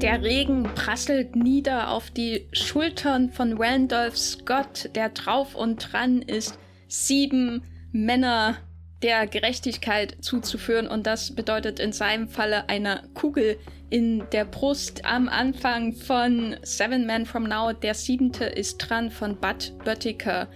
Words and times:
Der 0.00 0.22
Regen 0.22 0.64
prasselt 0.74 1.36
nieder 1.36 1.90
auf 1.90 2.10
die 2.10 2.48
Schultern 2.52 3.30
von 3.30 3.60
Randolph 3.60 4.16
Scott, 4.16 4.90
der 4.94 5.10
drauf 5.10 5.54
und 5.54 5.92
dran 5.92 6.22
ist, 6.22 6.58
sieben 6.88 7.62
Männer 7.92 8.56
der 9.02 9.26
Gerechtigkeit 9.26 10.16
zuzuführen. 10.20 10.88
Und 10.88 11.06
das 11.06 11.34
bedeutet 11.34 11.80
in 11.80 11.92
seinem 11.92 12.28
Falle 12.28 12.68
eine 12.68 13.02
Kugel 13.14 13.58
in 13.90 14.24
der 14.32 14.44
Brust 14.44 15.04
am 15.04 15.28
Anfang 15.28 15.92
von 15.92 16.56
Seven 16.62 17.06
Men 17.06 17.26
From 17.26 17.44
Now. 17.44 17.72
Der 17.72 17.94
siebente 17.94 18.44
ist 18.44 18.78
dran 18.78 19.10
von 19.10 19.36
Bud 19.36 19.72
Böttiker. 19.84 20.48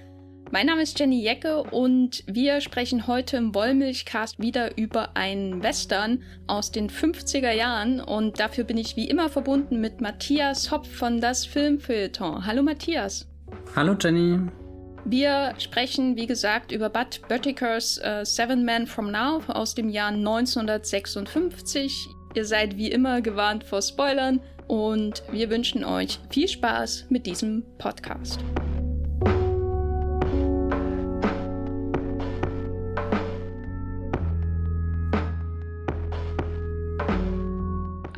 Mein 0.54 0.66
Name 0.66 0.82
ist 0.82 1.00
Jenny 1.00 1.20
Jecke 1.20 1.64
und 1.64 2.22
wir 2.28 2.60
sprechen 2.60 3.08
heute 3.08 3.36
im 3.38 3.56
Wollmilchcast 3.56 4.38
wieder 4.38 4.78
über 4.78 5.16
einen 5.16 5.64
Western 5.64 6.22
aus 6.46 6.70
den 6.70 6.88
50er 6.88 7.50
Jahren 7.50 7.98
und 7.98 8.38
dafür 8.38 8.62
bin 8.62 8.78
ich 8.78 8.94
wie 8.94 9.08
immer 9.08 9.28
verbunden 9.28 9.80
mit 9.80 10.00
Matthias 10.00 10.70
Hopf 10.70 10.88
von 10.88 11.20
das 11.20 11.44
Filmfeuilleton. 11.44 12.46
Hallo 12.46 12.62
Matthias. 12.62 13.26
Hallo 13.74 13.96
Jenny. 14.00 14.48
Wir 15.04 15.54
sprechen, 15.58 16.14
wie 16.16 16.28
gesagt, 16.28 16.70
über 16.70 16.88
Bud 16.88 17.22
Böttikers 17.28 17.98
uh, 17.98 18.24
Seven 18.24 18.64
Men 18.64 18.86
From 18.86 19.10
Now 19.10 19.42
aus 19.48 19.74
dem 19.74 19.88
Jahr 19.88 20.12
1956. 20.12 22.06
Ihr 22.36 22.44
seid 22.44 22.76
wie 22.76 22.92
immer 22.92 23.22
gewarnt 23.22 23.64
vor 23.64 23.82
Spoilern 23.82 24.38
und 24.68 25.24
wir 25.32 25.50
wünschen 25.50 25.84
euch 25.84 26.20
viel 26.30 26.46
Spaß 26.46 27.06
mit 27.08 27.26
diesem 27.26 27.64
Podcast. 27.78 28.38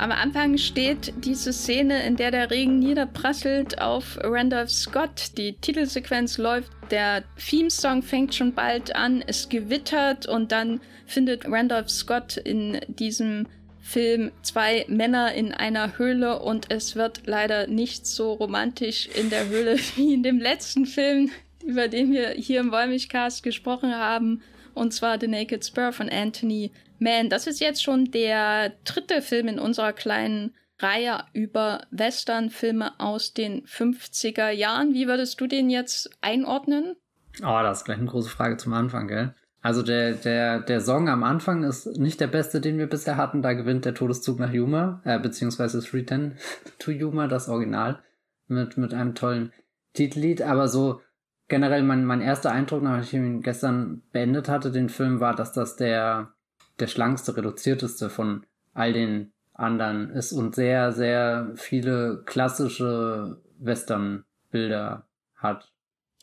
Am 0.07 0.13
Anfang 0.13 0.57
steht 0.57 1.13
diese 1.17 1.51
Szene, 1.51 2.01
in 2.03 2.15
der 2.15 2.31
der 2.31 2.49
Regen 2.49 2.79
niederprasselt 2.79 3.81
auf 3.81 4.17
Randolph 4.23 4.71
Scott. 4.71 5.37
Die 5.37 5.57
Titelsequenz 5.57 6.37
läuft, 6.37 6.71
der 6.91 7.25
Theme-Song 7.35 8.03
fängt 8.03 8.33
schon 8.33 8.53
bald 8.53 8.95
an, 8.95 9.21
es 9.27 9.49
gewittert 9.49 10.25
und 10.25 10.53
dann 10.53 10.79
findet 11.05 11.43
Randolph 11.45 11.89
Scott 11.89 12.37
in 12.37 12.79
diesem 12.87 13.47
Film 13.81 14.31
zwei 14.43 14.85
Männer 14.87 15.33
in 15.33 15.51
einer 15.51 15.97
Höhle 15.97 16.39
und 16.39 16.71
es 16.71 16.95
wird 16.95 17.23
leider 17.25 17.67
nicht 17.67 18.07
so 18.07 18.31
romantisch 18.31 19.09
in 19.13 19.29
der 19.29 19.49
Höhle 19.49 19.77
wie 19.97 20.13
in 20.13 20.23
dem 20.23 20.39
letzten 20.39 20.85
Film, 20.85 21.31
über 21.65 21.89
den 21.89 22.13
wir 22.13 22.29
hier 22.29 22.61
im 22.61 22.71
Wollmilchcast 22.71 23.43
gesprochen 23.43 23.93
haben, 23.93 24.41
und 24.73 24.93
zwar 24.93 25.19
The 25.19 25.27
Naked 25.27 25.65
Spur 25.65 25.91
von 25.91 26.07
Anthony 26.07 26.71
Man, 26.99 27.29
das 27.29 27.47
ist 27.47 27.59
jetzt 27.59 27.83
schon 27.83 28.11
der 28.11 28.73
dritte 28.85 29.21
Film 29.21 29.47
in 29.47 29.59
unserer 29.59 29.93
kleinen 29.93 30.55
Reihe 30.79 31.23
über 31.33 31.85
Western-Filme 31.91 32.99
aus 32.99 33.33
den 33.33 33.63
50er 33.65 34.49
Jahren. 34.49 34.93
Wie 34.93 35.07
würdest 35.07 35.41
du 35.41 35.47
den 35.47 35.69
jetzt 35.69 36.09
einordnen? 36.21 36.95
Oh, 37.41 37.59
das 37.61 37.79
ist 37.79 37.85
gleich 37.85 37.97
eine 37.97 38.07
große 38.07 38.29
Frage 38.29 38.57
zum 38.57 38.73
Anfang, 38.73 39.07
gell? 39.07 39.33
Also 39.61 39.81
der, 39.81 40.13
der, 40.13 40.59
der 40.61 40.81
Song 40.81 41.09
am 41.09 41.23
Anfang 41.23 41.63
ist 41.63 41.87
nicht 41.97 42.21
der 42.21 42.27
beste, 42.27 42.61
den 42.61 42.77
wir 42.77 42.87
bisher 42.87 43.17
hatten. 43.17 43.41
Da 43.41 43.53
gewinnt 43.53 43.85
der 43.85 43.95
Todeszug 43.95 44.39
nach 44.39 44.53
Yuma, 44.53 45.01
äh, 45.03 45.19
beziehungsweise 45.19 45.81
310 45.81 46.37
to 46.79 46.91
Yuma, 46.91 47.27
das 47.27 47.49
Original, 47.49 47.99
mit, 48.47 48.77
mit 48.77 48.93
einem 48.93 49.15
tollen 49.15 49.51
Titellied. 49.93 50.41
Aber 50.41 50.67
so 50.67 51.01
generell 51.47 51.83
mein, 51.83 52.05
mein 52.05 52.21
erster 52.21 52.51
Eindruck, 52.51 52.83
nachdem 52.83 53.03
ich 53.03 53.13
ihn 53.13 53.41
gestern 53.41 54.03
beendet 54.11 54.47
hatte, 54.47 54.71
den 54.71 54.89
Film, 54.89 55.19
war, 55.19 55.35
dass 55.35 55.53
das 55.53 55.75
der 55.75 56.33
der 56.79 56.87
schlankste, 56.87 57.35
reduzierteste 57.35 58.09
von 58.09 58.45
all 58.73 58.93
den 58.93 59.33
anderen 59.53 60.11
ist 60.11 60.31
und 60.31 60.55
sehr, 60.55 60.91
sehr 60.91 61.51
viele 61.55 62.23
klassische 62.25 63.41
Western-Bilder 63.59 65.07
hat. 65.35 65.71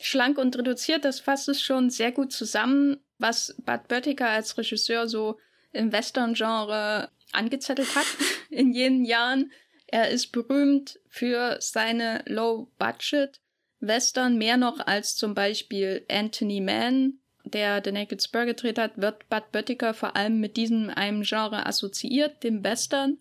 Schlank 0.00 0.38
und 0.38 0.56
reduziert, 0.56 1.04
das 1.04 1.20
fasst 1.20 1.48
es 1.48 1.60
schon 1.60 1.90
sehr 1.90 2.12
gut 2.12 2.32
zusammen, 2.32 2.98
was 3.18 3.54
Bud 3.64 3.88
Böttiger 3.88 4.28
als 4.28 4.56
Regisseur 4.58 5.08
so 5.08 5.38
im 5.72 5.92
Western-Genre 5.92 7.10
angezettelt 7.32 7.94
hat 7.94 8.06
in 8.50 8.72
jenen 8.72 9.04
Jahren. 9.04 9.52
Er 9.86 10.10
ist 10.10 10.32
berühmt 10.32 10.98
für 11.08 11.58
seine 11.60 12.22
Low-Budget-Western, 12.26 14.36
mehr 14.36 14.56
noch 14.56 14.84
als 14.86 15.16
zum 15.16 15.34
Beispiel 15.34 16.04
Anthony 16.08 16.60
Mann, 16.60 17.18
der 17.44 17.82
The 17.84 17.92
Naked 17.92 18.22
Spur 18.22 18.46
gedreht 18.46 18.78
hat, 18.78 18.98
wird 18.98 19.28
Bud 19.28 19.52
Böttiger 19.52 19.94
vor 19.94 20.16
allem 20.16 20.40
mit 20.40 20.56
diesem 20.56 20.90
einem 20.90 21.22
Genre 21.22 21.66
assoziiert, 21.66 22.42
dem 22.42 22.64
Western. 22.64 23.18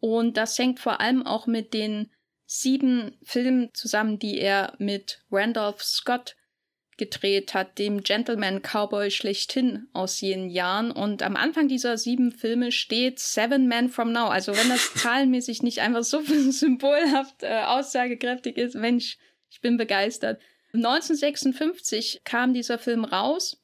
Und 0.00 0.36
das 0.36 0.58
hängt 0.58 0.80
vor 0.80 1.00
allem 1.00 1.26
auch 1.26 1.46
mit 1.46 1.74
den 1.74 2.10
sieben 2.46 3.16
Filmen 3.22 3.70
zusammen, 3.74 4.18
die 4.18 4.38
er 4.38 4.74
mit 4.78 5.22
Randolph 5.30 5.82
Scott 5.82 6.36
gedreht 6.96 7.54
hat, 7.54 7.78
dem 7.78 8.02
Gentleman 8.02 8.60
Cowboy 8.60 9.10
schlechthin 9.10 9.86
aus 9.92 10.20
jenen 10.20 10.50
Jahren. 10.50 10.90
Und 10.90 11.22
am 11.22 11.36
Anfang 11.36 11.68
dieser 11.68 11.96
sieben 11.96 12.32
Filme 12.32 12.72
steht 12.72 13.20
Seven 13.20 13.68
Men 13.68 13.88
From 13.88 14.12
Now. 14.12 14.28
Also 14.28 14.54
wenn 14.54 14.68
das 14.68 14.94
zahlenmäßig 14.94 15.62
nicht 15.62 15.78
einfach 15.78 16.02
so 16.02 16.20
symbolhaft 16.50 17.42
äh, 17.42 17.62
aussagekräftig 17.62 18.56
ist, 18.56 18.74
Mensch, 18.74 19.18
ich 19.50 19.60
bin 19.60 19.76
begeistert. 19.76 20.40
1956 20.84 22.22
kam 22.24 22.54
dieser 22.54 22.78
Film 22.78 23.04
raus. 23.04 23.60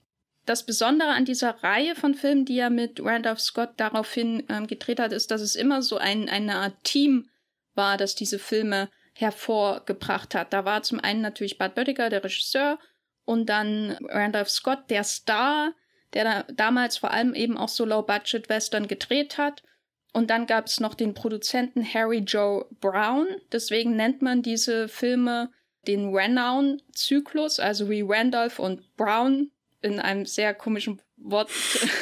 Das 0.47 0.67
Besondere 0.67 1.11
an 1.11 1.25
dieser 1.25 1.63
Reihe 1.63 1.95
von 1.95 2.15
Filmen, 2.15 2.45
die 2.45 2.59
er 2.59 2.71
mit 2.71 3.03
Randolph 3.03 3.41
Scott 3.41 3.71
daraufhin 3.79 4.45
ähm, 4.49 4.67
gedreht 4.67 5.01
hat, 5.01 5.13
ist, 5.13 5.31
dass 5.31 5.41
es 5.41 5.57
immer 5.57 5.81
so 5.83 5.97
ein, 5.97 6.29
eine 6.29 6.57
Art 6.57 6.85
Team 6.85 7.31
war, 7.75 7.97
das 7.97 8.15
diese 8.15 8.39
Filme 8.39 8.91
hervorgebracht 9.15 10.35
hat. 10.35 10.53
Da 10.53 10.65
war 10.65 10.83
zum 10.83 11.01
einen 11.01 11.23
natürlich 11.23 11.59
Bud 11.59 11.75
Böttiger, 11.75 12.11
der 12.11 12.23
Regisseur, 12.23 12.79
und 13.25 13.47
dann 13.49 13.97
Randolph 14.09 14.51
Scott, 14.51 14.91
der 14.91 15.05
Star, 15.05 15.73
der 16.13 16.25
da 16.25 16.43
damals 16.53 16.99
vor 16.99 17.11
allem 17.11 17.35
eben 17.35 17.57
auch 17.57 17.69
so 17.69 17.85
Low-Budget-Western 17.85 18.87
gedreht 18.87 19.39
hat. 19.39 19.63
Und 20.13 20.31
dann 20.31 20.47
gab 20.47 20.67
es 20.67 20.79
noch 20.79 20.95
den 20.95 21.15
Produzenten 21.15 21.85
Harry 21.85 22.19
Joe 22.19 22.67
Brown. 22.81 23.27
Deswegen 23.51 23.97
nennt 23.97 24.23
man 24.23 24.43
diese 24.43 24.89
Filme 24.89 25.51
den 25.87 26.15
Renown-Zyklus, 26.15 27.61
also 27.61 27.89
wie 27.91 28.03
Randolph 28.07 28.59
und 28.59 28.97
Brown 28.97 29.51
in 29.83 30.01
einem 30.01 30.27
sehr 30.27 30.55
komischen 30.55 31.01
Wort 31.17 31.51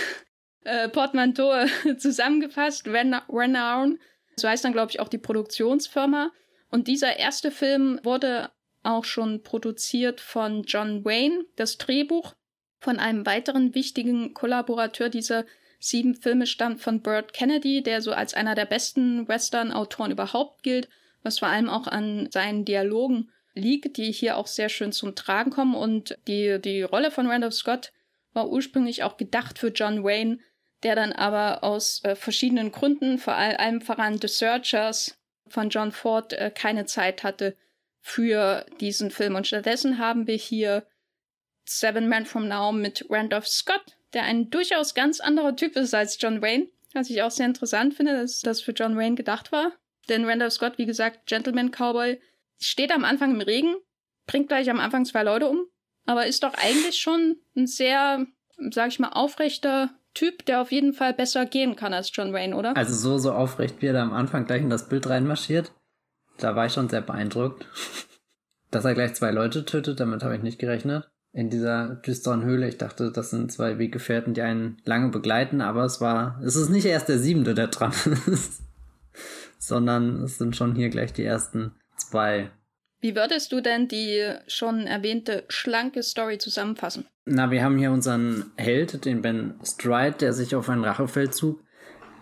äh, 0.64 0.88
Portmanteau 0.88 1.66
zusammengefasst, 1.98 2.86
Ren 2.86 3.14
Renown. 3.28 3.98
So 4.36 4.48
heißt 4.48 4.64
dann, 4.64 4.72
glaube 4.72 4.90
ich, 4.90 5.00
auch 5.00 5.08
die 5.08 5.18
Produktionsfirma. 5.18 6.30
Und 6.70 6.88
dieser 6.88 7.18
erste 7.18 7.50
Film 7.50 8.00
wurde 8.02 8.50
auch 8.82 9.04
schon 9.04 9.42
produziert 9.42 10.20
von 10.20 10.62
John 10.62 11.04
Wayne, 11.04 11.44
das 11.56 11.78
Drehbuch 11.78 12.34
von 12.80 12.98
einem 12.98 13.26
weiteren 13.26 13.74
wichtigen 13.74 14.34
Kollaborateur 14.34 15.08
dieser 15.08 15.44
sieben 15.78 16.14
Filme 16.14 16.46
stammt 16.46 16.80
von 16.80 17.02
Burt 17.02 17.32
Kennedy, 17.32 17.82
der 17.82 18.00
so 18.00 18.12
als 18.12 18.34
einer 18.34 18.54
der 18.54 18.66
besten 18.66 19.26
Western-Autoren 19.28 20.12
überhaupt 20.12 20.62
gilt, 20.62 20.88
was 21.22 21.40
vor 21.40 21.48
allem 21.48 21.68
auch 21.68 21.86
an 21.86 22.30
seinen 22.30 22.64
Dialogen 22.64 23.31
liegt, 23.54 23.96
die 23.96 24.10
hier 24.12 24.36
auch 24.36 24.46
sehr 24.46 24.68
schön 24.68 24.92
zum 24.92 25.14
Tragen 25.14 25.50
kommen. 25.50 25.74
Und 25.74 26.18
die, 26.26 26.60
die 26.60 26.82
Rolle 26.82 27.10
von 27.10 27.26
Randolph 27.26 27.54
Scott 27.54 27.92
war 28.32 28.48
ursprünglich 28.48 29.02
auch 29.02 29.16
gedacht 29.16 29.58
für 29.58 29.68
John 29.68 30.04
Wayne, 30.04 30.38
der 30.82 30.96
dann 30.96 31.12
aber 31.12 31.62
aus 31.62 32.02
äh, 32.04 32.16
verschiedenen 32.16 32.72
Gründen, 32.72 33.18
vor 33.18 33.34
allem 33.34 33.80
voran 33.80 34.18
The 34.20 34.28
Searchers 34.28 35.18
von 35.46 35.68
John 35.68 35.92
Ford, 35.92 36.32
äh, 36.32 36.50
keine 36.54 36.86
Zeit 36.86 37.22
hatte 37.22 37.56
für 38.00 38.66
diesen 38.80 39.10
Film. 39.10 39.36
Und 39.36 39.46
stattdessen 39.46 39.98
haben 39.98 40.26
wir 40.26 40.36
hier 40.36 40.86
Seven 41.64 42.08
Men 42.08 42.26
From 42.26 42.48
Now 42.48 42.72
mit 42.72 43.06
Randolph 43.08 43.46
Scott, 43.46 43.96
der 44.12 44.24
ein 44.24 44.50
durchaus 44.50 44.94
ganz 44.94 45.20
anderer 45.20 45.54
Typ 45.54 45.76
ist 45.76 45.94
als 45.94 46.20
John 46.20 46.42
Wayne. 46.42 46.66
Was 46.94 47.08
ich 47.08 47.22
auch 47.22 47.30
sehr 47.30 47.46
interessant 47.46 47.94
finde, 47.94 48.14
dass 48.14 48.40
das 48.40 48.60
für 48.60 48.72
John 48.72 48.96
Wayne 48.96 49.14
gedacht 49.14 49.52
war. 49.52 49.72
Denn 50.08 50.24
Randolph 50.24 50.52
Scott, 50.52 50.78
wie 50.78 50.84
gesagt, 50.84 51.26
Gentleman 51.26 51.70
Cowboy, 51.70 52.20
steht 52.64 52.92
am 52.92 53.04
Anfang 53.04 53.32
im 53.32 53.40
Regen, 53.40 53.74
bringt 54.26 54.48
gleich 54.48 54.70
am 54.70 54.80
Anfang 54.80 55.04
zwei 55.04 55.22
Leute 55.22 55.48
um, 55.48 55.66
aber 56.06 56.26
ist 56.26 56.42
doch 56.42 56.54
eigentlich 56.54 56.98
schon 56.98 57.36
ein 57.56 57.66
sehr, 57.66 58.26
sag 58.70 58.88
ich 58.88 58.98
mal, 58.98 59.10
aufrechter 59.10 59.90
Typ, 60.14 60.44
der 60.44 60.60
auf 60.60 60.72
jeden 60.72 60.92
Fall 60.92 61.14
besser 61.14 61.46
gehen 61.46 61.74
kann 61.74 61.94
als 61.94 62.10
John 62.12 62.32
Wayne, 62.32 62.54
oder? 62.54 62.76
Also 62.76 62.94
so, 62.94 63.18
so 63.18 63.32
aufrecht, 63.32 63.80
wie 63.80 63.86
er 63.86 63.94
da 63.94 64.02
am 64.02 64.12
Anfang 64.12 64.44
gleich 64.44 64.62
in 64.62 64.70
das 64.70 64.88
Bild 64.88 65.08
reinmarschiert, 65.08 65.72
da 66.38 66.54
war 66.54 66.66
ich 66.66 66.72
schon 66.72 66.88
sehr 66.88 67.00
beeindruckt. 67.00 67.66
Dass 68.70 68.84
er 68.84 68.94
gleich 68.94 69.14
zwei 69.14 69.30
Leute 69.30 69.64
tötet, 69.64 70.00
damit 70.00 70.22
habe 70.22 70.34
ich 70.36 70.42
nicht 70.42 70.58
gerechnet. 70.58 71.10
In 71.34 71.50
dieser 71.50 71.96
düsteren 71.96 72.42
Höhle. 72.42 72.68
Ich 72.68 72.78
dachte, 72.78 73.10
das 73.10 73.30
sind 73.30 73.52
zwei 73.52 73.78
Weggefährten, 73.78 74.34
die 74.34 74.42
einen 74.42 74.78
lange 74.84 75.08
begleiten, 75.08 75.60
aber 75.60 75.84
es 75.84 76.00
war, 76.00 76.40
es 76.42 76.56
ist 76.56 76.68
nicht 76.68 76.84
erst 76.84 77.08
der 77.08 77.18
siebente, 77.18 77.54
der 77.54 77.68
dran 77.68 77.92
ist, 78.26 78.62
sondern 79.58 80.22
es 80.22 80.38
sind 80.38 80.56
schon 80.56 80.74
hier 80.74 80.90
gleich 80.90 81.12
die 81.12 81.24
ersten 81.24 81.74
zwei. 82.08 82.50
Wie 83.00 83.16
würdest 83.16 83.50
du 83.50 83.60
denn 83.60 83.88
die 83.88 84.32
schon 84.46 84.86
erwähnte 84.86 85.44
schlanke 85.48 86.02
Story 86.02 86.38
zusammenfassen? 86.38 87.06
Na, 87.24 87.50
wir 87.50 87.64
haben 87.64 87.78
hier 87.78 87.90
unseren 87.90 88.52
Held, 88.56 89.04
den 89.04 89.22
Ben 89.22 89.54
Stride, 89.64 90.16
der 90.20 90.32
sich 90.32 90.54
auf 90.54 90.68
einen 90.68 90.84
Rachefeldzug 90.84 91.60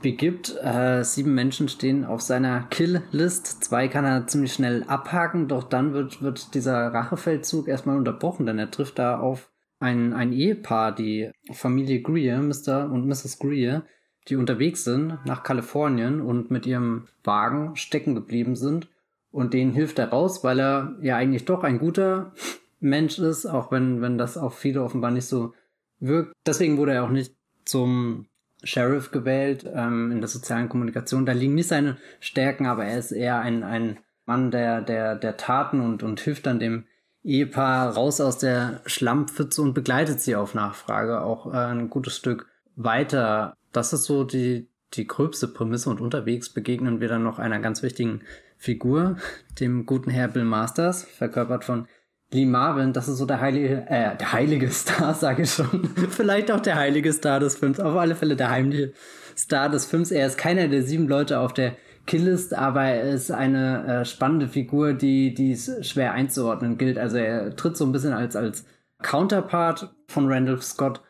begibt. 0.00 0.56
Äh, 0.62 1.02
sieben 1.04 1.34
Menschen 1.34 1.68
stehen 1.68 2.04
auf 2.04 2.22
seiner 2.22 2.62
Kill-List. 2.70 3.64
Zwei 3.64 3.88
kann 3.88 4.04
er 4.04 4.26
ziemlich 4.26 4.52
schnell 4.52 4.84
abhaken, 4.84 5.48
doch 5.48 5.64
dann 5.64 5.92
wird, 5.92 6.22
wird 6.22 6.54
dieser 6.54 6.88
Rachefeldzug 6.88 7.68
erstmal 7.68 7.96
unterbrochen, 7.96 8.46
denn 8.46 8.58
er 8.58 8.70
trifft 8.70 8.98
da 8.98 9.18
auf 9.18 9.50
ein, 9.78 10.12
ein 10.12 10.32
Ehepaar, 10.32 10.94
die 10.94 11.30
Familie 11.52 12.02
Greer, 12.02 12.40
Mr. 12.40 12.90
und 12.90 13.06
Mrs. 13.06 13.38
Greer, 13.38 13.84
die 14.28 14.36
unterwegs 14.36 14.84
sind 14.84 15.18
nach 15.24 15.42
Kalifornien 15.42 16.20
und 16.20 16.50
mit 16.50 16.66
ihrem 16.66 17.08
Wagen 17.24 17.76
stecken 17.76 18.14
geblieben 18.14 18.56
sind. 18.56 18.88
Und 19.32 19.54
denen 19.54 19.72
hilft 19.72 19.98
er 19.98 20.08
raus, 20.08 20.42
weil 20.42 20.58
er 20.58 20.96
ja 21.00 21.16
eigentlich 21.16 21.44
doch 21.44 21.62
ein 21.62 21.78
guter 21.78 22.32
Mensch 22.80 23.18
ist, 23.18 23.46
auch 23.46 23.70
wenn, 23.70 24.00
wenn 24.00 24.18
das 24.18 24.36
auf 24.36 24.58
viele 24.58 24.82
offenbar 24.82 25.10
nicht 25.10 25.26
so 25.26 25.54
wirkt. 26.00 26.32
Deswegen 26.46 26.78
wurde 26.78 26.94
er 26.94 27.04
auch 27.04 27.10
nicht 27.10 27.34
zum 27.64 28.26
Sheriff 28.62 29.10
gewählt 29.10 29.64
ähm, 29.72 30.10
in 30.10 30.20
der 30.20 30.28
sozialen 30.28 30.68
Kommunikation. 30.68 31.26
Da 31.26 31.32
liegen 31.32 31.54
nicht 31.54 31.68
seine 31.68 31.96
Stärken, 32.18 32.66
aber 32.66 32.84
er 32.84 32.98
ist 32.98 33.12
eher 33.12 33.40
ein, 33.40 33.62
ein 33.62 33.98
Mann 34.26 34.50
der, 34.50 34.80
der, 34.80 35.16
der 35.16 35.36
Taten 35.36 35.80
und, 35.80 36.02
und 36.02 36.20
hilft 36.20 36.46
dann 36.46 36.58
dem 36.58 36.84
Ehepaar 37.22 37.94
raus 37.94 38.20
aus 38.20 38.38
der 38.38 38.80
Schlammpfütze 38.86 39.60
und 39.60 39.74
begleitet 39.74 40.20
sie 40.20 40.36
auf 40.36 40.54
Nachfrage 40.54 41.20
auch 41.22 41.52
äh, 41.52 41.56
ein 41.56 41.90
gutes 41.90 42.16
Stück 42.16 42.46
weiter. 42.76 43.56
Das 43.72 43.92
ist 43.92 44.04
so 44.04 44.24
die, 44.24 44.68
die 44.94 45.06
gröbste 45.06 45.48
Prämisse 45.48 45.90
und 45.90 46.00
unterwegs 46.00 46.48
begegnen 46.48 47.00
wir 47.00 47.08
dann 47.08 47.22
noch 47.22 47.38
einer 47.38 47.60
ganz 47.60 47.82
wichtigen 47.82 48.22
Figur, 48.60 49.16
dem 49.58 49.86
guten 49.86 50.10
Herr 50.10 50.28
Bill 50.28 50.44
Masters, 50.44 51.04
verkörpert 51.04 51.64
von 51.64 51.88
Lee 52.30 52.44
Marvin, 52.44 52.92
das 52.92 53.08
ist 53.08 53.16
so 53.16 53.24
der 53.24 53.40
heilige, 53.40 53.86
äh, 53.88 54.14
der 54.18 54.32
heilige 54.34 54.68
Star, 54.68 55.14
sage 55.18 55.44
ich 55.44 55.50
schon. 55.50 55.88
Vielleicht 56.10 56.50
auch 56.50 56.60
der 56.60 56.76
heilige 56.76 57.10
Star 57.14 57.40
des 57.40 57.56
Films, 57.56 57.80
auf 57.80 57.96
alle 57.96 58.14
Fälle 58.14 58.36
der 58.36 58.50
heimliche 58.50 58.92
Star 59.34 59.70
des 59.70 59.86
Films. 59.86 60.10
Er 60.10 60.26
ist 60.26 60.36
keiner 60.36 60.68
der 60.68 60.82
sieben 60.82 61.08
Leute 61.08 61.40
auf 61.40 61.54
der 61.54 61.74
Killlist, 62.06 62.52
aber 62.52 62.82
er 62.82 63.14
ist 63.14 63.30
eine 63.30 64.00
äh, 64.00 64.04
spannende 64.04 64.46
Figur, 64.46 64.92
die, 64.92 65.32
die 65.32 65.52
es 65.52 65.88
schwer 65.88 66.12
einzuordnen 66.12 66.76
gilt. 66.76 66.98
Also 66.98 67.16
er 67.16 67.56
tritt 67.56 67.78
so 67.78 67.86
ein 67.86 67.92
bisschen 67.92 68.12
als, 68.12 68.36
als 68.36 68.66
Counterpart 69.00 69.94
von 70.06 70.30
Randolph 70.30 70.64
Scott 70.64 71.00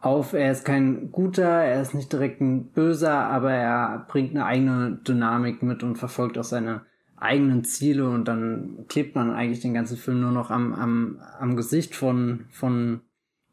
auf. 0.00 0.34
Er 0.34 0.52
ist 0.52 0.66
kein 0.66 1.10
guter, 1.12 1.48
er 1.48 1.80
ist 1.80 1.94
nicht 1.94 2.12
direkt 2.12 2.42
ein 2.42 2.72
böser, 2.72 3.14
aber 3.14 3.52
er 3.52 4.04
bringt 4.06 4.32
eine 4.32 4.44
eigene 4.44 4.98
Dynamik 5.06 5.62
mit 5.62 5.82
und 5.82 5.96
verfolgt 5.96 6.36
auch 6.36 6.44
seine 6.44 6.82
eigenen 7.20 7.64
Ziele 7.64 8.08
und 8.08 8.26
dann 8.26 8.86
klebt 8.88 9.14
man 9.14 9.30
eigentlich 9.30 9.60
den 9.60 9.74
ganzen 9.74 9.96
Film 9.96 10.20
nur 10.20 10.32
noch 10.32 10.50
am, 10.50 10.74
am, 10.74 11.20
am 11.38 11.56
Gesicht 11.56 11.94
von, 11.94 12.46
von 12.50 13.02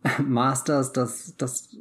Masters, 0.23 0.93
das, 0.93 1.35
das 1.37 1.75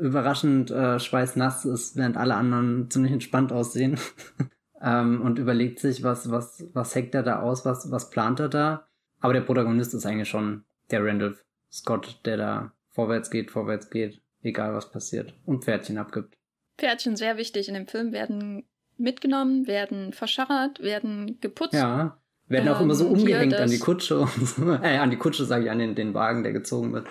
überraschend 0.00 0.70
äh, 0.70 0.98
schweißnass 0.98 1.64
ist, 1.64 1.96
während 1.96 2.16
alle 2.16 2.34
anderen 2.34 2.90
ziemlich 2.90 3.12
entspannt 3.12 3.52
aussehen. 3.52 3.98
ähm, 4.82 5.22
und 5.22 5.38
überlegt 5.38 5.80
sich, 5.80 6.02
was, 6.02 6.30
was, 6.30 6.66
was 6.72 6.94
hackt 6.94 7.14
er 7.14 7.22
da 7.22 7.40
aus, 7.40 7.64
was, 7.64 7.90
was 7.90 8.10
plant 8.10 8.40
er 8.40 8.48
da. 8.48 8.88
Aber 9.20 9.32
der 9.32 9.40
Protagonist 9.40 9.94
ist 9.94 10.06
eigentlich 10.06 10.28
schon 10.28 10.64
der 10.90 11.04
Randolph 11.04 11.44
Scott, 11.70 12.20
der 12.24 12.36
da 12.36 12.72
vorwärts 12.88 13.30
geht, 13.30 13.50
vorwärts 13.50 13.90
geht, 13.90 14.22
egal 14.42 14.74
was 14.74 14.90
passiert 14.90 15.34
und 15.44 15.64
Pferdchen 15.64 15.98
abgibt. 15.98 16.36
Pferdchen 16.78 17.16
sehr 17.16 17.36
wichtig 17.36 17.68
in 17.68 17.74
dem 17.74 17.88
Film 17.88 18.12
werden 18.12 18.64
mitgenommen, 18.98 19.66
werden 19.66 20.12
verscharrt, 20.12 20.80
werden 20.80 21.38
geputzt. 21.40 21.74
Ja, 21.74 22.18
werden 22.48 22.68
auch 22.68 22.78
ähm, 22.78 22.84
immer 22.84 22.94
so 22.94 23.06
ähm, 23.06 23.12
umgehängt 23.12 23.54
an 23.54 23.70
die 23.70 23.78
Kutsche. 23.78 24.26
äh, 24.82 24.98
an 24.98 25.10
die 25.10 25.16
Kutsche 25.16 25.44
sage 25.44 25.64
ich, 25.64 25.70
an 25.70 25.78
den, 25.78 25.94
den 25.94 26.14
Wagen, 26.14 26.42
der 26.42 26.52
gezogen 26.52 26.92
wird. 26.92 27.06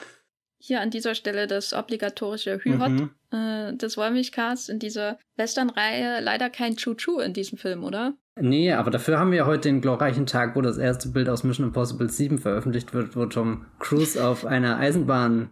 Hier 0.60 0.82
an 0.82 0.90
dieser 0.90 1.14
Stelle 1.14 1.46
das 1.46 1.74
obligatorische 1.74 2.60
Hü-Hot 2.64 2.90
mhm. 2.90 3.10
äh, 3.32 3.76
des 3.76 3.96
Wollmilchcars 3.96 4.70
in 4.70 4.80
dieser 4.80 5.20
Western-Reihe. 5.36 6.20
Leider 6.22 6.50
kein 6.50 6.76
Choo-Choo 6.76 7.20
in 7.20 7.34
diesem 7.34 7.60
Film, 7.60 7.84
oder? 7.84 8.16
Nee, 8.40 8.72
aber 8.72 8.90
dafür 8.90 9.20
haben 9.20 9.32
wir 9.32 9.46
heute 9.46 9.70
den 9.70 9.82
glorreichen 9.82 10.26
Tag, 10.26 10.56
wo 10.56 10.62
das 10.62 10.78
erste 10.78 11.10
Bild 11.10 11.30
aus 11.30 11.44
Mission 11.44 11.68
Impossible 11.68 12.10
7 12.10 12.40
veröffentlicht 12.40 12.94
wird, 12.94 13.16
wo 13.16 13.26
Tom 13.28 13.66
Cruise 13.80 14.24
auf 14.24 14.46
einer 14.46 14.78
Eisenbahn 14.78 15.52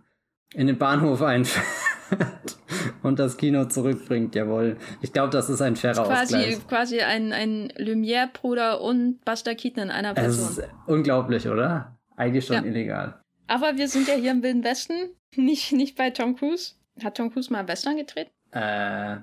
in 0.53 0.68
den 0.68 0.77
Bahnhof 0.77 1.21
einfährt 1.21 1.65
und 3.03 3.19
das 3.19 3.38
Kino 3.38 3.65
zurückbringt, 3.65 4.36
jawohl. 4.36 4.77
Ich 5.01 5.12
glaube, 5.12 5.31
das 5.31 5.50
ist 5.50 5.62
ein 5.62 5.75
fairer 5.75 6.06
quasi, 6.06 6.36
Ausgleich. 6.36 6.68
Quasi 6.68 7.00
ein, 7.01 7.33
ein 7.33 7.74
Lumière-Bruder 7.77 8.81
und 8.81 9.24
Buster 9.25 9.56
Keaton 9.56 9.83
in 9.83 9.92
einer 9.92 10.13
Person. 10.13 10.45
Das 10.45 10.57
ist 10.57 10.69
unglaublich, 10.88 11.47
oder? 11.47 11.97
Eigentlich 12.15 12.45
schon 12.45 12.57
ja. 12.57 12.63
illegal. 12.63 13.21
Aber 13.47 13.77
wir 13.77 13.88
sind 13.88 14.07
ja 14.07 14.15
hier 14.15 14.31
im 14.31 14.44
Wilden 14.44 14.63
Westen, 14.63 15.09
nicht, 15.36 15.71
nicht 15.71 15.95
bei 15.95 16.09
Tom 16.09 16.36
Cruise. 16.36 16.74
Hat 17.03 17.18
Tom 17.18 17.31
Cruise 17.31 17.51
mal 17.51 17.68
Western 17.68 17.98
gedreht? 17.98 18.31
Äh. 18.51 19.18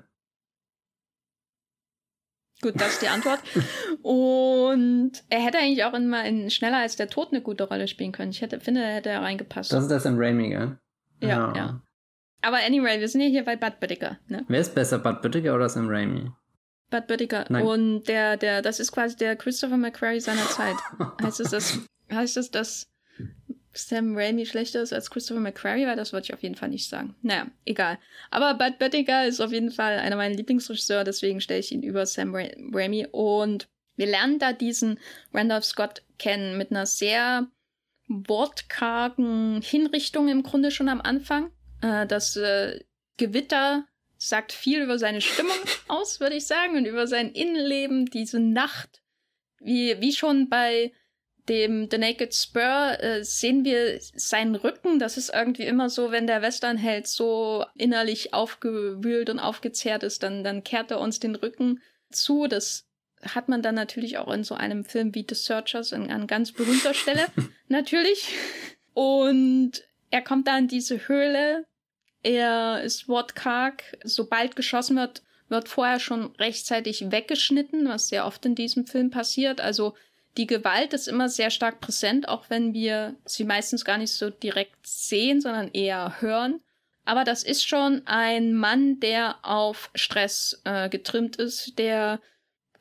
Gut, 2.61 2.79
das 2.79 2.93
ist 2.93 3.01
die 3.01 3.07
Antwort. 3.09 3.39
Und 4.01 5.11
er 5.29 5.41
hätte 5.41 5.57
eigentlich 5.57 5.83
auch 5.83 5.93
immer 5.93 6.23
in 6.25 6.49
Schneller 6.49 6.77
als 6.77 6.95
der 6.95 7.09
Tod 7.09 7.29
eine 7.31 7.41
gute 7.41 7.67
Rolle 7.67 7.87
spielen 7.87 8.11
können. 8.11 8.31
Ich 8.31 8.41
hätte, 8.41 8.59
finde, 8.59 8.81
er 8.81 8.95
hätte 8.95 9.09
reingepasst. 9.09 9.73
Das 9.73 9.83
ist 9.83 9.91
das 9.91 10.05
in 10.05 10.17
Raimi, 10.17 10.49
gell? 10.49 10.77
Ja, 11.27 11.53
ja. 11.53 11.55
ja. 11.55 11.81
Aber 12.43 12.57
anyway, 12.57 12.99
wir 12.99 13.07
sind 13.07 13.21
ja 13.21 13.27
hier 13.27 13.45
bei 13.45 13.55
Bud 13.55 13.79
Büttiger. 13.79 14.19
Ne? 14.27 14.43
Wer 14.47 14.59
ist 14.59 14.75
besser, 14.75 14.99
Bud 14.99 15.21
Büttiger 15.21 15.55
oder 15.55 15.69
Sam 15.69 15.87
Raimi? 15.87 16.29
Bud 16.89 17.07
Büttiger. 17.07 17.45
Nein. 17.49 17.65
Und 17.65 18.03
der, 18.03 18.37
der, 18.37 18.61
das 18.61 18.79
ist 18.79 18.91
quasi 18.91 19.15
der 19.15 19.35
Christopher 19.37 19.77
McQuarrie 19.77 20.19
seiner 20.19 20.45
Zeit. 20.47 20.75
heißt 21.23 21.39
es, 21.39 21.51
dass, 21.51 21.79
heißt 22.11 22.37
es, 22.37 22.51
dass 22.51 22.91
Sam 23.71 24.15
Raimi 24.15 24.45
schlechter 24.45 24.81
ist 24.81 24.91
als 24.91 25.09
Christopher 25.09 25.39
McQuarrie? 25.39 25.87
Weil 25.87 25.95
das 25.95 26.11
würde 26.11 26.25
ich 26.25 26.33
auf 26.33 26.43
jeden 26.43 26.55
Fall 26.55 26.69
nicht 26.69 26.89
sagen. 26.89 27.15
Naja, 27.21 27.47
egal. 27.65 27.97
Aber 28.29 28.55
Bud 28.55 28.77
Büttiger 28.77 29.25
ist 29.25 29.39
auf 29.39 29.53
jeden 29.53 29.71
Fall 29.71 29.97
einer 29.99 30.17
meiner 30.17 30.35
Lieblingsregisseure, 30.35 31.05
deswegen 31.05 31.39
stelle 31.39 31.61
ich 31.61 31.71
ihn 31.71 31.81
über 31.81 32.05
Sam 32.05 32.35
Ra 32.35 32.43
Raimi. 32.73 33.07
Und 33.09 33.67
wir 33.95 34.07
lernen 34.07 34.37
da 34.37 34.51
diesen 34.51 34.99
Randolph 35.33 35.65
Scott 35.65 36.03
kennen 36.19 36.57
mit 36.57 36.71
einer 36.71 36.85
sehr 36.85 37.47
wortkargen 38.07 39.61
Hinrichtung 39.61 40.27
im 40.27 40.43
Grunde 40.43 40.71
schon 40.71 40.89
am 40.89 41.01
Anfang. 41.01 41.51
Äh, 41.81 42.05
das 42.07 42.35
äh, 42.35 42.79
Gewitter 43.17 43.85
sagt 44.17 44.51
viel 44.51 44.81
über 44.81 44.97
seine 44.97 45.21
Stimmung 45.21 45.57
aus, 45.87 46.19
würde 46.19 46.35
ich 46.35 46.45
sagen, 46.45 46.77
und 46.77 46.85
über 46.85 47.07
sein 47.07 47.31
Innenleben, 47.31 48.05
diese 48.05 48.39
Nacht. 48.39 49.01
Wie, 49.59 49.99
wie 50.01 50.11
schon 50.11 50.49
bei 50.49 50.91
dem 51.49 51.89
The 51.89 51.97
Naked 51.97 52.33
Spur 52.33 52.99
äh, 52.99 53.23
sehen 53.23 53.65
wir 53.65 53.99
seinen 53.99 54.55
Rücken. 54.55 54.99
Das 54.99 55.17
ist 55.17 55.33
irgendwie 55.33 55.63
immer 55.63 55.89
so, 55.89 56.11
wenn 56.11 56.27
der 56.27 56.41
Westernheld 56.41 57.07
so 57.07 57.65
innerlich 57.75 58.33
aufgewühlt 58.33 59.29
und 59.29 59.39
aufgezehrt 59.39 60.03
ist, 60.03 60.23
dann, 60.23 60.43
dann 60.43 60.63
kehrt 60.63 60.91
er 60.91 60.99
uns 60.99 61.19
den 61.19 61.35
Rücken 61.35 61.81
zu. 62.11 62.47
Das 62.47 62.87
hat 63.23 63.49
man 63.49 63.61
dann 63.61 63.75
natürlich 63.75 64.17
auch 64.17 64.31
in 64.31 64.43
so 64.43 64.55
einem 64.55 64.85
Film 64.85 65.15
wie 65.15 65.25
The 65.27 65.35
Searchers 65.35 65.93
an, 65.93 66.09
an 66.09 66.27
ganz 66.27 66.51
berühmter 66.51 66.93
Stelle. 66.93 67.27
natürlich. 67.67 68.29
Und 68.93 69.83
er 70.11 70.21
kommt 70.21 70.47
da 70.47 70.57
in 70.57 70.67
diese 70.67 71.07
Höhle 71.07 71.65
er 72.23 72.81
ist 72.81 73.09
wortkarg. 73.09 73.83
Sobald 74.03 74.55
geschossen 74.55 74.95
wird, 74.95 75.21
wird 75.49 75.67
vorher 75.67 75.99
schon 75.99 76.33
rechtzeitig 76.37 77.11
weggeschnitten, 77.11 77.87
was 77.87 78.07
sehr 78.07 78.25
oft 78.25 78.45
in 78.45 78.55
diesem 78.55 78.87
Film 78.87 79.11
passiert. 79.11 79.61
Also 79.61 79.93
die 80.37 80.47
Gewalt 80.47 80.93
ist 80.93 81.07
immer 81.07 81.29
sehr 81.29 81.51
stark 81.51 81.79
präsent, 81.79 82.27
auch 82.27 82.49
wenn 82.49 82.73
wir 82.73 83.15
sie 83.25 83.43
meistens 83.43 83.85
gar 83.85 83.97
nicht 83.97 84.13
so 84.13 84.29
direkt 84.29 84.87
sehen, 84.87 85.41
sondern 85.41 85.69
eher 85.71 86.21
hören. 86.21 86.61
Aber 87.05 87.25
das 87.25 87.43
ist 87.43 87.67
schon 87.67 88.01
ein 88.05 88.53
Mann, 88.53 89.01
der 89.01 89.35
auf 89.43 89.91
Stress 89.93 90.61
äh, 90.63 90.87
getrimmt 90.87 91.35
ist, 91.35 91.77
der 91.77 92.21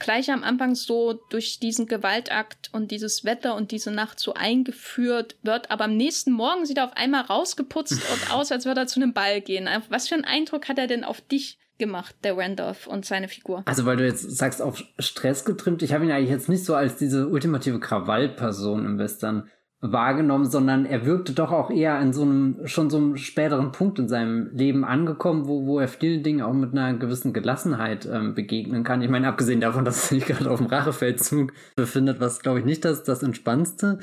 gleich 0.03 0.31
am 0.31 0.43
Anfang 0.43 0.75
so 0.75 1.15
durch 1.31 1.61
diesen 1.61 1.87
Gewaltakt 1.87 2.71
und 2.73 2.91
dieses 2.91 3.25
Wetter 3.25 3.55
und 3.55 3.71
diese 3.71 3.91
Nacht 3.91 4.21
so 4.21 4.35
eingeführt 4.35 5.37
wird, 5.43 5.71
aber 5.71 5.85
am 5.85 5.97
nächsten 5.97 6.33
Morgen 6.33 6.67
sieht 6.67 6.79
er 6.79 6.87
auf 6.87 6.97
einmal 6.97 7.23
rausgeputzt 7.23 7.93
und 8.13 8.35
aus, 8.35 8.53
als 8.53 8.67
würde 8.67 8.83
er 8.83 8.87
zu 8.87 9.01
einem 9.01 9.15
Ball 9.15 9.41
gehen. 9.41 9.69
Was 9.89 10.09
für 10.09 10.17
einen 10.17 10.25
Eindruck 10.25 10.69
hat 10.69 10.79
er 10.79 10.89
denn 10.89 11.05
auf 11.05 11.21
dich 11.21 11.59
gemacht, 11.79 12.15
der 12.25 12.37
Randolph 12.37 12.87
und 12.87 13.07
seine 13.07 13.29
Figur? 13.29 13.63
Also, 13.65 13.87
weil 13.87 13.97
du 13.97 14.05
jetzt 14.05 14.23
sagst, 14.37 14.61
auf 14.61 14.85
Stress 14.99 15.45
getrimmt, 15.45 15.83
ich 15.83 15.93
habe 15.93 16.05
ihn 16.05 16.11
eigentlich 16.11 16.31
jetzt 16.31 16.49
nicht 16.49 16.65
so 16.65 16.75
als 16.75 16.97
diese 16.97 17.29
ultimative 17.29 17.81
Krawallperson 17.81 18.85
im 18.85 18.99
Western 18.99 19.49
wahrgenommen, 19.83 20.45
sondern 20.49 20.87
er 20.87 21.05
wirkte 21.05 21.33
doch 21.33 21.51
auch 21.51 21.69
eher 21.69 21.95
an 21.95 22.13
so 22.13 22.23
einem, 22.23 22.61
schon 22.67 22.89
so 22.89 22.99
einem 22.99 23.17
späteren 23.17 23.73
Punkt 23.73 23.99
in 23.99 24.09
seinem 24.09 24.49
Leben 24.55 24.85
angekommen, 24.85 25.49
wo, 25.49 25.67
wo 25.67 25.81
er 25.81 25.89
vielen 25.89 26.23
Dingen 26.23 26.41
auch 26.41 26.53
mit 26.53 26.73
einer 26.73 26.97
gewissen 26.97 27.33
Gelassenheit 27.33 28.09
ähm, 28.11 28.35
begegnen 28.35 28.85
kann. 28.85 29.03
Ich 29.03 29.11
meine, 29.11 29.27
abgesehen 29.27 29.61
davon, 29.61 29.85
dass 29.85 30.05
er 30.05 30.19
sich 30.19 30.27
gerade 30.27 30.49
auf 30.49 30.61
dem 30.61 30.69
Rachefeldzug 30.69 31.53
befindet, 31.75 32.21
was 32.21 32.41
glaube 32.41 32.61
ich 32.61 32.65
nicht 32.65 32.85
das, 32.85 33.03
das 33.03 33.25
Entspannendste 33.25 33.99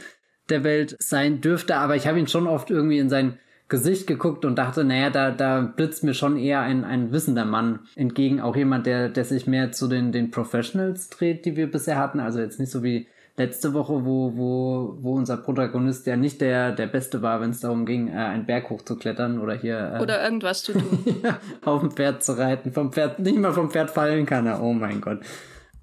der 0.49 0.65
Welt 0.65 0.97
sein 0.99 1.39
dürfte, 1.39 1.77
aber 1.77 1.95
ich 1.95 2.07
habe 2.07 2.19
ihn 2.19 2.27
schon 2.27 2.47
oft 2.47 2.69
irgendwie 2.69 2.99
in 2.99 3.09
sein 3.09 3.39
Gesicht 3.69 4.07
geguckt 4.07 4.43
und 4.43 4.57
dachte, 4.57 4.83
naja, 4.83 5.11
da, 5.11 5.31
da 5.31 5.61
blitzt 5.61 6.03
mir 6.03 6.15
schon 6.15 6.37
eher 6.37 6.59
ein, 6.59 6.83
ein 6.83 7.13
wissender 7.13 7.45
Mann 7.45 7.81
entgegen, 7.95 8.41
auch 8.41 8.55
jemand, 8.55 8.85
der, 8.85 9.09
der 9.09 9.23
sich 9.23 9.47
mehr 9.47 9.71
zu 9.71 9.87
den, 9.87 10.11
den 10.11 10.31
Professionals 10.31 11.09
dreht, 11.09 11.45
die 11.45 11.55
wir 11.55 11.71
bisher 11.71 11.97
hatten, 11.97 12.19
also 12.19 12.39
jetzt 12.39 12.59
nicht 12.59 12.71
so 12.71 12.83
wie 12.83 13.07
letzte 13.39 13.73
Woche, 13.73 14.05
wo, 14.05 14.33
wo, 14.35 14.97
wo 15.01 15.13
unser 15.15 15.37
Protagonist 15.37 16.05
ja 16.05 16.17
nicht 16.17 16.41
der, 16.41 16.73
der 16.73 16.87
Beste 16.87 17.21
war, 17.21 17.41
wenn 17.41 17.51
es 17.51 17.61
darum 17.61 17.85
ging, 17.85 18.09
äh, 18.09 18.11
einen 18.11 18.45
Berg 18.45 18.69
hochzuklettern 18.69 19.39
oder 19.39 19.55
hier. 19.55 19.93
Äh, 19.95 20.01
oder 20.03 20.23
irgendwas 20.23 20.61
zu 20.61 20.73
tun. 20.73 21.23
auf 21.65 21.79
dem 21.79 21.91
Pferd 21.91 22.21
zu 22.21 22.37
reiten, 22.37 22.73
vom 22.73 22.91
Pferd, 22.91 23.17
nicht 23.19 23.37
mal 23.37 23.53
vom 23.53 23.71
Pferd 23.71 23.89
fallen 23.89 24.25
kann 24.25 24.45
er. 24.45 24.61
Oh 24.61 24.73
mein 24.73 25.01
Gott. 25.01 25.21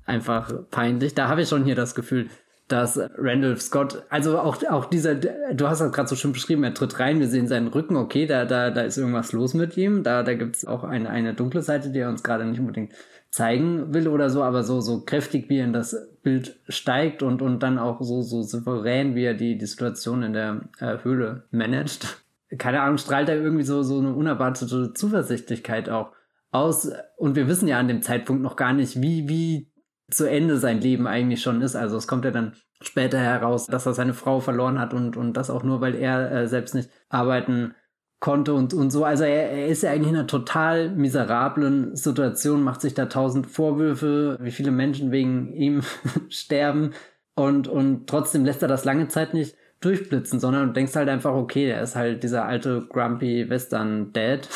Einfach 0.04 0.52
peinlich. 0.70 1.14
Da 1.14 1.28
habe 1.28 1.42
ich 1.42 1.48
schon 1.48 1.64
hier 1.64 1.74
das 1.74 1.94
Gefühl, 1.94 2.28
dass 2.68 2.98
Randolph 3.16 3.62
Scott, 3.62 4.02
also 4.10 4.38
auch, 4.38 4.62
auch 4.68 4.84
dieser, 4.86 5.14
du 5.14 5.68
hast 5.68 5.80
das 5.80 5.92
gerade 5.92 6.08
so 6.08 6.16
schön 6.16 6.32
beschrieben, 6.32 6.64
er 6.64 6.74
tritt 6.74 6.98
rein, 6.98 7.20
wir 7.20 7.28
sehen 7.28 7.46
seinen 7.46 7.68
Rücken, 7.68 7.96
okay, 7.96 8.26
da, 8.26 8.44
da, 8.44 8.70
da 8.70 8.82
ist 8.82 8.98
irgendwas 8.98 9.32
los 9.32 9.54
mit 9.54 9.76
ihm, 9.76 10.02
da, 10.02 10.24
da 10.24 10.34
gibt's 10.34 10.64
auch 10.64 10.82
eine, 10.82 11.08
eine 11.08 11.32
dunkle 11.32 11.62
Seite, 11.62 11.90
die 11.90 12.00
er 12.00 12.08
uns 12.08 12.24
gerade 12.24 12.44
nicht 12.44 12.58
unbedingt 12.58 12.92
zeigen 13.36 13.92
will 13.92 14.08
oder 14.08 14.30
so, 14.30 14.42
aber 14.42 14.64
so, 14.64 14.80
so 14.80 15.02
kräftig, 15.04 15.50
wie 15.50 15.58
er 15.58 15.66
in 15.66 15.74
das 15.74 15.94
Bild 16.22 16.58
steigt 16.70 17.22
und, 17.22 17.42
und 17.42 17.62
dann 17.62 17.78
auch 17.78 18.00
so, 18.00 18.22
so 18.22 18.40
souverän, 18.40 19.14
wie 19.14 19.24
er 19.24 19.34
die, 19.34 19.58
die 19.58 19.66
Situation 19.66 20.22
in 20.22 20.32
der 20.32 20.62
äh, 20.80 20.96
Höhle 21.02 21.44
managt. 21.50 22.24
Keine 22.56 22.80
Ahnung, 22.80 22.96
strahlt 22.96 23.28
er 23.28 23.36
irgendwie 23.36 23.64
so, 23.64 23.82
so 23.82 23.98
eine 23.98 24.14
unerwartete 24.14 24.94
Zuversichtlichkeit 24.94 25.90
auch 25.90 26.12
aus. 26.50 26.90
Und 27.18 27.36
wir 27.36 27.46
wissen 27.46 27.68
ja 27.68 27.78
an 27.78 27.88
dem 27.88 28.00
Zeitpunkt 28.00 28.40
noch 28.42 28.56
gar 28.56 28.72
nicht, 28.72 29.02
wie, 29.02 29.28
wie 29.28 29.70
zu 30.10 30.24
Ende 30.24 30.56
sein 30.56 30.80
Leben 30.80 31.06
eigentlich 31.06 31.42
schon 31.42 31.60
ist. 31.60 31.76
Also 31.76 31.98
es 31.98 32.08
kommt 32.08 32.24
ja 32.24 32.30
dann 32.30 32.54
später 32.80 33.18
heraus, 33.18 33.66
dass 33.66 33.84
er 33.84 33.92
seine 33.92 34.14
Frau 34.14 34.40
verloren 34.40 34.80
hat 34.80 34.94
und, 34.94 35.18
und 35.18 35.34
das 35.34 35.50
auch 35.50 35.62
nur, 35.62 35.82
weil 35.82 35.94
er 35.94 36.32
äh, 36.32 36.48
selbst 36.48 36.74
nicht 36.74 36.88
arbeiten 37.10 37.74
konnte 38.20 38.54
und, 38.54 38.74
und 38.74 38.90
so. 38.90 39.04
Also 39.04 39.24
er, 39.24 39.50
er 39.50 39.66
ist 39.66 39.82
ja 39.82 39.90
eigentlich 39.90 40.10
in 40.10 40.16
einer 40.16 40.26
total 40.26 40.90
miserablen 40.90 41.94
Situation, 41.96 42.62
macht 42.62 42.80
sich 42.80 42.94
da 42.94 43.06
tausend 43.06 43.46
Vorwürfe, 43.46 44.38
wie 44.40 44.50
viele 44.50 44.70
Menschen 44.70 45.10
wegen 45.10 45.52
ihm 45.52 45.82
sterben 46.28 46.92
und, 47.34 47.68
und 47.68 48.06
trotzdem 48.08 48.44
lässt 48.44 48.62
er 48.62 48.68
das 48.68 48.84
lange 48.84 49.08
Zeit 49.08 49.34
nicht 49.34 49.56
durchblitzen, 49.80 50.40
sondern 50.40 50.68
du 50.68 50.72
denkst 50.72 50.96
halt 50.96 51.08
einfach, 51.08 51.34
okay, 51.34 51.68
er 51.68 51.82
ist 51.82 51.94
halt 51.94 52.22
dieser 52.22 52.46
alte 52.46 52.86
grumpy 52.88 53.48
Western 53.50 54.12
Dad 54.12 54.48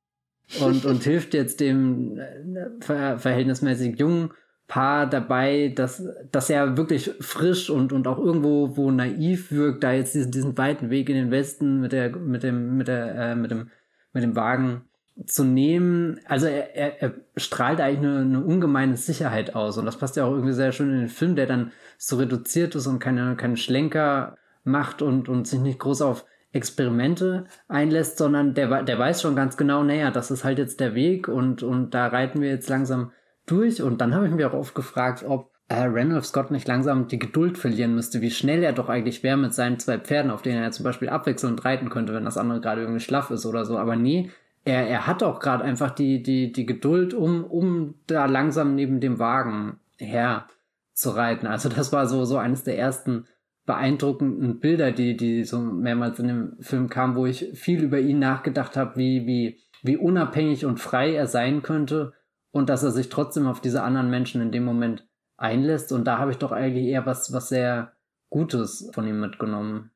und, 0.60 0.84
und 0.84 1.04
hilft 1.04 1.32
jetzt 1.32 1.60
dem 1.60 2.18
äh, 2.18 2.66
ver 2.80 3.18
verhältnismäßig 3.18 3.98
jungen 3.98 4.30
Paar 4.74 5.06
dabei, 5.08 5.72
dass, 5.72 6.04
dass 6.32 6.50
er 6.50 6.76
wirklich 6.76 7.12
frisch 7.20 7.70
und, 7.70 7.92
und 7.92 8.08
auch 8.08 8.18
irgendwo 8.18 8.76
wo 8.76 8.90
naiv 8.90 9.52
wirkt, 9.52 9.84
da 9.84 9.92
jetzt 9.92 10.16
diesen, 10.16 10.32
diesen 10.32 10.58
weiten 10.58 10.90
Weg 10.90 11.08
in 11.08 11.14
den 11.14 11.30
Westen 11.30 11.80
mit 11.80 11.92
der, 11.92 12.16
mit 12.16 12.42
dem, 12.42 12.76
mit 12.76 12.88
der, 12.88 13.14
äh, 13.14 13.36
mit 13.36 13.52
dem, 13.52 13.70
mit 14.12 14.24
dem 14.24 14.34
Wagen 14.34 14.82
zu 15.26 15.44
nehmen. 15.44 16.18
Also 16.26 16.46
er, 16.46 16.74
er, 16.74 17.00
er 17.00 17.14
strahlt 17.36 17.80
eigentlich 17.80 17.98
eine, 18.00 18.18
eine 18.22 18.44
ungemeine 18.44 18.96
Sicherheit 18.96 19.54
aus. 19.54 19.78
Und 19.78 19.86
das 19.86 19.96
passt 19.96 20.16
ja 20.16 20.24
auch 20.24 20.32
irgendwie 20.32 20.54
sehr 20.54 20.72
schön 20.72 20.90
in 20.90 20.98
den 20.98 21.08
Film, 21.08 21.36
der 21.36 21.46
dann 21.46 21.70
so 21.96 22.16
reduziert 22.16 22.74
ist 22.74 22.88
und 22.88 22.98
keine, 22.98 23.36
keine 23.36 23.56
Schlenker 23.56 24.36
macht 24.64 25.02
und, 25.02 25.28
und 25.28 25.46
sich 25.46 25.60
nicht 25.60 25.78
groß 25.78 26.02
auf 26.02 26.24
Experimente 26.50 27.44
einlässt, 27.68 28.18
sondern 28.18 28.54
der, 28.54 28.82
der 28.82 28.98
weiß 28.98 29.22
schon 29.22 29.36
ganz 29.36 29.56
genau, 29.56 29.84
naja, 29.84 30.10
das 30.10 30.32
ist 30.32 30.42
halt 30.42 30.58
jetzt 30.58 30.80
der 30.80 30.96
Weg 30.96 31.28
und, 31.28 31.62
und 31.62 31.94
da 31.94 32.08
reiten 32.08 32.40
wir 32.40 32.48
jetzt 32.48 32.68
langsam 32.68 33.12
durch 33.46 33.82
und 33.82 34.00
dann 34.00 34.14
habe 34.14 34.26
ich 34.26 34.32
mich 34.32 34.44
auch 34.44 34.54
oft 34.54 34.74
gefragt, 34.74 35.24
ob 35.26 35.50
äh, 35.68 35.84
Randolph 35.86 36.26
Scott 36.26 36.50
nicht 36.50 36.68
langsam 36.68 37.08
die 37.08 37.18
Geduld 37.18 37.56
verlieren 37.58 37.94
müsste, 37.94 38.20
wie 38.20 38.30
schnell 38.30 38.62
er 38.62 38.72
doch 38.72 38.88
eigentlich 38.88 39.22
wäre 39.22 39.36
mit 39.36 39.54
seinen 39.54 39.78
zwei 39.78 39.98
Pferden, 39.98 40.30
auf 40.30 40.42
denen 40.42 40.62
er 40.62 40.72
zum 40.72 40.84
Beispiel 40.84 41.08
abwechselnd 41.08 41.64
reiten 41.64 41.88
könnte, 41.88 42.14
wenn 42.14 42.24
das 42.24 42.36
andere 42.36 42.60
gerade 42.60 42.82
irgendwie 42.82 43.00
schlaff 43.00 43.30
ist 43.30 43.46
oder 43.46 43.64
so. 43.64 43.78
Aber 43.78 43.96
nee, 43.96 44.30
er, 44.64 44.86
er 44.88 45.06
hat 45.06 45.22
auch 45.22 45.40
gerade 45.40 45.64
einfach 45.64 45.90
die, 45.90 46.22
die, 46.22 46.52
die 46.52 46.66
Geduld, 46.66 47.14
um, 47.14 47.44
um 47.44 47.94
da 48.06 48.26
langsam 48.26 48.74
neben 48.74 49.00
dem 49.00 49.18
Wagen 49.18 49.78
her 49.98 50.46
zu 50.92 51.10
reiten. 51.10 51.46
Also 51.46 51.68
das 51.68 51.92
war 51.92 52.06
so, 52.06 52.24
so 52.24 52.36
eines 52.36 52.64
der 52.64 52.78
ersten 52.78 53.26
beeindruckenden 53.66 54.60
Bilder, 54.60 54.92
die, 54.92 55.16
die 55.16 55.44
so 55.44 55.58
mehrmals 55.58 56.18
in 56.18 56.28
dem 56.28 56.56
Film 56.60 56.90
kamen, 56.90 57.16
wo 57.16 57.24
ich 57.24 57.50
viel 57.54 57.82
über 57.82 57.98
ihn 57.98 58.18
nachgedacht 58.18 58.76
habe, 58.76 58.96
wie, 58.96 59.26
wie, 59.26 59.58
wie 59.82 59.96
unabhängig 59.96 60.66
und 60.66 60.80
frei 60.80 61.14
er 61.14 61.26
sein 61.26 61.62
könnte 61.62 62.12
und 62.54 62.68
dass 62.68 62.84
er 62.84 62.92
sich 62.92 63.08
trotzdem 63.08 63.48
auf 63.48 63.60
diese 63.60 63.82
anderen 63.82 64.10
Menschen 64.10 64.40
in 64.40 64.52
dem 64.52 64.64
Moment 64.64 65.04
einlässt. 65.36 65.90
Und 65.90 66.04
da 66.04 66.18
habe 66.18 66.30
ich 66.30 66.38
doch 66.38 66.52
eigentlich 66.52 66.86
eher 66.86 67.04
was, 67.04 67.32
was 67.32 67.48
sehr 67.48 67.96
Gutes 68.30 68.88
von 68.92 69.08
ihm 69.08 69.18
mitgenommen. 69.18 69.90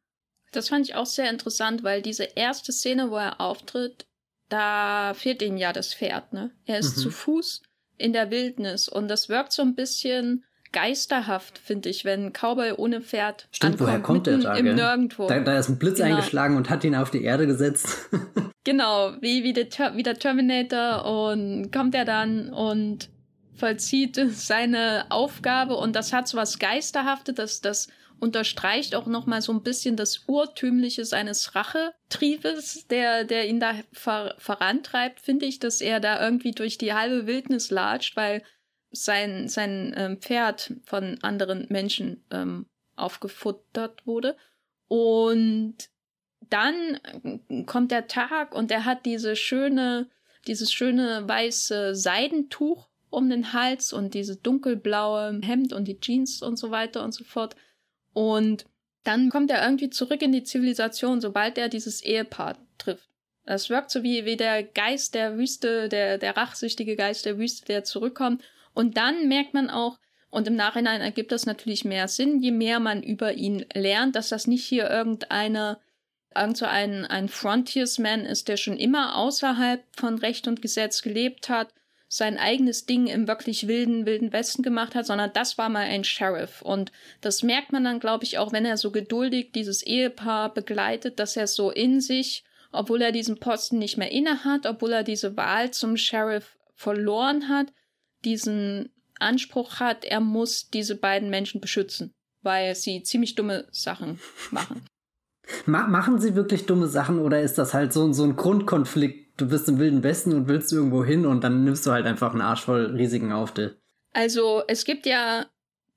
Das 0.51 0.69
fand 0.69 0.85
ich 0.85 0.97
auch 0.97 1.07
sehr 1.07 1.31
interessant, 1.31 1.85
weil 1.85 2.03
diese 2.03 2.25
erste 2.25 2.73
Szene, 2.73 3.13
wo 3.13 3.17
er 3.17 3.41
auftritt, 3.41 4.09
da 4.49 5.15
fehlt 5.15 5.41
ihm 5.43 5.57
ja 5.57 5.73
das 5.73 5.95
Pferd, 5.95 6.33
ne? 6.33 6.51
Er 6.65 6.81
ist 6.81 6.97
mhm. 6.97 7.03
zu 7.03 7.11
Fuß 7.13 7.63
in 7.97 8.13
der 8.13 8.33
Wildnis 8.33 8.89
und 8.89 9.07
das 9.07 9.29
wirkt 9.29 9.53
so 9.53 9.63
ein 9.63 9.77
bisschen 9.77 10.45
geisterhaft, 10.73 11.59
finde 11.59 11.89
ich, 11.89 12.05
wenn 12.05 12.27
ein 12.27 12.33
Cowboy 12.33 12.73
ohne 12.73 13.01
Pferd 13.01 13.49
Stimmt, 13.53 13.75
ankommt, 13.75 13.89
woher 13.89 14.01
kommt 14.01 14.27
der 14.27 14.39
da, 14.39 14.55
im 14.55 14.75
Nirgendwo. 14.75 15.27
Da, 15.27 15.41
da, 15.41 15.59
ist 15.59 15.69
ein 15.69 15.79
Blitz 15.79 15.99
genau. 15.99 16.17
eingeschlagen 16.17 16.57
und 16.57 16.71
hat 16.71 16.85
ihn 16.85 16.95
auf 16.95 17.11
die 17.11 17.25
Erde 17.25 17.47
gesetzt. 17.47 18.09
genau, 18.65 19.13
wie, 19.21 19.45
wie, 19.45 19.53
der, 19.53 19.67
wie 19.95 20.03
der 20.03 20.19
Terminator 20.19 21.31
und 21.31 21.71
kommt 21.73 21.95
er 21.95 22.05
dann 22.05 22.53
und 22.53 23.09
vollzieht 23.55 24.21
seine 24.31 25.07
Aufgabe 25.11 25.77
und 25.77 25.97
das 25.97 26.13
hat 26.13 26.29
so 26.29 26.37
was 26.37 26.59
Geisterhaftes, 26.59 27.35
das, 27.35 27.61
das 27.61 27.89
unterstreicht 28.21 28.95
auch 28.95 29.07
nochmal 29.07 29.43
so 29.43 29.53
ein 29.53 29.63
bisschen 29.63 29.97
das 29.97 30.25
Urtümliche 30.27 31.05
seines 31.05 31.55
Rachetriebes, 31.55 32.87
der, 32.89 33.25
der 33.25 33.49
ihn 33.49 33.61
da 33.61 33.75
ver 33.93 34.35
vorantreibt, 34.39 35.21
finde 35.21 35.47
ich, 35.47 35.61
dass 35.61 35.81
er 35.81 36.01
da 36.01 36.23
irgendwie 36.23 36.53
durch 36.53 36.79
die 36.79 36.95
halbe 36.95 37.27
Wildnis 37.27 37.71
latscht, 37.71 38.17
weil 38.17 38.43
sein, 38.91 39.49
sein 39.49 39.95
ähm, 39.97 40.19
Pferd 40.19 40.75
von 40.85 41.19
anderen 41.23 41.67
Menschen 41.69 42.25
ähm, 42.31 42.67
aufgefuttert 42.97 44.07
wurde. 44.07 44.37
Und 44.89 45.77
dann 46.49 46.99
äh, 47.49 47.65
kommt 47.65 47.91
der 47.91 48.07
Tag 48.07 48.55
und 48.55 48.71
er 48.71 48.85
hat 48.85 49.07
diese 49.07 49.37
schöne, 49.37 50.09
dieses 50.47 50.73
schöne 50.73 51.29
weiße 51.29 51.95
Seidentuch 51.95 52.89
um 53.11 53.31
den 53.31 53.53
Hals 53.53 53.93
und 53.93 54.15
diese 54.15 54.37
dunkelblaue 54.37 55.41
Hemd 55.43 55.73
und 55.73 55.87
die 55.87 56.01
Jeans 56.01 56.43
und 56.43 56.57
so 56.57 56.71
weiter 56.71 57.05
und 57.05 57.13
so 57.13 57.25
fort. 57.25 57.57
Und 58.13 58.65
dann 59.05 59.31
kommt 59.31 59.51
er 59.51 59.65
irgendwie 59.65 59.91
zurück 59.91 60.21
in 60.23 60.33
die 60.33 60.43
Zivilisation, 60.43 61.21
sobald 61.21 61.57
er 61.57 61.69
dieses 61.69 62.03
Ehepaar 62.03 62.59
trifft. 62.77 63.09
Das 63.45 63.71
wirkt 63.71 63.91
so 63.91 64.03
wie, 64.03 64.27
wie 64.27 64.37
der 64.37 64.63
Geist 64.63 65.15
der 65.15 65.39
Wüste, 65.39 65.89
der, 65.89 66.19
der 66.19 66.37
rachsüchtige 66.37 66.97
Geist 66.97 67.25
der 67.25 67.39
Wüste, 67.39 67.65
der 67.65 67.85
zurückkommt 67.85 68.43
und 68.79 68.97
dann 68.97 69.27
merkt 69.27 69.55
man 69.55 69.71
auch, 69.71 69.99
und 70.31 70.47
im 70.47 70.55
Nachhinein 70.55 71.01
ergibt 71.01 71.33
das 71.33 71.47
natürlich 71.47 71.85
mehr 71.85 72.07
Sinn, 72.07 72.41
je 72.41 72.53
mehr 72.53 72.79
man 72.79 73.03
über 73.03 73.33
ihn 73.33 73.67
lernt, 73.75 74.15
dass 74.15 74.29
das 74.29 74.47
nicht 74.47 74.65
hier 74.65 74.89
irgendeine, 74.89 75.81
irgend 76.33 76.59
so 76.59 76.67
ein, 76.67 77.05
ein 77.05 77.29
Frontiersman 77.29 78.25
ist, 78.25 78.47
der 78.47 78.57
schon 78.57 78.77
immer 78.77 79.17
außerhalb 79.17 79.83
von 79.97 80.19
Recht 80.19 80.47
und 80.47 80.63
Gesetz 80.63 81.03
gelebt 81.03 81.49
hat, 81.49 81.75
sein 82.07 82.39
eigenes 82.39 82.87
Ding 82.87 83.09
im 83.09 83.27
wirklich 83.27 83.67
wilden, 83.67 84.07
wilden 84.07 84.33
Westen 84.33 84.63
gemacht 84.63 84.95
hat, 84.95 85.07
sondern 85.07 85.33
das 85.33 85.59
war 85.59 85.69
mal 85.69 85.87
ein 85.87 86.05
Sheriff. 86.05 86.63
Und 86.63 86.93
das 87.21 87.43
merkt 87.43 87.73
man 87.73 87.83
dann, 87.83 87.99
glaube 87.99 88.23
ich, 88.23 88.39
auch, 88.39 88.53
wenn 88.53 88.65
er 88.65 88.77
so 88.77 88.93
geduldig 88.93 89.51
dieses 89.51 89.83
Ehepaar 89.83 90.55
begleitet, 90.55 91.19
dass 91.19 91.37
er 91.37 91.49
so 91.49 91.73
in 91.73 92.01
sich, 92.01 92.45
obwohl 92.71 93.03
er 93.03 93.11
diesen 93.11 93.41
Posten 93.41 93.81
nicht 93.81 93.97
mehr 93.97 94.13
inne 94.13 94.45
hat, 94.45 94.67
obwohl 94.67 94.93
er 94.93 95.03
diese 95.03 95.37
Wahl 95.37 95.73
zum 95.73 95.97
Sheriff 95.97 96.57
verloren 96.77 97.49
hat, 97.49 97.73
diesen 98.25 98.91
Anspruch 99.19 99.81
hat, 99.81 100.05
er 100.05 100.21
muss 100.21 100.71
diese 100.71 100.97
beiden 100.97 101.31
Menschen 101.31 101.61
beschützen, 101.61 102.13
weil 102.43 102.75
sie 102.75 103.03
ziemlich 103.03 103.35
dumme 103.35 103.67
Sachen 103.71 104.21
machen. 104.51 104.85
machen 105.67 106.19
sie 106.19 106.35
wirklich 106.35 106.67
dumme 106.67 106.87
Sachen 106.87 107.19
oder 107.19 107.41
ist 107.41 107.59
das 107.59 107.75
halt 107.75 107.93
so, 107.93 108.13
so 108.13 108.25
ein 108.25 108.37
Grundkonflikt? 108.37 109.41
Du 109.41 109.49
bist 109.49 109.69
im 109.69 109.79
Wilden 109.79 110.03
Westen 110.03 110.33
und 110.35 110.49
willst 110.49 110.73
irgendwo 110.73 111.05
hin 111.05 111.25
und 111.25 111.45
dann 111.45 111.65
nimmst 111.65 111.87
du 111.87 111.93
halt 111.93 112.07
einfach 112.07 112.33
einen 112.33 112.41
Arsch 112.41 112.63
voll 112.63 112.87
Risiken 112.87 113.33
auf 113.33 113.53
dich. 113.53 113.71
Also, 114.13 114.63
es 114.67 114.85
gibt 114.85 115.07
ja 115.07 115.47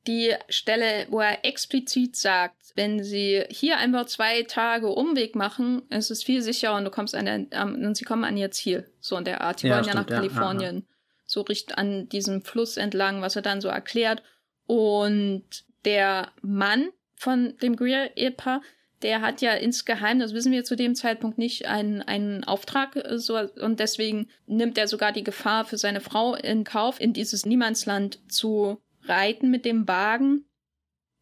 die 0.07 0.33
Stelle, 0.49 1.07
wo 1.09 1.19
er 1.19 1.45
explizit 1.45 2.15
sagt, 2.15 2.57
wenn 2.75 3.03
sie 3.03 3.43
hier 3.49 3.77
einfach 3.77 4.05
zwei 4.05 4.43
Tage 4.43 4.87
Umweg 4.87 5.35
machen, 5.35 5.83
ist 5.89 6.11
es 6.11 6.23
viel 6.23 6.41
sicherer 6.41 6.75
und 6.75 6.85
du 6.85 6.91
kommst 6.91 7.15
an 7.15 7.25
der, 7.25 7.63
um, 7.63 7.75
und 7.83 7.95
sie 7.95 8.05
kommen 8.05 8.23
an 8.23 8.37
ihr 8.37 8.51
Ziel. 8.51 8.89
So 8.99 9.17
in 9.17 9.25
der 9.25 9.41
Art. 9.41 9.61
Die 9.61 9.67
ja, 9.67 9.75
wollen 9.75 9.83
stimmt, 9.85 9.95
ja 9.95 10.01
nach 10.01 10.21
Kalifornien. 10.21 10.75
Ja, 10.77 10.90
so 11.31 11.41
richt 11.41 11.77
an 11.77 12.09
diesem 12.09 12.41
Fluss 12.41 12.75
entlang, 12.75 13.21
was 13.21 13.37
er 13.37 13.41
dann 13.41 13.61
so 13.61 13.69
erklärt. 13.69 14.21
Und 14.67 15.45
der 15.85 16.31
Mann 16.41 16.89
von 17.15 17.55
dem 17.61 17.77
Greer-Ehepaar, 17.77 18.61
der 19.01 19.21
hat 19.21 19.41
ja 19.41 19.53
insgeheim, 19.53 20.19
das 20.19 20.33
wissen 20.33 20.51
wir 20.51 20.65
zu 20.65 20.75
dem 20.75 20.93
Zeitpunkt 20.93 21.37
nicht, 21.37 21.67
einen, 21.67 22.01
einen 22.01 22.43
Auftrag 22.43 22.97
äh, 22.97 23.17
so, 23.17 23.37
und 23.37 23.79
deswegen 23.79 24.27
nimmt 24.45 24.77
er 24.77 24.89
sogar 24.89 25.13
die 25.13 25.23
Gefahr 25.23 25.63
für 25.63 25.77
seine 25.77 26.01
Frau 26.01 26.35
in 26.35 26.65
Kauf, 26.65 26.99
in 26.99 27.13
dieses 27.13 27.45
Niemandsland 27.45 28.19
zu 28.29 28.81
reiten 29.03 29.49
mit 29.49 29.63
dem 29.63 29.87
Wagen, 29.87 30.43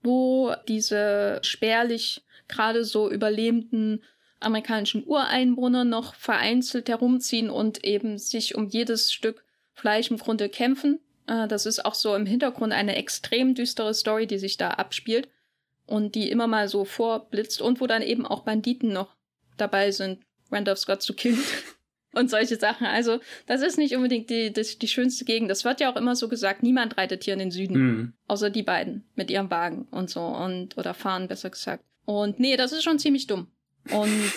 wo 0.02 0.56
diese 0.68 1.40
spärlich 1.44 2.24
gerade 2.48 2.84
so 2.84 3.12
überlebenden 3.12 4.04
amerikanischen 4.40 5.06
Ureinwohner 5.06 5.84
noch 5.84 6.16
vereinzelt 6.16 6.90
herumziehen 6.90 7.52
und 7.52 7.84
eben 7.84 8.18
sich 8.18 8.56
um 8.56 8.68
jedes 8.68 9.14
Stück 9.14 9.44
Fleisch 9.80 10.12
im 10.12 10.18
Grunde 10.18 10.50
kämpfen. 10.50 11.00
Äh, 11.28 11.48
das 11.48 11.66
ist 11.66 11.86
auch 11.86 11.94
so 11.94 12.16
im 12.16 12.26
Hintergrund 12.26 12.74
eine 12.74 12.96
extrem 12.96 13.56
düstere 13.56 13.94
Story, 13.94 14.28
die 14.28 14.38
sich 14.38 14.58
da 14.58 14.72
abspielt 14.72 15.30
und 15.86 16.16
die 16.16 16.30
immer 16.30 16.48
mal 16.48 16.68
so 16.68 16.86
vorblitzt 16.86 17.62
und 17.62 17.82
wo 17.82 17.88
dann 17.88 18.02
eben 18.02 18.26
auch 18.26 18.44
Banditen 18.44 18.92
noch 18.92 19.16
dabei 19.58 19.92
sind, 19.92 20.20
Randolph 20.52 20.80
Scott 20.80 21.02
zu 21.02 21.14
killen 21.14 21.40
und 22.14 22.30
solche 22.30 22.58
Sachen. 22.58 22.86
Also 22.86 23.20
das 23.48 23.62
ist 23.62 23.78
nicht 23.78 23.96
unbedingt 23.96 24.30
die, 24.30 24.52
die, 24.52 24.80
die 24.80 24.88
schönste 24.88 25.26
Gegend. 25.26 25.50
Das 25.50 25.66
wird 25.66 25.80
ja 25.80 25.92
auch 25.92 25.96
immer 25.96 26.16
so 26.16 26.28
gesagt, 26.28 26.62
niemand 26.64 26.98
reitet 26.98 27.24
hier 27.24 27.34
in 27.34 27.40
den 27.40 27.52
Süden, 27.52 27.78
mhm. 27.78 28.14
außer 28.28 28.50
die 28.50 28.64
beiden 28.64 29.06
mit 29.16 29.32
ihrem 29.32 29.50
Wagen 29.50 29.88
und 29.92 30.10
so 30.10 30.22
und 30.22 30.78
oder 30.78 30.94
fahren 30.94 31.28
besser 31.28 31.50
gesagt. 31.50 31.84
Und 32.06 32.40
nee, 32.40 32.58
das 32.58 32.72
ist 32.72 32.84
schon 32.84 33.00
ziemlich 33.00 33.28
dumm. 33.28 33.48
Und 33.92 34.34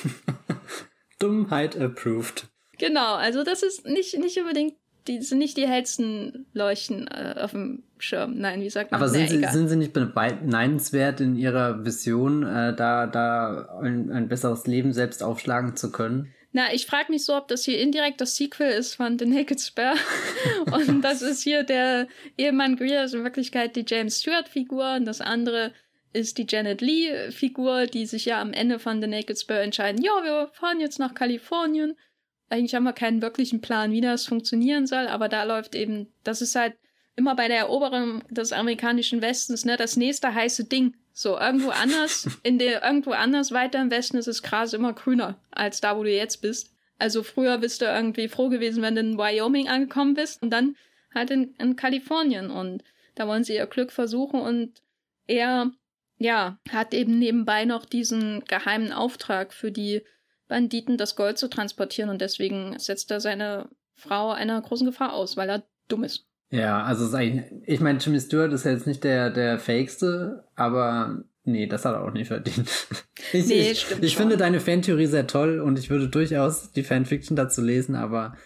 Dummheit 1.19 1.77
approved. 1.77 2.49
Genau, 2.79 3.15
also 3.15 3.45
das 3.45 3.63
ist 3.63 3.87
nicht, 3.87 4.19
nicht 4.19 4.39
unbedingt, 4.39 4.75
die 5.09 5.21
sind 5.23 5.39
nicht 5.39 5.57
die 5.57 5.67
hellsten 5.67 6.47
Leuchten 6.53 7.09
äh, 7.09 7.35
auf 7.41 7.53
dem 7.53 7.83
Schirm. 7.99 8.39
Nein, 8.39 8.61
wie 8.61 8.71
sagt 8.71 8.91
man? 8.91 9.01
Aber 9.01 9.09
sind, 9.09 9.29
sie, 9.29 9.45
sind 9.45 9.69
sie 9.69 9.77
nicht 9.77 9.93
beneidenswert 9.93 11.21
in 11.21 11.37
ihrer 11.37 11.85
Vision, 11.85 12.43
äh, 12.45 12.75
da, 12.75 13.07
da 13.07 13.79
ein, 13.81 14.11
ein 14.11 14.29
besseres 14.29 14.67
Leben 14.67 14.93
selbst 14.93 15.23
aufschlagen 15.23 15.77
zu 15.77 15.91
können? 15.91 16.33
Na, 16.53 16.73
ich 16.73 16.87
frage 16.87 17.11
mich 17.11 17.25
so, 17.25 17.35
ob 17.35 17.49
das 17.49 17.65
hier 17.65 17.81
indirekt 17.81 18.21
das 18.21 18.37
Sequel 18.37 18.71
ist 18.71 18.95
von 18.95 19.19
The 19.19 19.25
Naked 19.25 19.61
Spare. 19.61 19.97
und 20.73 21.01
das 21.03 21.23
ist 21.23 21.43
hier 21.43 21.65
der 21.65 22.07
Ehemann 22.37 22.77
Greer, 22.77 23.05
ist 23.05 23.15
in 23.15 23.25
Wirklichkeit 23.25 23.75
die 23.75 23.85
James 23.87 24.21
Stewart-Figur. 24.21 24.97
Und 24.97 25.07
das 25.07 25.23
andere 25.23 25.73
ist 26.13 26.37
die 26.37 26.47
Janet 26.47 26.83
Lee-Figur, 26.83 27.87
die 27.87 28.05
sich 28.05 28.27
ja 28.27 28.41
am 28.41 28.53
Ende 28.53 28.79
von 28.79 29.01
The 29.01 29.09
Naked 29.09 29.41
Spur 29.41 29.57
entscheiden, 29.57 30.03
ja, 30.03 30.13
wir 30.23 30.51
fahren 30.53 30.81
jetzt 30.81 30.99
nach 30.99 31.15
Kalifornien. 31.15 31.97
Eigentlich 32.53 32.75
haben 32.75 32.85
wir 32.85 32.93
keinen 32.93 33.23
wirklichen 33.23 33.63
Plan, 33.63 33.93
wie 33.93 34.03
das 34.03 34.27
funktionieren 34.27 34.87
soll, 34.87 35.09
aber 35.09 35.31
da 35.31 35.45
läuft 35.45 35.75
eben, 35.75 36.13
das 36.23 36.43
ist 36.43 36.55
halt 36.55 36.75
immer 37.17 37.35
bei 37.35 37.49
der 37.49 37.57
Eroberung 37.57 38.23
des 38.29 38.53
amerikanischen 38.53 39.23
Westens, 39.23 39.65
ne, 39.65 39.79
das 39.79 39.97
nächste 39.97 40.35
heiße 40.35 40.65
Ding. 40.65 40.95
So, 41.15 41.39
irgendwo 41.39 41.71
anders, 41.83 42.29
in 42.43 42.59
der, 42.59 42.85
irgendwo 42.85 43.13
anders 43.13 43.53
weiter 43.53 43.81
im 43.81 43.91
Westen 43.91 44.19
ist 44.19 44.29
das 44.29 44.43
Gras 44.43 44.75
immer 44.75 44.93
grüner, 44.93 45.41
als 45.51 45.81
da, 45.81 45.97
wo 45.97 46.03
du 46.03 46.13
jetzt 46.15 46.43
bist. 46.43 46.75
Also 46.99 47.23
früher 47.23 47.57
bist 47.57 47.81
du 47.81 47.87
irgendwie 47.87 48.29
froh 48.29 48.51
gewesen, 48.51 48.83
wenn 48.83 48.97
du 48.97 49.01
in 49.01 49.17
Wyoming 49.17 49.69
angekommen 49.69 50.13
bist 50.13 50.43
und 50.43 50.51
dann 50.51 50.77
halt 51.15 51.31
in, 51.31 51.55
in 51.55 51.75
Kalifornien 51.75 52.51
und 52.51 52.85
da 53.15 53.27
wollen 53.27 53.45
sie 53.45 53.55
ihr 53.55 53.67
Glück 53.67 53.93
versuchen 53.93 54.39
und 54.39 54.83
er 55.27 55.71
ja, 56.19 56.59
hat 56.71 56.93
eben 56.93 57.19
nebenbei 57.19 57.65
noch 57.65 57.87
diesen 57.87 58.45
geheimen 58.45 58.93
Auftrag 58.93 59.55
für 59.55 59.73
die 59.73 60.03
Banditen, 60.49 60.97
das 60.97 61.17
Gold 61.17 61.39
zu 61.39 61.49
transportieren 61.49 62.11
und 62.11 62.21
deswegen 62.21 62.79
setzt 62.79 63.11
er 63.11 63.21
seine 63.21 63.69
Frau 63.95 64.33
einer 64.33 64.61
großen 64.61 64.87
Gefahr 64.87 65.13
aus, 65.13 65.37
weil 65.37 65.49
er 65.49 65.63
dumm 65.89 66.05
ist. 66.05 66.27
Ja, 66.51 66.83
also 66.83 67.17
ich 67.17 67.81
meine, 67.81 67.99
Jimmy 67.99 68.21
Stewart 68.21 68.53
ist 68.53 68.65
ja 68.65 68.73
jetzt 68.73 68.87
nicht 68.87 69.05
der, 69.05 69.31
der 69.31 69.59
fakeste, 69.59 70.45
aber 70.55 71.25
nee, 71.45 71.67
das 71.67 71.85
hat 71.87 71.95
er 71.95 72.05
auch 72.05 72.13
nicht 72.13 72.29
verdient. 72.29 72.69
Ich, 73.33 73.47
nee, 73.47 73.71
ich, 73.71 73.81
stimmt 73.81 74.05
ich 74.05 74.17
finde 74.17 74.37
deine 74.37 74.61
Fantheorie 74.61 75.07
sehr 75.07 75.27
toll 75.27 75.61
und 75.61 75.79
ich 75.79 75.89
würde 75.89 76.09
durchaus 76.09 76.73
die 76.73 76.83
Fanfiction 76.83 77.35
dazu 77.35 77.63
lesen, 77.63 77.95
aber 77.95 78.37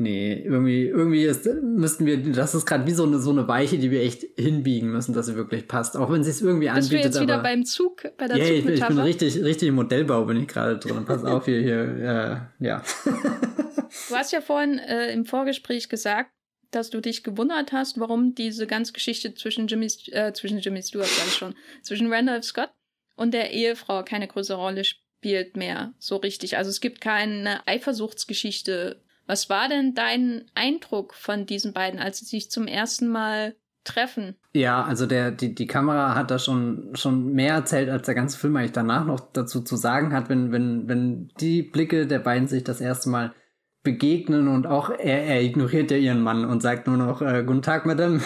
Nee, 0.00 0.34
irgendwie, 0.44 0.84
irgendwie 0.84 1.24
ist, 1.24 1.44
müssten 1.60 2.06
wir, 2.06 2.22
das 2.22 2.54
ist 2.54 2.66
gerade 2.66 2.86
wie 2.86 2.92
so 2.92 3.02
eine, 3.02 3.18
so 3.18 3.30
eine 3.30 3.48
Weiche, 3.48 3.78
die 3.78 3.90
wir 3.90 4.02
echt 4.02 4.24
hinbiegen 4.36 4.92
müssen, 4.92 5.12
dass 5.12 5.26
sie 5.26 5.34
wirklich 5.34 5.66
passt. 5.66 5.96
Auch 5.96 6.12
wenn 6.12 6.22
sie 6.22 6.30
es 6.30 6.40
irgendwie 6.40 6.68
anbietet. 6.68 6.90
Bist 6.90 7.02
du 7.02 7.08
jetzt 7.08 7.20
wieder 7.20 7.42
beim 7.42 7.64
Zug, 7.64 8.04
bei 8.16 8.28
der 8.28 8.36
yeah, 8.36 8.48
ich, 8.48 8.64
ich 8.64 8.86
bin 8.86 8.98
richtig, 9.00 9.42
richtig 9.42 9.68
im 9.68 9.74
Modellbau 9.74 10.24
bin 10.24 10.40
ich 10.40 10.46
gerade 10.46 10.78
drin. 10.78 11.04
Pass 11.04 11.24
auf 11.24 11.46
hier, 11.46 11.60
hier, 11.60 12.50
äh, 12.60 12.64
ja. 12.64 12.82
du 13.04 14.14
hast 14.14 14.30
ja 14.30 14.40
vorhin 14.40 14.78
äh, 14.78 15.12
im 15.12 15.24
Vorgespräch 15.24 15.88
gesagt, 15.88 16.30
dass 16.70 16.90
du 16.90 17.00
dich 17.00 17.24
gewundert 17.24 17.72
hast, 17.72 17.98
warum 17.98 18.36
diese 18.36 18.68
ganze 18.68 18.92
Geschichte 18.92 19.34
zwischen 19.34 19.66
Jimmy, 19.66 19.88
äh, 20.12 20.32
zwischen 20.32 20.60
Jimmy 20.60 20.80
Stewart, 20.80 21.08
sag 21.08 21.26
ich 21.26 21.34
schon, 21.34 21.54
zwischen 21.82 22.12
Randolph 22.12 22.44
Scott 22.44 22.70
und 23.16 23.34
der 23.34 23.50
Ehefrau 23.50 24.04
keine 24.04 24.28
größere 24.28 24.58
Rolle 24.58 24.84
spielt 24.84 25.56
mehr 25.56 25.92
so 25.98 26.16
richtig. 26.16 26.56
Also 26.56 26.70
es 26.70 26.80
gibt 26.80 27.00
keine 27.00 27.66
Eifersuchtsgeschichte 27.66 29.02
was 29.28 29.48
war 29.50 29.68
denn 29.68 29.94
dein 29.94 30.46
Eindruck 30.54 31.14
von 31.14 31.46
diesen 31.46 31.72
beiden, 31.72 32.00
als 32.00 32.18
sie 32.18 32.24
sich 32.24 32.50
zum 32.50 32.66
ersten 32.66 33.06
Mal 33.08 33.54
treffen? 33.84 34.36
Ja, 34.54 34.82
also 34.82 35.06
der, 35.06 35.30
die, 35.30 35.54
die 35.54 35.66
Kamera 35.66 36.14
hat 36.14 36.30
da 36.30 36.38
schon, 36.38 36.90
schon 36.94 37.32
mehr 37.34 37.54
erzählt, 37.54 37.90
als 37.90 38.06
der 38.06 38.14
ganze 38.14 38.38
Film 38.38 38.56
eigentlich 38.56 38.72
danach 38.72 39.04
noch 39.04 39.20
dazu 39.32 39.60
zu 39.60 39.76
sagen 39.76 40.12
hat, 40.12 40.28
wenn, 40.30 40.50
wenn, 40.50 40.88
wenn 40.88 41.28
die 41.40 41.62
Blicke 41.62 42.06
der 42.06 42.18
beiden 42.18 42.48
sich 42.48 42.64
das 42.64 42.80
erste 42.80 43.10
Mal 43.10 43.34
begegnen 43.82 44.48
und 44.48 44.66
auch 44.66 44.90
er, 44.90 45.24
er 45.24 45.42
ignoriert 45.42 45.90
ja 45.90 45.98
ihren 45.98 46.22
Mann 46.22 46.44
und 46.44 46.62
sagt 46.62 46.86
nur 46.86 46.96
noch 46.96 47.22
äh, 47.22 47.44
Guten 47.44 47.62
Tag, 47.62 47.86
Madame. 47.86 48.20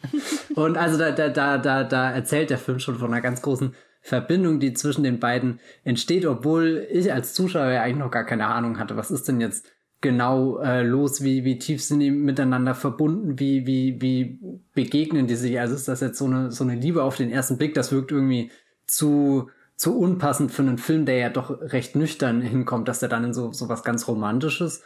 und 0.56 0.76
also 0.76 0.98
da, 0.98 1.12
da, 1.12 1.28
da, 1.28 1.58
da, 1.58 1.84
da 1.84 2.10
erzählt 2.10 2.50
der 2.50 2.58
Film 2.58 2.80
schon 2.80 2.96
von 2.96 3.12
einer 3.12 3.22
ganz 3.22 3.40
großen 3.40 3.74
Verbindung, 4.02 4.60
die 4.60 4.72
zwischen 4.72 5.04
den 5.04 5.20
beiden 5.20 5.60
entsteht, 5.84 6.26
obwohl 6.26 6.86
ich 6.90 7.12
als 7.12 7.34
Zuschauer 7.34 7.70
ja 7.70 7.82
eigentlich 7.82 7.98
noch 7.98 8.10
gar 8.10 8.24
keine 8.24 8.46
Ahnung 8.46 8.78
hatte, 8.78 8.96
was 8.96 9.10
ist 9.10 9.28
denn 9.28 9.40
jetzt 9.40 9.66
genau 10.00 10.58
äh, 10.58 10.82
los, 10.82 11.22
wie, 11.22 11.44
wie 11.44 11.58
tief 11.58 11.82
sind 11.82 12.00
die 12.00 12.10
miteinander 12.10 12.74
verbunden, 12.74 13.38
wie, 13.38 13.66
wie, 13.66 14.00
wie 14.00 14.38
begegnen 14.74 15.26
die 15.26 15.36
sich. 15.36 15.60
Also 15.60 15.74
ist 15.74 15.88
das 15.88 16.00
jetzt 16.00 16.18
so 16.18 16.26
eine, 16.26 16.50
so 16.50 16.64
eine 16.64 16.74
Liebe 16.74 17.02
auf 17.02 17.16
den 17.16 17.30
ersten 17.30 17.58
Blick, 17.58 17.74
das 17.74 17.92
wirkt 17.92 18.10
irgendwie 18.10 18.50
zu, 18.86 19.50
zu 19.76 19.98
unpassend 19.98 20.52
für 20.52 20.62
einen 20.62 20.78
Film, 20.78 21.04
der 21.04 21.18
ja 21.18 21.28
doch 21.28 21.50
recht 21.60 21.96
nüchtern 21.96 22.40
hinkommt, 22.40 22.88
dass 22.88 23.00
der 23.00 23.08
dann 23.08 23.24
in 23.24 23.34
so, 23.34 23.52
so 23.52 23.68
was 23.68 23.84
ganz 23.84 24.08
Romantisches 24.08 24.82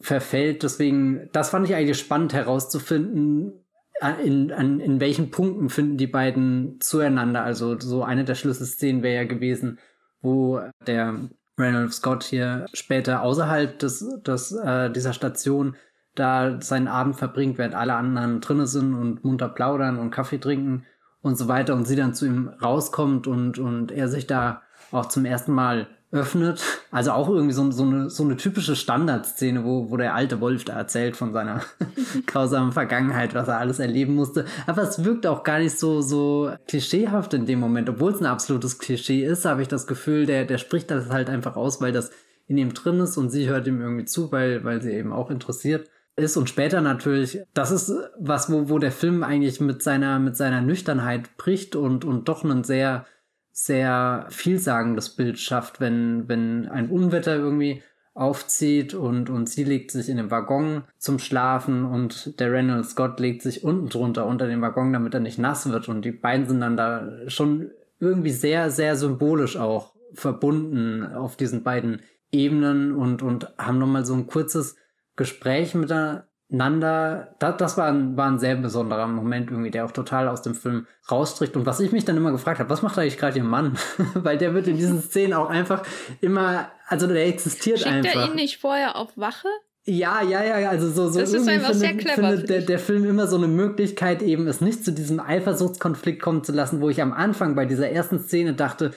verfällt. 0.00 0.62
Deswegen, 0.62 1.28
das 1.32 1.50
fand 1.50 1.68
ich 1.68 1.74
eigentlich 1.74 1.98
spannend 1.98 2.32
herauszufinden, 2.32 3.64
äh, 4.00 4.26
in, 4.26 4.52
an, 4.52 4.80
in 4.80 5.00
welchen 5.00 5.30
Punkten 5.30 5.68
finden 5.68 5.96
die 5.96 6.06
beiden 6.08 6.80
zueinander. 6.80 7.44
Also 7.44 7.78
so 7.78 8.02
eine 8.02 8.24
der 8.24 8.34
Schlüsselszenen 8.34 9.02
wäre 9.02 9.22
ja 9.22 9.24
gewesen, 9.24 9.78
wo 10.20 10.60
der 10.86 11.28
Randolph 11.58 11.94
Scott 11.94 12.24
hier 12.24 12.66
später 12.72 13.22
außerhalb 13.22 13.78
des, 13.78 14.04
des, 14.22 14.52
äh, 14.52 14.90
dieser 14.90 15.12
Station 15.12 15.76
da 16.14 16.60
seinen 16.60 16.88
Abend 16.88 17.16
verbringt, 17.16 17.58
während 17.58 17.74
alle 17.74 17.94
anderen 17.94 18.40
drinnen 18.40 18.66
sind 18.66 18.94
und 18.94 19.24
munter 19.24 19.48
plaudern 19.48 19.98
und 19.98 20.10
Kaffee 20.10 20.38
trinken 20.38 20.84
und 21.22 21.36
so 21.36 21.48
weiter 21.48 21.74
und 21.74 21.86
sie 21.86 21.96
dann 21.96 22.14
zu 22.14 22.26
ihm 22.26 22.48
rauskommt 22.48 23.26
und, 23.26 23.58
und 23.58 23.90
er 23.90 24.08
sich 24.08 24.26
da 24.26 24.62
auch 24.92 25.06
zum 25.06 25.24
ersten 25.24 25.52
Mal 25.52 25.88
öffnet. 26.12 26.62
Also 26.90 27.12
auch 27.12 27.28
irgendwie 27.28 27.52
so, 27.52 27.70
so, 27.70 27.84
eine, 27.84 28.10
so 28.10 28.24
eine 28.24 28.36
typische 28.36 28.76
Standardszene, 28.76 29.64
wo, 29.64 29.90
wo 29.90 29.96
der 29.96 30.14
alte 30.14 30.40
Wolf 30.40 30.64
da 30.64 30.74
erzählt 30.74 31.16
von 31.16 31.32
seiner 31.32 31.62
grausamen 32.26 32.72
Vergangenheit, 32.72 33.34
was 33.34 33.48
er 33.48 33.58
alles 33.58 33.78
erleben 33.78 34.14
musste. 34.14 34.44
Aber 34.66 34.82
es 34.82 35.04
wirkt 35.04 35.26
auch 35.26 35.42
gar 35.42 35.58
nicht 35.58 35.78
so, 35.78 36.00
so 36.00 36.50
klischeehaft 36.68 37.34
in 37.34 37.46
dem 37.46 37.60
Moment. 37.60 37.88
Obwohl 37.88 38.12
es 38.12 38.20
ein 38.20 38.26
absolutes 38.26 38.78
Klischee 38.78 39.24
ist, 39.24 39.44
habe 39.44 39.62
ich 39.62 39.68
das 39.68 39.86
Gefühl, 39.86 40.26
der, 40.26 40.44
der 40.44 40.58
spricht 40.58 40.90
das 40.90 41.10
halt 41.10 41.28
einfach 41.28 41.56
aus, 41.56 41.80
weil 41.80 41.92
das 41.92 42.10
in 42.48 42.58
ihm 42.58 42.74
drin 42.74 43.00
ist 43.00 43.16
und 43.16 43.30
sie 43.30 43.48
hört 43.48 43.66
ihm 43.66 43.80
irgendwie 43.80 44.04
zu, 44.04 44.30
weil, 44.30 44.64
weil 44.64 44.80
sie 44.80 44.92
eben 44.92 45.12
auch 45.12 45.30
interessiert 45.30 45.88
ist 46.16 46.36
und 46.36 46.48
später 46.48 46.80
natürlich, 46.80 47.40
das 47.52 47.70
ist 47.70 47.92
was, 48.18 48.50
wo, 48.50 48.70
wo 48.70 48.78
der 48.78 48.92
Film 48.92 49.22
eigentlich 49.22 49.60
mit 49.60 49.82
seiner, 49.82 50.18
mit 50.18 50.36
seiner 50.36 50.62
Nüchternheit 50.62 51.36
bricht 51.36 51.76
und, 51.76 52.04
und 52.04 52.28
doch 52.28 52.42
einen 52.42 52.64
sehr, 52.64 53.06
sehr 53.58 54.26
vielsagendes 54.28 55.08
Bild 55.08 55.38
schafft, 55.38 55.80
wenn, 55.80 56.28
wenn 56.28 56.68
ein 56.68 56.90
Unwetter 56.90 57.36
irgendwie 57.36 57.82
aufzieht 58.12 58.92
und, 58.92 59.30
und 59.30 59.48
sie 59.48 59.64
legt 59.64 59.90
sich 59.90 60.10
in 60.10 60.18
den 60.18 60.30
Waggon 60.30 60.84
zum 60.98 61.18
Schlafen 61.18 61.86
und 61.86 62.38
der 62.38 62.52
Reynolds 62.52 62.90
Scott 62.90 63.18
legt 63.18 63.40
sich 63.40 63.64
unten 63.64 63.88
drunter 63.88 64.26
unter 64.26 64.46
den 64.46 64.60
Waggon, 64.60 64.92
damit 64.92 65.14
er 65.14 65.20
nicht 65.20 65.38
nass 65.38 65.70
wird. 65.70 65.88
Und 65.88 66.04
die 66.04 66.12
beiden 66.12 66.46
sind 66.46 66.60
dann 66.60 66.76
da 66.76 67.08
schon 67.28 67.70
irgendwie 67.98 68.30
sehr, 68.30 68.70
sehr 68.70 68.94
symbolisch 68.94 69.56
auch 69.56 69.94
verbunden 70.12 71.14
auf 71.14 71.36
diesen 71.36 71.62
beiden 71.62 72.02
Ebenen 72.30 72.94
und, 72.94 73.22
und 73.22 73.54
haben 73.56 73.78
nochmal 73.78 74.04
so 74.04 74.12
ein 74.12 74.26
kurzes 74.26 74.76
Gespräch 75.16 75.74
miteinander 75.74 76.28
Nanda, 76.48 77.34
das, 77.40 77.56
das 77.56 77.76
war, 77.76 77.88
ein, 77.88 78.16
war 78.16 78.30
ein 78.30 78.38
sehr 78.38 78.54
besonderer 78.54 79.08
Moment 79.08 79.50
irgendwie, 79.50 79.72
der 79.72 79.84
auch 79.84 79.90
total 79.90 80.28
aus 80.28 80.42
dem 80.42 80.54
Film 80.54 80.86
raustritt. 81.10 81.56
Und 81.56 81.66
was 81.66 81.80
ich 81.80 81.90
mich 81.90 82.04
dann 82.04 82.16
immer 82.16 82.30
gefragt 82.30 82.60
habe, 82.60 82.70
was 82.70 82.82
macht 82.82 82.98
eigentlich 82.98 83.18
gerade 83.18 83.38
ihr 83.38 83.44
Mann? 83.44 83.76
Weil 84.14 84.38
der 84.38 84.54
wird 84.54 84.68
in 84.68 84.76
diesen 84.76 85.02
Szenen 85.02 85.32
auch 85.32 85.50
einfach 85.50 85.82
immer, 86.20 86.70
also 86.86 87.08
der 87.08 87.26
existiert 87.26 87.80
Schickt 87.80 87.90
einfach. 87.90 88.12
Schickt 88.12 88.24
er 88.24 88.30
ihn 88.30 88.36
nicht 88.36 88.58
vorher 88.58 88.96
auf 88.96 89.10
Wache? 89.16 89.48
Ja, 89.88 90.20
ja, 90.22 90.44
ja, 90.44 90.68
also 90.68 90.88
so, 90.88 91.08
so 91.08 91.20
das 91.20 91.32
irgendwie 91.32 91.52
ist 91.52 91.58
einfach 91.58 91.72
findet, 91.72 91.80
sehr 91.80 91.96
clever, 91.96 92.28
findet 92.28 92.48
der, 92.48 92.60
der 92.62 92.78
Film 92.80 93.04
immer 93.04 93.28
so 93.28 93.36
eine 93.36 93.46
Möglichkeit, 93.46 94.20
eben 94.20 94.48
es 94.48 94.60
nicht 94.60 94.84
zu 94.84 94.92
diesem 94.92 95.20
Eifersuchtskonflikt 95.20 96.20
kommen 96.20 96.42
zu 96.42 96.50
lassen, 96.50 96.80
wo 96.80 96.90
ich 96.90 97.00
am 97.00 97.12
Anfang 97.12 97.54
bei 97.54 97.66
dieser 97.66 97.88
ersten 97.90 98.18
Szene 98.18 98.54
dachte, 98.54 98.90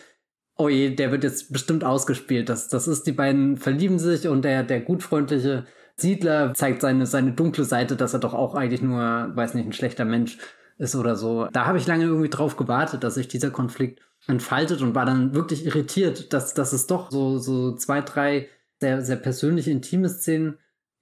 oh 0.57 0.67
je, 0.67 0.89
der 0.95 1.11
wird 1.11 1.23
jetzt 1.23 1.53
bestimmt 1.53 1.83
ausgespielt. 1.83 2.49
Das, 2.49 2.69
das 2.69 2.87
ist, 2.87 3.03
die 3.03 3.11
beiden 3.11 3.57
verlieben 3.57 3.99
sich 3.99 4.27
und 4.27 4.43
der, 4.43 4.63
der 4.63 4.81
gutfreundliche 4.81 5.65
Siedler 6.01 6.53
zeigt 6.53 6.81
seine, 6.81 7.05
seine 7.05 7.33
dunkle 7.33 7.63
Seite, 7.63 7.95
dass 7.95 8.13
er 8.13 8.19
doch 8.19 8.33
auch 8.33 8.55
eigentlich 8.55 8.81
nur, 8.81 9.31
weiß 9.35 9.53
nicht, 9.53 9.65
ein 9.65 9.73
schlechter 9.73 10.05
Mensch 10.05 10.37
ist 10.77 10.95
oder 10.95 11.15
so. 11.15 11.47
Da 11.51 11.65
habe 11.65 11.77
ich 11.77 11.87
lange 11.87 12.05
irgendwie 12.05 12.29
drauf 12.29 12.55
gewartet, 12.55 13.03
dass 13.03 13.15
sich 13.15 13.27
dieser 13.27 13.51
Konflikt 13.51 14.01
entfaltet 14.27 14.81
und 14.81 14.95
war 14.95 15.05
dann 15.05 15.33
wirklich 15.33 15.65
irritiert, 15.65 16.33
dass, 16.33 16.53
dass 16.53 16.73
es 16.73 16.87
doch 16.87 17.11
so, 17.11 17.37
so 17.37 17.75
zwei, 17.75 18.01
drei 18.01 18.47
sehr, 18.79 19.01
sehr 19.01 19.17
persönliche, 19.17 19.71
intime 19.71 20.09
Szenen 20.09 20.57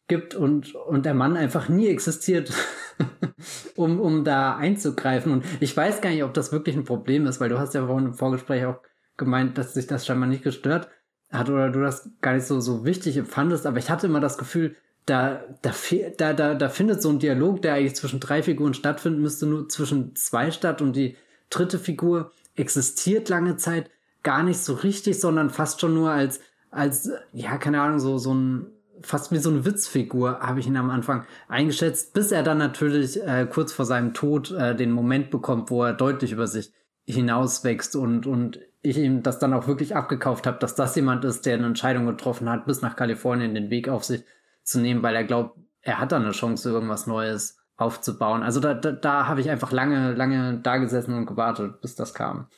gibt 0.07 0.35
und, 0.35 0.73
und 0.73 1.05
der 1.05 1.13
Mann 1.13 1.37
einfach 1.37 1.69
nie 1.69 1.87
existiert. 1.87 2.51
um, 3.75 3.99
um 3.99 4.23
da 4.23 4.55
einzugreifen. 4.57 5.31
Und 5.31 5.45
ich 5.59 5.75
weiß 5.75 6.01
gar 6.01 6.09
nicht, 6.09 6.23
ob 6.23 6.33
das 6.33 6.51
wirklich 6.51 6.75
ein 6.75 6.83
Problem 6.83 7.25
ist, 7.25 7.39
weil 7.39 7.49
du 7.49 7.59
hast 7.59 7.73
ja 7.73 7.85
vorhin 7.85 8.07
im 8.07 8.13
Vorgespräch 8.13 8.65
auch 8.65 8.81
gemeint, 9.17 9.57
dass 9.57 9.73
sich 9.73 9.87
das 9.87 10.05
scheinbar 10.05 10.29
nicht 10.29 10.43
gestört 10.43 10.89
hat 11.31 11.49
oder 11.49 11.69
du 11.69 11.81
das 11.81 12.09
gar 12.21 12.33
nicht 12.33 12.45
so, 12.45 12.59
so 12.59 12.85
wichtig 12.85 13.17
empfandest. 13.17 13.65
Aber 13.65 13.77
ich 13.77 13.89
hatte 13.89 14.07
immer 14.07 14.19
das 14.19 14.37
Gefühl, 14.37 14.75
da, 15.07 15.41
da, 15.61 15.71
da, 16.17 16.33
da, 16.33 16.53
da 16.53 16.69
findet 16.69 17.01
so 17.01 17.09
ein 17.09 17.19
Dialog, 17.19 17.61
der 17.61 17.73
eigentlich 17.73 17.95
zwischen 17.95 18.19
drei 18.19 18.43
Figuren 18.43 18.73
stattfinden 18.73 19.21
müsste, 19.21 19.47
nur 19.47 19.69
zwischen 19.69 20.15
zwei 20.15 20.51
statt 20.51 20.81
und 20.81 20.95
die 20.95 21.15
dritte 21.49 21.79
Figur 21.79 22.31
existiert 22.55 23.29
lange 23.29 23.55
Zeit 23.55 23.89
gar 24.21 24.43
nicht 24.43 24.59
so 24.59 24.73
richtig, 24.73 25.19
sondern 25.19 25.49
fast 25.49 25.79
schon 25.79 25.93
nur 25.93 26.11
als, 26.11 26.41
als, 26.71 27.09
ja, 27.31 27.57
keine 27.57 27.81
Ahnung, 27.81 27.99
so, 27.99 28.17
so 28.17 28.33
ein, 28.33 28.67
fast 29.01 29.31
wie 29.31 29.37
so 29.37 29.49
eine 29.49 29.63
Witzfigur 29.63 30.41
habe 30.41 30.59
ich 30.59 30.67
ihn 30.67 30.75
am 30.75 30.89
Anfang 30.89 31.25
eingeschätzt, 31.47 32.13
bis 32.13 32.33
er 32.33 32.43
dann 32.43 32.57
natürlich 32.57 33.23
äh, 33.23 33.47
kurz 33.49 33.71
vor 33.71 33.85
seinem 33.85 34.13
Tod 34.13 34.51
äh, 34.51 34.75
den 34.75 34.91
Moment 34.91 35.31
bekommt, 35.31 35.71
wo 35.71 35.83
er 35.83 35.93
deutlich 35.93 36.33
über 36.33 36.47
sich 36.47 36.73
hinauswächst 37.05 37.95
und, 37.95 38.27
und 38.27 38.59
ich 38.81 38.97
ihm 38.97 39.23
das 39.23 39.39
dann 39.39 39.53
auch 39.53 39.67
wirklich 39.67 39.95
abgekauft 39.95 40.45
habe, 40.45 40.59
dass 40.59 40.75
das 40.75 40.95
jemand 40.97 41.23
ist, 41.23 41.45
der 41.45 41.55
eine 41.55 41.67
Entscheidung 41.67 42.05
getroffen 42.05 42.49
hat, 42.49 42.65
bis 42.65 42.81
nach 42.81 42.97
Kalifornien 42.97 43.55
den 43.55 43.69
Weg 43.69 43.87
auf 43.87 44.03
sich 44.03 44.25
zu 44.67 44.79
nehmen, 44.79 45.03
weil 45.03 45.15
er 45.15 45.23
glaubt, 45.23 45.57
er 45.81 45.99
hat 45.99 46.11
da 46.11 46.17
eine 46.17 46.31
Chance, 46.31 46.69
irgendwas 46.69 47.07
Neues 47.07 47.57
aufzubauen. 47.77 48.43
Also 48.43 48.59
da, 48.59 48.73
da, 48.73 48.91
da 48.91 49.27
habe 49.27 49.41
ich 49.41 49.49
einfach 49.49 49.71
lange, 49.71 50.13
lange 50.13 50.59
da 50.59 50.77
gesessen 50.77 51.13
und 51.13 51.25
gewartet, 51.25 51.79
bis 51.81 51.95
das 51.95 52.13
kam. 52.13 52.49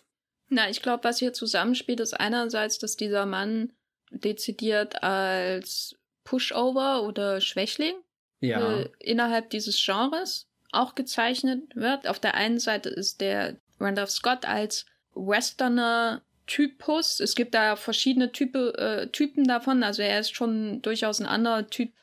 Na, 0.47 0.69
ich 0.69 0.81
glaube, 0.81 1.03
was 1.03 1.19
hier 1.19 1.33
zusammenspielt, 1.33 1.99
ist 1.99 2.19
einerseits, 2.19 2.79
dass 2.79 2.95
dieser 2.95 3.25
Mann 3.25 3.73
dezidiert 4.11 5.03
als 5.03 5.95
Pushover 6.23 7.03
oder 7.03 7.41
Schwächling 7.41 7.93
ja. 8.39 8.79
äh, 8.79 8.89
innerhalb 8.99 9.49
dieses 9.51 9.83
Genres 9.83 10.47
auch 10.71 10.95
gezeichnet 10.95 11.75
wird. 11.75 12.07
Auf 12.07 12.19
der 12.19 12.33
einen 12.35 12.59
Seite 12.59 12.89
ist 12.89 13.21
der 13.21 13.57
Randolph 13.79 14.11
Scott 14.11 14.45
als 14.45 14.85
Westerner 15.13 16.21
Typus. 16.49 17.19
Es 17.19 17.35
gibt 17.35 17.53
da 17.53 17.75
verschiedene 17.75 18.31
Type, 18.31 18.73
äh, 18.77 19.07
Typen 19.11 19.45
davon. 19.45 19.83
Also 19.83 20.01
er 20.01 20.19
ist 20.19 20.35
schon 20.35 20.81
durchaus 20.81 21.21
ein 21.21 21.27
anderer 21.27 21.67
Typ 21.67 21.93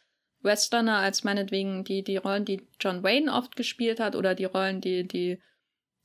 Westerner 0.41 0.99
als 0.99 1.25
meinetwegen 1.25 1.83
die, 1.83 2.05
die 2.05 2.17
Rollen, 2.17 2.45
die 2.45 2.67
John 2.81 3.03
Wayne 3.03 3.33
oft 3.33 3.57
gespielt 3.57 3.99
hat 3.99 4.15
oder 4.15 4.37
die 4.37 4.45
Rollen, 4.45 4.81
die, 4.81 5.07
die 5.07 5.43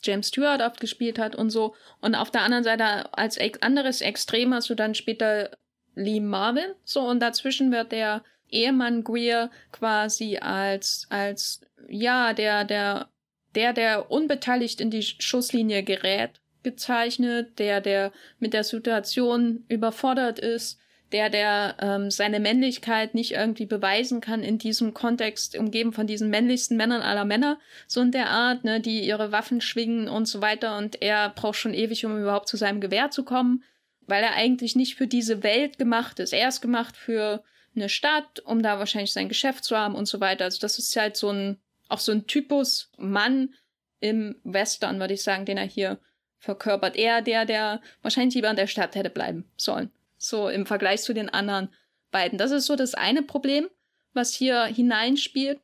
James 0.04 0.30
Stewart 0.30 0.62
oft 0.62 0.80
gespielt 0.80 1.20
hat 1.20 1.36
und 1.36 1.52
so. 1.52 1.76
Und 2.02 2.16
auf 2.16 2.32
der 2.32 2.42
anderen 2.42 2.64
Seite 2.64 3.14
als 3.14 3.38
ex 3.38 3.62
anderes 3.62 4.02
Extrem 4.02 4.54
hast 4.56 4.72
du 4.72 4.76
dann 4.76 4.96
später 4.96 5.52
Lee 5.94 6.20
Marvin. 6.20 6.74
So, 6.84 7.02
und 7.02 7.20
dazwischen 7.20 7.72
wird 7.72 7.92
der 7.92 8.24
Ehemann 8.50 9.04
Greer 9.04 9.52
quasi 9.72 10.38
als, 10.38 11.06
als, 11.12 11.62
ja, 11.88 12.34
der, 12.34 12.66
der, 12.66 13.12
der, 13.54 13.74
der 13.74 14.10
unbeteiligt 14.10 14.82
in 14.82 14.90
die 14.90 15.04
Schusslinie 15.04 15.84
gerät 15.84 16.42
gezeichnet, 16.64 17.60
der, 17.60 17.82
der 17.82 18.12
mit 18.40 18.54
der 18.54 18.64
Situation 18.64 19.66
überfordert 19.68 20.40
ist, 20.40 20.80
der, 21.12 21.30
der 21.30 21.76
ähm, 21.80 22.10
seine 22.10 22.40
Männlichkeit 22.40 23.16
nicht 23.16 23.34
irgendwie 23.34 23.66
beweisen 23.66 24.22
kann 24.22 24.44
in 24.44 24.58
diesem 24.58 24.94
Kontext, 24.94 25.58
umgeben 25.58 25.94
von 25.94 26.08
diesen 26.08 26.30
männlichsten 26.30 26.78
Männern 26.78 27.02
aller 27.02 27.26
Männer, 27.26 27.60
so 27.88 28.02
in 28.02 28.12
der 28.12 28.30
Art, 28.30 28.64
ne, 28.64 28.80
die 28.80 29.02
ihre 29.02 29.32
Waffen 29.32 29.62
schwingen 29.62 30.08
und 30.08 30.28
so 30.28 30.42
weiter. 30.42 30.78
Und 30.78 31.02
er 31.02 31.30
braucht 31.30 31.58
schon 31.58 31.74
ewig, 31.74 32.06
um 32.06 32.20
überhaupt 32.20 32.48
zu 32.48 32.58
seinem 32.58 32.82
Gewehr 32.82 33.12
zu 33.12 33.24
kommen, 33.24 33.64
weil 34.08 34.24
er 34.24 34.36
eigentlich 34.36 34.76
nicht 34.76 34.96
für 34.96 35.08
diese 35.08 35.44
Welt 35.44 35.78
gemacht 35.78 36.20
ist. 36.20 36.34
Er 36.34 36.48
ist 36.48 36.62
gemacht 36.62 36.96
für 36.96 37.44
eine 37.76 37.90
Stadt, 37.90 38.40
um 38.46 38.62
da 38.64 38.80
wahrscheinlich 38.80 39.14
sein 39.14 39.30
Geschäft 39.30 39.64
zu 39.64 39.78
haben 39.78 39.96
und 39.96 40.06
so 40.06 40.20
weiter. 40.20 40.46
Also 40.46 40.60
das 40.60 40.78
ist 40.80 40.96
halt 40.96 41.18
so 41.18 41.30
ein, 41.30 41.58
auch 41.90 42.00
so 42.00 42.12
ein 42.12 42.28
Typus 42.28 42.92
Mann 42.98 43.54
im 44.00 44.36
Western, 44.44 45.00
würde 45.00 45.14
ich 45.14 45.24
sagen, 45.24 45.46
den 45.46 45.58
er 45.58 45.68
hier 45.68 46.00
verkörpert. 46.42 46.98
Er, 46.98 47.22
der, 47.22 47.46
der 47.46 47.82
wahrscheinlich 48.02 48.36
lieber 48.36 48.50
in 48.50 48.56
der 48.56 48.68
Stadt 48.68 48.96
hätte 48.96 49.10
bleiben 49.10 49.46
sollen. 49.56 49.92
So 50.18 50.50
im 50.50 50.66
Vergleich 50.66 51.04
zu 51.04 51.14
den 51.14 51.30
anderen 51.30 51.70
beiden. 52.10 52.38
Das 52.38 52.52
ist 52.52 52.66
so 52.66 52.76
das 52.76 52.96
eine 52.96 53.22
Problem, 53.22 53.70
was 54.14 54.34
hier 54.34 54.66
hineinspielt 54.66 55.62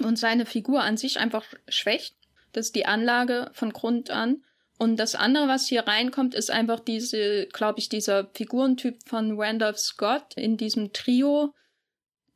und 0.00 0.16
seine 0.16 0.46
Figur 0.46 0.82
an 0.82 0.96
sich 0.96 1.18
einfach 1.18 1.44
schwächt. 1.68 2.14
Das 2.52 2.66
ist 2.66 2.76
die 2.76 2.86
Anlage 2.86 3.50
von 3.52 3.72
Grund 3.72 4.10
an. 4.10 4.44
Und 4.78 4.96
das 4.96 5.16
andere, 5.16 5.48
was 5.48 5.66
hier 5.66 5.86
reinkommt, 5.88 6.34
ist 6.34 6.52
einfach 6.52 6.78
diese, 6.78 7.46
glaube 7.46 7.80
ich, 7.80 7.88
dieser 7.88 8.30
Figurentyp 8.34 9.08
von 9.08 9.40
Randolph 9.40 9.78
Scott 9.78 10.34
in 10.36 10.56
diesem 10.56 10.92
Trio. 10.92 11.52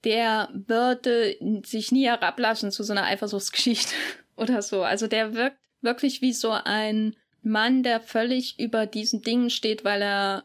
Der 0.02 0.48
würde 0.52 1.36
sich 1.64 1.92
nie 1.92 2.06
herablassen 2.06 2.72
zu 2.72 2.82
so 2.82 2.92
einer 2.92 3.04
Eifersuchtsgeschichte 3.04 3.94
oder 4.36 4.62
so. 4.62 4.82
Also 4.82 5.06
der 5.06 5.34
wirkt 5.34 5.58
wirklich 5.82 6.22
wie 6.22 6.32
so 6.32 6.50
ein 6.50 7.14
Mann, 7.42 7.82
der 7.82 8.00
völlig 8.00 8.58
über 8.58 8.86
diesen 8.86 9.22
Dingen 9.22 9.50
steht, 9.50 9.84
weil 9.84 10.02
er 10.02 10.44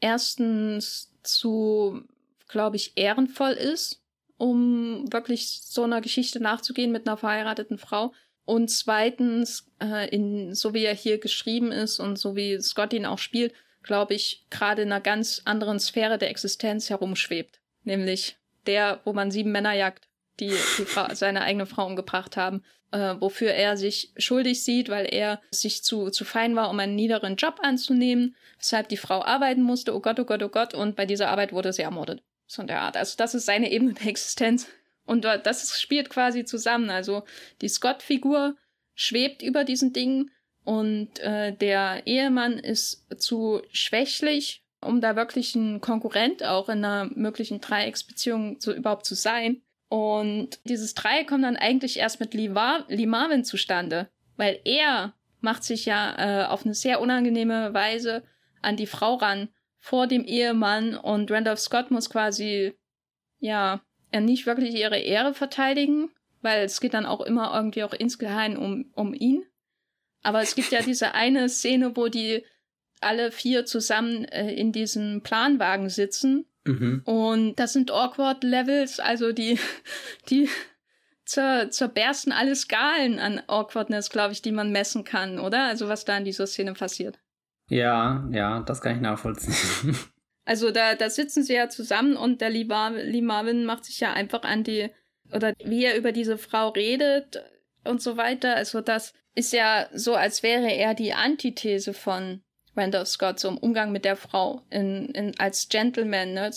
erstens 0.00 1.12
zu, 1.22 2.02
glaube 2.48 2.76
ich, 2.76 2.92
ehrenvoll 2.96 3.52
ist, 3.52 4.02
um 4.36 5.12
wirklich 5.12 5.60
so 5.62 5.82
einer 5.82 6.00
Geschichte 6.00 6.40
nachzugehen 6.40 6.92
mit 6.92 7.06
einer 7.06 7.16
verheirateten 7.16 7.78
Frau. 7.78 8.14
Und 8.44 8.68
zweitens, 8.70 9.70
äh, 9.82 10.08
in, 10.08 10.54
so 10.54 10.72
wie 10.72 10.84
er 10.84 10.94
hier 10.94 11.18
geschrieben 11.18 11.72
ist 11.72 12.00
und 12.00 12.18
so 12.18 12.36
wie 12.36 12.60
Scott 12.60 12.92
ihn 12.92 13.06
auch 13.06 13.18
spielt, 13.18 13.52
glaube 13.82 14.14
ich, 14.14 14.46
gerade 14.50 14.82
in 14.82 14.92
einer 14.92 15.00
ganz 15.00 15.42
anderen 15.44 15.78
Sphäre 15.78 16.18
der 16.18 16.30
Existenz 16.30 16.90
herumschwebt. 16.90 17.60
Nämlich 17.84 18.36
der, 18.66 19.00
wo 19.04 19.12
man 19.12 19.30
sieben 19.30 19.52
Männer 19.52 19.72
jagt, 19.74 20.08
die, 20.38 20.54
die 20.78 20.84
Frau, 20.84 21.14
seine 21.14 21.42
eigene 21.42 21.66
Frau 21.66 21.86
umgebracht 21.86 22.36
haben 22.36 22.62
äh, 22.92 23.14
wofür 23.18 23.50
er 23.50 23.76
sich 23.76 24.12
schuldig 24.16 24.62
sieht, 24.62 24.88
weil 24.88 25.06
er 25.06 25.40
sich 25.50 25.84
zu, 25.84 26.10
zu 26.10 26.24
fein 26.24 26.56
war, 26.56 26.70
um 26.70 26.78
einen 26.80 26.96
niederen 26.96 27.36
Job 27.36 27.58
anzunehmen, 27.62 28.34
weshalb 28.58 28.88
die 28.88 28.96
Frau 28.96 29.24
arbeiten 29.24 29.62
musste, 29.62 29.94
oh 29.94 30.00
Gott, 30.00 30.18
oh 30.18 30.24
Gott, 30.24 30.42
oh 30.42 30.48
Gott, 30.48 30.74
und 30.74 30.96
bei 30.96 31.06
dieser 31.06 31.28
Arbeit 31.28 31.52
wurde 31.52 31.72
sie 31.72 31.82
ermordet. 31.82 32.22
So 32.46 32.62
in 32.62 32.68
der 32.68 32.82
Art. 32.82 32.96
Also 32.96 33.14
das 33.16 33.34
ist 33.34 33.46
seine 33.46 33.70
Ebene 33.70 33.94
der 33.94 34.08
Existenz. 34.08 34.66
Und 35.06 35.24
das 35.24 35.80
spielt 35.80 36.10
quasi 36.10 36.44
zusammen. 36.44 36.90
Also 36.90 37.24
die 37.60 37.68
Scott-Figur 37.68 38.56
schwebt 38.94 39.42
über 39.42 39.64
diesen 39.64 39.92
Dingen 39.92 40.30
und 40.64 41.18
äh, 41.20 41.52
der 41.52 42.06
Ehemann 42.06 42.58
ist 42.58 43.06
zu 43.18 43.62
schwächlich, 43.72 44.62
um 44.80 45.00
da 45.00 45.16
wirklich 45.16 45.54
ein 45.54 45.80
Konkurrent 45.80 46.44
auch 46.44 46.68
in 46.68 46.84
einer 46.84 47.10
möglichen 47.14 47.60
Dreiecksbeziehung 47.60 48.60
so 48.60 48.72
überhaupt 48.72 49.06
zu 49.06 49.14
sein. 49.14 49.62
Und 49.90 50.60
dieses 50.64 50.94
Dreieck 50.94 51.28
kommt 51.28 51.42
dann 51.42 51.56
eigentlich 51.56 51.98
erst 51.98 52.20
mit 52.20 52.32
Lee, 52.32 52.50
Lee 52.86 53.06
Marvin 53.06 53.42
zustande, 53.44 54.08
weil 54.36 54.60
er 54.64 55.14
macht 55.40 55.64
sich 55.64 55.84
ja 55.84 56.14
äh, 56.16 56.46
auf 56.46 56.64
eine 56.64 56.74
sehr 56.74 57.00
unangenehme 57.00 57.74
Weise 57.74 58.22
an 58.62 58.76
die 58.76 58.86
Frau 58.86 59.16
ran 59.16 59.48
vor 59.78 60.06
dem 60.06 60.24
Ehemann 60.24 60.94
und 60.96 61.30
Randolph 61.32 61.58
Scott 61.58 61.90
muss 61.90 62.08
quasi, 62.08 62.74
ja, 63.40 63.80
nicht 64.12 64.46
wirklich 64.46 64.76
ihre 64.76 64.98
Ehre 64.98 65.34
verteidigen, 65.34 66.10
weil 66.40 66.64
es 66.64 66.80
geht 66.80 66.94
dann 66.94 67.06
auch 67.06 67.20
immer 67.20 67.52
irgendwie 67.52 67.82
auch 67.82 67.94
insgeheim 67.94 68.56
um, 68.56 68.92
um 68.94 69.12
ihn. 69.12 69.44
Aber 70.22 70.40
es 70.40 70.54
gibt 70.54 70.70
ja 70.70 70.82
diese 70.82 71.14
eine 71.14 71.48
Szene, 71.48 71.96
wo 71.96 72.06
die 72.06 72.44
alle 73.00 73.32
vier 73.32 73.64
zusammen 73.64 74.24
äh, 74.26 74.52
in 74.52 74.70
diesem 74.70 75.22
Planwagen 75.22 75.88
sitzen 75.88 76.46
Mhm. 76.64 77.02
Und 77.04 77.56
das 77.56 77.72
sind 77.72 77.90
awkward 77.90 78.44
Levels, 78.44 79.00
also 79.00 79.32
die, 79.32 79.58
die 80.30 80.48
zur, 81.24 81.70
zerbersten 81.70 82.32
alle 82.32 82.56
Skalen 82.56 83.18
an 83.18 83.40
Awkwardness, 83.46 84.10
glaube 84.10 84.32
ich, 84.32 84.42
die 84.42 84.52
man 84.52 84.72
messen 84.72 85.04
kann, 85.04 85.38
oder? 85.38 85.64
Also 85.64 85.88
was 85.88 86.04
da 86.04 86.16
in 86.16 86.24
dieser 86.24 86.46
Szene 86.46 86.74
passiert. 86.74 87.18
Ja, 87.68 88.28
ja, 88.32 88.60
das 88.60 88.80
kann 88.80 88.96
ich 88.96 89.00
nachvollziehen. 89.00 89.96
Also 90.46 90.72
da, 90.72 90.96
da 90.96 91.10
sitzen 91.10 91.44
sie 91.44 91.54
ja 91.54 91.68
zusammen 91.68 92.16
und 92.16 92.40
der 92.40 92.50
Lee, 92.50 92.66
Lee 93.04 93.20
Marvin 93.20 93.64
macht 93.64 93.84
sich 93.84 94.00
ja 94.00 94.14
einfach 94.14 94.42
an 94.42 94.64
die, 94.64 94.90
oder 95.32 95.52
wie 95.62 95.84
er 95.84 95.96
über 95.96 96.10
diese 96.10 96.38
Frau 96.38 96.70
redet 96.70 97.44
und 97.84 98.02
so 98.02 98.16
weiter. 98.16 98.56
Also 98.56 98.80
das 98.80 99.12
ist 99.36 99.52
ja 99.52 99.88
so, 99.92 100.14
als 100.14 100.42
wäre 100.42 100.72
er 100.72 100.94
die 100.94 101.12
Antithese 101.12 101.92
von 101.92 102.42
Randolph 102.76 103.08
Scott, 103.08 103.40
so 103.40 103.48
im 103.48 103.58
Umgang 103.58 103.92
mit 103.92 104.04
der 104.04 104.16
Frau 104.16 104.62
in, 104.70 105.06
in, 105.06 105.38
als 105.38 105.68
Gentleman, 105.68 106.34
ne? 106.34 106.50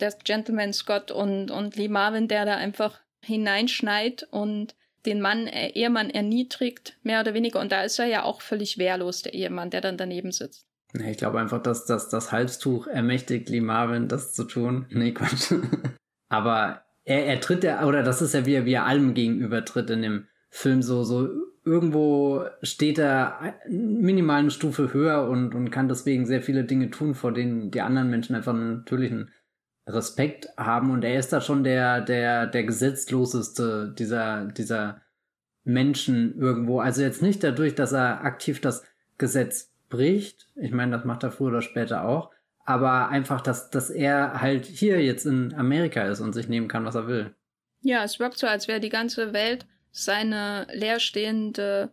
Der 0.00 0.12
Gentleman 0.24 0.72
Scott 0.72 1.10
und, 1.10 1.50
und 1.50 1.76
Lee 1.76 1.88
Marvin, 1.88 2.26
der 2.26 2.44
da 2.44 2.56
einfach 2.56 3.00
hineinschneit 3.20 4.26
und 4.30 4.74
den 5.06 5.20
Mann, 5.20 5.46
äh, 5.46 5.68
Ehemann 5.70 6.10
erniedrigt, 6.10 6.96
mehr 7.02 7.20
oder 7.20 7.34
weniger. 7.34 7.60
Und 7.60 7.72
da 7.72 7.82
ist 7.82 7.98
er 7.98 8.06
ja 8.06 8.24
auch 8.24 8.40
völlig 8.40 8.78
wehrlos, 8.78 9.22
der 9.22 9.34
Ehemann, 9.34 9.70
der 9.70 9.80
dann 9.80 9.96
daneben 9.96 10.32
sitzt. 10.32 10.66
Ich 10.94 11.16
glaube 11.16 11.40
einfach, 11.40 11.62
dass, 11.62 11.86
dass 11.86 12.08
das 12.08 12.32
Halstuch 12.32 12.86
ermächtigt 12.86 13.48
Lee 13.48 13.60
Marvin, 13.60 14.08
das 14.08 14.34
zu 14.34 14.44
tun. 14.44 14.86
Nee, 14.90 15.12
Quatsch. 15.12 15.54
Aber 16.28 16.82
er, 17.04 17.26
er 17.26 17.40
tritt 17.40 17.64
ja, 17.64 17.84
oder 17.86 18.02
das 18.02 18.22
ist 18.22 18.34
ja 18.34 18.46
wie 18.46 18.54
er, 18.54 18.64
wie 18.64 18.74
er 18.74 18.86
allem 18.86 19.14
gegenüber 19.14 19.64
tritt 19.64 19.90
in 19.90 20.02
dem 20.02 20.26
Film 20.50 20.82
so, 20.82 21.02
so 21.02 21.28
irgendwo 21.64 22.44
steht 22.62 22.98
er 22.98 23.54
minimal 23.68 24.40
eine 24.40 24.50
Stufe 24.50 24.92
höher 24.92 25.28
und, 25.28 25.54
und 25.54 25.70
kann 25.70 25.88
deswegen 25.88 26.26
sehr 26.26 26.42
viele 26.42 26.64
Dinge 26.64 26.90
tun, 26.90 27.14
vor 27.14 27.32
denen 27.32 27.70
die 27.70 27.80
anderen 27.80 28.10
Menschen 28.10 28.34
einfach 28.34 28.52
einen 28.52 28.78
natürlichen 28.78 29.30
Respekt 29.86 30.48
haben. 30.56 30.90
Und 30.90 31.04
er 31.04 31.18
ist 31.18 31.32
da 31.32 31.40
schon 31.40 31.64
der, 31.64 32.00
der, 32.00 32.46
der 32.46 32.64
gesetzloseste 32.64 33.94
dieser, 33.96 34.46
dieser 34.46 35.02
Menschen 35.64 36.38
irgendwo. 36.38 36.80
Also 36.80 37.02
jetzt 37.02 37.22
nicht 37.22 37.42
dadurch, 37.44 37.74
dass 37.74 37.92
er 37.92 38.24
aktiv 38.24 38.60
das 38.60 38.84
Gesetz 39.18 39.72
bricht. 39.88 40.48
Ich 40.56 40.72
meine, 40.72 40.96
das 40.96 41.04
macht 41.04 41.22
er 41.22 41.30
früher 41.30 41.48
oder 41.48 41.62
später 41.62 42.04
auch. 42.04 42.30
Aber 42.64 43.08
einfach, 43.08 43.40
dass, 43.40 43.70
dass 43.70 43.90
er 43.90 44.40
halt 44.40 44.66
hier 44.66 45.02
jetzt 45.02 45.26
in 45.26 45.54
Amerika 45.54 46.02
ist 46.02 46.20
und 46.20 46.32
sich 46.32 46.48
nehmen 46.48 46.68
kann, 46.68 46.84
was 46.84 46.94
er 46.94 47.08
will. 47.08 47.34
Ja, 47.80 48.04
es 48.04 48.20
wirkt 48.20 48.38
so, 48.38 48.46
als 48.46 48.68
wäre 48.68 48.78
die 48.78 48.88
ganze 48.88 49.32
Welt 49.32 49.66
seine 49.92 50.66
leerstehende 50.72 51.92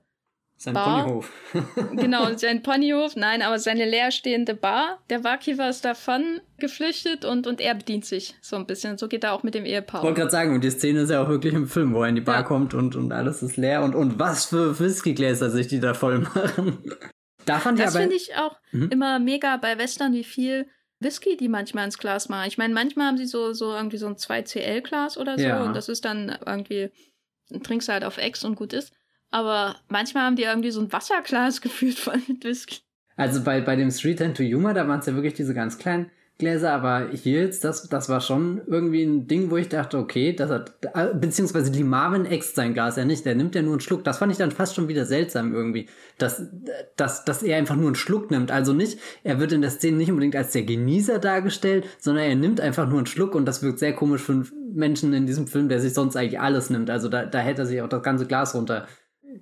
sein 0.59 0.73
Bar. 0.73 1.05
Ponyhof. 1.05 1.31
genau, 1.95 2.35
sein 2.35 2.61
Ponyhof, 2.61 3.15
nein, 3.15 3.41
aber 3.41 3.59
seine 3.59 3.89
leerstehende 3.89 4.55
Bar. 4.55 4.99
Der 5.09 5.19
Barkeeper 5.19 5.69
ist 5.69 5.85
davon 5.85 6.41
geflüchtet 6.57 7.23
und, 7.23 7.47
und 7.47 7.61
er 7.61 7.75
bedient 7.75 8.05
sich 8.05 8.35
so 8.41 8.57
ein 8.57 8.65
bisschen. 8.65 8.97
So 8.97 9.07
geht 9.07 9.23
er 9.23 9.31
auch 9.31 9.43
mit 9.43 9.55
dem 9.55 9.65
Ehepaar. 9.65 10.01
Ich 10.01 10.05
wollte 10.05 10.19
gerade 10.19 10.31
sagen, 10.31 10.55
und 10.55 10.63
die 10.63 10.69
Szene 10.69 11.01
ist 11.01 11.11
ja 11.11 11.23
auch 11.23 11.29
wirklich 11.29 11.53
im 11.53 11.67
Film, 11.67 11.93
wo 11.93 12.03
er 12.03 12.09
in 12.09 12.15
die 12.15 12.21
Bar 12.21 12.37
ja. 12.37 12.43
kommt 12.43 12.73
und, 12.73 12.97
und 12.97 13.13
alles 13.13 13.41
ist 13.41 13.55
leer 13.55 13.83
und, 13.83 13.95
und 13.95 14.19
was 14.19 14.47
für 14.47 14.77
Whiskygläser 14.77 15.49
sich 15.49 15.67
die 15.67 15.79
da 15.79 15.93
voll 15.93 16.19
machen. 16.19 16.83
da 17.45 17.59
fand 17.59 17.79
das 17.79 17.95
finde 17.95 18.15
ich 18.15 18.35
auch 18.35 18.57
mhm. 18.73 18.89
immer 18.91 19.19
mega 19.19 19.55
bei 19.55 19.77
Western, 19.77 20.11
wie 20.11 20.25
viel 20.25 20.67
Whisky 20.99 21.37
die 21.37 21.47
manchmal 21.47 21.85
ins 21.85 21.97
Glas 21.97 22.27
machen. 22.27 22.49
Ich 22.49 22.57
meine, 22.57 22.73
manchmal 22.73 23.07
haben 23.07 23.17
sie 23.17 23.27
so, 23.27 23.53
so 23.53 23.73
irgendwie 23.73 23.97
so 23.97 24.07
ein 24.07 24.15
2CL-Glas 24.15 25.17
oder 25.17 25.37
so 25.37 25.45
ja. 25.45 25.63
und 25.63 25.73
das 25.73 25.87
ist 25.87 26.03
dann 26.03 26.37
irgendwie, 26.45 26.91
trinkst 27.49 27.87
du 27.87 27.93
halt 27.93 28.03
auf 28.03 28.17
Ex 28.17 28.43
und 28.43 28.55
gut 28.55 28.73
ist. 28.73 28.93
Aber 29.31 29.75
manchmal 29.87 30.23
haben 30.23 30.35
die 30.35 30.43
irgendwie 30.43 30.71
so 30.71 30.81
ein 30.81 30.91
Wasserglas 30.91 31.61
gefühlt 31.61 31.97
voll 31.97 32.21
mit 32.27 32.43
Whisky. 32.43 32.79
Also 33.15 33.43
bei, 33.43 33.59
bei 33.61 33.75
dem 33.75 33.91
Street 33.91 34.21
Hand 34.21 34.37
to 34.37 34.43
Humor, 34.43 34.73
da 34.73 34.87
waren 34.87 34.99
es 34.99 35.05
ja 35.05 35.13
wirklich 35.13 35.33
diese 35.33 35.53
ganz 35.53 35.77
kleinen 35.77 36.09
Gläser, 36.39 36.71
aber 36.71 37.09
hier 37.11 37.41
jetzt, 37.41 37.65
das, 37.65 37.89
das 37.89 38.07
war 38.07 38.21
schon 38.21 38.61
irgendwie 38.65 39.03
ein 39.03 39.27
Ding, 39.27 39.51
wo 39.51 39.57
ich 39.57 39.67
dachte, 39.67 39.97
okay, 39.97 40.33
das 40.33 40.49
hat, 40.49 40.71
äh, 40.95 41.13
beziehungsweise 41.13 41.69
die 41.69 41.83
Marvin 41.83 42.25
ext 42.25 42.55
sein 42.55 42.73
Glas 42.73 42.95
ja 42.95 43.03
nicht, 43.03 43.25
der 43.25 43.35
nimmt 43.35 43.55
ja 43.55 43.61
nur 43.61 43.73
einen 43.73 43.81
Schluck. 43.81 44.05
Das 44.05 44.19
fand 44.19 44.31
ich 44.31 44.37
dann 44.37 44.51
fast 44.51 44.73
schon 44.73 44.87
wieder 44.87 45.05
seltsam 45.05 45.53
irgendwie, 45.53 45.87
dass, 46.17 46.41
dass, 46.95 47.25
dass 47.25 47.43
er 47.43 47.57
einfach 47.57 47.75
nur 47.75 47.87
einen 47.87 47.95
Schluck 47.95 48.31
nimmt. 48.31 48.51
Also 48.51 48.71
nicht, 48.71 48.99
er 49.25 49.39
wird 49.41 49.51
in 49.51 49.61
der 49.61 49.69
Szene 49.69 49.97
nicht 49.97 50.11
unbedingt 50.11 50.37
als 50.37 50.53
der 50.53 50.63
Genießer 50.63 51.19
dargestellt, 51.19 51.85
sondern 51.99 52.23
er 52.23 52.35
nimmt 52.35 52.61
einfach 52.61 52.87
nur 52.87 52.99
einen 52.99 53.05
Schluck 53.05 53.35
und 53.35 53.45
das 53.45 53.61
wirkt 53.61 53.79
sehr 53.79 53.93
komisch 53.93 54.21
für 54.21 54.31
einen 54.31 54.49
Menschen 54.73 55.13
in 55.13 55.27
diesem 55.27 55.45
Film, 55.45 55.67
der 55.67 55.81
sich 55.81 55.93
sonst 55.93 56.15
eigentlich 56.15 56.39
alles 56.39 56.69
nimmt. 56.69 56.89
Also 56.89 57.09
da, 57.09 57.25
da 57.25 57.39
hätte 57.39 57.63
er 57.63 57.65
sich 57.65 57.81
auch 57.81 57.89
das 57.89 58.01
ganze 58.01 58.25
Glas 58.25 58.55
runter 58.55 58.87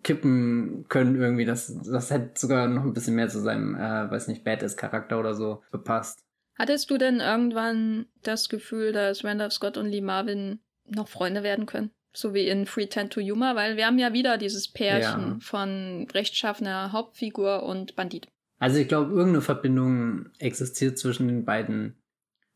kippen 0.03 0.85
können 0.89 1.15
irgendwie. 1.15 1.45
Das, 1.45 1.73
das 1.83 2.09
hätte 2.09 2.31
sogar 2.39 2.67
noch 2.67 2.83
ein 2.83 2.93
bisschen 2.93 3.15
mehr 3.15 3.29
zu 3.29 3.39
seinem, 3.39 3.75
äh, 3.75 4.09
weiß 4.09 4.27
nicht, 4.29 4.43
Badass-Charakter 4.43 5.19
oder 5.19 5.35
so 5.35 5.61
gepasst. 5.71 6.26
Hattest 6.57 6.89
du 6.89 6.97
denn 6.97 7.19
irgendwann 7.19 8.07
das 8.23 8.49
Gefühl, 8.49 8.91
dass 8.91 9.23
Randolph 9.23 9.53
Scott 9.53 9.77
und 9.77 9.87
Lee 9.87 10.01
Marvin 10.01 10.59
noch 10.87 11.07
Freunde 11.07 11.43
werden 11.43 11.65
können? 11.65 11.91
So 12.13 12.33
wie 12.33 12.47
in 12.47 12.65
Free 12.65 12.87
Tend 12.87 13.13
to 13.13 13.21
Humor, 13.21 13.55
weil 13.55 13.77
wir 13.77 13.85
haben 13.85 13.99
ja 13.99 14.11
wieder 14.11 14.37
dieses 14.37 14.67
Pärchen 14.71 15.33
ja. 15.33 15.37
von 15.39 16.07
rechtschaffener 16.11 16.91
Hauptfigur 16.91 17.63
und 17.63 17.95
Bandit. 17.95 18.27
Also 18.59 18.79
ich 18.79 18.87
glaube, 18.87 19.11
irgendeine 19.11 19.41
Verbindung 19.41 20.29
existiert 20.39 20.97
zwischen 20.97 21.27
den 21.27 21.45
beiden 21.45 21.95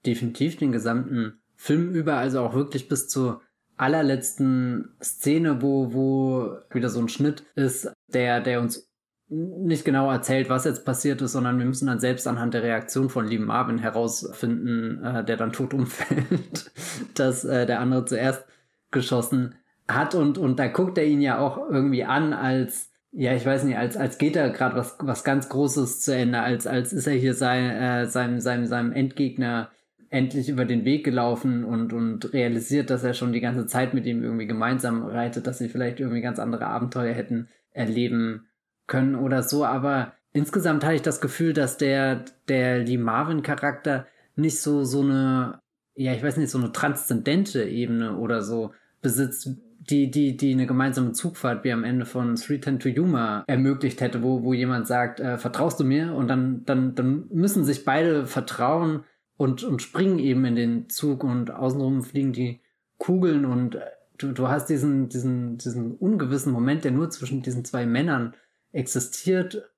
definitiv 0.03 0.57
den 0.57 0.71
gesamten 0.71 1.39
Film 1.55 1.93
über, 1.93 2.15
also 2.15 2.39
auch 2.39 2.55
wirklich 2.55 2.89
bis 2.89 3.07
zur 3.07 3.41
allerletzten 3.77 4.95
Szene, 5.01 5.61
wo, 5.61 5.93
wo 5.93 6.57
wieder 6.71 6.89
so 6.89 6.99
ein 6.99 7.09
Schnitt 7.09 7.43
ist, 7.55 7.91
der, 8.07 8.41
der 8.41 8.61
uns 8.61 8.90
nicht 9.31 9.85
genau 9.85 10.11
erzählt, 10.11 10.49
was 10.49 10.65
jetzt 10.65 10.83
passiert 10.83 11.21
ist, 11.21 11.31
sondern 11.31 11.57
wir 11.57 11.65
müssen 11.65 11.87
dann 11.87 12.01
selbst 12.01 12.27
anhand 12.27 12.53
der 12.53 12.63
Reaktion 12.63 13.09
von 13.09 13.25
lieben 13.25 13.45
Marvin 13.45 13.77
herausfinden, 13.77 15.03
äh, 15.03 15.23
der 15.23 15.37
dann 15.37 15.53
tot 15.53 15.73
umfällt, 15.73 16.71
dass 17.15 17.45
äh, 17.45 17.65
der 17.65 17.79
andere 17.79 18.03
zuerst 18.05 18.45
geschossen 18.91 19.55
hat. 19.87 20.15
Und, 20.15 20.37
und 20.37 20.59
da 20.59 20.67
guckt 20.67 20.97
er 20.97 21.05
ihn 21.05 21.21
ja 21.21 21.39
auch 21.39 21.57
irgendwie 21.69 22.03
an 22.03 22.33
als, 22.33 22.91
ja, 23.13 23.33
ich 23.33 23.45
weiß 23.45 23.63
nicht, 23.63 23.77
als, 23.77 23.95
als 23.95 24.17
geht 24.17 24.35
er 24.35 24.49
gerade 24.49 24.75
was, 24.75 24.97
was 24.99 25.23
ganz 25.23 25.47
Großes 25.47 26.01
zu 26.01 26.13
Ende, 26.13 26.41
als, 26.41 26.67
als 26.67 26.91
ist 26.91 27.07
er 27.07 27.13
hier 27.13 27.33
sein, 27.33 27.69
äh, 27.69 28.07
seinem, 28.07 28.41
seinem, 28.41 28.65
seinem 28.65 28.91
Endgegner 28.91 29.71
endlich 30.09 30.49
über 30.49 30.65
den 30.65 30.83
Weg 30.83 31.05
gelaufen 31.05 31.63
und, 31.63 31.93
und 31.93 32.33
realisiert, 32.33 32.89
dass 32.89 33.05
er 33.05 33.13
schon 33.13 33.31
die 33.31 33.39
ganze 33.39 33.65
Zeit 33.65 33.93
mit 33.93 34.05
ihm 34.05 34.23
irgendwie 34.23 34.47
gemeinsam 34.47 35.05
reitet, 35.05 35.47
dass 35.47 35.59
sie 35.59 35.69
vielleicht 35.69 36.01
irgendwie 36.01 36.19
ganz 36.19 36.37
andere 36.37 36.67
Abenteuer 36.67 37.13
hätten 37.13 37.47
erleben 37.71 38.47
können 38.91 39.15
oder 39.15 39.41
so. 39.41 39.65
Aber 39.65 40.13
insgesamt 40.33 40.83
hatte 40.83 40.95
ich 40.95 41.01
das 41.01 41.21
Gefühl, 41.21 41.53
dass 41.53 41.77
der, 41.77 42.25
der 42.47 42.79
Lee 42.79 42.97
Marvin-Charakter 42.97 44.05
nicht 44.35 44.59
so, 44.59 44.83
so 44.83 45.01
eine, 45.01 45.59
ja, 45.95 46.13
ich 46.13 46.21
weiß 46.21 46.37
nicht, 46.37 46.51
so 46.51 46.57
eine 46.57 46.71
transzendente 46.71 47.63
Ebene 47.63 48.17
oder 48.17 48.41
so 48.41 48.73
besitzt, 49.01 49.49
die, 49.79 50.11
die, 50.11 50.37
die 50.37 50.51
eine 50.51 50.67
gemeinsame 50.67 51.13
Zugfahrt 51.13 51.63
wie 51.63 51.71
am 51.71 51.83
Ende 51.83 52.05
von 52.05 52.35
310 52.35 52.79
to 52.79 52.89
Yuma 52.89 53.43
ermöglicht 53.47 53.99
hätte, 54.01 54.21
wo, 54.21 54.43
wo 54.43 54.53
jemand 54.53 54.85
sagt, 54.87 55.19
äh, 55.19 55.37
vertraust 55.37 55.79
du 55.79 55.83
mir? 55.83 56.13
Und 56.13 56.27
dann, 56.27 56.63
dann, 56.65 56.93
dann 56.93 57.27
müssen 57.31 57.63
sich 57.63 57.83
beide 57.83 58.27
vertrauen 58.27 59.05
und, 59.37 59.63
und 59.63 59.81
springen 59.81 60.19
eben 60.19 60.45
in 60.45 60.55
den 60.55 60.89
Zug 60.89 61.23
und 61.23 61.49
außenrum 61.49 62.03
fliegen 62.03 62.33
die 62.33 62.61
Kugeln 62.99 63.45
und 63.45 63.75
äh, 63.75 63.81
du, 64.19 64.33
du 64.33 64.49
hast 64.49 64.67
diesen, 64.67 65.09
diesen, 65.09 65.57
diesen 65.57 65.95
ungewissen 65.95 66.53
Moment, 66.53 66.83
der 66.83 66.91
nur 66.91 67.09
zwischen 67.09 67.41
diesen 67.41 67.65
zwei 67.65 67.87
Männern 67.87 68.35
existiert. 68.71 69.69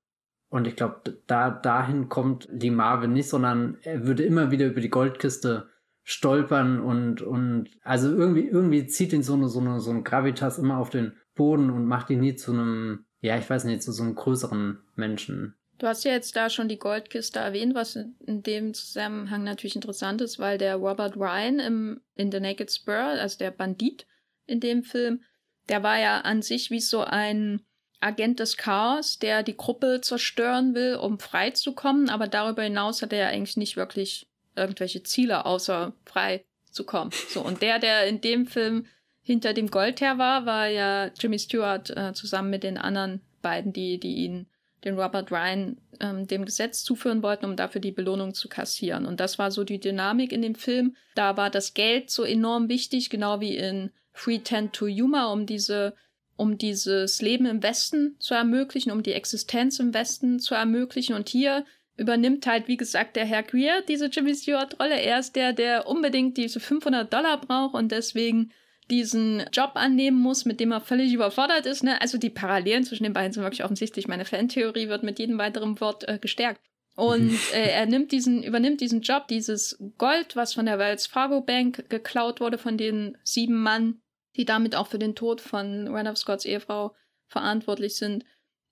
Und 0.49 0.67
ich 0.67 0.75
glaube, 0.75 1.21
da, 1.27 1.49
dahin 1.49 2.09
kommt 2.09 2.47
Lee 2.51 2.69
Marvin 2.69 3.13
nicht, 3.13 3.29
sondern 3.29 3.77
er 3.81 4.05
würde 4.05 4.23
immer 4.23 4.51
wieder 4.51 4.67
über 4.67 4.81
die 4.81 4.89
Goldkiste 4.89 5.69
stolpern 6.03 6.79
und, 6.81 7.21
und, 7.21 7.69
also 7.81 8.13
irgendwie, 8.13 8.47
irgendwie 8.47 8.85
zieht 8.87 9.13
ihn 9.13 9.23
so 9.23 9.33
eine, 9.33 9.47
so 9.47 9.61
eine, 9.61 9.79
so 9.79 9.89
ein 9.91 10.03
Gravitas 10.03 10.59
immer 10.59 10.77
auf 10.77 10.89
den 10.89 11.13
Boden 11.33 11.69
und 11.69 11.85
macht 11.85 12.09
ihn 12.09 12.19
nie 12.19 12.35
zu 12.35 12.51
einem, 12.51 13.05
ja, 13.21 13.37
ich 13.37 13.49
weiß 13.49 13.63
nicht, 13.63 13.81
zu 13.81 13.91
so 13.91 14.03
einem 14.03 14.15
größeren 14.15 14.79
Menschen. 14.95 15.55
Du 15.79 15.87
hast 15.87 16.03
ja 16.03 16.11
jetzt 16.11 16.35
da 16.35 16.49
schon 16.49 16.67
die 16.67 16.77
Goldkiste 16.77 17.39
erwähnt, 17.39 17.73
was 17.73 17.95
in 17.95 18.43
dem 18.43 18.73
Zusammenhang 18.73 19.43
natürlich 19.43 19.75
interessant 19.75 20.21
ist, 20.21 20.39
weil 20.39 20.57
der 20.57 20.75
Robert 20.75 21.15
Ryan 21.17 21.59
im, 21.59 22.01
in 22.15 22.31
The 22.31 22.39
Naked 22.39 22.71
Spur, 22.71 22.95
also 22.95 23.37
der 23.37 23.51
Bandit 23.51 24.05
in 24.45 24.59
dem 24.59 24.83
Film, 24.83 25.23
der 25.69 25.83
war 25.83 25.99
ja 25.99 26.21
an 26.21 26.41
sich 26.41 26.69
wie 26.69 26.81
so 26.81 27.01
ein 27.01 27.61
Agent 28.03 28.39
des 28.39 28.57
Chaos, 28.57 29.19
der 29.19 29.43
die 29.43 29.57
Gruppe 29.57 30.01
zerstören 30.01 30.75
will, 30.75 30.95
um 30.95 31.19
frei 31.19 31.51
zu 31.51 31.73
kommen, 31.73 32.09
aber 32.09 32.27
darüber 32.27 32.63
hinaus 32.63 33.01
hat 33.01 33.13
er 33.13 33.19
ja 33.19 33.27
eigentlich 33.29 33.57
nicht 33.57 33.77
wirklich 33.77 34.27
irgendwelche 34.55 35.03
Ziele, 35.03 35.45
außer 35.45 35.93
frei 36.05 36.43
zu 36.69 36.83
kommen. 36.83 37.11
So, 37.29 37.41
und 37.41 37.61
der, 37.61 37.79
der 37.79 38.07
in 38.07 38.21
dem 38.21 38.45
Film 38.45 38.85
hinter 39.21 39.53
dem 39.53 39.69
Gold 39.71 40.01
her 40.01 40.17
war, 40.17 40.45
war 40.45 40.67
ja 40.67 41.09
Jimmy 41.19 41.39
Stewart 41.39 41.89
äh, 41.95 42.13
zusammen 42.13 42.49
mit 42.49 42.63
den 42.63 42.77
anderen 42.77 43.21
beiden, 43.41 43.71
die, 43.71 43.99
die 43.99 44.15
ihn 44.15 44.47
den 44.83 44.99
Robert 44.99 45.31
Ryan 45.31 45.77
ähm, 46.01 46.27
dem 46.27 46.43
Gesetz 46.43 46.83
zuführen 46.83 47.23
wollten, 47.23 47.45
um 47.45 47.55
dafür 47.55 47.79
die 47.79 47.91
Belohnung 47.91 48.33
zu 48.33 48.49
kassieren. 48.49 49.05
Und 49.05 49.19
das 49.19 49.39
war 49.39 49.49
so 49.49 49.63
die 49.63 49.79
Dynamik 49.79 50.33
in 50.33 50.41
dem 50.41 50.55
Film. 50.55 50.95
Da 51.15 51.37
war 51.37 51.49
das 51.49 51.73
Geld 51.73 52.09
so 52.09 52.23
enorm 52.23 52.67
wichtig, 52.67 53.09
genau 53.09 53.39
wie 53.39 53.55
in 53.55 53.91
Free 54.11 54.39
Tend 54.39 54.73
to 54.73 54.87
Humor, 54.87 55.31
um 55.31 55.45
diese 55.45 55.95
um 56.35 56.57
dieses 56.57 57.21
Leben 57.21 57.45
im 57.45 57.63
Westen 57.63 58.15
zu 58.19 58.33
ermöglichen, 58.33 58.91
um 58.91 59.03
die 59.03 59.13
Existenz 59.13 59.79
im 59.79 59.93
Westen 59.93 60.39
zu 60.39 60.55
ermöglichen. 60.55 61.15
Und 61.15 61.29
hier 61.29 61.65
übernimmt 61.95 62.47
halt, 62.47 62.67
wie 62.67 62.77
gesagt, 62.77 63.15
der 63.15 63.25
Herr 63.25 63.43
Greer 63.43 63.81
diese 63.87 64.07
Jimmy 64.07 64.33
Stewart-Rolle. 64.33 64.99
Er 64.99 65.19
ist 65.19 65.35
der, 65.35 65.53
der 65.53 65.87
unbedingt 65.87 66.37
diese 66.37 66.59
500 66.59 67.11
Dollar 67.11 67.39
braucht 67.39 67.75
und 67.75 67.91
deswegen 67.91 68.51
diesen 68.89 69.43
Job 69.51 69.71
annehmen 69.75 70.19
muss, 70.19 70.45
mit 70.45 70.59
dem 70.59 70.71
er 70.71 70.81
völlig 70.81 71.13
überfordert 71.13 71.65
ist. 71.65 71.83
Ne? 71.83 72.01
Also 72.01 72.17
die 72.17 72.29
Parallelen 72.29 72.83
zwischen 72.83 73.03
den 73.03 73.13
beiden 73.13 73.31
sind 73.31 73.43
wirklich 73.43 73.63
offensichtlich. 73.63 74.07
Meine 74.07 74.25
Fantheorie 74.25 74.89
wird 74.89 75.03
mit 75.03 75.19
jedem 75.19 75.37
weiteren 75.37 75.79
Wort 75.79 76.07
äh, 76.07 76.19
gestärkt. 76.19 76.61
Und 76.95 77.39
äh, 77.53 77.69
er 77.69 77.85
nimmt 77.85 78.11
diesen, 78.11 78.43
übernimmt 78.43 78.81
diesen 78.81 79.01
Job, 79.01 79.27
dieses 79.27 79.77
Gold, 79.97 80.35
was 80.35 80.53
von 80.53 80.65
der 80.65 80.79
Wells 80.79 81.07
Fargo 81.07 81.41
Bank 81.41 81.89
geklaut 81.89 82.41
wurde, 82.41 82.57
von 82.57 82.77
den 82.77 83.17
sieben 83.23 83.61
Mann, 83.61 84.01
die 84.35 84.45
damit 84.45 84.75
auch 84.75 84.87
für 84.87 84.99
den 84.99 85.15
Tod 85.15 85.41
von 85.41 85.87
Randolph 85.87 86.17
Scotts 86.17 86.45
Ehefrau 86.45 86.95
verantwortlich 87.27 87.95
sind, 87.95 88.25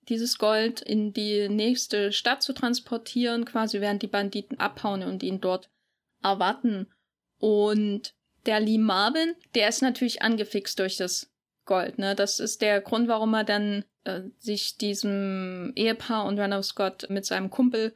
dieses 0.09 0.37
Gold 0.37 0.81
in 0.81 1.13
die 1.13 1.47
nächste 1.47 2.11
Stadt 2.11 2.41
zu 2.41 2.53
transportieren, 2.53 3.45
quasi 3.45 3.81
während 3.81 4.01
die 4.01 4.07
Banditen 4.07 4.59
abhauen 4.59 5.03
und 5.03 5.23
ihn 5.23 5.41
dort 5.41 5.69
erwarten. 6.23 6.87
Und 7.37 8.13
der 8.45 8.59
Lee 8.59 8.77
Marvin, 8.77 9.35
der 9.53 9.69
ist 9.69 9.81
natürlich 9.81 10.21
angefixt 10.21 10.79
durch 10.79 10.97
das 10.97 11.31
Gold. 11.65 11.99
Ne? 11.99 12.15
Das 12.15 12.39
ist 12.39 12.61
der 12.61 12.81
Grund, 12.81 13.07
warum 13.07 13.33
er 13.33 13.43
dann 13.43 13.85
äh, 14.03 14.21
sich 14.39 14.77
diesem 14.77 15.71
Ehepaar 15.75 16.25
und 16.25 16.39
Randolph 16.39 16.65
Scott 16.65 17.07
mit 17.09 17.25
seinem 17.25 17.49
Kumpel 17.49 17.93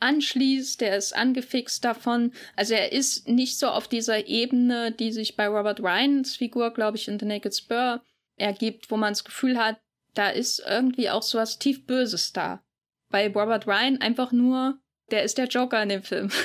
anschließt. 0.00 0.80
Der 0.80 0.96
ist 0.96 1.14
angefixt 1.14 1.84
davon. 1.84 2.32
Also 2.56 2.74
er 2.74 2.92
ist 2.92 3.28
nicht 3.28 3.58
so 3.58 3.68
auf 3.68 3.88
dieser 3.88 4.26
Ebene, 4.26 4.92
die 4.92 5.12
sich 5.12 5.36
bei 5.36 5.48
Robert 5.48 5.80
Ryans 5.80 6.36
Figur, 6.36 6.72
glaube 6.72 6.96
ich, 6.96 7.08
in 7.08 7.18
The 7.18 7.26
Naked 7.26 7.54
Spur 7.54 8.02
ergibt, 8.36 8.90
wo 8.90 8.96
man 8.96 9.12
das 9.12 9.24
Gefühl 9.24 9.58
hat, 9.58 9.78
da 10.14 10.30
ist 10.30 10.62
irgendwie 10.66 11.10
auch 11.10 11.22
so 11.22 11.38
was 11.38 11.58
tief 11.58 11.86
Böses 11.86 12.32
da. 12.32 12.62
Bei 13.10 13.28
Robert 13.28 13.66
Ryan 13.66 14.00
einfach 14.00 14.32
nur, 14.32 14.78
der 15.10 15.24
ist 15.24 15.38
der 15.38 15.46
Joker 15.46 15.82
in 15.82 15.88
dem 15.88 16.02
Film. 16.02 16.30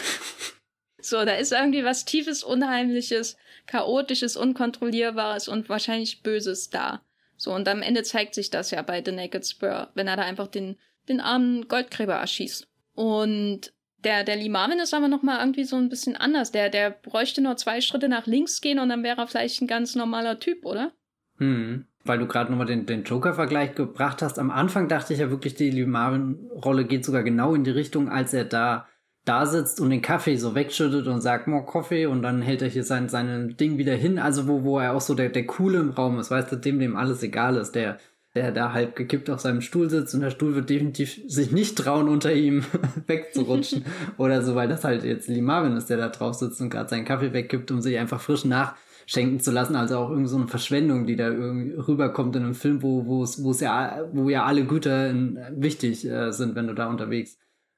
So, 1.06 1.24
da 1.24 1.36
ist 1.36 1.52
irgendwie 1.52 1.84
was 1.84 2.04
tiefes, 2.04 2.44
unheimliches, 2.44 3.38
chaotisches, 3.68 4.36
unkontrollierbares 4.36 5.48
und 5.48 5.70
wahrscheinlich 5.70 6.24
Böses 6.24 6.72
da. 6.72 7.04
So, 7.38 7.54
und 7.54 7.68
am 7.68 7.84
Ende 7.84 8.02
zeigt 8.02 8.34
sich 8.34 8.50
das 8.50 8.72
ja 8.72 8.82
bei 8.82 9.04
The 9.06 9.12
Naked 9.12 9.46
Spur, 9.46 9.92
wenn 9.94 10.08
er 10.08 10.16
da 10.16 10.24
einfach 10.24 10.48
den, 10.48 10.78
den 11.08 11.22
armen 11.22 11.68
Goldgräber 11.68 12.16
erschießt. 12.16 12.68
Und 12.96 13.74
der, 14.04 14.24
der 14.24 14.50
Marvin 14.50 14.80
ist 14.80 14.94
aber 14.94 15.08
nochmal 15.08 15.40
irgendwie 15.40 15.64
so 15.64 15.76
ein 15.76 15.90
bisschen 15.90 16.16
anders. 16.16 16.52
Der, 16.52 16.70
der 16.70 16.92
bräuchte 16.92 17.42
nur 17.42 17.58
zwei 17.58 17.82
Schritte 17.82 18.10
nach 18.10 18.28
links 18.28 18.62
gehen 18.62 18.80
und 18.80 18.90
dann 18.90 19.04
wäre 19.04 19.22
er 19.22 19.28
vielleicht 19.28 19.62
ein 19.62 19.68
ganz 19.68 19.96
normaler 19.96 20.40
Typ, 20.40 20.66
oder? 20.66 20.92
Hm. 21.38 21.86
Weil 22.04 22.20
du 22.20 22.28
gerade 22.28 22.52
nochmal 22.52 22.68
den, 22.68 22.86
den 22.86 23.04
Joker-Vergleich 23.04 23.74
gebracht 23.76 24.22
hast. 24.22 24.38
Am 24.38 24.52
Anfang 24.52 24.88
dachte 24.88 25.14
ich 25.14 25.20
ja 25.20 25.32
wirklich, 25.32 25.56
die 25.56 25.72
Lee 25.72 25.86
Marvin-Rolle 25.86 26.86
geht 26.86 27.04
sogar 27.04 27.24
genau 27.24 27.56
in 27.56 27.64
die 27.64 27.72
Richtung, 27.72 28.10
als 28.10 28.34
er 28.34 28.46
da 28.46 28.88
da 29.26 29.48
sitzt 29.48 29.82
und 29.82 29.90
den 29.90 30.04
Kaffee 30.04 30.38
so 30.38 30.54
wegschüttet 30.54 31.08
und 31.08 31.22
sagt, 31.22 31.48
more 31.48 31.66
Kaffee 31.66 32.06
und 32.06 32.22
dann 32.22 32.44
hält 32.44 32.62
er 32.62 32.68
hier 32.68 32.84
sein, 32.84 33.10
sein 33.10 33.58
Ding 33.58 33.80
wieder 33.80 33.96
hin. 33.96 34.20
Also 34.20 34.48
wo, 34.48 34.64
wo 34.64 34.80
er 34.80 34.94
auch 34.94 35.02
so 35.02 35.16
der, 35.16 35.30
der 35.30 35.48
Coole 35.48 35.80
im 35.80 35.90
Raum 35.90 36.20
ist, 36.20 36.30
weißt 36.30 36.52
du, 36.52 36.56
dem, 36.58 36.80
dem 36.80 36.96
alles 36.96 37.24
egal 37.24 37.58
ist, 37.58 37.74
der, 37.74 37.98
der 38.36 38.52
da 38.52 38.74
halb 38.74 38.96
gekippt 38.96 39.30
auf 39.30 39.40
seinem 39.40 39.62
Stuhl 39.62 39.90
sitzt 39.90 40.14
und 40.14 40.22
der 40.22 40.30
Stuhl 40.30 40.56
wird 40.56 40.70
definitiv 40.70 41.22
sich 41.28 41.52
nicht 41.52 41.78
trauen, 41.78 42.10
unter 42.10 42.34
ihm 42.34 42.66
wegzurutschen 43.08 43.86
oder 44.18 44.42
so, 44.42 44.56
weil 44.56 44.68
das 44.68 44.84
halt 44.84 45.04
jetzt 45.04 45.30
Lee 45.30 45.42
Marvin 45.42 45.78
ist, 45.78 45.90
der 45.90 45.98
da 45.98 46.10
drauf 46.10 46.36
sitzt 46.36 46.60
und 46.60 46.70
gerade 46.70 46.90
seinen 46.90 47.06
Kaffee 47.06 47.32
wegkippt, 47.32 47.72
um 47.72 47.82
sich 47.82 47.98
einfach 47.98 48.20
frisch 48.20 48.44
nachschenken 48.44 49.40
zu 49.40 49.52
lassen. 49.52 49.78
Also 49.78 49.98
auch 49.98 50.10
irgendwie 50.10 50.30
so 50.30 50.36
eine 50.36 50.50
Verschwendung, 50.50 51.08
die 51.08 51.16
da 51.16 51.30
irgendwie 51.30 51.74
rüberkommt 51.76 52.36
in 52.36 52.44
einem 52.44 52.56
Film, 52.56 52.84
wo, 52.84 53.06
wo 53.06 53.24
es, 53.24 53.42
wo 53.42 53.52
es 53.52 53.62
ja, 53.62 54.06
wo 54.12 54.30
ja 54.30 54.44
alle 54.44 54.66
Güter 54.66 55.10
in, 55.10 55.40
wichtig 55.52 56.06
äh, 56.06 56.32
sind, 56.32 56.56
wenn 56.56 56.68
du 56.68 56.74
da 56.74 56.90
unterwegs 56.90 57.38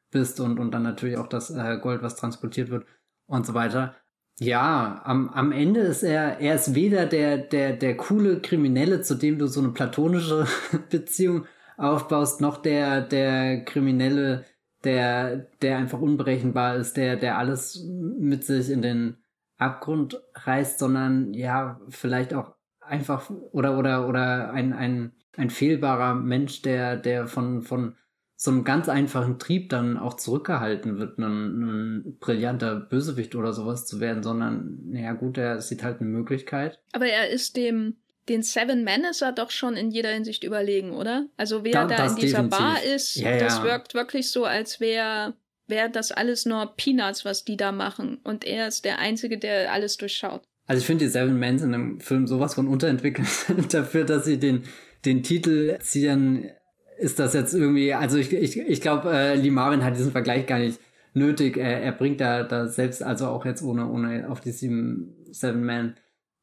bist 0.10 0.39
und, 0.39 0.60
und 0.60 0.72
dann 0.72 0.84
natürlich 0.84 1.17
auch 1.17 1.28
das 1.28 1.52
äh, 1.52 1.78
Gold, 1.80 2.02
was 2.02 2.15
transportiert 2.15 2.72
wird 2.72 2.86
und 3.28 3.46
so 3.46 3.54
weiter. 3.54 3.96
Ja, 4.39 5.02
am, 5.04 5.30
am 5.30 5.52
Ende 5.52 5.80
ist 5.80 6.04
er, 6.04 6.39
er 6.39 6.56
ist 6.56 6.76
weder 6.76 7.08
der, 7.08 7.38
der, 7.38 7.73
der 7.73 7.97
coole 7.97 8.39
Kriminelle, 8.39 9.02
zu 9.02 9.15
dem 9.15 9.39
du 9.39 9.47
so 9.47 9.62
eine 9.62 9.71
platonische 9.71 10.45
Beziehung 10.91 11.45
aufbaust, 11.76 12.39
noch 12.39 12.62
der, 12.62 13.02
der 13.02 13.65
Kriminelle, 13.65 14.45
der, 14.84 15.47
der 15.62 15.78
einfach 15.78 16.00
unberechenbar 16.00 16.76
ist, 16.76 16.97
der, 16.97 17.15
der 17.15 17.39
alles 17.39 17.84
mit 18.19 18.43
sich 18.45 18.69
in 18.69 18.84
den 18.84 19.17
Abgrund 19.58 20.21
reißt, 20.36 20.78
sondern 20.78 21.34
ja, 21.34 21.82
vielleicht 21.89 22.36
auch 22.36 22.54
einfach 22.80 23.32
oder, 23.52 23.78
oder, 23.78 24.08
oder 24.08 24.52
ein, 24.52 24.71
ein, 24.73 25.13
ein 25.36 25.50
fehlbarer 25.50 26.13
Mensch, 26.13 26.62
der, 26.62 26.95
der 26.95 27.28
von, 27.28 27.63
von 27.63 27.95
so 28.39 28.52
einem 28.52 28.63
ganz 28.63 28.88
einfachen 28.88 29.39
Trieb 29.39 29.69
dann 29.69 29.97
auch 29.97 30.13
zurückgehalten 30.13 31.00
wird, 31.00 31.17
ein, 31.17 31.23
ein 31.23 32.17
brillanter 32.19 32.76
Bösewicht 32.76 33.34
oder 33.34 33.52
sowas 33.52 33.88
zu 33.88 34.00
werden, 34.00 34.21
sondern, 34.21 34.78
naja 34.86 35.13
gut, 35.13 35.39
er 35.39 35.60
sieht 35.60 35.84
halt 35.84 36.00
eine 36.00 36.10
Möglichkeit. 36.10 36.80
Aber 36.93 37.08
er 37.08 37.30
ist 37.30 37.58
dem, 37.58 37.95
den 38.30 38.43
Seven 38.43 38.84
Men 38.84 39.06
ist 39.06 39.23
er 39.23 39.32
doch 39.32 39.50
schon 39.50 39.76
in 39.76 39.89
jeder 39.89 40.12
Hinsicht 40.12 40.43
überlegen, 40.43 40.91
oder? 40.91 41.26
Also 41.36 41.63
wer 41.63 41.71
da, 41.71 41.86
da 41.88 42.06
in 42.06 42.15
dieser 42.15 42.43
definitiv. 42.43 42.60
Bar 42.60 42.84
ist, 42.84 43.15
ja, 43.15 43.39
das 43.39 43.58
ja. 43.58 43.63
wirkt 43.63 43.95
wirklich 43.95 44.30
so, 44.30 44.45
als 44.45 44.80
wäre 44.80 45.34
wär 45.65 45.89
das 45.89 46.12
alles 46.12 46.45
nur 46.45 46.76
Peanuts, 46.78 47.26
was 47.26 47.43
die 47.43 47.58
da 47.58 47.71
machen. 47.71 48.19
Und 48.23 48.45
er 48.45 48.67
ist 48.67 48.86
der 48.86 49.00
Einzige, 49.00 49.39
der 49.39 49.73
alles 49.73 49.97
durchschaut. 49.97 50.43
Also 50.67 50.82
ich 50.82 50.86
finde 50.86 51.06
die 51.06 51.12
Seven 51.12 51.39
Men 51.39 51.58
in 51.58 51.71
dem 51.71 52.00
Film 52.02 52.28
sowas 52.28 52.54
von 52.54 52.67
unterentwickelt 52.67 53.28
dafür, 53.73 54.04
dass 54.04 54.26
sie 54.26 54.38
den, 54.38 54.63
den 55.06 55.23
Titel 55.23 55.78
ziehen 55.80 56.52
ist 56.99 57.19
das 57.19 57.33
jetzt 57.33 57.53
irgendwie, 57.53 57.93
also 57.93 58.17
ich, 58.17 58.33
ich, 58.33 58.57
ich 58.57 58.81
glaube, 58.81 59.12
äh, 59.12 59.36
Lee 59.36 59.51
Marvin 59.51 59.83
hat 59.83 59.95
diesen 59.95 60.12
Vergleich 60.12 60.45
gar 60.45 60.60
nicht 60.60 60.79
nötig. 61.13 61.57
Er, 61.57 61.81
er 61.81 61.91
bringt 61.91 62.21
da, 62.21 62.43
da 62.43 62.67
selbst, 62.67 63.03
also 63.03 63.27
auch 63.27 63.45
jetzt 63.45 63.62
ohne, 63.62 63.89
ohne 63.89 64.29
auf 64.29 64.41
die 64.41 64.51
Seven, 64.51 65.15
Seven 65.31 65.63
Man 65.63 65.95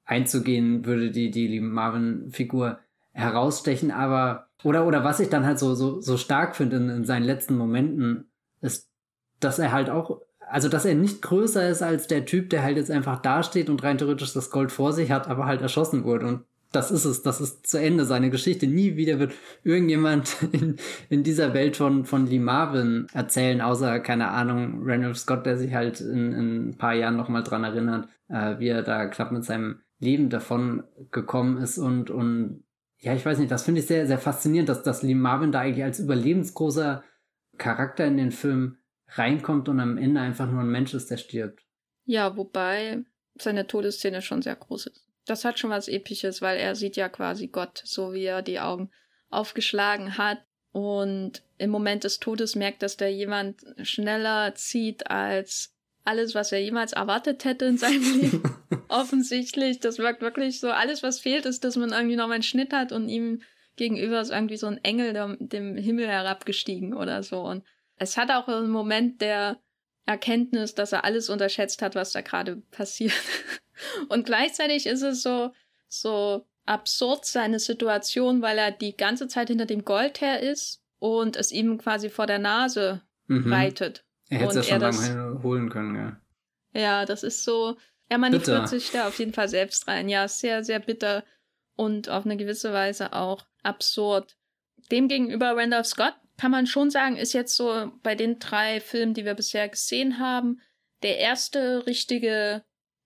einzugehen, 0.05 0.85
würde 0.85 1.11
die, 1.11 1.31
die 1.31 1.49
Lee 1.49 1.61
Marvin-Figur 1.61 2.79
herausstechen, 3.13 3.91
aber, 3.91 4.49
oder, 4.65 4.87
oder 4.87 5.05
was 5.05 5.21
ich 5.21 5.29
dann 5.29 5.47
halt 5.47 5.59
so, 5.59 5.75
so, 5.75 6.01
so 6.01 6.17
stark 6.17 6.57
finde 6.57 6.77
in, 6.77 6.89
in 6.91 7.05
seinen 7.05 7.25
letzten 7.25 7.57
Momenten, 7.57 8.29
ist, 8.61 8.91
dass 9.41 9.59
er 9.59 9.73
halt 9.73 9.89
auch, 9.89 10.21
also 10.51 10.69
dass 10.69 10.85
er 10.85 10.95
nicht 10.95 11.23
größer 11.23 11.69
ist 11.69 11.83
als 11.83 12.07
der 12.07 12.27
Typ, 12.27 12.51
der 12.51 12.63
halt 12.63 12.77
jetzt 12.77 12.91
einfach 12.91 13.23
dasteht 13.23 13.71
und 13.71 13.83
rein 13.83 13.99
theoretisch 13.99 14.33
das 14.33 14.51
Gold 14.51 14.73
vor 14.73 14.93
sich 14.93 15.11
hat, 15.11 15.29
aber 15.29 15.47
halt 15.47 15.63
erschossen 15.63 16.05
wurde. 16.05 16.27
Und 16.27 16.45
das 16.75 16.91
ist 16.91 17.05
es, 17.05 17.23
das 17.23 17.41
ist 17.41 17.67
zu 17.67 17.79
Ende 17.79 18.05
seine 18.05 18.31
Geschichte. 18.31 18.67
Nie 18.67 18.97
wieder 18.97 19.19
wird 19.19 19.35
irgendjemand 19.63 20.37
in, 20.53 20.77
in 21.09 21.23
dieser 21.23 21.55
Welt 21.55 21.77
von, 21.77 22.05
von 22.05 22.27
Lee 22.27 22.39
Marvin 22.39 23.07
erzählen, 23.13 23.61
außer, 23.61 24.01
keine 24.01 24.29
Ahnung, 24.29 24.81
Randolph 24.83 25.19
Scott, 25.19 25.47
der 25.47 25.57
sich 25.57 25.75
halt 25.75 26.01
in, 26.01 26.33
in 26.33 26.69
ein 26.69 26.79
paar 26.79 26.95
Jahren 26.95 27.17
nochmal 27.17 27.43
dran 27.43 27.65
erinnert, 27.65 28.09
äh, 28.29 28.59
wie 28.59 28.69
er 28.69 28.83
da 28.83 29.07
knapp 29.07 29.33
mit 29.33 29.45
seinem 29.45 29.81
Leben 29.99 30.29
davon 30.29 30.85
gekommen 31.11 31.59
ist 31.59 31.79
und, 31.79 32.11
und 32.11 32.65
ja, 32.99 33.15
ich 33.15 33.25
weiß 33.25 33.39
nicht, 33.39 33.51
das 33.51 33.65
finde 33.65 33.81
ich 33.81 33.87
sehr, 33.87 34.07
sehr 34.07 34.19
faszinierend, 34.19 34.69
dass, 34.69 34.83
dass 34.83 35.03
Lee 35.03 35.15
Marvin 35.15 35.53
da 35.53 35.61
eigentlich 35.61 35.85
als 35.85 36.01
überlebensgroßer 36.01 37.05
Charakter 37.59 38.07
in 38.07 38.17
den 38.17 38.33
Film 38.33 38.79
reinkommt 39.09 39.69
und 39.69 39.79
am 39.81 39.99
Ende 39.99 40.21
einfach 40.21 40.51
nur 40.51 40.61
ein 40.61 40.71
Mensch 40.71 40.95
ist, 40.95 41.11
der 41.11 41.19
stirbt. 41.19 41.63
Ja, 42.07 42.37
wobei 42.37 43.05
seine 43.39 43.67
Todesszene 43.67 44.23
schon 44.23 44.43
sehr 44.43 44.57
groß 44.57 44.87
ist 44.87 45.04
das 45.27 45.45
hat 45.45 45.59
schon 45.59 45.71
was 45.71 45.89
Episches, 45.89 46.43
weil 46.43 46.59
er 46.59 46.75
sieht 46.75 46.97
ja 46.97 47.09
quasi 47.09 47.49
Gott, 47.49 47.83
so 47.85 48.13
wie 48.13 48.25
er 48.25 48.43
die 48.43 48.61
Augen 48.61 48.91
aufgeschlagen 49.31 50.19
hat. 50.19 50.39
Und 50.73 51.43
im 51.57 51.71
Moment 51.71 52.05
des 52.05 52.19
Todes 52.19 52.57
merkt, 52.57 52.83
dass 52.83 52.97
da 52.97 53.07
jemand 53.07 53.65
schneller 53.83 54.55
zieht 54.55 55.09
als 55.09 55.73
alles, 56.05 56.35
was 56.35 56.53
er 56.53 56.61
jemals 56.61 56.93
erwartet 56.93 57.45
hätte 57.45 57.65
in 57.65 57.79
seinem 57.79 58.21
Leben. 58.21 58.43
Offensichtlich. 58.89 59.81
Das 59.81 59.99
wirkt 59.99 60.21
wirklich 60.21 60.61
so. 60.61 60.71
Alles, 60.71 61.03
was 61.03 61.21
fehlt, 61.21 61.47
ist, 61.47 61.65
dass 61.65 61.77
man 61.77 61.93
irgendwie 61.93 62.17
noch 62.17 62.29
einen 62.29 62.43
Schnitt 62.43 62.73
hat 62.73 62.93
und 62.93 63.09
ihm 63.09 63.43
gegenüber 63.77 64.21
ist 64.21 64.31
irgendwie 64.31 64.57
so 64.57 64.67
ein 64.67 64.83
Engel 64.85 65.13
dem, 65.13 65.37
dem 65.41 65.77
Himmel 65.77 66.07
herabgestiegen 66.07 66.95
oder 66.95 67.23
so. 67.23 67.41
Und 67.41 67.65
es 67.97 68.17
hat 68.17 68.31
auch 68.31 68.49
einen 68.49 68.71
Moment 68.71 69.21
der 69.21 69.61
Erkenntnis, 70.07 70.75
dass 70.75 70.93
er 70.93 71.05
alles 71.05 71.31
unterschätzt 71.31 71.83
hat, 71.83 71.95
was 71.95 72.13
da 72.13 72.21
gerade 72.21 72.57
passiert. 72.71 73.15
Und 74.09 74.27
gleichzeitig 74.27 74.87
ist 74.87 75.03
es 75.03 75.23
so, 75.23 75.53
so 75.89 76.47
absurd 76.67 77.25
seine 77.25 77.59
Situation, 77.59 78.43
weil 78.43 78.59
er 78.59 78.71
die 78.71 78.97
ganze 78.97 79.29
Zeit 79.29 79.49
hinter 79.49 79.67
dem 79.67 79.85
Gold 79.85 80.21
her 80.21 80.41
ist 80.41 80.83
und 80.99 81.37
es 81.37 81.53
ihm 81.53 81.79
quasi 81.79 82.09
vor 82.09 82.27
der 82.27 82.39
Nase 82.39 83.03
mhm. 83.27 83.53
reitet. 83.53 84.05
Er 84.31 84.39
hätte 84.39 84.61
es 84.61 84.69
ja 84.69 84.81
schon 84.81 85.11
lange 85.11 85.43
holen 85.43 85.69
können, 85.69 85.95
ja. 85.95 86.21
Ja, 86.73 87.05
das 87.05 87.23
ist 87.23 87.45
so, 87.45 87.77
er 88.09 88.19
manövriert 88.19 88.69
sich 88.69 88.91
da 88.91 89.09
auf 89.09 89.19
jeden 89.19 89.33
Fall 89.33 89.49
selbst 89.49 89.87
rein. 89.87 90.09
Ja, 90.09 90.27
sehr, 90.29 90.65
sehr 90.65 90.81
bitter 90.81 91.25
und 91.77 92.09
auf 92.09 92.25
eine 92.25 92.37
gewisse 92.37 92.73
Weise 92.73 93.13
auch 93.13 93.45
absurd. 93.63 94.37
Demgegenüber 94.91 95.57
Randolph 95.57 95.87
Scott 95.87 96.15
kann 96.37 96.51
man 96.51 96.67
schon 96.67 96.91
sagen, 96.91 97.17
ist 97.17 97.33
jetzt 97.33 97.55
so 97.55 97.93
bei 98.03 98.15
den 98.15 98.39
drei 98.39 98.81
Filmen, 98.81 99.15
die 99.15 99.25
wir 99.25 99.35
bisher 99.35 99.69
gesehen 99.69 100.19
haben, 100.19 100.61
der 101.03 101.19
erste 101.19 101.87
richtige 101.87 102.65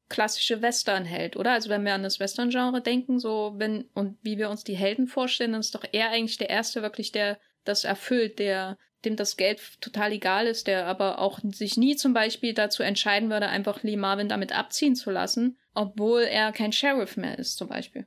klassische 0.08 0.62
Western-Held, 0.62 1.36
oder? 1.36 1.52
Also 1.52 1.68
wenn 1.68 1.84
wir 1.84 1.94
an 1.94 2.02
das 2.02 2.20
Western-Genre 2.20 2.80
denken, 2.80 3.18
so 3.18 3.54
wenn 3.56 3.84
und 3.94 4.16
wie 4.22 4.38
wir 4.38 4.50
uns 4.50 4.64
die 4.64 4.76
Helden 4.76 5.06
vorstellen, 5.06 5.52
dann 5.52 5.60
ist 5.60 5.74
doch 5.74 5.84
er 5.92 6.10
eigentlich 6.10 6.38
der 6.38 6.50
erste 6.50 6.82
wirklich, 6.82 7.12
der 7.12 7.38
das 7.64 7.84
erfüllt, 7.84 8.38
der 8.38 8.78
dem 9.04 9.16
das 9.16 9.36
Geld 9.36 9.80
total 9.80 10.12
egal 10.12 10.46
ist, 10.46 10.66
der 10.66 10.86
aber 10.86 11.20
auch 11.20 11.38
sich 11.52 11.76
nie 11.76 11.94
zum 11.96 12.14
Beispiel 12.14 12.52
dazu 12.52 12.82
entscheiden 12.82 13.30
würde, 13.30 13.48
einfach 13.48 13.82
Lee 13.82 13.96
Marvin 13.96 14.28
damit 14.28 14.56
abziehen 14.56 14.96
zu 14.96 15.10
lassen, 15.10 15.56
obwohl 15.74 16.22
er 16.22 16.50
kein 16.52 16.72
Sheriff 16.72 17.16
mehr 17.16 17.38
ist, 17.38 17.56
zum 17.56 17.68
Beispiel. 17.68 18.06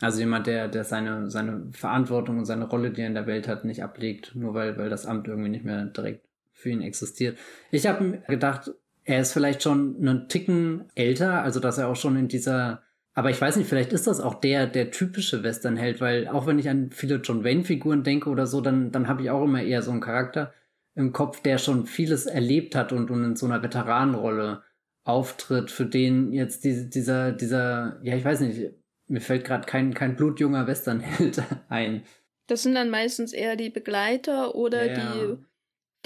Also 0.00 0.20
jemand, 0.20 0.46
der, 0.46 0.68
der 0.68 0.84
seine, 0.84 1.30
seine 1.30 1.68
Verantwortung 1.72 2.38
und 2.38 2.44
seine 2.44 2.66
Rolle, 2.66 2.90
die 2.90 3.00
er 3.00 3.06
in 3.06 3.14
der 3.14 3.26
Welt 3.26 3.48
hat, 3.48 3.64
nicht 3.64 3.82
ablegt, 3.82 4.34
nur 4.34 4.52
weil, 4.52 4.76
weil 4.76 4.90
das 4.90 5.06
Amt 5.06 5.26
irgendwie 5.26 5.48
nicht 5.48 5.64
mehr 5.64 5.86
direkt 5.86 6.26
für 6.52 6.68
ihn 6.68 6.82
existiert. 6.82 7.38
Ich 7.70 7.86
habe 7.86 8.22
gedacht, 8.28 8.70
er 9.06 9.20
ist 9.20 9.32
vielleicht 9.32 9.62
schon 9.62 9.96
einen 10.00 10.28
Ticken 10.28 10.84
älter, 10.94 11.42
also 11.42 11.60
dass 11.60 11.78
er 11.78 11.88
auch 11.88 11.96
schon 11.96 12.16
in 12.16 12.28
dieser, 12.28 12.82
aber 13.14 13.30
ich 13.30 13.40
weiß 13.40 13.56
nicht, 13.56 13.68
vielleicht 13.68 13.92
ist 13.92 14.08
das 14.08 14.20
auch 14.20 14.34
der, 14.34 14.66
der 14.66 14.90
typische 14.90 15.44
Westernheld, 15.44 16.00
weil 16.00 16.26
auch 16.26 16.46
wenn 16.46 16.58
ich 16.58 16.68
an 16.68 16.90
viele 16.90 17.16
John 17.16 17.44
Wayne-Figuren 17.44 18.02
denke 18.02 18.28
oder 18.28 18.46
so, 18.46 18.60
dann, 18.60 18.90
dann 18.90 19.06
habe 19.06 19.22
ich 19.22 19.30
auch 19.30 19.44
immer 19.44 19.62
eher 19.62 19.82
so 19.82 19.92
einen 19.92 20.00
Charakter 20.00 20.52
im 20.96 21.12
Kopf, 21.12 21.40
der 21.40 21.58
schon 21.58 21.86
vieles 21.86 22.26
erlebt 22.26 22.74
hat 22.74 22.92
und, 22.92 23.10
und 23.10 23.22
in 23.22 23.36
so 23.36 23.46
einer 23.46 23.62
Veteranenrolle 23.62 24.62
auftritt, 25.04 25.70
für 25.70 25.86
den 25.86 26.32
jetzt 26.32 26.64
diese, 26.64 26.86
dieser, 26.86 27.30
dieser, 27.30 28.00
ja, 28.02 28.16
ich 28.16 28.24
weiß 28.24 28.40
nicht, 28.40 28.72
mir 29.06 29.20
fällt 29.20 29.44
gerade 29.44 29.66
kein, 29.66 29.94
kein 29.94 30.16
blutjunger 30.16 30.66
Westernheld 30.66 31.42
ein. 31.68 32.02
Das 32.48 32.64
sind 32.64 32.74
dann 32.74 32.90
meistens 32.90 33.32
eher 33.32 33.54
die 33.54 33.70
Begleiter 33.70 34.56
oder 34.56 34.86
ja. 34.86 35.12
die 35.12 35.36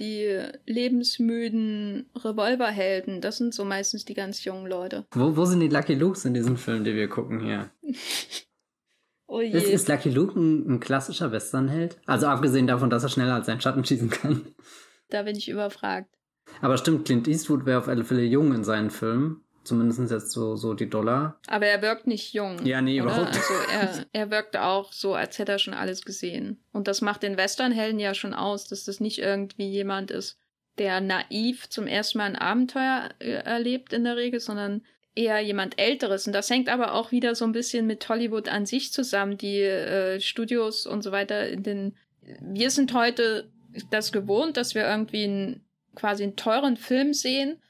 die 0.01 0.43
lebensmüden 0.67 2.11
Revolverhelden, 2.17 3.21
das 3.21 3.37
sind 3.37 3.55
so 3.55 3.65
meistens 3.65 4.05
die 4.05 4.15
ganz 4.15 4.43
jungen 4.45 4.67
Leute. 4.67 5.05
Wo, 5.13 5.37
wo 5.37 5.45
sind 5.45 5.61
die 5.61 5.69
Lucky 5.69 5.95
Lukes 5.95 6.25
in 6.25 6.35
diesem 6.35 6.57
Film, 6.57 6.83
den 6.83 6.97
wir 6.97 7.09
gucken 7.09 7.41
hier? 7.41 7.71
oh 9.27 9.41
je. 9.41 9.51
Ist, 9.51 9.69
ist 9.69 9.89
Lucky 9.89 10.11
Luke 10.11 10.39
ein, 10.39 10.69
ein 10.69 10.81
klassischer 10.81 11.31
Westernheld? 11.31 11.99
Also 12.07 12.27
abgesehen 12.27 12.67
davon, 12.67 12.91
dass 12.91 13.05
er 13.05 13.11
schneller 13.11 13.35
als 13.35 13.47
sein 13.47 13.61
Schatten 13.61 13.85
schießen 13.85 14.11
kann. 14.11 14.47
Da 15.11 15.23
bin 15.23 15.37
ich 15.37 15.49
überfragt. 15.49 16.17
Aber 16.63 16.77
stimmt, 16.77 17.05
Clint 17.05 17.29
Eastwood 17.29 17.67
wäre 17.67 17.79
auf 17.79 17.89
alle 17.89 18.05
Fälle 18.05 18.25
jung 18.25 18.55
in 18.55 18.65
seinen 18.65 18.91
Filmen. 18.91 19.45
Zumindest 19.71 20.11
jetzt 20.11 20.33
so, 20.33 20.57
so 20.57 20.75
die 20.75 20.91
Dollar. 20.91 21.39
Aber 21.47 21.65
er 21.65 21.81
wirkt 21.81 22.09
nicht 22.09 22.35
jung. 22.35 22.67
Ja, 22.67 22.83
nee, 22.83 23.01
oder? 23.01 23.13
überhaupt. 23.13 23.37
Also 23.37 23.55
er, 23.73 24.07
er 24.13 24.31
wirkt 24.33 24.57
auch 24.57 24.93
so, 24.93 25.15
als 25.15 25.39
hätte 25.39 25.53
er 25.53 25.61
schon 25.61 25.75
alles 25.75 26.05
gesehen. 26.05 26.61
Und 26.73 26.89
das 26.89 27.03
macht 27.03 27.23
den 27.23 27.37
Westernhelden 27.37 28.01
ja 28.01 28.13
schon 28.15 28.35
aus, 28.35 28.67
dass 28.67 28.85
das 28.85 28.99
nicht 28.99 29.21
irgendwie 29.21 29.69
jemand 29.69 30.11
ist, 30.11 30.41
der 30.79 31.01
naiv 31.01 31.69
zum 31.69 31.87
ersten 31.87 32.19
Mal 32.19 32.25
ein 32.25 32.35
Abenteuer 32.35 33.11
äh, 33.21 33.31
erlebt 33.31 33.93
in 33.93 34.03
der 34.03 34.17
Regel, 34.17 34.41
sondern 34.41 34.83
eher 35.15 35.39
jemand 35.39 35.81
Älteres. 35.81 36.27
Und 36.27 36.33
das 36.33 36.51
hängt 36.51 36.69
aber 36.69 36.95
auch 36.95 37.13
wieder 37.13 37.37
so 37.37 37.45
ein 37.45 37.53
bisschen 37.53 37.87
mit 37.87 38.09
Hollywood 38.09 38.49
an 38.49 38.67
sich 38.67 38.93
zusammen. 38.93 39.39
Die 39.39 39.61
äh, 39.61 40.19
Studios 40.19 40.85
und 40.85 41.03
so 41.03 41.13
weiter 41.13 41.49
in 41.49 41.63
den. 41.63 41.97
Wir 42.41 42.73
sind 42.73 42.93
heute 42.93 43.49
das 43.93 44.11
gewohnt, 44.11 44.57
dass 44.57 44.75
wir 44.75 44.83
irgendwie 44.83 45.23
einen, 45.23 45.65
quasi 45.95 46.25
einen 46.25 46.35
teuren 46.35 46.77
Film 46.77 47.15
sehen 47.15 47.61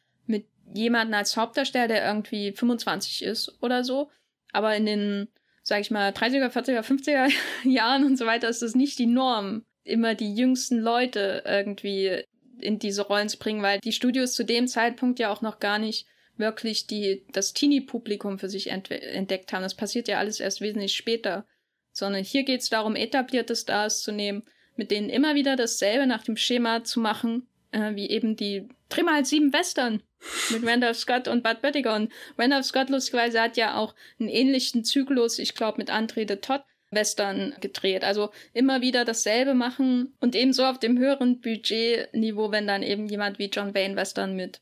mit 0.71 0.79
jemandem 0.79 1.15
als 1.15 1.37
Hauptdarsteller, 1.37 1.89
der 1.89 2.07
irgendwie 2.07 2.53
25 2.53 3.23
ist 3.23 3.63
oder 3.63 3.85
so. 3.85 4.11
Aber 4.53 4.75
in 4.77 4.87
den, 4.87 5.29
sag 5.63 5.81
ich 5.81 5.91
mal, 5.91 6.11
30er, 6.11 6.49
40er, 6.49 6.83
50er 6.83 7.31
Jahren 7.69 8.05
und 8.05 8.17
so 8.17 8.27
weiter 8.27 8.49
ist 8.49 8.63
das 8.63 8.75
nicht 8.75 8.99
die 8.99 9.07
Norm, 9.07 9.65
immer 9.85 10.15
die 10.15 10.35
jüngsten 10.35 10.79
Leute 10.79 11.43
irgendwie 11.47 12.25
in 12.61 12.79
diese 12.79 13.03
Rollen 13.03 13.29
zu 13.29 13.39
bringen, 13.39 13.63
weil 13.63 13.81
die 13.81 13.93
Studios 13.93 14.35
zu 14.35 14.45
dem 14.45 14.67
Zeitpunkt 14.67 15.19
ja 15.19 15.33
auch 15.33 15.41
noch 15.41 15.61
gar 15.61 15.79
nicht 15.79 16.07
wirklich 16.37 16.87
die, 16.87 17.25
das 17.33 17.53
Teenie-Publikum 17.53 18.39
für 18.39 18.49
sich 18.49 18.69
entdeckt 18.69 19.53
haben. 19.53 19.63
Das 19.63 19.77
passiert 19.77 20.09
ja 20.09 20.19
alles 20.19 20.41
erst 20.41 20.61
wesentlich 20.61 20.95
später. 20.95 21.47
Sondern 21.93 22.25
hier 22.25 22.45
geht 22.45 22.61
es 22.61 22.71
darum, 22.71 22.97
etablierte 22.97 23.57
Stars 23.57 24.03
zu 24.03 24.13
nehmen, 24.13 24.45
mit 24.77 24.91
denen 24.91 25.11
immer 25.11 25.35
wieder 25.35 25.57
dasselbe 25.57 26.07
nach 26.07 26.23
dem 26.23 26.37
Schema 26.37 26.85
zu 26.85 27.01
machen, 27.01 27.47
äh, 27.73 27.95
wie 27.95 28.09
eben 28.09 28.37
die 28.37 28.69
Dreh 28.89 29.03
mal 29.03 29.25
sieben 29.25 29.53
Western 29.53 30.03
mit 30.51 30.67
Randolph 30.67 30.99
Scott 30.99 31.29
und 31.29 31.43
Bud 31.43 31.63
Böttiger. 31.63 31.95
Und 31.95 32.13
Randolph 32.37 32.67
Scott 32.67 32.91
lustigerweise 32.91 33.41
hat 33.41 33.57
ja 33.57 33.77
auch 33.77 33.95
einen 34.19 34.29
ähnlichen 34.29 34.85
Zyklus, 34.85 35.39
ich 35.39 35.55
glaube, 35.55 35.79
mit 35.79 35.91
André 35.91 36.25
de 36.25 36.37
Todd 36.37 36.63
Western 36.91 37.55
gedreht. 37.61 38.03
Also 38.03 38.31
immer 38.53 38.81
wieder 38.81 39.05
dasselbe 39.05 39.55
machen 39.55 40.17
und 40.21 40.35
ebenso 40.35 40.65
auf 40.65 40.79
dem 40.79 40.99
höheren 40.99 41.41
Budgetniveau, 41.41 42.51
wenn 42.51 42.67
dann 42.67 42.83
eben 42.83 43.07
jemand 43.07 43.39
wie 43.39 43.47
John 43.47 43.75
Wayne 43.75 43.97
Western 43.97 44.35
mit 44.35 44.61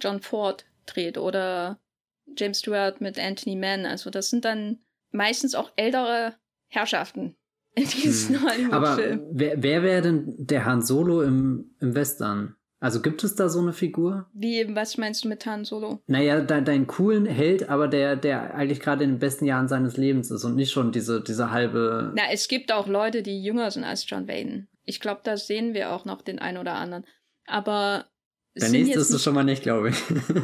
John 0.00 0.20
Ford 0.20 0.64
dreht 0.86 1.18
oder 1.18 1.80
James 2.36 2.60
Stewart 2.60 3.00
mit 3.00 3.18
Anthony 3.18 3.56
Mann. 3.56 3.84
Also 3.84 4.10
das 4.10 4.30
sind 4.30 4.44
dann 4.44 4.78
meistens 5.10 5.56
auch 5.56 5.72
ältere 5.74 6.36
Herrschaften 6.68 7.36
in 7.74 7.86
diesen 7.86 8.36
hm. 8.36 8.42
Hollywood-Filmen. 8.42 8.72
Aber 8.72 8.98
wer, 9.32 9.62
wer 9.62 9.82
wäre 9.82 10.02
denn 10.02 10.34
der 10.38 10.64
Han 10.64 10.82
Solo 10.82 11.22
im, 11.22 11.74
im 11.80 11.94
Western? 11.94 12.56
Also 12.82 13.02
gibt 13.02 13.22
es 13.24 13.34
da 13.34 13.50
so 13.50 13.60
eine 13.60 13.74
Figur? 13.74 14.26
Wie, 14.32 14.74
was 14.74 14.96
meinst 14.96 15.24
du 15.24 15.28
mit 15.28 15.44
Han 15.44 15.66
Solo? 15.66 16.02
Naja, 16.06 16.40
de 16.40 16.62
dein 16.62 16.86
coolen 16.86 17.26
Held, 17.26 17.68
aber 17.68 17.88
der, 17.88 18.16
der 18.16 18.54
eigentlich 18.54 18.80
gerade 18.80 19.04
in 19.04 19.10
den 19.10 19.18
besten 19.18 19.44
Jahren 19.44 19.68
seines 19.68 19.98
Lebens 19.98 20.30
ist 20.30 20.44
und 20.44 20.56
nicht 20.56 20.72
schon 20.72 20.90
diese, 20.90 21.22
diese 21.22 21.50
halbe. 21.50 22.12
Na, 22.16 22.22
es 22.32 22.48
gibt 22.48 22.72
auch 22.72 22.86
Leute, 22.86 23.22
die 23.22 23.42
jünger 23.42 23.70
sind 23.70 23.84
als 23.84 24.08
John 24.08 24.26
Wayne. 24.26 24.66
Ich 24.86 24.98
glaube, 24.98 25.20
da 25.22 25.36
sehen 25.36 25.74
wir 25.74 25.92
auch 25.92 26.06
noch 26.06 26.22
den 26.22 26.38
einen 26.38 26.56
oder 26.56 26.74
anderen. 26.74 27.04
Aber. 27.46 28.06
Der 28.56 28.70
nächste 28.70 28.98
ist 28.98 29.10
es 29.10 29.22
schon 29.22 29.34
mal 29.34 29.44
nicht, 29.44 29.62
glaube 29.62 29.90
ich. 29.90 29.96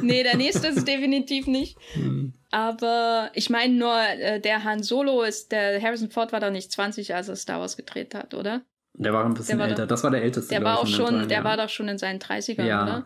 nee, 0.02 0.22
der 0.22 0.36
nächste 0.36 0.68
ist 0.68 0.76
es 0.76 0.84
definitiv 0.84 1.46
nicht. 1.46 1.78
Hm. 1.94 2.34
Aber 2.56 3.30
ich 3.34 3.50
meine 3.50 3.74
nur, 3.74 3.94
äh, 4.18 4.40
der 4.40 4.64
Han 4.64 4.82
Solo 4.82 5.20
ist, 5.20 5.52
der 5.52 5.78
Harrison 5.82 6.08
Ford 6.08 6.32
war 6.32 6.40
doch 6.40 6.50
nicht 6.50 6.72
20, 6.72 7.14
als 7.14 7.28
er 7.28 7.36
Star 7.36 7.60
Wars 7.60 7.76
gedreht 7.76 8.14
hat, 8.14 8.32
oder? 8.32 8.62
Der 8.94 9.12
war 9.12 9.26
ein 9.26 9.34
bisschen 9.34 9.60
älter. 9.60 9.82
Doch, 9.82 9.88
das 9.88 10.02
war 10.04 10.10
der 10.10 10.22
älteste. 10.22 10.54
Der 10.54 10.64
war 10.64 10.78
auch 10.78 10.86
schon, 10.86 11.10
Teilen, 11.10 11.28
der 11.28 11.38
ja. 11.40 11.44
war 11.44 11.58
doch 11.58 11.68
schon 11.68 11.86
in 11.88 11.98
seinen 11.98 12.18
30ern, 12.18 12.64
ja. 12.64 12.82
oder? 12.82 13.04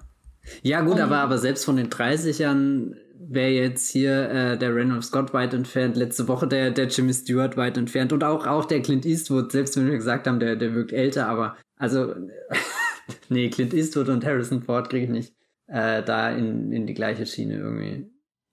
Ja, 0.63 0.83
gut, 0.83 1.01
aber, 1.01 1.19
aber 1.19 1.37
selbst 1.39 1.65
von 1.65 1.77
den 1.77 1.91
30ern 1.91 2.95
wäre 3.19 3.51
jetzt 3.51 3.91
hier 3.91 4.31
äh, 4.31 4.57
der 4.57 4.73
Randolph 4.73 5.07
Scott 5.07 5.35
weit 5.35 5.53
entfernt, 5.53 5.97
letzte 5.97 6.29
Woche 6.29 6.47
der, 6.47 6.71
der 6.71 6.87
Jimmy 6.87 7.13
Stewart 7.13 7.57
weit 7.57 7.77
entfernt 7.77 8.13
und 8.13 8.23
auch, 8.23 8.47
auch 8.47 8.67
der 8.67 8.83
Clint 8.83 9.05
Eastwood, 9.05 9.51
selbst 9.51 9.77
wenn 9.77 9.91
wir 9.91 9.97
gesagt 9.97 10.29
haben, 10.29 10.39
der, 10.39 10.55
der 10.55 10.77
wirkt 10.77 10.93
älter, 10.93 11.27
aber 11.27 11.57
also, 11.77 12.15
nee, 13.29 13.51
Clint 13.51 13.75
Eastwood 13.75 14.11
und 14.11 14.25
Harrison 14.25 14.63
Ford 14.63 14.89
kriege 14.91 15.07
ich 15.07 15.11
nicht 15.11 15.35
äh, 15.67 16.05
da 16.05 16.31
in, 16.31 16.71
in 16.71 16.87
die 16.87 16.95
gleiche 16.95 17.27
Schiene 17.27 17.57
irgendwie. 17.57 18.09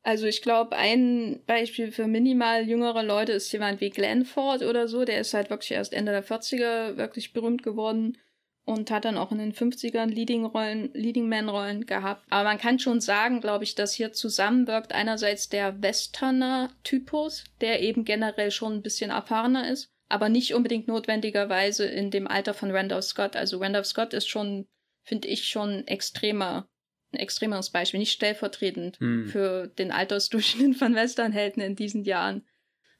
Also 0.08 0.26
ich 0.26 0.42
glaube, 0.42 0.78
ein 0.78 1.42
Beispiel 1.48 1.92
für 1.92 2.08
minimal 2.08 2.66
jüngere 2.66 3.04
Leute 3.04 3.34
ist 3.34 3.52
jemand 3.52 3.82
wie 3.82 3.90
Glenn 3.90 4.24
Ford 4.24 4.62
oder 4.62 4.88
so. 4.88 5.04
Der 5.04 5.20
ist 5.20 5.34
halt 5.34 5.50
wirklich 5.50 5.72
erst 5.72 5.92
Ende 5.92 6.14
der 6.14 6.24
40er 6.24 6.96
wirklich 6.96 7.34
berühmt 7.34 7.62
geworden 7.62 8.18
und 8.64 8.90
hat 8.90 9.04
dann 9.04 9.18
auch 9.18 9.34
in 9.34 9.40
den 9.40 9.52
50ern 9.52 10.06
Leading-Rollen, 10.06 10.92
Leading-Man-Rollen 10.94 11.88
gehabt. 11.88 12.24
Aber 12.30 12.46
man 12.46 12.58
kann 12.58 12.80
schon 12.80 13.02
sagen, 13.02 13.42
glaube 13.42 13.66
ich, 13.66 13.76
dass 13.76 13.92
hier 13.92 14.14
zusammenwirkt 14.14 14.94
einerseits 14.94 15.50
der 15.50 15.82
Westerner-Typus, 15.82 17.44
der 17.60 17.82
eben 17.82 18.06
generell 18.06 18.52
schon 18.52 18.76
ein 18.76 18.84
bisschen 18.84 19.12
erfahrener 19.12 19.70
ist, 19.70 19.90
aber 20.08 20.30
nicht 20.30 20.54
unbedingt 20.54 20.88
notwendigerweise 20.88 21.86
in 21.86 22.12
dem 22.12 22.30
Alter 22.30 22.54
von 22.54 22.72
Randolph 22.72 23.04
Scott. 23.04 23.36
Also 23.36 23.58
Randolph 23.58 23.88
Scott 23.88 24.14
ist 24.14 24.30
schon, 24.30 24.68
finde 25.04 25.28
ich, 25.28 25.50
schon 25.50 25.86
extremer 25.86 26.70
ein 27.18 27.24
extremeres 27.24 27.70
Beispiel, 27.70 28.00
nicht 28.00 28.12
stellvertretend 28.12 29.00
hm. 29.00 29.28
für 29.28 29.68
den 29.68 29.92
Altersdurchschnitt 29.92 30.78
von 30.78 30.96
Westernhelden 30.96 31.62
in 31.62 31.76
diesen 31.76 32.04
Jahren. 32.04 32.46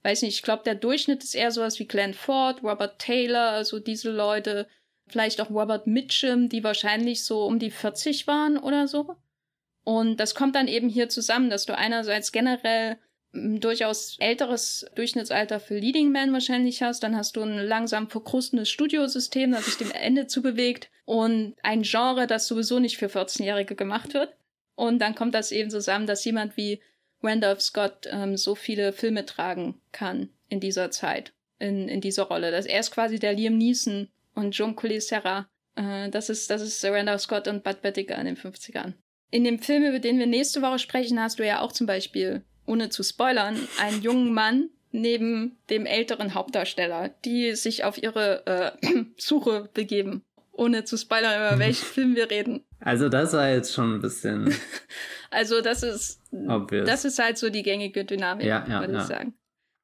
Weiß 0.04 0.22
nicht, 0.22 0.36
ich 0.36 0.42
glaube, 0.42 0.64
der 0.64 0.76
Durchschnitt 0.76 1.24
ist 1.24 1.36
eher 1.36 1.52
sowas 1.52 1.80
wie 1.80 1.88
Glenn 1.88 2.14
Ford, 2.14 2.64
Robert 2.64 3.00
Taylor, 3.00 3.64
so 3.66 3.80
diese 3.80 4.12
Leute, 4.12 4.68
vielleicht 5.08 5.42
auch 5.42 5.50
Robert 5.50 5.88
Mitchum, 5.88 6.50
die 6.50 6.64
wahrscheinlich 6.64 7.24
so 7.24 7.46
um 7.46 7.60
die 7.60 7.72
40 7.72 8.28
waren 8.28 8.58
oder 8.58 8.88
so. 8.88 9.16
Und 9.84 10.18
das 10.18 10.36
kommt 10.36 10.56
dann 10.56 10.68
eben 10.68 10.90
hier 10.90 11.10
zusammen, 11.10 11.50
dass 11.50 11.66
du 11.66 11.78
einerseits 11.78 12.32
generell 12.32 12.98
durchaus 13.34 14.18
älteres 14.20 14.86
Durchschnittsalter 14.96 15.60
für 15.60 15.78
Leading 15.78 16.12
Man 16.12 16.34
wahrscheinlich 16.34 16.82
hast, 16.82 17.04
dann 17.04 17.16
hast 17.16 17.36
du 17.36 17.42
ein 17.42 17.58
langsam 17.58 18.10
verkrustendes 18.10 18.70
Studiosystem, 18.70 19.52
das 19.52 19.66
sich 19.66 19.78
dem 19.78 19.92
Ende 19.92 20.28
zubewegt 20.28 20.90
und 21.08 21.56
ein 21.64 21.84
Genre, 21.84 22.28
das 22.28 22.48
sowieso 22.48 22.80
nicht 22.80 22.98
für 22.98 23.08
14-Jährige 23.08 23.76
gemacht 23.76 24.14
wird. 24.14 24.36
Und 24.76 25.00
dann 25.00 25.16
kommt 25.16 25.34
das 25.34 25.54
eben 25.54 25.70
zusammen, 25.70 26.06
dass 26.06 26.26
jemand 26.26 26.58
wie 26.58 26.82
Randolph 27.24 27.62
Scott 27.62 28.08
ähm, 28.12 28.36
so 28.36 28.56
viele 28.56 28.92
Filme 28.92 29.26
tragen 29.26 29.80
kann 29.94 30.30
in 30.50 30.60
dieser 30.60 30.92
Zeit, 30.92 31.32
in, 31.60 31.88
in 31.88 32.02
dieser 32.02 32.24
Rolle. 32.24 32.52
Das, 32.52 32.66
er 32.66 32.82
ist 32.82 32.92
quasi 32.92 33.20
der 33.20 33.32
Liam 33.32 33.58
Neeson 33.58 34.10
und 34.36 34.52
John 34.52 34.76
Serra. 35.00 35.48
Äh, 35.76 36.10
das 36.10 36.28
ist, 36.30 36.50
das 36.50 36.62
ist 36.62 36.84
Randolph 36.84 37.22
Scott 37.22 37.48
und 37.48 37.64
Bud 37.64 37.82
Bettiger 37.82 38.18
in 38.20 38.26
den 38.26 38.36
50ern. 38.36 38.94
In 39.32 39.46
dem 39.46 39.60
Film, 39.60 39.86
über 39.86 40.00
den 40.00 40.20
wir 40.20 40.28
nächste 40.28 40.62
Woche 40.62 40.80
sprechen, 40.80 41.22
hast 41.22 41.40
du 41.40 41.48
ja 41.48 41.62
auch 41.62 41.72
zum 41.72 41.88
Beispiel 41.88 42.44
ohne 42.66 42.90
zu 42.90 43.02
spoilern, 43.02 43.58
einen 43.80 44.02
jungen 44.02 44.34
Mann 44.34 44.70
neben 44.92 45.58
dem 45.70 45.86
älteren 45.86 46.34
Hauptdarsteller, 46.34 47.16
die 47.24 47.56
sich 47.56 47.86
auf 47.86 47.98
ihre 47.98 48.78
äh, 48.82 48.88
Suche 49.18 49.70
begeben. 49.74 50.26
Ohne 50.58 50.84
zu 50.84 50.98
spoilern, 50.98 51.36
über 51.40 51.60
welchen 51.60 51.86
Film 51.86 52.16
wir 52.16 52.30
reden. 52.30 52.66
Also 52.80 53.10
das 53.10 53.34
war 53.34 53.50
jetzt 53.50 53.74
schon 53.74 53.96
ein 53.96 54.02
bisschen. 54.02 54.54
also 55.30 55.62
das 55.62 55.84
ist, 55.84 56.22
obvious. 56.32 56.88
das 56.88 57.06
ist 57.06 57.20
halt 57.20 57.38
so 57.38 57.50
die 57.50 57.64
gängige 57.64 58.04
Dynamik, 58.04 58.46
ja, 58.46 58.66
ja, 58.68 58.82
würde 58.82 58.98
ich 58.98 59.04
sagen. 59.04 59.34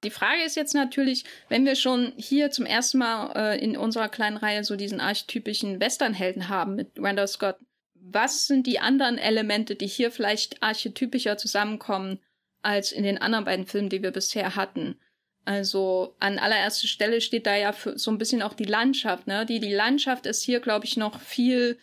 Die 0.04 0.10
Frage 0.10 0.44
ist 0.44 0.56
jetzt 0.56 0.74
natürlich, 0.74 1.24
wenn 1.48 1.66
wir 1.66 1.76
schon 1.76 2.12
hier 2.18 2.52
zum 2.52 2.66
ersten 2.66 2.98
Mal 2.98 3.32
äh, 3.36 3.64
in 3.64 3.78
unserer 3.78 4.10
kleinen 4.10 4.36
Reihe 4.36 4.64
so 4.64 4.76
diesen 4.76 5.00
archetypischen 5.00 5.80
Westernhelden 5.80 6.50
haben 6.50 6.76
mit 6.76 6.92
Randall 6.98 7.28
Scott, 7.28 7.56
was 7.96 8.48
sind 8.48 8.68
die 8.68 8.80
anderen 8.80 9.18
Elemente, 9.18 9.76
die 9.76 9.88
hier 9.88 10.12
vielleicht 10.12 10.62
archetypischer 10.62 11.38
zusammenkommen 11.38 12.20
als 12.62 12.92
in 12.92 13.04
den 13.04 13.18
anderen 13.18 13.46
beiden 13.46 13.66
Filmen, 13.66 13.90
die 13.90 14.04
wir 14.04 14.12
bisher 14.12 14.56
hatten. 14.56 14.98
Also 15.46 16.16
an 16.20 16.40
allererster 16.40 16.88
Stelle 16.88 17.20
steht 17.20 17.46
da 17.46 17.56
ja 17.56 17.74
so 17.96 18.12
ein 18.12 18.18
bisschen 18.18 18.42
auch 18.42 18.54
die 18.54 18.64
Landschaft. 18.64 19.28
Ne? 19.28 19.46
Die, 19.46 19.60
die 19.60 19.74
Landschaft 19.74 20.26
ist 20.26 20.42
hier, 20.42 20.62
glaube 20.62 20.86
ich, 20.86 20.96
noch 20.96 21.20
viel 21.20 21.78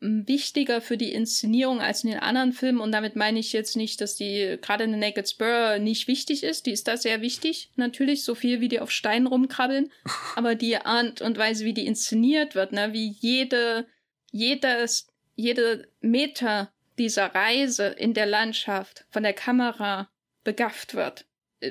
hm, 0.00 0.26
wichtiger 0.26 0.80
für 0.80 0.96
die 0.96 1.12
Inszenierung 1.12 1.80
als 1.80 2.02
in 2.02 2.10
den 2.10 2.18
anderen 2.18 2.52
Filmen. 2.52 2.80
Und 2.80 2.90
damit 2.90 3.14
meine 3.14 3.38
ich 3.38 3.52
jetzt 3.52 3.76
nicht, 3.76 4.00
dass 4.00 4.16
die 4.16 4.58
gerade 4.60 4.84
in 4.84 4.92
The 4.92 4.98
Naked 4.98 5.28
Spur 5.28 5.78
nicht 5.78 6.08
wichtig 6.08 6.42
ist. 6.42 6.66
Die 6.66 6.72
ist 6.72 6.88
da 6.88 6.96
sehr 6.96 7.20
wichtig, 7.20 7.70
natürlich, 7.76 8.24
so 8.24 8.34
viel 8.34 8.60
wie 8.60 8.68
die 8.68 8.80
auf 8.80 8.90
Steinen 8.90 9.28
rumkrabbeln. 9.28 9.92
Aber 10.34 10.56
die 10.56 10.76
Art 10.76 11.20
und 11.20 11.38
Weise, 11.38 11.64
wie 11.64 11.74
die 11.74 11.86
inszeniert 11.86 12.56
wird, 12.56 12.72
ne? 12.72 12.92
wie 12.92 13.08
jede, 13.20 13.86
jedes, 14.32 15.06
jede 15.36 15.86
Meter 16.00 16.72
dieser 16.98 17.34
Reise 17.34 17.86
in 17.86 18.14
der 18.14 18.26
Landschaft 18.26 19.06
von 19.10 19.22
der 19.22 19.32
Kamera 19.32 20.10
begafft 20.44 20.94
wird, 20.94 21.24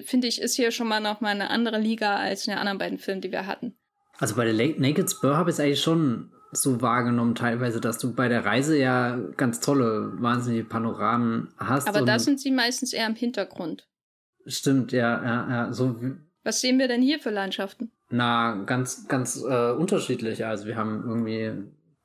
finde 0.03 0.27
ich, 0.27 0.41
ist 0.41 0.55
hier 0.55 0.71
schon 0.71 0.87
mal 0.87 0.99
noch 0.99 1.21
mal 1.21 1.29
eine 1.29 1.49
andere 1.49 1.79
Liga 1.79 2.15
als 2.15 2.47
in 2.47 2.51
den 2.51 2.59
anderen 2.59 2.77
beiden 2.77 2.97
Filmen, 2.97 3.21
die 3.21 3.31
wir 3.31 3.47
hatten. 3.47 3.75
Also 4.17 4.35
bei 4.35 4.45
der 4.45 4.53
Naked 4.53 5.09
Spur 5.09 5.37
habe 5.37 5.49
ich 5.49 5.55
es 5.55 5.59
eigentlich 5.59 5.81
schon 5.81 6.31
so 6.51 6.81
wahrgenommen 6.81 7.35
teilweise, 7.35 7.79
dass 7.79 7.99
du 7.99 8.13
bei 8.13 8.27
der 8.27 8.45
Reise 8.45 8.77
ja 8.77 9.17
ganz 9.37 9.59
tolle, 9.59 10.13
wahnsinnige 10.19 10.63
Panoramen 10.63 11.53
hast. 11.57 11.87
Aber 11.87 12.01
da 12.01 12.19
sind 12.19 12.39
sie 12.39 12.51
meistens 12.51 12.93
eher 12.93 13.07
im 13.07 13.15
Hintergrund. 13.15 13.87
Stimmt, 14.45 14.91
ja, 14.91 15.23
ja, 15.23 15.49
ja. 15.49 15.73
So 15.73 15.99
Was 16.43 16.61
sehen 16.61 16.79
wir 16.79 16.87
denn 16.87 17.01
hier 17.01 17.19
für 17.19 17.29
Landschaften? 17.29 17.91
Na, 18.09 18.63
ganz, 18.65 19.07
ganz 19.07 19.43
äh, 19.47 19.71
unterschiedlich. 19.71 20.45
Also 20.45 20.65
wir 20.65 20.75
haben 20.75 21.03
irgendwie 21.07 21.53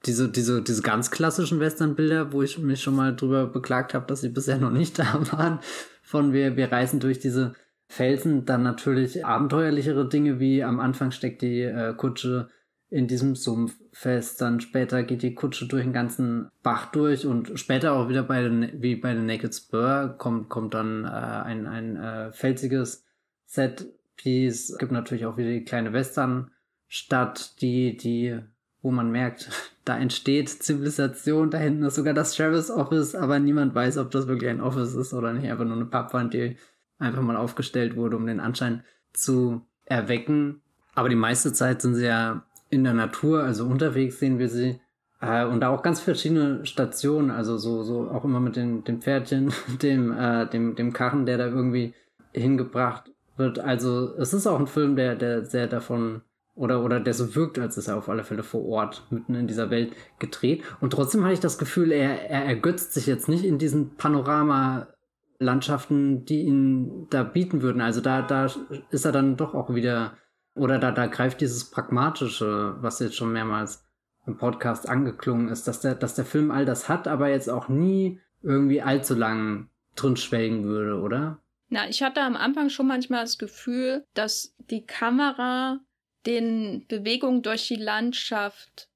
diese, 0.04 0.28
diese, 0.28 0.62
diese 0.62 0.82
ganz 0.82 1.10
klassischen 1.10 1.60
Western-Bilder, 1.60 2.32
wo 2.32 2.42
ich 2.42 2.58
mich 2.58 2.82
schon 2.82 2.96
mal 2.96 3.16
drüber 3.16 3.46
beklagt 3.46 3.94
habe, 3.94 4.06
dass 4.06 4.20
sie 4.20 4.28
bisher 4.28 4.58
noch 4.58 4.70
nicht 4.70 4.98
da 4.98 5.20
waren, 5.32 5.60
von 6.02 6.32
wir, 6.32 6.56
wir 6.56 6.70
reisen 6.70 7.00
durch 7.00 7.18
diese 7.18 7.54
Felsen, 7.94 8.44
dann 8.44 8.64
natürlich 8.64 9.24
abenteuerlichere 9.24 10.08
Dinge, 10.08 10.40
wie 10.40 10.64
am 10.64 10.80
Anfang 10.80 11.12
steckt 11.12 11.42
die 11.42 11.62
äh, 11.62 11.94
Kutsche 11.94 12.48
in 12.90 13.06
diesem 13.06 13.36
Sumpf 13.36 13.76
fest, 13.92 14.40
dann 14.40 14.60
später 14.60 15.04
geht 15.04 15.22
die 15.22 15.34
Kutsche 15.34 15.66
durch 15.66 15.84
den 15.84 15.92
ganzen 15.92 16.50
Bach 16.64 16.90
durch 16.90 17.24
und 17.24 17.58
später 17.58 17.92
auch 17.92 18.08
wieder 18.08 18.24
bei 18.24 18.42
den, 18.42 18.82
wie 18.82 18.96
bei 18.96 19.14
den 19.14 19.26
Naked 19.26 19.54
Spur 19.54 20.16
kommt, 20.18 20.48
kommt 20.48 20.74
dann 20.74 21.04
äh, 21.04 21.08
ein, 21.08 21.66
ein 21.66 21.96
äh, 21.96 22.32
felsiges 22.32 23.04
Set-Piece. 23.46 24.70
Es 24.70 24.78
gibt 24.78 24.90
natürlich 24.90 25.26
auch 25.26 25.36
wieder 25.36 25.50
die 25.50 25.64
kleine 25.64 25.92
Western-Stadt, 25.92 27.60
die, 27.62 27.96
die 27.96 28.40
wo 28.82 28.90
man 28.90 29.10
merkt, 29.10 29.50
da 29.84 29.96
entsteht 29.96 30.48
Zivilisation, 30.48 31.50
da 31.50 31.58
hinten 31.58 31.84
ist 31.84 31.94
sogar 31.94 32.14
das 32.14 32.36
Sheriff's 32.36 32.70
Office, 32.70 33.14
aber 33.14 33.38
niemand 33.38 33.74
weiß, 33.74 33.98
ob 33.98 34.10
das 34.10 34.26
wirklich 34.26 34.50
ein 34.50 34.60
Office 34.60 34.94
ist 34.94 35.14
oder 35.14 35.32
nicht, 35.32 35.50
einfach 35.50 35.64
nur 35.64 35.76
eine 35.76 35.86
Pappwand, 35.86 36.34
die 36.34 36.56
einfach 36.98 37.22
mal 37.22 37.36
aufgestellt 37.36 37.96
wurde, 37.96 38.16
um 38.16 38.26
den 38.26 38.40
Anschein 38.40 38.84
zu 39.12 39.62
erwecken. 39.84 40.62
Aber 40.94 41.08
die 41.08 41.16
meiste 41.16 41.52
Zeit 41.52 41.82
sind 41.82 41.94
sie 41.94 42.06
ja 42.06 42.44
in 42.70 42.84
der 42.84 42.94
Natur, 42.94 43.42
also 43.42 43.66
unterwegs 43.66 44.18
sehen 44.18 44.38
wir 44.38 44.48
sie. 44.48 44.80
Äh, 45.20 45.44
und 45.46 45.60
da 45.60 45.68
auch 45.68 45.82
ganz 45.82 46.00
verschiedene 46.00 46.64
Stationen, 46.66 47.30
also 47.30 47.56
so, 47.56 47.82
so 47.82 48.08
auch 48.10 48.24
immer 48.24 48.40
mit 48.40 48.56
den, 48.56 48.84
dem 48.84 49.00
Pferdchen, 49.00 49.52
dem, 49.82 50.12
äh, 50.12 50.46
dem, 50.48 50.76
dem 50.76 50.92
Karren, 50.92 51.26
der 51.26 51.38
da 51.38 51.46
irgendwie 51.46 51.94
hingebracht 52.32 53.10
wird. 53.36 53.58
Also 53.58 54.14
es 54.16 54.32
ist 54.32 54.46
auch 54.46 54.58
ein 54.58 54.66
Film, 54.66 54.96
der, 54.96 55.14
der 55.16 55.44
sehr 55.44 55.66
davon 55.66 56.22
oder, 56.56 56.84
oder 56.84 57.00
der 57.00 57.14
so 57.14 57.34
wirkt, 57.34 57.58
als 57.58 57.76
ist 57.76 57.88
er 57.88 57.96
auf 57.96 58.08
alle 58.08 58.22
Fälle 58.22 58.44
vor 58.44 58.64
Ort, 58.64 59.06
mitten 59.10 59.34
in 59.34 59.48
dieser 59.48 59.70
Welt 59.70 59.92
gedreht. 60.20 60.62
Und 60.80 60.92
trotzdem 60.92 61.24
hatte 61.24 61.34
ich 61.34 61.40
das 61.40 61.58
Gefühl, 61.58 61.90
er, 61.90 62.30
er 62.30 62.44
ergötzt 62.44 62.94
sich 62.94 63.06
jetzt 63.06 63.28
nicht 63.28 63.44
in 63.44 63.58
diesen 63.58 63.96
Panorama-Landschaften, 65.44 66.24
die 66.24 66.42
ihn 66.42 67.06
da 67.10 67.22
bieten 67.22 67.62
würden. 67.62 67.80
Also 67.80 68.00
da, 68.00 68.22
da 68.22 68.50
ist 68.90 69.04
er 69.04 69.12
dann 69.12 69.36
doch 69.36 69.54
auch 69.54 69.74
wieder, 69.74 70.16
oder 70.54 70.78
da, 70.78 70.90
da 70.90 71.06
greift 71.06 71.40
dieses 71.40 71.70
Pragmatische, 71.70 72.76
was 72.80 73.00
jetzt 73.00 73.16
schon 73.16 73.32
mehrmals 73.32 73.84
im 74.26 74.38
Podcast 74.38 74.88
angeklungen 74.88 75.48
ist, 75.48 75.68
dass 75.68 75.80
der, 75.80 75.94
dass 75.94 76.14
der 76.14 76.24
Film 76.24 76.50
all 76.50 76.64
das 76.64 76.88
hat, 76.88 77.06
aber 77.08 77.28
jetzt 77.28 77.50
auch 77.50 77.68
nie 77.68 78.20
irgendwie 78.42 78.80
allzu 78.80 79.14
lang 79.14 79.68
drin 79.96 80.16
schwelgen 80.16 80.64
würde, 80.64 81.00
oder? 81.00 81.40
Na, 81.68 81.88
ich 81.88 82.02
hatte 82.02 82.22
am 82.22 82.36
Anfang 82.36 82.70
schon 82.70 82.86
manchmal 82.86 83.22
das 83.22 83.38
Gefühl, 83.38 84.04
dass 84.14 84.54
die 84.70 84.86
Kamera 84.86 85.80
den 86.26 86.86
Bewegungen 86.88 87.42
durch 87.42 87.68
die 87.68 87.76
Landschaft 87.76 88.88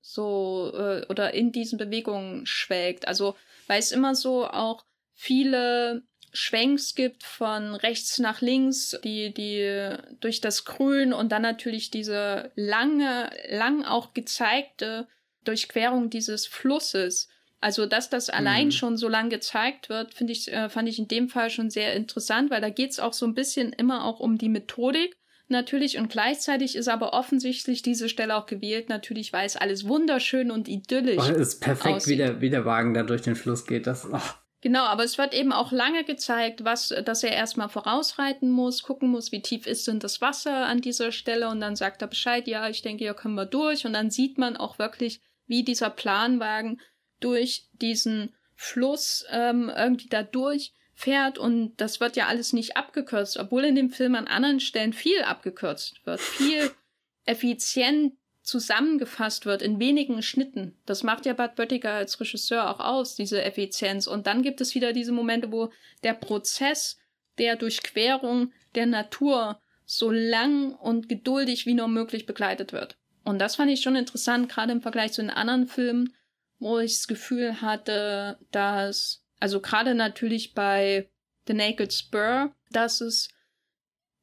so 0.00 0.72
äh, 0.76 1.04
oder 1.08 1.34
in 1.34 1.50
diesen 1.50 1.78
Bewegungen 1.78 2.46
schwelgt. 2.46 3.08
Also 3.08 3.34
weil 3.66 3.80
es 3.80 3.92
immer 3.92 4.14
so 4.14 4.46
auch 4.46 4.85
viele 5.16 6.04
Schwenks 6.32 6.94
gibt 6.94 7.24
von 7.24 7.74
rechts 7.74 8.18
nach 8.18 8.42
links, 8.42 8.96
die, 9.02 9.32
die 9.32 9.96
durch 10.20 10.40
das 10.40 10.64
Grün 10.64 11.12
und 11.12 11.32
dann 11.32 11.42
natürlich 11.42 11.90
diese 11.90 12.52
lange, 12.54 13.30
lang 13.48 13.84
auch 13.84 14.12
gezeigte 14.12 15.08
Durchquerung 15.44 16.10
dieses 16.10 16.46
Flusses. 16.46 17.28
Also, 17.58 17.86
dass 17.86 18.10
das 18.10 18.28
allein 18.28 18.66
mhm. 18.66 18.72
schon 18.72 18.96
so 18.98 19.08
lang 19.08 19.30
gezeigt 19.30 19.88
wird, 19.88 20.12
finde 20.12 20.34
ich, 20.34 20.52
äh, 20.52 20.68
fand 20.68 20.88
ich 20.88 20.98
in 20.98 21.08
dem 21.08 21.30
Fall 21.30 21.48
schon 21.48 21.70
sehr 21.70 21.94
interessant, 21.94 22.50
weil 22.50 22.60
da 22.60 22.68
geht 22.68 22.90
es 22.90 23.00
auch 23.00 23.14
so 23.14 23.26
ein 23.26 23.34
bisschen 23.34 23.72
immer 23.72 24.04
auch 24.04 24.20
um 24.20 24.36
die 24.36 24.50
Methodik 24.50 25.16
natürlich 25.48 25.96
und 25.96 26.10
gleichzeitig 26.10 26.76
ist 26.76 26.88
aber 26.88 27.14
offensichtlich 27.14 27.80
diese 27.80 28.08
Stelle 28.10 28.36
auch 28.36 28.46
gewählt, 28.46 28.90
natürlich, 28.90 29.32
weil 29.32 29.46
es 29.46 29.56
alles 29.56 29.86
wunderschön 29.88 30.50
und 30.50 30.68
idyllisch 30.68 31.30
oh, 31.30 31.32
ist 31.32 31.60
perfekt, 31.60 32.06
wie 32.08 32.16
der, 32.16 32.40
wie 32.42 32.50
der 32.50 32.66
Wagen 32.66 32.92
da 32.92 33.04
durch 33.04 33.22
den 33.22 33.36
Fluss 33.36 33.66
geht. 33.66 33.86
Das, 33.86 34.06
oh. 34.12 34.20
Genau, 34.66 34.82
aber 34.82 35.04
es 35.04 35.16
wird 35.16 35.32
eben 35.32 35.52
auch 35.52 35.70
lange 35.70 36.02
gezeigt, 36.02 36.64
was, 36.64 36.88
dass 36.88 37.22
er 37.22 37.30
erstmal 37.30 37.68
vorausreiten 37.68 38.50
muss, 38.50 38.82
gucken 38.82 39.10
muss, 39.10 39.30
wie 39.30 39.40
tief 39.40 39.64
ist 39.64 39.86
denn 39.86 40.00
das 40.00 40.20
Wasser 40.20 40.66
an 40.66 40.80
dieser 40.80 41.12
Stelle 41.12 41.48
und 41.48 41.60
dann 41.60 41.76
sagt 41.76 42.02
er 42.02 42.08
Bescheid, 42.08 42.48
ja, 42.48 42.68
ich 42.68 42.82
denke, 42.82 43.04
hier 43.04 43.14
können 43.14 43.36
wir 43.36 43.46
durch. 43.46 43.86
Und 43.86 43.92
dann 43.92 44.10
sieht 44.10 44.38
man 44.38 44.56
auch 44.56 44.80
wirklich, 44.80 45.20
wie 45.46 45.62
dieser 45.62 45.88
Planwagen 45.88 46.80
durch 47.20 47.68
diesen 47.74 48.34
Fluss 48.56 49.24
ähm, 49.30 49.70
irgendwie 49.72 50.08
da 50.08 50.24
durch 50.24 50.74
fährt 50.94 51.38
und 51.38 51.76
das 51.76 52.00
wird 52.00 52.16
ja 52.16 52.26
alles 52.26 52.52
nicht 52.52 52.76
abgekürzt, 52.76 53.36
obwohl 53.36 53.66
in 53.66 53.76
dem 53.76 53.90
Film 53.90 54.16
an 54.16 54.26
anderen 54.26 54.58
Stellen 54.58 54.92
viel 54.92 55.22
abgekürzt 55.22 56.04
wird, 56.04 56.20
viel 56.20 56.72
effizient 57.24 58.14
zusammengefasst 58.46 59.44
wird 59.44 59.60
in 59.60 59.80
wenigen 59.80 60.22
Schnitten. 60.22 60.78
Das 60.86 61.02
macht 61.02 61.26
ja 61.26 61.32
Bud 61.32 61.56
Böttiger 61.56 61.92
als 61.92 62.20
Regisseur 62.20 62.70
auch 62.70 62.80
aus, 62.80 63.16
diese 63.16 63.42
Effizienz. 63.42 64.06
Und 64.06 64.26
dann 64.26 64.42
gibt 64.42 64.60
es 64.60 64.74
wieder 64.74 64.92
diese 64.92 65.12
Momente, 65.12 65.50
wo 65.50 65.70
der 66.04 66.14
Prozess 66.14 66.96
der 67.38 67.56
Durchquerung 67.56 68.52
der 68.76 68.86
Natur 68.86 69.60
so 69.84 70.10
lang 70.10 70.72
und 70.74 71.08
geduldig 71.08 71.66
wie 71.66 71.74
nur 71.74 71.88
möglich 71.88 72.24
begleitet 72.24 72.72
wird. 72.72 72.96
Und 73.24 73.40
das 73.40 73.56
fand 73.56 73.70
ich 73.70 73.80
schon 73.80 73.96
interessant, 73.96 74.48
gerade 74.48 74.72
im 74.72 74.80
Vergleich 74.80 75.12
zu 75.12 75.22
den 75.22 75.30
anderen 75.30 75.66
Filmen, 75.66 76.14
wo 76.60 76.78
ich 76.78 76.94
das 76.94 77.08
Gefühl 77.08 77.60
hatte, 77.60 78.38
dass 78.52 79.24
also 79.40 79.60
gerade 79.60 79.94
natürlich 79.94 80.54
bei 80.54 81.10
The 81.48 81.54
Naked 81.54 81.92
Spur, 81.92 82.54
dass 82.70 83.00
es 83.00 83.28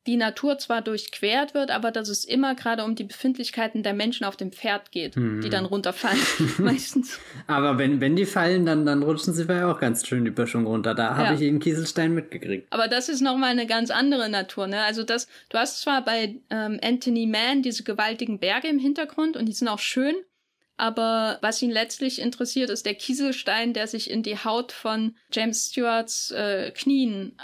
die 0.06 0.18
Natur 0.18 0.58
zwar 0.58 0.82
durchquert 0.82 1.54
wird, 1.54 1.72
aber 1.72 1.92
dass 1.92 2.10
es 2.10 2.26
immer 2.26 2.56
gerade 2.56 2.84
um 2.84 2.96
die 2.96 3.06
Befindlichkeiten 3.06 3.84
der 3.84 3.94
Menschen 3.94 4.26
auf 4.26 4.36
dem 4.36 4.52
Pferd 4.52 4.92
geht, 4.92 5.16
hm. 5.16 5.42
die 5.42 5.50
dann 5.50 5.66
runterfallen, 5.66 6.20
meistens. 6.58 7.20
Aber 7.48 7.78
wenn, 7.78 8.02
wenn 8.02 8.16
die 8.16 8.26
fallen, 8.26 8.66
dann, 8.66 8.86
dann 8.86 9.04
rutschen 9.04 9.34
sie 9.34 9.46
ja 9.46 9.72
auch 9.72 9.80
ganz 9.80 10.06
schön 10.06 10.26
die 10.26 10.32
Böschung 10.32 10.66
runter. 10.66 10.94
Da 10.94 11.16
habe 11.16 11.30
ja. 11.30 11.34
ich 11.36 11.42
eben 11.42 11.60
Kieselstein 11.60 12.14
mitgekriegt. 12.14 12.68
Aber 12.72 12.88
das 12.88 13.08
ist 13.08 13.22
nochmal 13.22 13.52
eine 13.52 13.66
ganz 13.66 13.92
andere 13.92 14.30
Natur, 14.30 14.68
ne? 14.68 14.84
Also 14.84 15.04
das, 15.04 15.28
du 15.50 15.58
hast 15.58 15.82
zwar 15.82 16.04
bei 16.04 16.36
ähm, 16.50 16.80
Anthony 16.84 17.26
Mann 17.26 17.62
diese 17.62 17.84
gewaltigen 17.84 18.40
Berge 18.40 18.68
im 18.68 18.80
Hintergrund 18.80 19.38
und 19.38 19.46
die 19.46 19.54
sind 19.54 19.70
auch 19.70 19.80
schön, 19.80 20.16
aber 20.76 21.38
was 21.42 21.62
ihn 21.62 21.72
letztlich 21.72 22.20
interessiert, 22.20 22.70
ist 22.70 22.86
der 22.86 22.96
Kieselstein, 22.96 23.74
der 23.74 23.88
sich 23.88 24.10
in 24.10 24.24
die 24.24 24.38
Haut 24.38 24.72
von 24.72 25.16
James 25.32 25.70
Stewarts 25.70 26.32
äh, 26.32 26.72
Knien 26.72 27.38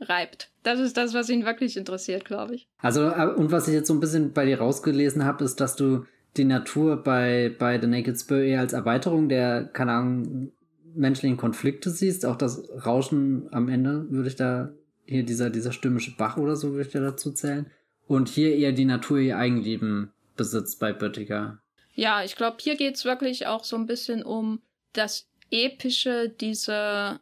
einreibt. 0.00 0.50
Das 0.62 0.80
ist 0.80 0.96
das, 0.96 1.14
was 1.14 1.28
ihn 1.28 1.44
wirklich 1.44 1.76
interessiert, 1.76 2.24
glaube 2.24 2.54
ich. 2.54 2.68
Also, 2.78 3.02
äh, 3.02 3.32
und 3.36 3.52
was 3.52 3.68
ich 3.68 3.74
jetzt 3.74 3.88
so 3.88 3.94
ein 3.94 4.00
bisschen 4.00 4.32
bei 4.32 4.44
dir 4.44 4.58
rausgelesen 4.58 5.24
habe, 5.24 5.44
ist, 5.44 5.60
dass 5.60 5.76
du 5.76 6.04
die 6.36 6.44
Natur 6.44 7.02
bei, 7.02 7.54
bei 7.58 7.80
The 7.80 7.86
Naked 7.86 8.18
Spur 8.18 8.38
eher 8.38 8.60
als 8.60 8.72
Erweiterung 8.72 9.28
der, 9.28 9.64
keine 9.64 9.92
Ahnung, 9.92 10.52
menschlichen 10.94 11.36
Konflikte 11.36 11.90
siehst. 11.90 12.26
Auch 12.26 12.36
das 12.36 12.68
Rauschen 12.84 13.48
am 13.52 13.68
Ende 13.68 14.10
würde 14.10 14.28
ich 14.28 14.36
da, 14.36 14.70
hier 15.06 15.24
dieser, 15.24 15.50
dieser 15.50 15.72
stürmische 15.72 16.14
Bach 16.16 16.36
oder 16.36 16.56
so 16.56 16.72
würde 16.72 16.82
ich 16.82 16.92
da 16.92 17.00
dazu 17.00 17.32
zählen. 17.32 17.66
Und 18.06 18.28
hier 18.28 18.56
eher 18.56 18.72
die 18.72 18.84
Natur 18.84 19.18
ihr 19.18 19.38
Eigenleben 19.38 20.12
besitzt 20.36 20.80
bei 20.80 20.92
Böttiger. 20.92 21.58
Ja, 21.94 22.22
ich 22.22 22.36
glaube, 22.36 22.58
hier 22.60 22.76
geht's 22.76 23.04
wirklich 23.04 23.46
auch 23.46 23.64
so 23.64 23.76
ein 23.76 23.86
bisschen 23.86 24.22
um 24.22 24.60
das 24.92 25.26
Epische 25.50 26.28
dieser 26.28 27.20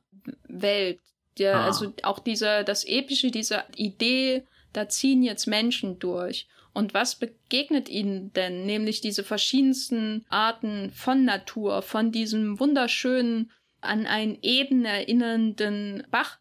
Welt. 0.48 1.00
Der, 1.38 1.56
ah. 1.56 1.64
Also 1.66 1.92
auch 2.02 2.18
diese, 2.18 2.64
das 2.64 2.84
Epische 2.84 3.30
dieser 3.30 3.64
Idee, 3.76 4.44
da 4.72 4.88
ziehen 4.88 5.22
jetzt 5.22 5.46
Menschen 5.46 5.98
durch. 5.98 6.46
Und 6.72 6.92
was 6.92 7.14
begegnet 7.14 7.88
ihnen 7.88 8.32
denn? 8.34 8.66
Nämlich 8.66 9.00
diese 9.00 9.24
verschiedensten 9.24 10.26
Arten 10.28 10.90
von 10.90 11.24
Natur, 11.24 11.80
von 11.80 12.12
diesem 12.12 12.60
wunderschönen, 12.60 13.50
an 13.80 14.06
einen 14.06 14.38
Eden 14.42 14.84
erinnernden 14.84 16.06
Bach, 16.10 16.38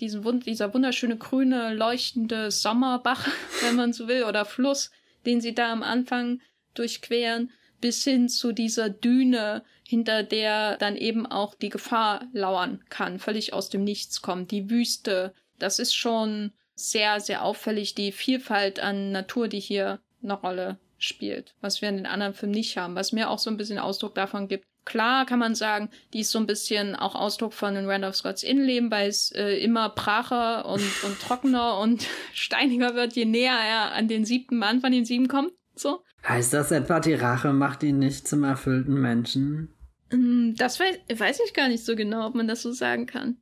diesen, 0.00 0.40
dieser 0.40 0.72
wunderschöne 0.74 1.16
grüne, 1.16 1.74
leuchtende 1.74 2.50
Sommerbach, 2.50 3.28
wenn 3.62 3.76
man 3.76 3.92
so 3.92 4.08
will, 4.08 4.24
oder 4.24 4.44
Fluss, 4.44 4.90
den 5.26 5.40
sie 5.40 5.54
da 5.54 5.72
am 5.72 5.82
Anfang 5.82 6.40
durchqueren, 6.74 7.50
bis 7.82 8.04
hin 8.04 8.30
zu 8.30 8.52
dieser 8.52 8.88
Düne, 8.88 9.62
hinter 9.86 10.22
der 10.22 10.78
dann 10.78 10.96
eben 10.96 11.26
auch 11.26 11.54
die 11.54 11.68
Gefahr 11.68 12.26
lauern 12.32 12.82
kann, 12.88 13.18
völlig 13.18 13.52
aus 13.52 13.68
dem 13.68 13.84
Nichts 13.84 14.22
kommt, 14.22 14.50
die 14.50 14.70
Wüste. 14.70 15.34
Das 15.58 15.78
ist 15.78 15.94
schon 15.94 16.52
sehr, 16.74 17.20
sehr 17.20 17.44
auffällig, 17.44 17.94
die 17.94 18.12
Vielfalt 18.12 18.80
an 18.80 19.12
Natur, 19.12 19.48
die 19.48 19.60
hier 19.60 20.00
eine 20.22 20.32
Rolle 20.32 20.78
spielt, 20.96 21.54
was 21.60 21.82
wir 21.82 21.90
in 21.90 21.96
den 21.96 22.06
anderen 22.06 22.32
Filmen 22.32 22.54
nicht 22.54 22.78
haben, 22.78 22.94
was 22.94 23.12
mir 23.12 23.28
auch 23.28 23.38
so 23.38 23.50
ein 23.50 23.56
bisschen 23.58 23.78
Ausdruck 23.78 24.14
davon 24.14 24.48
gibt. 24.48 24.64
Klar 24.84 25.26
kann 25.26 25.38
man 25.38 25.54
sagen, 25.54 25.90
die 26.12 26.20
ist 26.20 26.30
so 26.30 26.38
ein 26.38 26.46
bisschen 26.46 26.96
auch 26.96 27.14
Ausdruck 27.14 27.52
von 27.52 27.74
den 27.74 27.88
Randolph 27.88 28.16
Scotts 28.16 28.42
Innenleben, 28.42 28.90
weil 28.90 29.08
es 29.08 29.30
äh, 29.32 29.56
immer 29.58 29.90
bracher 29.90 30.66
und, 30.66 30.82
und 31.04 31.20
trockener 31.20 31.78
und 31.78 32.06
steiniger 32.32 32.94
wird, 32.94 33.14
je 33.14 33.24
näher 33.24 33.58
er 33.58 33.92
an 33.92 34.08
den 34.08 34.24
siebten 34.24 34.56
Mann 34.56 34.80
von 34.80 34.90
den 34.90 35.04
sieben 35.04 35.28
kommt. 35.28 35.52
So. 35.74 36.02
Heißt 36.26 36.52
das 36.52 36.70
etwa, 36.70 37.00
die 37.00 37.14
Rache 37.14 37.52
macht 37.52 37.82
ihn 37.82 37.98
nicht 37.98 38.28
zum 38.28 38.44
erfüllten 38.44 39.00
Menschen? 39.00 39.74
Mm, 40.10 40.54
das 40.54 40.78
weiß, 40.78 40.98
weiß 41.14 41.40
ich 41.46 41.54
gar 41.54 41.68
nicht 41.68 41.84
so 41.84 41.96
genau, 41.96 42.26
ob 42.26 42.34
man 42.34 42.48
das 42.48 42.62
so 42.62 42.72
sagen 42.72 43.06
kann. 43.06 43.38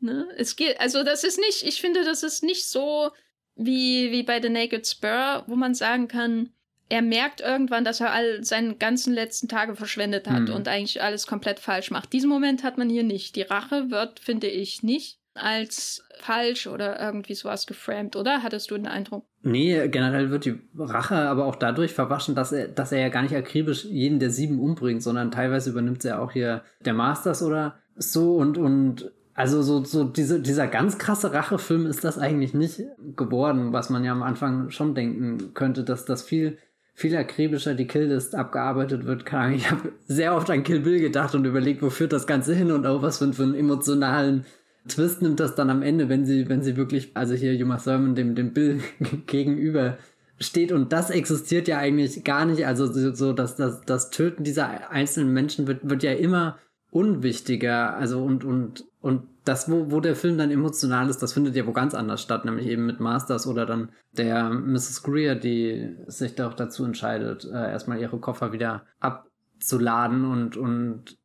Ne? 0.00 0.28
Es 0.36 0.56
geht, 0.56 0.80
also 0.80 1.02
das 1.04 1.24
ist 1.24 1.38
nicht, 1.38 1.62
ich 1.62 1.80
finde, 1.80 2.04
das 2.04 2.22
ist 2.22 2.42
nicht 2.42 2.66
so 2.66 3.10
wie, 3.56 4.12
wie 4.12 4.22
bei 4.22 4.40
The 4.40 4.48
Naked 4.48 4.86
Spur, 4.86 5.44
wo 5.46 5.56
man 5.56 5.74
sagen 5.74 6.08
kann, 6.08 6.50
er 6.88 7.02
merkt 7.02 7.40
irgendwann, 7.40 7.84
dass 7.84 8.00
er 8.00 8.12
all 8.12 8.42
seine 8.44 8.74
ganzen 8.76 9.12
letzten 9.12 9.48
Tage 9.48 9.76
verschwendet 9.76 10.26
hat 10.28 10.48
mhm. 10.48 10.54
und 10.54 10.68
eigentlich 10.68 11.02
alles 11.02 11.26
komplett 11.26 11.58
falsch 11.58 11.90
macht. 11.90 12.12
Diesen 12.12 12.30
Moment 12.30 12.62
hat 12.62 12.78
man 12.78 12.88
hier 12.88 13.02
nicht. 13.02 13.36
Die 13.36 13.42
Rache 13.42 13.90
wird, 13.90 14.20
finde 14.20 14.46
ich, 14.46 14.82
nicht 14.82 15.18
als 15.38 16.04
falsch 16.20 16.66
oder 16.66 17.00
irgendwie 17.00 17.34
sowas 17.34 17.66
geframed, 17.66 18.16
oder? 18.16 18.42
Hattest 18.42 18.70
du 18.70 18.76
den 18.76 18.86
Eindruck? 18.86 19.24
Nee, 19.42 19.88
generell 19.88 20.30
wird 20.30 20.44
die 20.44 20.60
Rache 20.76 21.16
aber 21.16 21.46
auch 21.46 21.56
dadurch 21.56 21.94
verwaschen, 21.94 22.34
dass 22.34 22.52
er, 22.52 22.68
dass 22.68 22.92
er 22.92 23.00
ja 23.00 23.08
gar 23.08 23.22
nicht 23.22 23.36
akribisch 23.36 23.84
jeden 23.84 24.18
der 24.18 24.30
sieben 24.30 24.58
umbringt, 24.58 25.02
sondern 25.02 25.30
teilweise 25.30 25.70
übernimmt 25.70 26.04
er 26.04 26.20
auch 26.20 26.32
hier 26.32 26.62
der 26.84 26.94
Masters 26.94 27.42
oder 27.42 27.78
so 27.96 28.36
und, 28.36 28.58
und 28.58 29.12
also 29.34 29.62
so, 29.62 29.84
so 29.84 30.04
diese, 30.04 30.40
dieser 30.40 30.66
ganz 30.66 30.98
krasse 30.98 31.32
Rachefilm 31.32 31.86
ist 31.86 32.02
das 32.04 32.18
eigentlich 32.18 32.54
nicht 32.54 32.82
geworden, 33.16 33.72
was 33.72 33.88
man 33.88 34.04
ja 34.04 34.12
am 34.12 34.24
Anfang 34.24 34.70
schon 34.70 34.94
denken 34.94 35.54
könnte, 35.54 35.84
dass 35.84 36.04
das 36.04 36.22
viel 36.22 36.58
viel 36.98 37.16
akribischer 37.16 37.74
die 37.74 37.86
Killlist 37.86 38.34
abgearbeitet 38.34 39.06
wird. 39.06 39.22
Ich 39.54 39.70
habe 39.70 39.92
sehr 40.08 40.34
oft 40.34 40.50
an 40.50 40.64
Kill 40.64 40.80
Bill 40.80 40.98
gedacht 40.98 41.32
und 41.36 41.44
überlegt, 41.44 41.80
wo 41.80 41.90
führt 41.90 42.12
das 42.12 42.26
Ganze 42.26 42.56
hin 42.56 42.72
und 42.72 42.86
auch 42.86 43.02
was 43.02 43.18
für, 43.18 43.32
für 43.32 43.44
einen 43.44 43.54
emotionalen 43.54 44.44
Twist 44.88 45.22
nimmt 45.22 45.40
das 45.40 45.54
dann 45.54 45.70
am 45.70 45.82
Ende, 45.82 46.08
wenn 46.08 46.26
sie, 46.26 46.48
wenn 46.48 46.62
sie 46.62 46.76
wirklich, 46.76 47.12
also 47.14 47.34
hier 47.34 47.54
Juma 47.54 47.76
Thurman 47.78 48.14
dem, 48.14 48.34
dem 48.34 48.52
Bill 48.52 48.80
gegenüber 49.26 49.98
steht 50.40 50.72
und 50.72 50.92
das 50.92 51.10
existiert 51.10 51.68
ja 51.68 51.78
eigentlich 51.78 52.24
gar 52.24 52.44
nicht. 52.44 52.66
Also 52.66 52.86
so, 52.86 53.32
dass 53.32 53.56
das, 53.56 53.82
das 53.82 54.10
Töten 54.10 54.44
dieser 54.44 54.90
einzelnen 54.90 55.32
Menschen 55.32 55.66
wird, 55.66 55.88
wird 55.88 56.02
ja 56.02 56.12
immer 56.12 56.58
unwichtiger. 56.90 57.96
Also 57.96 58.22
und, 58.22 58.44
und, 58.44 58.84
und 59.00 59.22
das, 59.44 59.70
wo, 59.70 59.90
wo 59.90 60.00
der 60.00 60.14
Film 60.14 60.38
dann 60.38 60.50
emotional 60.50 61.08
ist, 61.08 61.22
das 61.22 61.32
findet 61.32 61.56
ja 61.56 61.66
wo 61.66 61.72
ganz 61.72 61.94
anders 61.94 62.22
statt, 62.22 62.44
nämlich 62.44 62.66
eben 62.66 62.86
mit 62.86 63.00
Masters 63.00 63.46
oder 63.46 63.66
dann 63.66 63.90
der 64.12 64.50
Mrs. 64.50 65.02
Greer, 65.02 65.34
die 65.34 65.96
sich 66.06 66.34
doch 66.34 66.54
dazu 66.54 66.84
entscheidet, 66.84 67.44
äh, 67.44 67.70
erstmal 67.70 68.00
ihre 68.00 68.18
Koffer 68.18 68.52
wieder 68.52 68.84
abzuladen 69.00 70.24
und, 70.24 70.56
und 70.56 71.18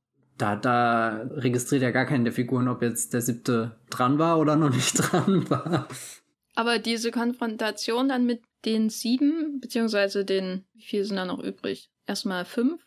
da, 0.43 0.57
da 0.57 1.21
registriert 1.31 1.83
ja 1.83 1.91
gar 1.91 2.05
keine 2.05 2.25
der 2.25 2.33
Figuren, 2.33 2.67
ob 2.67 2.81
jetzt 2.81 3.13
der 3.13 3.21
siebte 3.21 3.77
dran 3.89 4.19
war 4.19 4.39
oder 4.39 4.57
noch 4.57 4.71
nicht 4.71 4.93
dran 4.97 5.49
war. 5.49 5.87
Aber 6.55 6.79
diese 6.79 7.11
Konfrontation 7.11 8.09
dann 8.09 8.25
mit 8.25 8.41
den 8.65 8.89
sieben, 8.89 9.59
beziehungsweise 9.61 10.25
den, 10.25 10.65
wie 10.73 10.83
viele 10.83 11.05
sind 11.05 11.15
da 11.15 11.25
noch 11.25 11.39
übrig? 11.39 11.89
Erstmal 12.05 12.43
fünf 12.43 12.83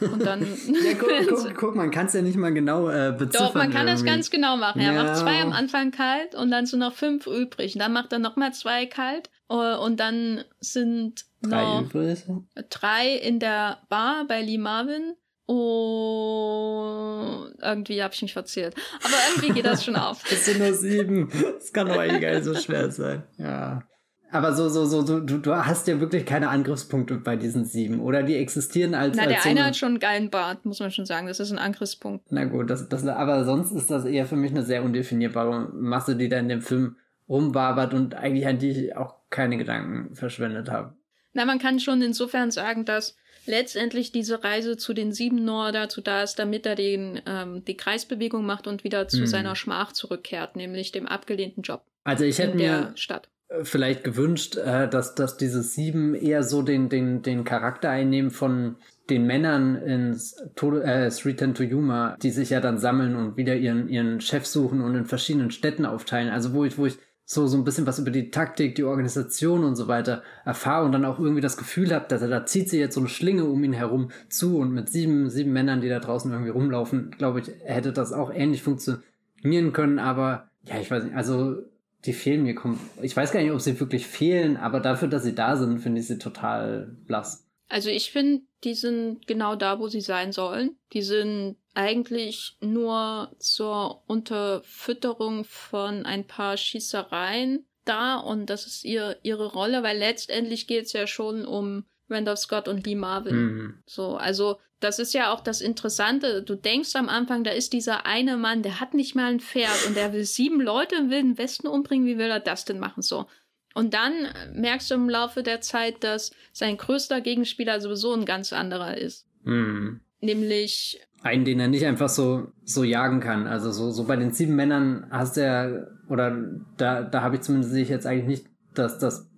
und 0.00 0.24
dann. 0.24 0.40
ja, 0.84 0.94
guck, 0.98 1.10
guck, 1.28 1.54
guck 1.54 1.76
man 1.76 1.90
kann 1.90 2.06
es 2.06 2.14
ja 2.14 2.22
nicht 2.22 2.38
mal 2.38 2.54
genau 2.54 2.88
äh, 2.88 3.14
beziffern. 3.16 3.48
Doch, 3.48 3.54
man 3.54 3.70
kann 3.70 3.86
es 3.88 4.02
ganz 4.06 4.30
genau 4.30 4.56
machen. 4.56 4.80
Er 4.80 4.92
macht 4.92 5.18
zwei 5.18 5.42
am 5.42 5.52
Anfang 5.52 5.90
kalt 5.90 6.34
und 6.34 6.50
dann 6.50 6.64
sind 6.64 6.78
noch 6.78 6.94
fünf 6.94 7.26
übrig. 7.26 7.74
Und 7.74 7.80
dann 7.80 7.92
macht 7.92 8.14
er 8.14 8.18
nochmal 8.18 8.54
zwei 8.54 8.86
kalt 8.86 9.28
uh, 9.52 9.76
und 9.84 10.00
dann 10.00 10.44
sind 10.60 11.26
drei 11.42 11.62
noch 11.62 11.82
übrig. 11.82 12.24
drei 12.70 13.14
in 13.16 13.38
der 13.38 13.82
Bar 13.90 14.24
bei 14.26 14.40
Lee 14.40 14.56
Marvin 14.56 15.12
Oh, 15.46 17.34
irgendwie 17.60 18.02
habe 18.02 18.14
ich 18.14 18.22
mich 18.22 18.32
verzählt. 18.32 18.74
Aber 19.02 19.14
irgendwie 19.30 19.52
geht 19.52 19.66
das 19.66 19.84
schon 19.84 19.96
auf. 19.96 20.22
Es 20.30 20.46
sind 20.46 20.58
nur 20.58 20.72
sieben. 20.72 21.28
Es 21.58 21.72
kann 21.72 21.88
doch 21.88 21.98
eigentlich 21.98 22.44
so 22.44 22.54
schwer 22.54 22.90
sein. 22.90 23.24
Ja. 23.38 23.82
Aber 24.30 24.52
so, 24.52 24.68
so, 24.68 24.84
so, 24.86 25.02
du, 25.02 25.20
du 25.20 25.54
hast 25.54 25.86
ja 25.86 26.00
wirklich 26.00 26.26
keine 26.26 26.48
Angriffspunkte 26.48 27.18
bei 27.18 27.36
diesen 27.36 27.64
sieben. 27.64 28.00
Oder 28.00 28.24
die 28.24 28.36
existieren 28.36 28.94
als. 28.94 29.16
Na, 29.16 29.26
der 29.26 29.36
als 29.36 29.46
eine 29.46 29.60
so 29.60 29.66
hat 29.66 29.76
schon 29.76 29.90
einen 29.90 30.00
geilen 30.00 30.30
Bart, 30.30 30.64
muss 30.66 30.80
man 30.80 30.90
schon 30.90 31.06
sagen. 31.06 31.28
Das 31.28 31.38
ist 31.40 31.52
ein 31.52 31.58
Angriffspunkt. 31.58 32.26
Na 32.30 32.44
gut, 32.44 32.68
das, 32.68 32.88
das, 32.88 33.06
aber 33.06 33.44
sonst 33.44 33.70
ist 33.70 33.90
das 33.90 34.04
eher 34.04 34.26
für 34.26 34.36
mich 34.36 34.50
eine 34.50 34.64
sehr 34.64 34.82
undefinierbare 34.82 35.70
Masse, 35.72 36.16
die 36.16 36.28
da 36.28 36.38
in 36.38 36.48
dem 36.48 36.62
Film 36.62 36.96
rumbarbert 37.28 37.94
und 37.94 38.14
eigentlich 38.14 38.46
an 38.46 38.58
die 38.58 38.70
ich 38.70 38.96
auch 38.96 39.14
keine 39.30 39.56
Gedanken 39.56 40.14
verschwendet 40.14 40.70
habe. 40.70 40.94
Na, 41.32 41.44
man 41.44 41.58
kann 41.58 41.78
schon 41.80 42.02
insofern 42.02 42.50
sagen, 42.50 42.84
dass 42.84 43.16
letztendlich 43.46 44.12
diese 44.12 44.44
Reise 44.44 44.76
zu 44.76 44.94
den 44.94 45.12
sieben 45.12 45.44
Nor 45.44 45.72
dazu 45.72 46.00
da 46.00 46.22
ist, 46.22 46.38
damit 46.38 46.66
er 46.66 46.74
den, 46.74 47.20
ähm, 47.26 47.64
die 47.64 47.76
Kreisbewegung 47.76 48.44
macht 48.44 48.66
und 48.66 48.84
wieder 48.84 49.08
zu 49.08 49.20
mhm. 49.20 49.26
seiner 49.26 49.56
Schmach 49.56 49.92
zurückkehrt, 49.92 50.56
nämlich 50.56 50.92
dem 50.92 51.06
abgelehnten 51.06 51.62
Job. 51.62 51.82
Also 52.04 52.24
ich 52.24 52.38
hätte 52.38 52.56
mir 52.56 52.92
Stadt. 52.96 53.28
vielleicht 53.62 54.04
gewünscht, 54.04 54.56
äh, 54.56 54.88
dass, 54.88 55.14
dass 55.14 55.36
diese 55.36 55.62
sieben 55.62 56.14
eher 56.14 56.42
so 56.42 56.62
den, 56.62 56.88
den, 56.88 57.22
den 57.22 57.44
Charakter 57.44 57.90
einnehmen 57.90 58.30
von 58.30 58.76
den 59.10 59.26
Männern 59.26 60.18
Tod 60.54 60.82
äh, 60.82 61.10
Street 61.10 61.38
to 61.54 61.62
Yuma, 61.62 62.16
die 62.22 62.30
sich 62.30 62.50
ja 62.50 62.60
dann 62.60 62.78
sammeln 62.78 63.16
und 63.16 63.36
wieder 63.36 63.54
ihren, 63.54 63.88
ihren 63.88 64.20
Chef 64.20 64.46
suchen 64.46 64.80
und 64.80 64.94
in 64.94 65.04
verschiedenen 65.04 65.50
Städten 65.50 65.84
aufteilen. 65.84 66.30
Also 66.30 66.54
wo 66.54 66.64
ich, 66.64 66.78
wo 66.78 66.86
ich 66.86 66.96
so, 67.26 67.46
so 67.46 67.56
ein 67.56 67.64
bisschen 67.64 67.86
was 67.86 67.98
über 67.98 68.10
die 68.10 68.30
Taktik, 68.30 68.74
die 68.74 68.84
Organisation 68.84 69.64
und 69.64 69.76
so 69.76 69.88
weiter 69.88 70.22
erfahre 70.44 70.84
und 70.84 70.92
dann 70.92 71.04
auch 71.04 71.18
irgendwie 71.18 71.40
das 71.40 71.56
Gefühl 71.56 71.94
habe, 71.94 72.06
dass 72.08 72.22
er 72.22 72.28
da 72.28 72.44
zieht 72.44 72.68
sie 72.68 72.78
jetzt 72.78 72.94
so 72.94 73.00
eine 73.00 73.08
Schlinge 73.08 73.44
um 73.44 73.64
ihn 73.64 73.72
herum 73.72 74.10
zu 74.28 74.58
und 74.58 74.72
mit 74.72 74.90
sieben, 74.90 75.30
sieben 75.30 75.52
Männern, 75.52 75.80
die 75.80 75.88
da 75.88 76.00
draußen 76.00 76.30
irgendwie 76.30 76.50
rumlaufen, 76.50 77.12
glaube 77.16 77.40
ich, 77.40 77.50
hätte 77.64 77.92
das 77.92 78.12
auch 78.12 78.32
ähnlich 78.32 78.62
funktionieren 78.62 79.72
können, 79.72 79.98
aber 79.98 80.48
ja, 80.64 80.78
ich 80.78 80.90
weiß 80.90 81.04
nicht, 81.04 81.16
also 81.16 81.56
die 82.04 82.12
fehlen 82.12 82.42
mir, 82.42 82.54
ich 83.00 83.16
weiß 83.16 83.32
gar 83.32 83.40
nicht, 83.40 83.52
ob 83.52 83.60
sie 83.60 83.80
wirklich 83.80 84.06
fehlen, 84.06 84.58
aber 84.58 84.80
dafür, 84.80 85.08
dass 85.08 85.24
sie 85.24 85.34
da 85.34 85.56
sind, 85.56 85.78
finde 85.78 86.00
ich 86.00 86.06
sie 86.06 86.18
total 86.18 86.94
blass. 87.06 87.43
Also 87.68 87.90
ich 87.90 88.10
finde, 88.10 88.42
die 88.62 88.74
sind 88.74 89.26
genau 89.26 89.56
da, 89.56 89.78
wo 89.78 89.88
sie 89.88 90.00
sein 90.00 90.32
sollen. 90.32 90.76
Die 90.92 91.02
sind 91.02 91.56
eigentlich 91.74 92.56
nur 92.60 93.34
zur 93.38 94.02
Unterfütterung 94.06 95.44
von 95.44 96.06
ein 96.06 96.26
paar 96.26 96.56
Schießereien 96.56 97.66
da 97.84 98.16
und 98.16 98.46
das 98.46 98.66
ist 98.66 98.84
ihr, 98.84 99.18
ihre 99.22 99.52
Rolle, 99.52 99.82
weil 99.82 99.98
letztendlich 99.98 100.66
geht 100.66 100.86
es 100.86 100.92
ja 100.92 101.06
schon 101.06 101.44
um 101.44 101.84
Randolph 102.08 102.38
Scott 102.38 102.68
und 102.68 102.86
Lee 102.86 102.94
Marvin. 102.94 103.36
Mhm. 103.36 103.82
So, 103.86 104.16
also 104.16 104.58
das 104.80 104.98
ist 104.98 105.14
ja 105.14 105.32
auch 105.32 105.40
das 105.40 105.60
Interessante. 105.60 106.42
Du 106.42 106.54
denkst 106.54 106.94
am 106.94 107.08
Anfang, 107.08 107.44
da 107.44 107.50
ist 107.50 107.72
dieser 107.72 108.06
eine 108.06 108.36
Mann, 108.36 108.62
der 108.62 108.80
hat 108.80 108.94
nicht 108.94 109.14
mal 109.14 109.30
ein 109.30 109.40
Pferd 109.40 109.86
und 109.86 109.96
der 109.96 110.12
will 110.12 110.24
sieben 110.24 110.60
Leute 110.60 110.96
im 110.96 111.10
Wilden 111.10 111.38
Westen 111.38 111.66
umbringen. 111.66 112.06
Wie 112.06 112.18
will 112.18 112.30
er 112.30 112.40
das 112.40 112.64
denn 112.64 112.78
machen? 112.78 113.02
So. 113.02 113.26
Und 113.74 113.92
dann 113.92 114.12
merkst 114.54 114.90
du 114.90 114.94
im 114.94 115.10
Laufe 115.10 115.42
der 115.42 115.60
Zeit, 115.60 116.04
dass 116.04 116.30
sein 116.52 116.76
größter 116.76 117.20
Gegenspieler 117.20 117.80
sowieso 117.80 118.14
ein 118.14 118.24
ganz 118.24 118.52
anderer 118.52 118.96
ist. 118.96 119.26
Mhm. 119.42 120.00
Nämlich 120.20 121.00
einen, 121.22 121.44
den 121.44 121.58
er 121.58 121.68
nicht 121.68 121.86
einfach 121.86 122.08
so, 122.08 122.52
so 122.64 122.84
jagen 122.84 123.20
kann. 123.20 123.46
Also 123.46 123.72
so, 123.72 123.90
so 123.90 124.04
bei 124.04 124.16
den 124.16 124.32
sieben 124.32 124.54
Männern 124.54 125.06
hast 125.10 125.36
du 125.36 125.42
ja, 125.42 125.86
oder 126.08 126.36
da, 126.76 127.02
da 127.02 127.22
habe 127.22 127.36
ich 127.36 127.42
zumindest 127.42 127.72
sehe 127.72 127.82
ich 127.82 127.88
jetzt 127.88 128.06
eigentlich 128.06 128.26
nicht 128.26 128.46
das, 128.74 128.98
das 128.98 129.28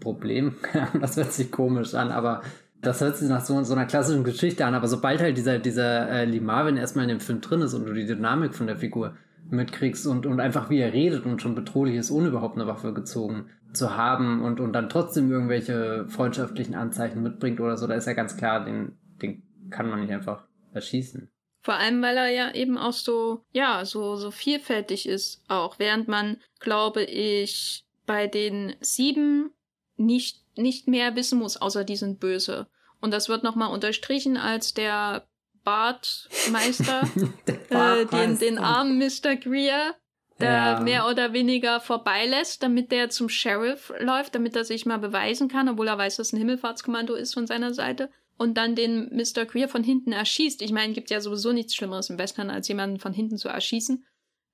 Problem. 0.00 0.56
das 1.00 1.16
hört 1.16 1.32
sich 1.32 1.50
komisch 1.50 1.94
an, 1.94 2.10
aber 2.10 2.42
das 2.82 3.00
hört 3.00 3.16
sich 3.16 3.28
nach 3.28 3.44
so, 3.44 3.62
so 3.62 3.74
einer 3.74 3.86
klassischen 3.86 4.24
Geschichte 4.24 4.66
an. 4.66 4.74
Aber 4.74 4.88
sobald 4.88 5.20
halt 5.20 5.36
dieser, 5.36 5.58
dieser 5.58 6.10
äh, 6.10 6.24
Lee 6.24 6.40
Marvin 6.40 6.76
erstmal 6.76 7.04
in 7.04 7.10
dem 7.10 7.20
Film 7.20 7.40
drin 7.40 7.62
ist 7.62 7.74
und 7.74 7.86
du 7.86 7.92
die 7.92 8.06
Dynamik 8.06 8.54
von 8.54 8.66
der 8.66 8.76
Figur 8.76 9.16
mitkriegst 9.50 10.06
und, 10.06 10.26
und 10.26 10.40
einfach 10.40 10.70
wie 10.70 10.78
er 10.78 10.92
redet 10.92 11.24
und 11.24 11.42
schon 11.42 11.54
bedrohlich 11.54 11.96
ist, 11.96 12.10
ohne 12.10 12.28
überhaupt 12.28 12.56
eine 12.56 12.66
Waffe 12.66 12.92
gezogen 12.92 13.50
zu 13.72 13.96
haben 13.96 14.42
und, 14.42 14.60
und 14.60 14.72
dann 14.72 14.88
trotzdem 14.88 15.30
irgendwelche 15.30 16.06
freundschaftlichen 16.08 16.74
Anzeichen 16.74 17.22
mitbringt 17.22 17.60
oder 17.60 17.76
so, 17.76 17.86
da 17.86 17.94
ist 17.94 18.06
ja 18.06 18.14
ganz 18.14 18.36
klar, 18.36 18.64
den, 18.64 18.98
den 19.22 19.42
kann 19.70 19.88
man 19.88 20.00
nicht 20.00 20.12
einfach 20.12 20.44
erschießen. 20.72 21.30
Vor 21.62 21.74
allem, 21.74 22.00
weil 22.00 22.16
er 22.16 22.28
ja 22.28 22.54
eben 22.54 22.78
auch 22.78 22.92
so, 22.92 23.44
ja, 23.52 23.84
so, 23.84 24.14
so 24.14 24.30
vielfältig 24.30 25.08
ist 25.08 25.42
auch. 25.48 25.80
Während 25.80 26.06
man, 26.06 26.36
glaube 26.60 27.02
ich, 27.02 27.84
bei 28.06 28.28
den 28.28 28.76
sieben 28.80 29.50
nicht, 29.96 30.44
nicht 30.56 30.86
mehr 30.86 31.16
wissen 31.16 31.40
muss, 31.40 31.56
außer 31.56 31.82
die 31.82 31.96
sind 31.96 32.20
böse. 32.20 32.68
Und 33.00 33.12
das 33.12 33.28
wird 33.28 33.42
nochmal 33.42 33.72
unterstrichen, 33.72 34.36
als 34.36 34.74
der 34.74 35.26
Bartmeister, 35.66 37.02
äh, 37.70 38.06
den, 38.06 38.38
den 38.38 38.56
armen 38.56 38.98
Mr. 38.98 39.34
Greer, 39.34 39.96
der 40.38 40.50
ja. 40.50 40.80
mehr 40.80 41.08
oder 41.08 41.32
weniger 41.32 41.80
vorbeilässt, 41.80 42.62
damit 42.62 42.92
der 42.92 43.10
zum 43.10 43.28
Sheriff 43.28 43.92
läuft, 43.98 44.36
damit 44.36 44.54
er 44.54 44.64
sich 44.64 44.86
mal 44.86 44.98
beweisen 44.98 45.48
kann, 45.48 45.68
obwohl 45.68 45.88
er 45.88 45.98
weiß, 45.98 46.16
dass 46.16 46.32
ein 46.32 46.38
Himmelfahrtskommando 46.38 47.16
ist 47.16 47.34
von 47.34 47.48
seiner 47.48 47.74
Seite 47.74 48.10
und 48.38 48.56
dann 48.56 48.76
den 48.76 49.10
Mr. 49.12 49.44
Queer 49.44 49.68
von 49.68 49.82
hinten 49.82 50.12
erschießt. 50.12 50.62
Ich 50.62 50.70
meine, 50.70 50.92
gibt 50.92 51.10
ja 51.10 51.20
sowieso 51.20 51.52
nichts 51.52 51.74
Schlimmeres 51.74 52.10
im 52.10 52.18
Western, 52.18 52.48
als 52.48 52.68
jemanden 52.68 53.00
von 53.00 53.12
hinten 53.12 53.36
zu 53.36 53.48
erschießen. 53.48 54.04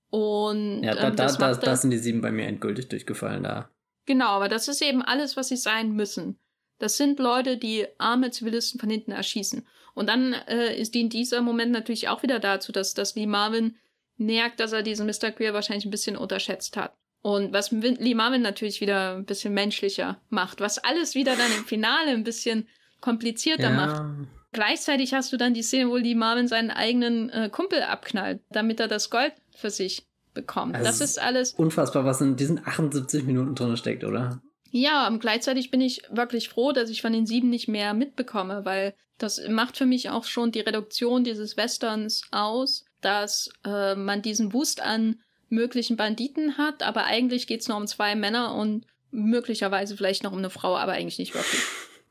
Und 0.08 0.82
ja, 0.82 0.94
da, 0.94 1.08
ähm, 1.08 1.16
da, 1.16 1.26
da, 1.26 1.54
da 1.54 1.76
sind 1.76 1.90
die 1.90 1.98
sieben 1.98 2.22
bei 2.22 2.32
mir 2.32 2.46
endgültig 2.46 2.88
durchgefallen 2.88 3.42
da. 3.42 3.68
Genau, 4.06 4.28
aber 4.28 4.48
das 4.48 4.66
ist 4.68 4.80
eben 4.80 5.02
alles, 5.02 5.36
was 5.36 5.48
sie 5.48 5.56
sein 5.56 5.92
müssen. 5.92 6.38
Das 6.78 6.96
sind 6.96 7.18
Leute, 7.18 7.58
die 7.58 7.86
arme 7.98 8.30
Zivilisten 8.30 8.80
von 8.80 8.88
hinten 8.88 9.12
erschießen. 9.12 9.66
Und 9.94 10.08
dann 10.08 10.32
äh, 10.32 10.74
ist 10.74 10.94
dient 10.94 11.12
dieser 11.12 11.42
Moment 11.42 11.72
natürlich 11.72 12.08
auch 12.08 12.22
wieder 12.22 12.38
dazu, 12.38 12.72
dass, 12.72 12.94
dass 12.94 13.14
Lee 13.14 13.26
Marvin 13.26 13.76
merkt, 14.16 14.60
dass 14.60 14.72
er 14.72 14.82
diesen 14.82 15.06
Mr. 15.06 15.30
Queer 15.30 15.54
wahrscheinlich 15.54 15.84
ein 15.84 15.90
bisschen 15.90 16.16
unterschätzt 16.16 16.76
hat. 16.76 16.94
Und 17.22 17.52
was 17.52 17.70
Lee 17.70 18.14
Marvin 18.14 18.42
natürlich 18.42 18.80
wieder 18.80 19.16
ein 19.16 19.24
bisschen 19.24 19.54
menschlicher 19.54 20.20
macht, 20.28 20.60
was 20.60 20.78
alles 20.78 21.14
wieder 21.14 21.36
dann 21.36 21.52
im 21.56 21.64
Finale 21.64 22.10
ein 22.10 22.24
bisschen 22.24 22.68
komplizierter 23.00 23.70
ja. 23.70 23.70
macht. 23.70 24.28
Gleichzeitig 24.52 25.14
hast 25.14 25.32
du 25.32 25.36
dann 25.36 25.54
die 25.54 25.62
Szene, 25.62 25.88
wo 25.88 25.98
die 25.98 26.14
Marvin 26.14 26.48
seinen 26.48 26.70
eigenen 26.70 27.30
äh, 27.30 27.48
Kumpel 27.50 27.82
abknallt, 27.82 28.40
damit 28.50 28.80
er 28.80 28.88
das 28.88 29.08
Gold 29.08 29.32
für 29.56 29.70
sich 29.70 30.06
bekommt. 30.34 30.74
Also 30.74 30.86
das 30.86 31.00
ist 31.00 31.20
alles. 31.20 31.52
Unfassbar, 31.54 32.04
was 32.04 32.20
in 32.20 32.36
diesen 32.36 32.66
78 32.66 33.24
Minuten 33.24 33.54
drin 33.54 33.76
steckt, 33.76 34.04
oder? 34.04 34.42
Ja, 34.70 35.06
und 35.06 35.20
gleichzeitig 35.20 35.70
bin 35.70 35.80
ich 35.80 36.02
wirklich 36.10 36.48
froh, 36.48 36.72
dass 36.72 36.90
ich 36.90 37.02
von 37.02 37.12
den 37.12 37.26
sieben 37.26 37.50
nicht 37.50 37.68
mehr 37.68 37.94
mitbekomme, 37.94 38.64
weil 38.64 38.94
das 39.22 39.40
macht 39.48 39.76
für 39.76 39.86
mich 39.86 40.10
auch 40.10 40.24
schon 40.24 40.52
die 40.52 40.60
Reduktion 40.60 41.24
dieses 41.24 41.56
Westerns 41.56 42.22
aus, 42.30 42.84
dass 43.00 43.50
äh, 43.64 43.94
man 43.94 44.22
diesen 44.22 44.52
Wust 44.52 44.80
an 44.80 45.20
möglichen 45.48 45.96
Banditen 45.96 46.56
hat, 46.56 46.82
aber 46.82 47.04
eigentlich 47.04 47.46
geht's 47.46 47.68
nur 47.68 47.76
um 47.76 47.86
zwei 47.86 48.14
Männer 48.14 48.54
und 48.54 48.86
möglicherweise 49.10 49.96
vielleicht 49.96 50.22
noch 50.22 50.32
um 50.32 50.38
eine 50.38 50.50
Frau, 50.50 50.76
aber 50.76 50.92
eigentlich 50.92 51.18
nicht 51.18 51.34
wirklich. 51.34 51.62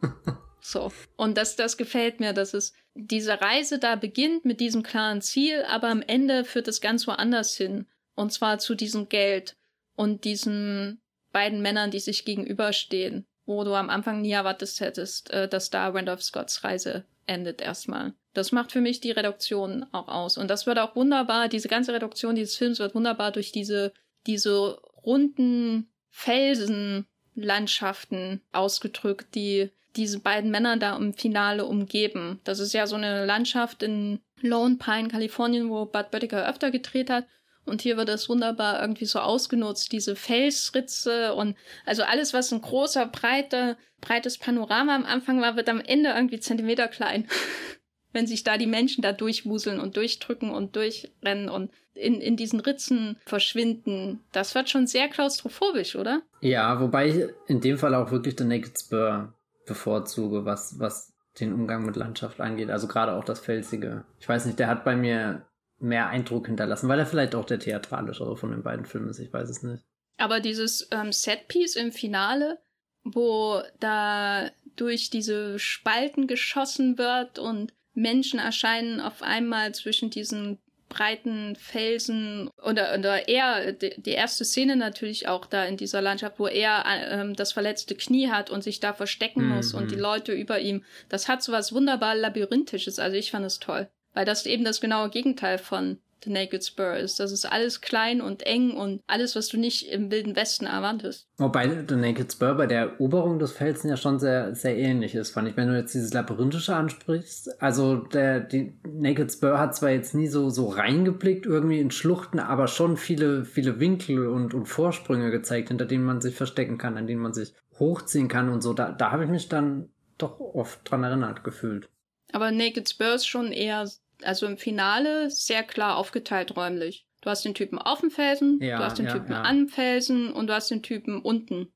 so. 0.62 0.92
Und 1.18 1.38
das, 1.38 1.56
das 1.56 1.78
gefällt 1.78 2.20
mir, 2.20 2.34
dass 2.34 2.54
es 2.54 2.74
diese 2.94 3.42
Reise 3.42 3.80
da 3.80 3.96
beginnt 3.96 4.46
mit 4.46 4.60
diesem 4.60 4.84
klaren 4.84 5.22
Ziel, 5.22 5.64
aber 5.64 5.88
am 5.88 6.02
Ende 6.02 6.46
führt 6.46 6.68
es 6.68 6.82
ganz 6.82 7.08
woanders 7.08 7.56
hin. 7.56 7.88
Und 8.16 8.32
zwar 8.32 8.60
zu 8.60 8.76
diesem 8.76 9.10
Geld 9.10 9.56
und 9.96 10.24
diesen 10.26 11.02
beiden 11.32 11.62
Männern, 11.62 11.92
die 11.92 12.00
sich 12.00 12.26
gegenüberstehen, 12.26 13.26
wo 13.52 13.64
du 13.64 13.74
am 13.74 13.90
Anfang 13.90 14.22
nie 14.22 14.32
erwartet 14.32 14.80
hättest, 14.80 15.32
äh, 15.32 15.48
dass 15.48 15.70
da 15.70 15.90
Randolph 15.90 16.24
Scotts 16.24 16.64
Reise 16.64 17.06
endet 17.28 17.62
erstmal. 17.62 18.14
Das 18.34 18.52
macht 18.52 18.72
für 18.72 18.82
mich 18.82 19.00
die 19.02 19.12
Reduktion 19.12 19.86
auch 19.92 20.08
aus. 20.08 20.38
Und 20.38 20.50
das 20.50 20.66
wird 20.66 20.80
auch 20.80 20.96
wunderbar, 20.96 21.50
diese 21.50 21.68
ganze 21.68 21.94
Reduktion 21.94 22.34
dieses 22.36 22.56
Films 22.56 22.80
wird 22.80 22.96
wunderbar 22.96 23.32
durch 23.32 23.52
diese, 23.52 23.94
diese 24.26 24.80
runden 25.06 25.92
Felsenlandschaften 26.10 28.42
ausgedrückt, 28.52 29.36
die 29.36 29.70
diese 29.96 30.20
beiden 30.20 30.52
Männer 30.52 30.78
da 30.78 30.96
im 30.96 31.14
Finale 31.14 31.66
umgeben. 31.66 32.40
Das 32.44 32.60
ist 32.60 32.74
ja 32.74 32.88
so 32.88 32.96
eine 32.96 33.26
Landschaft 33.26 33.84
in 33.84 34.20
Lone 34.42 34.78
Pine, 34.78 35.10
Kalifornien, 35.10 35.70
wo 35.70 35.86
Bud 35.86 36.12
Böttiger 36.12 36.48
öfter 36.48 36.72
gedreht 36.72 37.10
hat. 37.10 37.26
Und 37.66 37.82
hier 37.82 37.98
wird 37.98 38.10
das 38.10 38.28
wunderbar 38.28 38.82
irgendwie 38.82 39.06
so 39.06 39.20
ausgenutzt, 39.20 39.92
diese 39.92 40.16
Felsritze 40.16 41.36
und 41.36 41.56
also 41.86 42.04
alles, 42.04 42.34
was 42.34 42.52
ein 42.52 42.62
großer, 42.62 43.06
breiter, 43.06 43.78
breites 44.02 44.38
Panorama 44.38 44.96
am 44.96 45.06
Anfang 45.06 45.42
war, 45.42 45.56
wird 45.56 45.70
am 45.70 45.80
Ende 45.80 46.10
irgendwie 46.10 46.40
Zentimeter 46.40 46.88
klein. 46.88 47.28
Wenn 48.14 48.28
sich 48.28 48.44
da 48.44 48.58
die 48.58 48.68
Menschen 48.68 49.02
da 49.02 49.14
durchwuseln 49.14 49.80
und 49.80 49.96
durchdrücken 49.96 50.50
und 50.50 50.76
durchrennen 50.76 51.48
und 51.48 51.72
in, 51.94 52.20
in 52.20 52.36
diesen 52.36 52.60
Ritzen 52.60 53.18
verschwinden. 53.26 54.22
Das 54.34 54.54
wird 54.54 54.70
schon 54.70 54.88
sehr 54.88 55.08
klaustrophobisch, 55.08 55.96
oder? 55.96 56.22
Ja, 56.42 56.82
wobei 56.82 57.08
ich 57.08 57.30
in 57.48 57.62
dem 57.62 57.78
Fall 57.78 57.96
auch 57.96 58.12
wirklich 58.12 58.36
den 58.36 58.50
Naked 58.50 58.78
Spur 58.78 59.34
bevorzuge, 59.66 60.44
was, 60.44 60.80
was 60.80 61.14
den 61.40 61.54
Umgang 61.54 61.86
mit 61.86 61.96
Landschaft 61.96 62.42
angeht. 62.42 62.70
Also 62.70 62.88
gerade 62.88 63.14
auch 63.14 63.24
das 63.24 63.40
Felsige. 63.40 64.04
Ich 64.20 64.28
weiß 64.28 64.46
nicht, 64.46 64.60
der 64.60 64.68
hat 64.68 64.84
bei 64.84 64.96
mir 64.96 65.46
mehr 65.82 66.08
Eindruck 66.08 66.48
hinterlassen, 66.48 66.90
weil 66.90 67.00
er 67.00 67.06
vielleicht 67.06 67.36
auch 67.36 67.46
der 67.46 67.60
theatralischere 67.60 68.38
von 68.38 68.52
den 68.52 68.64
beiden 68.64 68.86
Filmen 68.86 69.10
ist, 69.10 69.20
ich 69.20 69.32
weiß 69.32 69.50
es 69.50 69.64
nicht. 69.64 69.84
Aber 70.18 70.40
dieses 70.40 70.88
ähm, 70.92 71.12
Setpiece 71.12 71.76
im 71.76 71.92
Finale, 71.92 72.60
wo 73.04 73.62
da 73.80 74.52
durch 74.76 75.10
diese 75.10 75.58
Spalten 75.60 76.28
geschossen 76.28 76.98
wird 76.98 77.40
und 77.40 77.74
Menschen 77.94 78.40
erscheinen 78.40 79.00
auf 79.00 79.22
einmal 79.22 79.74
zwischen 79.74 80.10
diesen 80.10 80.60
breiten 80.92 81.56
Felsen 81.56 82.50
oder, 82.62 82.98
oder 83.00 83.28
er, 83.30 83.72
die, 83.72 83.94
die 84.02 84.12
erste 84.12 84.44
Szene 84.44 84.76
natürlich 84.76 85.28
auch 85.28 85.46
da 85.46 85.64
in 85.64 85.78
dieser 85.78 86.02
Landschaft, 86.02 86.38
wo 86.38 86.48
er 86.48 86.84
ähm, 86.86 87.34
das 87.36 87.54
verletzte 87.54 87.96
Knie 87.96 88.30
hat 88.30 88.50
und 88.50 88.62
sich 88.64 88.82
da 88.82 88.94
verstecken 88.94 89.46
mhm. 89.46 89.56
muss 89.56 89.74
und 89.74 89.90
die 89.90 89.96
Leute 89.96 90.34
über 90.34 90.60
ihm, 90.60 90.84
das 91.08 91.30
hat 91.30 91.44
so 91.44 91.54
was 91.54 91.74
wunderbar 91.74 92.16
Labyrinthisches, 92.16 93.00
also 93.00 93.16
ich 93.16 93.32
fand 93.32 93.46
es 93.46 93.60
toll. 93.60 93.90
Weil 94.14 94.26
das 94.26 94.46
eben 94.46 94.66
das 94.66 94.82
genaue 94.82 95.10
Gegenteil 95.10 95.58
von 95.58 95.98
The 96.24 96.30
Naked 96.30 96.64
Spur 96.64 96.96
ist. 96.96 97.20
Das 97.20 97.32
ist 97.32 97.46
alles 97.46 97.82
klein 97.82 98.22
und 98.22 98.44
eng 98.44 98.72
und 98.72 99.02
alles, 99.08 99.36
was 99.36 99.48
du 99.48 99.58
nicht 99.58 99.92
im 99.92 100.12
Wilden 100.12 100.36
Westen 100.36 100.66
erwartest. 100.66 101.28
Wobei 101.38 101.84
The 101.88 101.96
Naked 101.96 102.32
Spur 102.32 102.54
bei 102.54 102.68
der 102.68 102.82
Eroberung 102.82 103.40
des 103.40 103.54
Felsen 103.54 103.90
ja 103.90 103.98
schon 103.98 104.20
sehr, 104.20 104.56
sehr 104.56 104.78
ähnlich 104.78 105.16
ist, 105.16 105.32
fand 105.32 105.48
ich. 105.48 105.58
Wenn 105.58 105.68
du 105.68 105.76
jetzt 105.76 105.94
dieses 105.94 106.14
Labyrinthische 106.14 106.76
ansprichst, 106.76 107.62
also 107.62 107.96
der, 107.96 108.40
die 108.40 108.78
Naked 108.88 109.32
Spur 109.32 109.58
hat 109.58 109.76
zwar 109.76 109.90
jetzt 109.90 110.14
nie 110.14 110.28
so, 110.28 110.50
so 110.50 110.68
reingeblickt 110.68 111.46
irgendwie 111.46 111.80
in 111.80 111.92
Schluchten, 111.92 112.40
aber 112.40 112.68
schon 112.68 112.98
viele, 112.98 113.46
viele 113.46 113.80
Winkel 113.80 114.28
und, 114.28 114.54
und 114.54 114.68
Vorsprünge 114.68 115.32
gezeigt, 115.32 115.70
hinter 115.70 115.86
denen 115.86 116.06
man 116.06 116.22
sich 116.22 116.36
verstecken 116.36 116.78
kann, 116.78 116.98
an 116.98 117.08
denen 117.08 117.22
man 117.22 117.34
sich 117.34 117.54
hochziehen 117.80 118.28
kann 118.28 118.50
und 118.50 118.62
so. 118.62 118.74
Da, 118.74 118.92
da 118.92 119.12
habe 119.12 119.24
ich 119.24 119.30
mich 119.30 119.50
dann 119.50 119.90
doch 120.20 120.40
oft 120.40 120.80
dran 120.84 121.04
erinnert 121.04 121.44
gefühlt. 121.44 121.90
Aber 122.34 122.52
Naked 122.52 122.90
Spur 122.90 123.16
ist 123.16 123.28
schon 123.28 123.52
eher 123.52 123.90
also 124.24 124.46
im 124.46 124.58
Finale 124.58 125.30
sehr 125.30 125.64
klar 125.64 125.98
aufgeteilt 125.98 126.56
räumlich. 126.56 127.06
Du 127.22 127.30
hast 127.30 127.46
den 127.46 127.54
Typen 127.54 127.78
auf 127.78 128.02
dem 128.02 128.12
Felsen, 128.12 128.60
ja, 128.62 128.78
du 128.78 128.84
hast 128.84 128.98
den 128.98 129.06
ja, 129.06 129.14
Typen 129.14 129.32
ja. 129.32 129.44
am 129.44 129.68
Felsen 129.68 130.34
und 130.34 130.48
du 130.48 130.54
hast 130.54 130.72
den 130.72 130.82
Typen 130.82 131.22
unten 131.22 131.72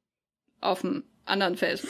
auf 0.59 0.81
dem 0.81 1.03
anderen 1.25 1.55
Felsen. 1.55 1.89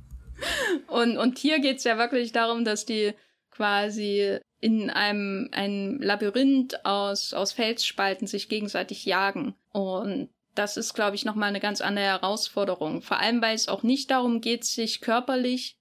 und, 0.88 1.18
und 1.18 1.38
hier 1.38 1.58
geht's 1.60 1.84
ja 1.84 1.98
wirklich 1.98 2.32
darum, 2.32 2.64
dass 2.64 2.86
die 2.86 3.12
quasi 3.50 4.38
in 4.60 4.90
einem, 4.90 5.48
einem 5.52 6.00
Labyrinth 6.00 6.84
aus, 6.84 7.34
aus 7.34 7.52
Felsspalten 7.52 8.26
sich 8.26 8.48
gegenseitig 8.48 9.04
jagen. 9.04 9.54
Und 9.72 10.30
das 10.54 10.78
ist, 10.78 10.94
glaube 10.94 11.16
ich, 11.16 11.24
nochmal 11.24 11.50
eine 11.50 11.60
ganz 11.60 11.80
andere 11.80 12.06
Herausforderung. 12.06 13.02
Vor 13.02 13.18
allem, 13.18 13.42
weil 13.42 13.54
es 13.54 13.68
auch 13.68 13.82
nicht 13.82 14.10
darum 14.10 14.40
geht, 14.40 14.64
sich 14.64 15.00
körperlich 15.00 15.76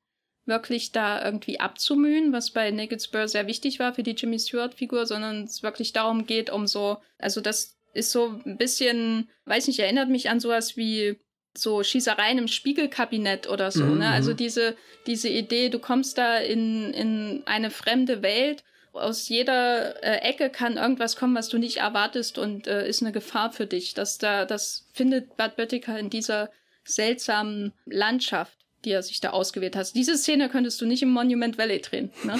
wirklich 0.45 0.91
da 0.91 1.23
irgendwie 1.23 1.59
abzumühen, 1.59 2.31
was 2.31 2.51
bei 2.51 2.71
Naked 2.71 3.01
Spur 3.01 3.27
sehr 3.27 3.47
wichtig 3.47 3.79
war 3.79 3.93
für 3.93 4.03
die 4.03 4.11
Jimmy 4.11 4.39
Stewart-Figur, 4.39 5.05
sondern 5.05 5.43
es 5.43 5.63
wirklich 5.63 5.93
darum 5.93 6.25
geht, 6.25 6.49
um 6.49 6.67
so, 6.67 6.97
also 7.17 7.41
das 7.41 7.77
ist 7.93 8.11
so 8.11 8.39
ein 8.45 8.57
bisschen, 8.57 9.29
weiß 9.45 9.67
nicht, 9.67 9.79
erinnert 9.79 10.09
mich 10.09 10.29
an 10.29 10.39
sowas 10.39 10.77
wie 10.77 11.17
so 11.57 11.83
Schießereien 11.83 12.37
im 12.37 12.47
Spiegelkabinett 12.47 13.49
oder 13.49 13.71
so, 13.71 13.85
mhm. 13.85 13.99
ne? 13.99 14.09
Also 14.09 14.31
mhm. 14.31 14.37
diese, 14.37 14.75
diese 15.07 15.29
Idee, 15.29 15.69
du 15.69 15.79
kommst 15.79 16.17
da 16.17 16.37
in, 16.37 16.93
in 16.93 17.43
eine 17.45 17.71
fremde 17.71 18.21
Welt, 18.21 18.63
aus 18.91 19.27
jeder 19.27 20.01
äh, 20.03 20.19
Ecke 20.19 20.49
kann 20.49 20.77
irgendwas 20.77 21.15
kommen, 21.15 21.35
was 21.35 21.49
du 21.49 21.57
nicht 21.57 21.77
erwartest 21.77 22.37
und 22.37 22.67
äh, 22.67 22.87
ist 22.87 23.01
eine 23.01 23.11
Gefahr 23.11 23.51
für 23.51 23.65
dich. 23.65 23.93
Das 23.93 24.17
da, 24.17 24.45
das 24.45 24.87
findet 24.93 25.35
Bad 25.37 25.57
Böttiger 25.57 25.99
in 25.99 26.09
dieser 26.09 26.49
seltsamen 26.85 27.73
Landschaft 27.85 28.64
die 28.85 28.91
er 28.91 29.03
sich 29.03 29.19
da 29.19 29.31
ausgewählt 29.31 29.75
hat. 29.75 29.93
Diese 29.95 30.17
Szene 30.17 30.49
könntest 30.49 30.79
du 30.81 30.85
nicht 30.85 31.03
im 31.03 31.09
Monument 31.09 31.57
Valley 31.57 31.81
drehen. 31.81 32.11
Ne? 32.23 32.39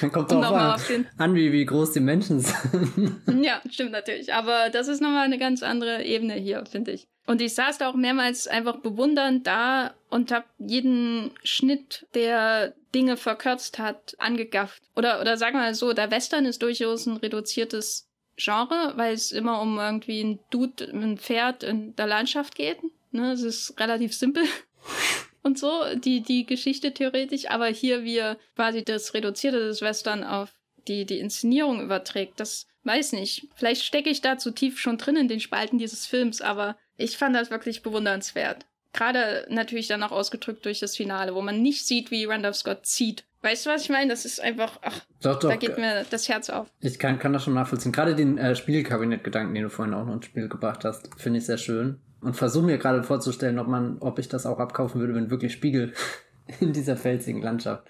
Kommt 0.10 0.32
um 0.32 0.42
drauf 0.42 0.88
an, 0.90 1.06
an 1.16 1.34
wie, 1.34 1.52
wie 1.52 1.64
groß 1.64 1.92
die 1.92 2.00
Menschen 2.00 2.40
sind. 2.40 3.22
ja, 3.42 3.60
stimmt 3.70 3.92
natürlich. 3.92 4.32
Aber 4.32 4.70
das 4.70 4.88
ist 4.88 5.00
nochmal 5.00 5.24
eine 5.24 5.38
ganz 5.38 5.62
andere 5.62 6.04
Ebene 6.04 6.34
hier, 6.34 6.64
finde 6.66 6.92
ich. 6.92 7.08
Und 7.26 7.42
ich 7.42 7.54
saß 7.54 7.78
da 7.78 7.90
auch 7.90 7.94
mehrmals 7.94 8.46
einfach 8.46 8.78
bewundernd 8.78 9.46
da 9.46 9.94
und 10.08 10.32
habe 10.32 10.46
jeden 10.58 11.30
Schnitt, 11.42 12.06
der 12.14 12.72
Dinge 12.94 13.18
verkürzt 13.18 13.78
hat, 13.78 14.14
angegafft. 14.18 14.82
Oder, 14.96 15.20
oder 15.20 15.36
sagen 15.36 15.56
wir 15.56 15.60
mal 15.60 15.74
so, 15.74 15.92
der 15.92 16.10
Western 16.10 16.46
ist 16.46 16.62
durchaus 16.62 17.06
ein 17.06 17.18
reduziertes 17.18 18.08
Genre, 18.36 18.94
weil 18.96 19.12
es 19.12 19.32
immer 19.32 19.60
um 19.60 19.78
irgendwie 19.78 20.22
ein 20.22 20.38
Dude, 20.50 20.84
ein 20.84 21.18
Pferd 21.18 21.64
in 21.64 21.94
der 21.96 22.06
Landschaft 22.06 22.54
geht. 22.54 22.78
Ne, 23.10 23.32
es 23.32 23.42
ist 23.42 23.78
relativ 23.78 24.14
simpel 24.14 24.44
und 25.48 25.58
so, 25.58 25.82
die, 25.96 26.22
die 26.22 26.46
Geschichte 26.46 26.92
theoretisch, 26.92 27.50
aber 27.50 27.66
hier 27.66 28.04
wir 28.04 28.36
quasi 28.54 28.84
das 28.84 29.14
Reduzierte 29.14 29.58
des 29.58 29.80
Western 29.82 30.22
auf 30.22 30.54
die, 30.86 31.06
die 31.06 31.18
Inszenierung 31.18 31.82
überträgt, 31.82 32.38
das 32.38 32.66
weiß 32.84 33.12
nicht. 33.12 33.48
Vielleicht 33.56 33.82
stecke 33.82 34.10
ich 34.10 34.20
da 34.20 34.38
zu 34.38 34.50
tief 34.50 34.78
schon 34.78 34.98
drin 34.98 35.16
in 35.16 35.28
den 35.28 35.40
Spalten 35.40 35.78
dieses 35.78 36.06
Films, 36.06 36.40
aber 36.40 36.76
ich 36.96 37.16
fand 37.16 37.34
das 37.34 37.50
wirklich 37.50 37.82
bewundernswert. 37.82 38.66
Gerade 38.92 39.46
natürlich 39.50 39.86
dann 39.88 40.02
auch 40.02 40.12
ausgedrückt 40.12 40.64
durch 40.64 40.80
das 40.80 40.96
Finale, 40.96 41.34
wo 41.34 41.42
man 41.42 41.62
nicht 41.62 41.86
sieht, 41.86 42.10
wie 42.10 42.24
Randolph 42.24 42.56
Scott 42.56 42.86
zieht. 42.86 43.24
Weißt 43.42 43.66
du, 43.66 43.70
was 43.70 43.82
ich 43.82 43.90
meine? 43.90 44.10
Das 44.10 44.24
ist 44.24 44.40
einfach, 44.40 44.78
ach, 44.82 45.00
doch, 45.22 45.38
doch. 45.38 45.48
da 45.48 45.56
geht 45.56 45.78
mir 45.78 46.04
das 46.10 46.28
Herz 46.28 46.50
auf. 46.50 46.68
Ich 46.80 46.98
kann, 46.98 47.18
kann 47.18 47.32
das 47.32 47.44
schon 47.44 47.54
nachvollziehen. 47.54 47.92
Gerade 47.92 48.14
den 48.14 48.36
äh, 48.36 48.54
Spielkabinett-Gedanken, 48.54 49.54
den 49.54 49.64
du 49.64 49.70
vorhin 49.70 49.94
auch 49.94 50.04
noch 50.04 50.14
ins 50.14 50.26
Spiel 50.26 50.48
gebracht 50.48 50.84
hast, 50.84 51.08
finde 51.18 51.38
ich 51.38 51.46
sehr 51.46 51.58
schön 51.58 52.00
und 52.20 52.34
versuche 52.34 52.66
mir 52.66 52.78
gerade 52.78 53.02
vorzustellen, 53.02 53.58
ob 53.58 53.68
man, 53.68 53.98
ob 53.98 54.18
ich 54.18 54.28
das 54.28 54.46
auch 54.46 54.58
abkaufen 54.58 55.00
würde, 55.00 55.14
wenn 55.14 55.30
wirklich 55.30 55.52
Spiegel 55.52 55.92
in 56.60 56.72
dieser 56.72 56.96
felsigen 56.96 57.42
Landschaft 57.42 57.84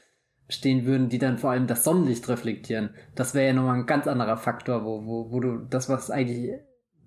stehen 0.48 0.86
würden, 0.86 1.08
die 1.08 1.18
dann 1.18 1.38
vor 1.38 1.50
allem 1.50 1.66
das 1.66 1.84
Sonnenlicht 1.84 2.28
reflektieren. 2.28 2.90
Das 3.14 3.34
wäre 3.34 3.48
ja 3.48 3.52
nochmal 3.52 3.76
ein 3.76 3.86
ganz 3.86 4.06
anderer 4.06 4.36
Faktor, 4.36 4.84
wo, 4.84 5.04
wo, 5.04 5.30
wo 5.30 5.40
du 5.40 5.58
das, 5.58 5.88
was 5.88 6.10
eigentlich, 6.10 6.58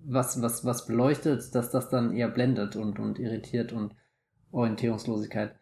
was, 0.04 0.40
was, 0.40 0.64
was 0.64 0.86
beleuchtet, 0.86 1.54
dass 1.54 1.70
das 1.70 1.88
dann 1.88 2.16
eher 2.16 2.28
blendet 2.28 2.76
und, 2.76 2.98
und 2.98 3.18
irritiert 3.18 3.72
und 3.72 3.94
Orientierungslosigkeit 4.52 5.56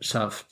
schafft. 0.00 0.46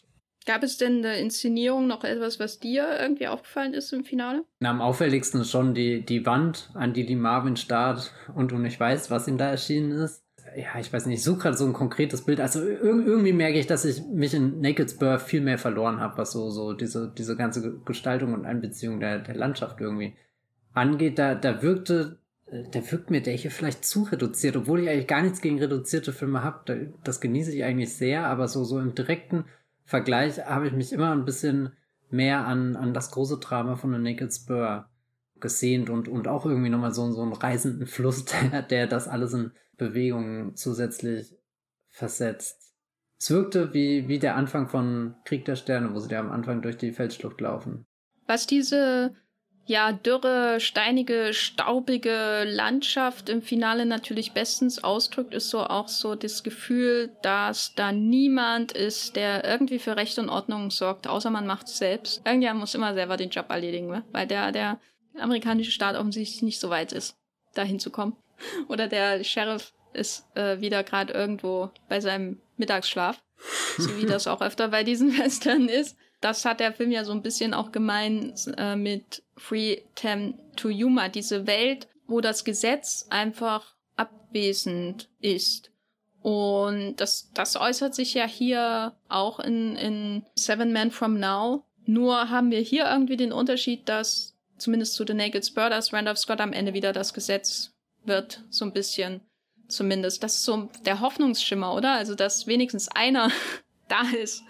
Gab 0.46 0.62
es 0.62 0.78
denn 0.78 0.96
in 0.96 1.02
der 1.02 1.18
Inszenierung 1.18 1.86
noch 1.86 2.02
etwas, 2.02 2.40
was 2.40 2.60
dir 2.60 2.98
irgendwie 2.98 3.28
aufgefallen 3.28 3.74
ist 3.74 3.92
im 3.92 4.04
Finale? 4.04 4.44
Na, 4.60 4.70
am 4.70 4.80
auffälligsten 4.80 5.44
schon 5.44 5.74
die, 5.74 6.04
die 6.04 6.24
Wand, 6.24 6.70
an 6.74 6.94
die 6.94 7.04
die 7.04 7.16
Marvin 7.16 7.56
starrt 7.56 8.12
und 8.34 8.52
du 8.52 8.58
nicht 8.58 8.80
weißt, 8.80 9.10
was 9.10 9.28
ihm 9.28 9.38
da 9.38 9.50
erschienen 9.50 9.90
ist 9.90 10.24
ja, 10.56 10.78
ich 10.78 10.92
weiß 10.92 11.06
nicht, 11.06 11.18
ich 11.18 11.24
suche 11.24 11.40
gerade 11.40 11.56
so 11.56 11.66
ein 11.66 11.72
konkretes 11.72 12.22
Bild. 12.22 12.40
Also 12.40 12.62
irgendwie 12.62 13.32
merke 13.32 13.58
ich, 13.58 13.66
dass 13.66 13.84
ich 13.84 14.04
mich 14.06 14.34
in 14.34 14.60
Naked 14.60 14.90
Spur 14.90 15.18
viel 15.18 15.40
mehr 15.40 15.58
verloren 15.58 16.00
habe, 16.00 16.18
was 16.18 16.32
so, 16.32 16.50
so 16.50 16.72
diese, 16.72 17.12
diese 17.16 17.36
ganze 17.36 17.78
Gestaltung 17.84 18.34
und 18.34 18.46
Einbeziehung 18.46 19.00
der, 19.00 19.18
der 19.18 19.34
Landschaft 19.34 19.80
irgendwie 19.80 20.14
angeht. 20.72 21.18
Da, 21.18 21.34
da 21.34 21.62
wirkte 21.62 22.20
äh, 22.50 22.68
der 22.70 22.90
wirkt 22.90 23.10
mir 23.10 23.22
der 23.22 23.34
hier 23.34 23.50
vielleicht 23.50 23.84
zu 23.84 24.02
reduziert, 24.02 24.56
obwohl 24.56 24.80
ich 24.80 24.88
eigentlich 24.88 25.06
gar 25.06 25.22
nichts 25.22 25.40
gegen 25.40 25.58
reduzierte 25.58 26.12
Filme 26.12 26.42
habe. 26.42 26.92
Das 27.04 27.20
genieße 27.20 27.52
ich 27.52 27.64
eigentlich 27.64 27.94
sehr, 27.94 28.26
aber 28.26 28.48
so, 28.48 28.64
so 28.64 28.78
im 28.78 28.94
direkten 28.94 29.44
Vergleich 29.84 30.44
habe 30.44 30.66
ich 30.66 30.72
mich 30.72 30.92
immer 30.92 31.12
ein 31.12 31.24
bisschen 31.24 31.72
mehr 32.10 32.46
an, 32.46 32.76
an 32.76 32.92
das 32.94 33.10
große 33.10 33.38
Drama 33.38 33.76
von 33.76 33.92
The 33.92 33.98
Naked 33.98 34.32
Spur 34.32 34.86
gesehnt 35.38 35.88
und, 35.90 36.08
und 36.08 36.28
auch 36.28 36.44
irgendwie 36.44 36.68
nochmal 36.68 36.92
so, 36.92 37.10
so 37.12 37.22
einen 37.22 37.32
reisenden 37.32 37.86
Fluss, 37.86 38.24
der, 38.52 38.62
der 38.62 38.86
das 38.86 39.08
alles 39.08 39.32
in 39.32 39.52
Bewegung 39.80 40.54
zusätzlich 40.54 41.34
versetzt. 41.88 42.74
Es 43.18 43.30
wirkte 43.30 43.74
wie, 43.74 44.08
wie 44.08 44.18
der 44.18 44.36
Anfang 44.36 44.68
von 44.68 45.16
Krieg 45.24 45.44
der 45.44 45.56
Sterne, 45.56 45.92
wo 45.94 45.98
sie 45.98 46.08
da 46.08 46.20
am 46.20 46.30
Anfang 46.30 46.62
durch 46.62 46.76
die 46.78 46.92
Felsschlucht 46.92 47.40
laufen. 47.40 47.84
Was 48.26 48.46
diese 48.46 49.14
ja, 49.66 49.92
dürre, 49.92 50.58
steinige, 50.58 51.32
staubige 51.32 52.44
Landschaft 52.44 53.28
im 53.28 53.40
Finale 53.40 53.86
natürlich 53.86 54.32
bestens 54.32 54.82
ausdrückt, 54.82 55.32
ist 55.32 55.50
so 55.50 55.60
auch 55.60 55.88
so 55.88 56.14
das 56.14 56.42
Gefühl, 56.42 57.10
dass 57.22 57.74
da 57.74 57.92
niemand 57.92 58.72
ist, 58.72 59.16
der 59.16 59.44
irgendwie 59.44 59.78
für 59.78 59.96
Recht 59.96 60.18
und 60.18 60.28
Ordnung 60.28 60.70
sorgt, 60.70 61.06
außer 61.06 61.30
man 61.30 61.46
macht 61.46 61.66
es 61.68 61.78
selbst. 61.78 62.20
Irgendjemand 62.24 62.60
muss 62.60 62.74
immer 62.74 62.94
selber 62.94 63.16
den 63.16 63.30
Job 63.30 63.48
erledigen, 63.48 63.88
ne? 63.88 64.04
weil 64.12 64.26
der, 64.26 64.50
der 64.50 64.80
amerikanische 65.18 65.70
Staat 65.70 65.96
offensichtlich 65.96 66.42
nicht 66.42 66.58
so 66.58 66.70
weit 66.70 66.92
ist, 66.92 67.16
da 67.54 67.62
hinzukommen. 67.62 68.16
Oder 68.68 68.88
der 68.88 69.24
Sheriff 69.24 69.72
ist 69.92 70.26
äh, 70.36 70.60
wieder 70.60 70.82
gerade 70.84 71.12
irgendwo 71.12 71.70
bei 71.88 72.00
seinem 72.00 72.40
Mittagsschlaf, 72.56 73.22
so 73.78 73.96
wie 73.98 74.06
das 74.06 74.26
auch 74.26 74.40
öfter 74.40 74.68
bei 74.68 74.84
diesen 74.84 75.16
Western 75.18 75.68
ist. 75.68 75.96
Das 76.20 76.44
hat 76.44 76.60
der 76.60 76.72
Film 76.72 76.90
ja 76.90 77.04
so 77.04 77.12
ein 77.12 77.22
bisschen 77.22 77.54
auch 77.54 77.72
gemeint 77.72 78.52
äh, 78.56 78.76
mit 78.76 79.22
Free 79.36 79.78
Tem 79.94 80.34
to 80.56 80.68
Yuma, 80.68 81.08
diese 81.08 81.46
Welt, 81.46 81.88
wo 82.06 82.20
das 82.20 82.44
Gesetz 82.44 83.06
einfach 83.08 83.74
abwesend 83.96 85.08
ist. 85.20 85.70
Und 86.22 86.96
das, 86.96 87.30
das 87.32 87.56
äußert 87.56 87.94
sich 87.94 88.12
ja 88.12 88.26
hier 88.26 88.94
auch 89.08 89.40
in, 89.40 89.76
in 89.76 90.26
Seven 90.34 90.72
Men 90.72 90.90
From 90.90 91.18
Now. 91.18 91.64
Nur 91.86 92.28
haben 92.28 92.50
wir 92.50 92.60
hier 92.60 92.90
irgendwie 92.90 93.16
den 93.16 93.32
Unterschied, 93.32 93.88
dass 93.88 94.36
zumindest 94.58 94.94
zu 94.94 95.04
The 95.06 95.14
Naked 95.14 95.46
Spur, 95.46 95.70
dass 95.70 95.94
Randolph 95.94 96.18
Scott 96.18 96.40
am 96.40 96.52
Ende 96.52 96.74
wieder 96.74 96.92
das 96.92 97.14
Gesetz 97.14 97.72
wird, 98.04 98.44
so 98.50 98.64
ein 98.64 98.72
bisschen 98.72 99.20
zumindest. 99.68 100.22
Das 100.22 100.36
ist 100.36 100.44
so 100.44 100.68
der 100.84 101.00
Hoffnungsschimmer, 101.00 101.74
oder? 101.74 101.92
Also, 101.92 102.14
dass 102.14 102.46
wenigstens 102.46 102.88
einer 102.88 103.30
da 103.88 104.02
ist, 104.22 104.42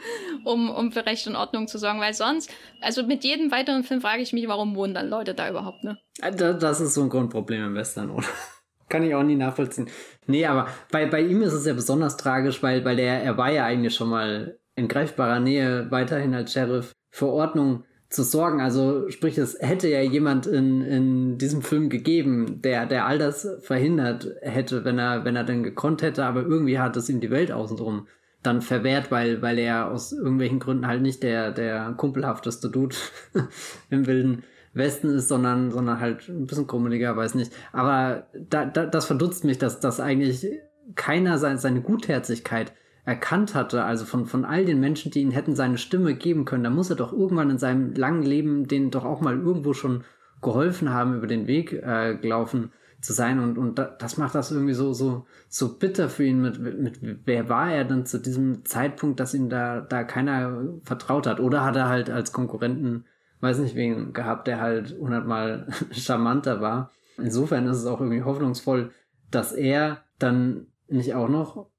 um, 0.44 0.70
um 0.70 0.92
für 0.92 1.06
Recht 1.06 1.26
und 1.26 1.36
Ordnung 1.36 1.66
zu 1.66 1.78
sorgen, 1.78 2.00
weil 2.00 2.12
sonst, 2.12 2.50
also 2.80 3.02
mit 3.04 3.24
jedem 3.24 3.50
weiteren 3.50 3.84
Film 3.84 4.00
frage 4.00 4.22
ich 4.22 4.32
mich, 4.32 4.46
warum 4.48 4.76
wohnen 4.76 4.94
dann 4.94 5.08
Leute 5.08 5.34
da 5.34 5.48
überhaupt, 5.48 5.82
ne? 5.82 5.98
Das 6.20 6.80
ist 6.80 6.94
so 6.94 7.02
ein 7.02 7.08
Grundproblem 7.08 7.64
im 7.64 7.74
Western, 7.74 8.10
oder? 8.10 8.26
Kann 8.90 9.04
ich 9.04 9.14
auch 9.14 9.22
nie 9.22 9.36
nachvollziehen. 9.36 9.88
Nee, 10.26 10.44
aber 10.46 10.68
bei, 10.90 11.06
bei 11.06 11.20
ihm 11.20 11.42
ist 11.42 11.52
es 11.52 11.64
ja 11.64 11.72
besonders 11.72 12.16
tragisch, 12.16 12.62
weil, 12.62 12.84
weil 12.84 12.98
er, 12.98 13.22
er 13.22 13.38
war 13.38 13.50
ja 13.50 13.64
eigentlich 13.64 13.94
schon 13.94 14.08
mal 14.08 14.58
in 14.74 14.88
greifbarer 14.88 15.40
Nähe 15.40 15.90
weiterhin 15.90 16.34
als 16.34 16.52
Sheriff 16.52 16.92
für 17.10 17.28
Ordnung 17.28 17.84
zu 18.10 18.24
sorgen. 18.24 18.60
Also 18.60 19.08
sprich, 19.08 19.38
es 19.38 19.56
hätte 19.60 19.88
ja 19.88 20.02
jemand 20.02 20.46
in, 20.46 20.82
in 20.82 21.38
diesem 21.38 21.62
Film 21.62 21.88
gegeben, 21.88 22.60
der, 22.60 22.84
der 22.86 23.06
all 23.06 23.18
das 23.18 23.48
verhindert 23.62 24.28
hätte, 24.42 24.84
wenn 24.84 24.98
er, 24.98 25.24
wenn 25.24 25.36
er 25.36 25.44
denn 25.44 25.62
gekonnt 25.62 26.02
hätte, 26.02 26.24
aber 26.24 26.42
irgendwie 26.42 26.78
hat 26.78 26.96
es 26.96 27.08
ihm 27.08 27.20
die 27.20 27.30
Welt 27.30 27.52
außenrum 27.52 28.06
dann 28.42 28.62
verwehrt, 28.62 29.10
weil, 29.10 29.42
weil 29.42 29.58
er 29.58 29.90
aus 29.90 30.12
irgendwelchen 30.12 30.58
Gründen 30.58 30.86
halt 30.86 31.02
nicht 31.02 31.22
der, 31.22 31.52
der 31.52 31.94
kumpelhafteste 31.96 32.68
Dude 32.70 32.96
im 33.90 34.06
wilden 34.06 34.42
Westen 34.72 35.10
ist, 35.10 35.28
sondern, 35.28 35.70
sondern 35.70 36.00
halt 36.00 36.28
ein 36.28 36.46
bisschen 36.46 36.66
krummeliger, 36.66 37.16
weiß 37.16 37.34
nicht. 37.34 37.52
Aber 37.72 38.26
da, 38.34 38.64
da, 38.64 38.86
das 38.86 39.06
verdutzt 39.06 39.44
mich, 39.44 39.58
dass, 39.58 39.78
dass 39.80 40.00
eigentlich 40.00 40.46
keiner 40.94 41.38
seine, 41.38 41.58
seine 41.58 41.80
Gutherzigkeit 41.82 42.72
erkannt 43.10 43.56
hatte, 43.56 43.82
also 43.82 44.04
von, 44.04 44.26
von 44.26 44.44
all 44.44 44.64
den 44.64 44.78
Menschen, 44.78 45.10
die 45.10 45.20
ihn 45.20 45.32
hätten 45.32 45.56
seine 45.56 45.78
Stimme 45.78 46.14
geben 46.14 46.44
können, 46.44 46.62
da 46.62 46.70
muss 46.70 46.90
er 46.90 46.96
doch 46.96 47.12
irgendwann 47.12 47.50
in 47.50 47.58
seinem 47.58 47.92
langen 47.92 48.22
Leben 48.22 48.68
denen 48.68 48.92
doch 48.92 49.04
auch 49.04 49.20
mal 49.20 49.36
irgendwo 49.36 49.72
schon 49.72 50.04
geholfen 50.40 50.90
haben, 50.90 51.16
über 51.16 51.26
den 51.26 51.48
Weg 51.48 51.72
äh, 51.72 52.14
gelaufen 52.14 52.70
zu 53.00 53.12
sein 53.12 53.40
und, 53.40 53.58
und 53.58 53.80
das 53.80 54.16
macht 54.16 54.36
das 54.36 54.52
irgendwie 54.52 54.74
so, 54.74 54.92
so, 54.92 55.26
so 55.48 55.76
bitter 55.76 56.08
für 56.08 56.22
ihn 56.24 56.40
mit, 56.40 56.60
mit, 56.60 57.02
mit, 57.02 57.20
wer 57.24 57.48
war 57.48 57.72
er 57.72 57.84
denn 57.84 58.06
zu 58.06 58.20
diesem 58.20 58.64
Zeitpunkt, 58.64 59.18
dass 59.18 59.34
ihm 59.34 59.48
da, 59.48 59.80
da 59.80 60.04
keiner 60.04 60.62
vertraut 60.84 61.26
hat 61.26 61.40
oder 61.40 61.64
hat 61.64 61.74
er 61.74 61.88
halt 61.88 62.10
als 62.10 62.32
Konkurrenten, 62.32 63.06
weiß 63.40 63.58
nicht 63.58 63.74
wen 63.74 64.12
gehabt, 64.12 64.46
der 64.46 64.60
halt 64.60 64.96
hundertmal 65.00 65.66
charmanter 65.90 66.60
war. 66.60 66.92
Insofern 67.18 67.66
ist 67.66 67.78
es 67.78 67.86
auch 67.86 68.00
irgendwie 68.00 68.22
hoffnungsvoll, 68.22 68.92
dass 69.32 69.52
er 69.52 70.04
dann 70.20 70.68
nicht 70.86 71.14
auch 71.14 71.28
noch 71.28 71.69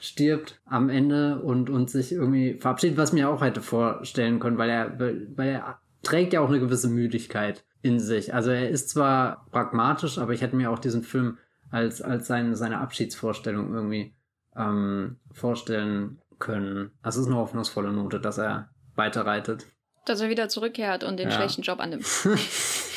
stirbt 0.00 0.60
am 0.66 0.88
Ende 0.88 1.40
und, 1.40 1.70
und 1.70 1.90
sich 1.90 2.12
irgendwie 2.12 2.54
verabschiedet, 2.54 2.96
was 2.96 3.12
mir 3.12 3.28
auch 3.28 3.42
hätte 3.42 3.60
vorstellen 3.60 4.38
können, 4.38 4.58
weil 4.58 4.70
er, 4.70 4.98
weil 4.98 5.48
er 5.48 5.78
trägt 6.02 6.32
ja 6.32 6.40
auch 6.40 6.48
eine 6.48 6.60
gewisse 6.60 6.88
Müdigkeit 6.88 7.64
in 7.82 7.98
sich. 7.98 8.32
Also 8.32 8.50
er 8.50 8.70
ist 8.70 8.90
zwar 8.90 9.46
pragmatisch, 9.50 10.18
aber 10.18 10.32
ich 10.32 10.42
hätte 10.42 10.56
mir 10.56 10.70
auch 10.70 10.78
diesen 10.78 11.02
Film 11.02 11.38
als, 11.70 12.00
als 12.00 12.26
sein, 12.26 12.54
seine 12.54 12.78
Abschiedsvorstellung 12.78 13.74
irgendwie 13.74 14.14
ähm, 14.56 15.16
vorstellen 15.32 16.20
können. 16.38 16.92
Das 17.02 17.16
ist 17.16 17.26
eine 17.26 17.36
hoffnungsvolle 17.36 17.92
Note, 17.92 18.20
dass 18.20 18.38
er 18.38 18.70
weiterreitet. 18.94 19.66
Dass 20.06 20.20
er 20.20 20.28
wieder 20.28 20.48
zurückkehrt 20.48 21.02
und 21.02 21.18
den 21.18 21.30
ja. 21.30 21.34
schlechten 21.34 21.62
Job 21.62 21.80
annimmt. 21.80 22.06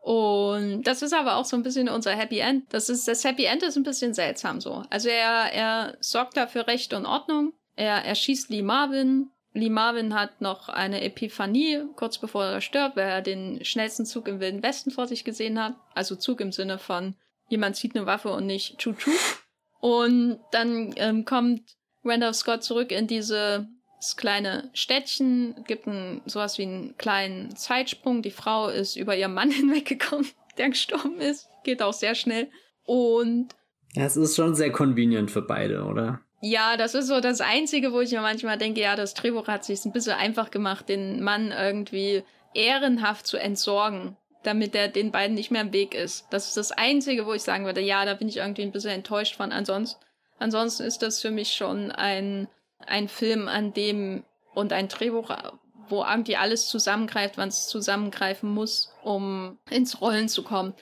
und 0.00 0.82
das 0.84 1.02
ist 1.02 1.12
aber 1.12 1.36
auch 1.36 1.44
so 1.44 1.56
ein 1.56 1.62
bisschen 1.62 1.88
unser 1.88 2.12
Happy 2.12 2.38
End. 2.38 2.64
Das 2.72 2.88
ist, 2.88 3.06
das 3.06 3.24
Happy 3.24 3.44
End 3.44 3.62
ist 3.62 3.76
ein 3.76 3.82
bisschen 3.82 4.14
seltsam 4.14 4.60
so. 4.60 4.82
Also 4.90 5.08
er, 5.08 5.52
er 5.52 5.96
sorgt 6.00 6.36
da 6.36 6.46
für 6.46 6.66
Recht 6.66 6.94
und 6.94 7.06
Ordnung. 7.06 7.52
Er 7.76 8.04
erschießt 8.04 8.50
Lee 8.50 8.62
Marvin, 8.62 9.30
Lee 9.52 9.70
Marvin 9.70 10.14
hat 10.14 10.40
noch 10.40 10.68
eine 10.68 11.02
Epiphanie, 11.02 11.84
kurz 11.96 12.18
bevor 12.18 12.44
er 12.44 12.60
stirbt, 12.60 12.96
weil 12.96 13.08
er 13.08 13.22
den 13.22 13.64
schnellsten 13.64 14.06
Zug 14.06 14.28
im 14.28 14.38
Wilden 14.38 14.62
Westen 14.62 14.90
vor 14.90 15.08
sich 15.08 15.24
gesehen 15.24 15.62
hat. 15.62 15.74
Also 15.94 16.14
Zug 16.14 16.40
im 16.40 16.52
Sinne 16.52 16.78
von, 16.78 17.16
jemand 17.48 17.76
zieht 17.76 17.96
eine 17.96 18.06
Waffe 18.06 18.30
und 18.30 18.46
nicht 18.46 18.78
Chu-Chu. 18.78 19.10
Und 19.80 20.40
dann 20.52 20.92
ähm, 20.96 21.24
kommt 21.24 21.62
Randolph 22.04 22.36
Scott 22.36 22.62
zurück 22.62 22.92
in 22.92 23.06
dieses 24.00 24.16
kleine 24.16 24.70
Städtchen, 24.72 25.54
gibt 25.66 25.86
ein, 25.86 26.22
sowas 26.24 26.58
wie 26.58 26.62
einen 26.62 26.96
kleinen 26.96 27.54
Zeitsprung. 27.54 28.22
Die 28.22 28.30
Frau 28.30 28.68
ist 28.68 28.96
über 28.96 29.16
ihren 29.16 29.34
Mann 29.34 29.50
hinweggekommen, 29.50 30.26
der 30.58 30.70
gestorben 30.70 31.20
ist. 31.20 31.48
Geht 31.64 31.82
auch 31.82 31.92
sehr 31.92 32.14
schnell. 32.14 32.48
Und. 32.84 33.48
Ja, 33.94 34.04
es 34.04 34.16
ist 34.16 34.36
schon 34.36 34.54
sehr 34.54 34.72
convenient 34.72 35.30
für 35.30 35.42
beide, 35.42 35.84
oder? 35.84 36.20
Ja, 36.40 36.76
das 36.78 36.94
ist 36.94 37.08
so 37.08 37.20
das 37.20 37.40
Einzige, 37.40 37.92
wo 37.92 38.00
ich 38.00 38.12
mir 38.12 38.22
manchmal 38.22 38.56
denke, 38.56 38.80
ja, 38.80 38.96
das 38.96 39.14
Drehbuch 39.14 39.46
hat 39.46 39.64
sich 39.64 39.84
ein 39.84 39.92
bisschen 39.92 40.14
einfach 40.14 40.50
gemacht, 40.50 40.88
den 40.88 41.22
Mann 41.22 41.52
irgendwie 41.52 42.22
ehrenhaft 42.54 43.26
zu 43.26 43.36
entsorgen, 43.36 44.16
damit 44.42 44.74
er 44.74 44.88
den 44.88 45.10
beiden 45.10 45.34
nicht 45.34 45.50
mehr 45.50 45.60
im 45.60 45.74
Weg 45.74 45.94
ist. 45.94 46.26
Das 46.30 46.46
ist 46.46 46.56
das 46.56 46.72
Einzige, 46.72 47.26
wo 47.26 47.34
ich 47.34 47.42
sagen 47.42 47.66
würde, 47.66 47.82
ja, 47.82 48.06
da 48.06 48.14
bin 48.14 48.28
ich 48.28 48.38
irgendwie 48.38 48.62
ein 48.62 48.72
bisschen 48.72 48.92
enttäuscht 48.92 49.36
von. 49.36 49.52
Ansonsten, 49.52 50.02
ansonsten 50.38 50.84
ist 50.84 51.02
das 51.02 51.20
für 51.20 51.30
mich 51.30 51.52
schon 51.52 51.90
ein, 51.90 52.48
ein 52.86 53.08
Film, 53.08 53.48
an 53.48 53.72
dem 53.72 54.24
und 54.54 54.72
ein 54.72 54.88
Drehbuch, 54.88 55.30
wo 55.88 56.04
irgendwie 56.04 56.36
alles 56.36 56.68
zusammengreift, 56.68 57.36
wann 57.38 57.48
es 57.48 57.68
zusammengreifen 57.68 58.50
muss, 58.50 58.92
um 59.02 59.58
ins 59.70 60.00
Rollen 60.00 60.28
zu 60.28 60.42
kommen 60.42 60.74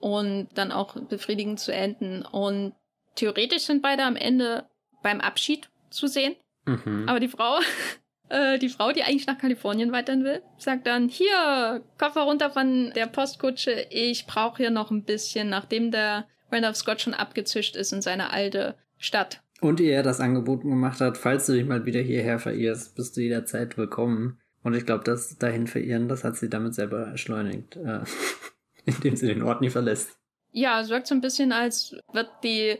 und 0.00 0.48
dann 0.54 0.72
auch 0.72 0.94
befriedigend 0.94 1.60
zu 1.60 1.72
enden. 1.72 2.22
Und 2.22 2.74
theoretisch 3.14 3.64
sind 3.64 3.82
beide 3.82 4.04
am 4.04 4.16
Ende 4.16 4.68
beim 5.02 5.20
Abschied 5.20 5.68
zu 5.90 6.06
sehen. 6.06 6.36
Mhm. 6.64 7.08
Aber 7.08 7.20
die 7.20 7.28
Frau, 7.28 7.58
äh, 8.28 8.58
die 8.58 8.68
Frau, 8.68 8.92
die 8.92 9.02
eigentlich 9.02 9.26
nach 9.26 9.38
Kalifornien 9.38 9.92
weiterhin 9.92 10.24
will, 10.24 10.42
sagt 10.58 10.86
dann, 10.86 11.08
hier, 11.08 11.82
Koffer 11.98 12.22
runter 12.22 12.50
von 12.50 12.92
der 12.94 13.06
Postkutsche, 13.06 13.86
ich 13.90 14.26
brauche 14.26 14.58
hier 14.58 14.70
noch 14.70 14.90
ein 14.90 15.04
bisschen, 15.04 15.48
nachdem 15.48 15.90
der 15.90 16.26
Randolph 16.50 16.76
Scott 16.76 17.00
schon 17.00 17.14
abgezischt 17.14 17.76
ist 17.76 17.92
in 17.92 18.02
seine 18.02 18.30
alte 18.32 18.76
Stadt. 18.96 19.42
Und 19.60 19.80
ihr 19.80 20.02
das 20.02 20.20
Angebot 20.20 20.62
gemacht 20.62 21.00
hat, 21.00 21.18
falls 21.18 21.46
du 21.46 21.52
dich 21.52 21.66
mal 21.66 21.84
wieder 21.84 22.00
hierher 22.00 22.38
verirrst, 22.38 22.94
bist 22.94 23.16
du 23.16 23.20
jederzeit 23.20 23.76
willkommen. 23.76 24.38
Und 24.62 24.74
ich 24.74 24.86
glaube, 24.86 25.04
das 25.04 25.36
dahin 25.38 25.66
verirren, 25.66 26.08
das 26.08 26.24
hat 26.24 26.36
sie 26.36 26.48
damit 26.48 26.74
selber 26.74 27.08
erschleunigt, 27.08 27.76
äh, 27.76 28.00
indem 28.84 29.16
sie 29.16 29.26
den 29.26 29.42
Ort 29.42 29.60
nie 29.60 29.70
verlässt. 29.70 30.18
Ja, 30.52 30.80
es 30.80 30.88
wirkt 30.88 31.06
so 31.06 31.14
ein 31.14 31.20
bisschen, 31.20 31.52
als 31.52 31.96
wird 32.12 32.30
die 32.44 32.78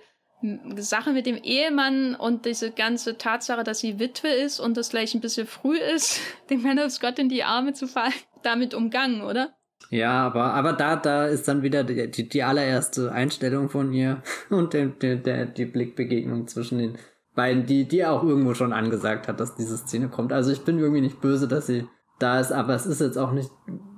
Sache 0.76 1.12
mit 1.12 1.26
dem 1.26 1.36
Ehemann 1.36 2.14
und 2.14 2.46
diese 2.46 2.70
ganze 2.70 3.18
Tatsache, 3.18 3.64
dass 3.64 3.80
sie 3.80 3.98
Witwe 3.98 4.28
ist 4.28 4.60
und 4.60 4.76
das 4.76 4.90
gleich 4.90 5.14
ein 5.14 5.20
bisschen 5.20 5.46
früh 5.46 5.78
ist, 5.78 6.20
dem 6.50 6.62
Man 6.62 6.78
of 6.78 6.92
Scott 6.92 7.18
in 7.18 7.28
die 7.28 7.42
Arme 7.42 7.72
zu 7.72 7.88
fallen, 7.88 8.12
damit 8.42 8.74
umgangen, 8.74 9.22
oder? 9.22 9.57
Ja, 9.90 10.26
aber, 10.26 10.52
aber 10.54 10.74
da, 10.74 10.96
da 10.96 11.26
ist 11.26 11.48
dann 11.48 11.62
wieder 11.62 11.82
die, 11.82 12.10
die, 12.10 12.28
die 12.28 12.42
allererste 12.42 13.10
Einstellung 13.12 13.70
von 13.70 13.92
ihr 13.92 14.22
und 14.50 14.74
der, 14.74 14.86
der, 14.86 15.16
der, 15.16 15.46
die 15.46 15.64
Blickbegegnung 15.64 16.46
zwischen 16.46 16.78
den 16.78 16.98
beiden, 17.34 17.66
die, 17.66 17.86
die 17.86 18.04
auch 18.04 18.22
irgendwo 18.22 18.54
schon 18.54 18.72
angesagt 18.72 19.28
hat, 19.28 19.40
dass 19.40 19.54
diese 19.54 19.78
Szene 19.78 20.08
kommt. 20.08 20.32
Also 20.32 20.50
ich 20.50 20.64
bin 20.64 20.78
irgendwie 20.78 21.00
nicht 21.00 21.20
böse, 21.20 21.48
dass 21.48 21.66
sie 21.66 21.86
da 22.18 22.40
ist, 22.40 22.52
aber 22.52 22.74
es 22.74 22.84
ist 22.84 23.00
jetzt 23.00 23.16
auch 23.16 23.32
nicht 23.32 23.50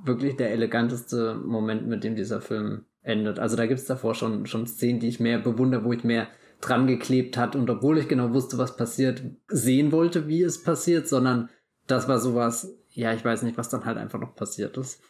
wirklich 0.05 0.37
der 0.37 0.53
eleganteste 0.53 1.35
Moment, 1.35 1.89
mit 1.89 2.05
dem 2.05 2.17
dieser 2.17 2.41
Film 2.41 2.85
endet. 3.03 3.39
Also 3.39 3.57
da 3.57 3.67
gibt 3.67 3.81
es 3.81 3.87
davor 3.87 4.15
schon, 4.15 4.47
schon 4.47 4.67
Szenen, 4.67 5.01
die 5.01 5.09
ich 5.09 5.21
mehr 5.21 5.39
bewundere, 5.39 5.85
wo 5.85 5.93
ich 5.93 6.05
mehr 6.05 6.29
dran 6.61 6.87
geklebt 6.87 7.37
hat 7.39 7.57
und 7.57 7.71
obwohl 7.71 7.99
ich 7.99 8.09
genau 8.09 8.33
wusste, 8.35 8.59
was 8.59 8.77
passiert, 8.77 9.23
sehen 9.49 9.93
wollte, 9.93 10.29
wie 10.29 10.43
es 10.43 10.63
passiert, 10.63 11.09
sondern 11.09 11.49
das 11.87 12.09
war 12.09 12.19
sowas, 12.19 12.77
ja, 12.91 13.13
ich 13.13 13.25
weiß 13.25 13.43
nicht, 13.43 13.57
was 13.57 13.71
dann 13.71 13.87
halt 13.87 13.97
einfach 13.97 14.21
noch 14.21 14.35
passiert 14.35 14.77
ist. 14.77 15.03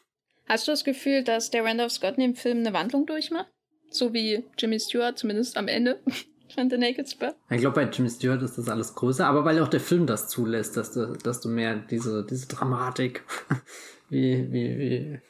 Hast 0.47 0.66
du 0.66 0.72
das 0.72 0.84
Gefühl, 0.84 1.22
dass 1.22 1.51
der 1.51 1.64
Randolph 1.64 1.93
Scott 1.93 2.16
in 2.16 2.22
dem 2.22 2.34
Film 2.34 2.59
eine 2.59 2.72
Wandlung 2.72 3.07
durchmacht? 3.07 3.51
So 3.91 4.12
wie 4.12 4.45
Jimmy 4.59 4.78
Stewart, 4.78 5.18
zumindest 5.18 5.57
am 5.57 5.68
Ende 5.68 6.01
von 6.55 6.70
The 6.70 6.78
Naked 6.78 7.09
Spur? 7.09 7.34
Ich 7.51 7.61
glaube, 7.61 7.74
bei 7.74 7.91
Jimmy 7.91 8.11
Stewart 8.11 8.43
ist 8.43 8.59
das 8.59 8.68
alles 8.68 8.95
größer, 8.95 9.26
aber 9.26 9.45
weil 9.45 9.61
auch 9.61 9.68
der 9.68 9.80
Film 9.80 10.07
das 10.07 10.28
zulässt, 10.28 10.76
dass 10.76 10.93
du, 10.93 11.12
dass 11.22 11.41
du 11.41 11.49
mehr 11.49 11.76
diese, 11.76 12.24
diese 12.24 12.49
Dramatik, 12.49 13.24
wie, 14.09 14.53
wie, 14.53 14.78
wie, 14.78 15.20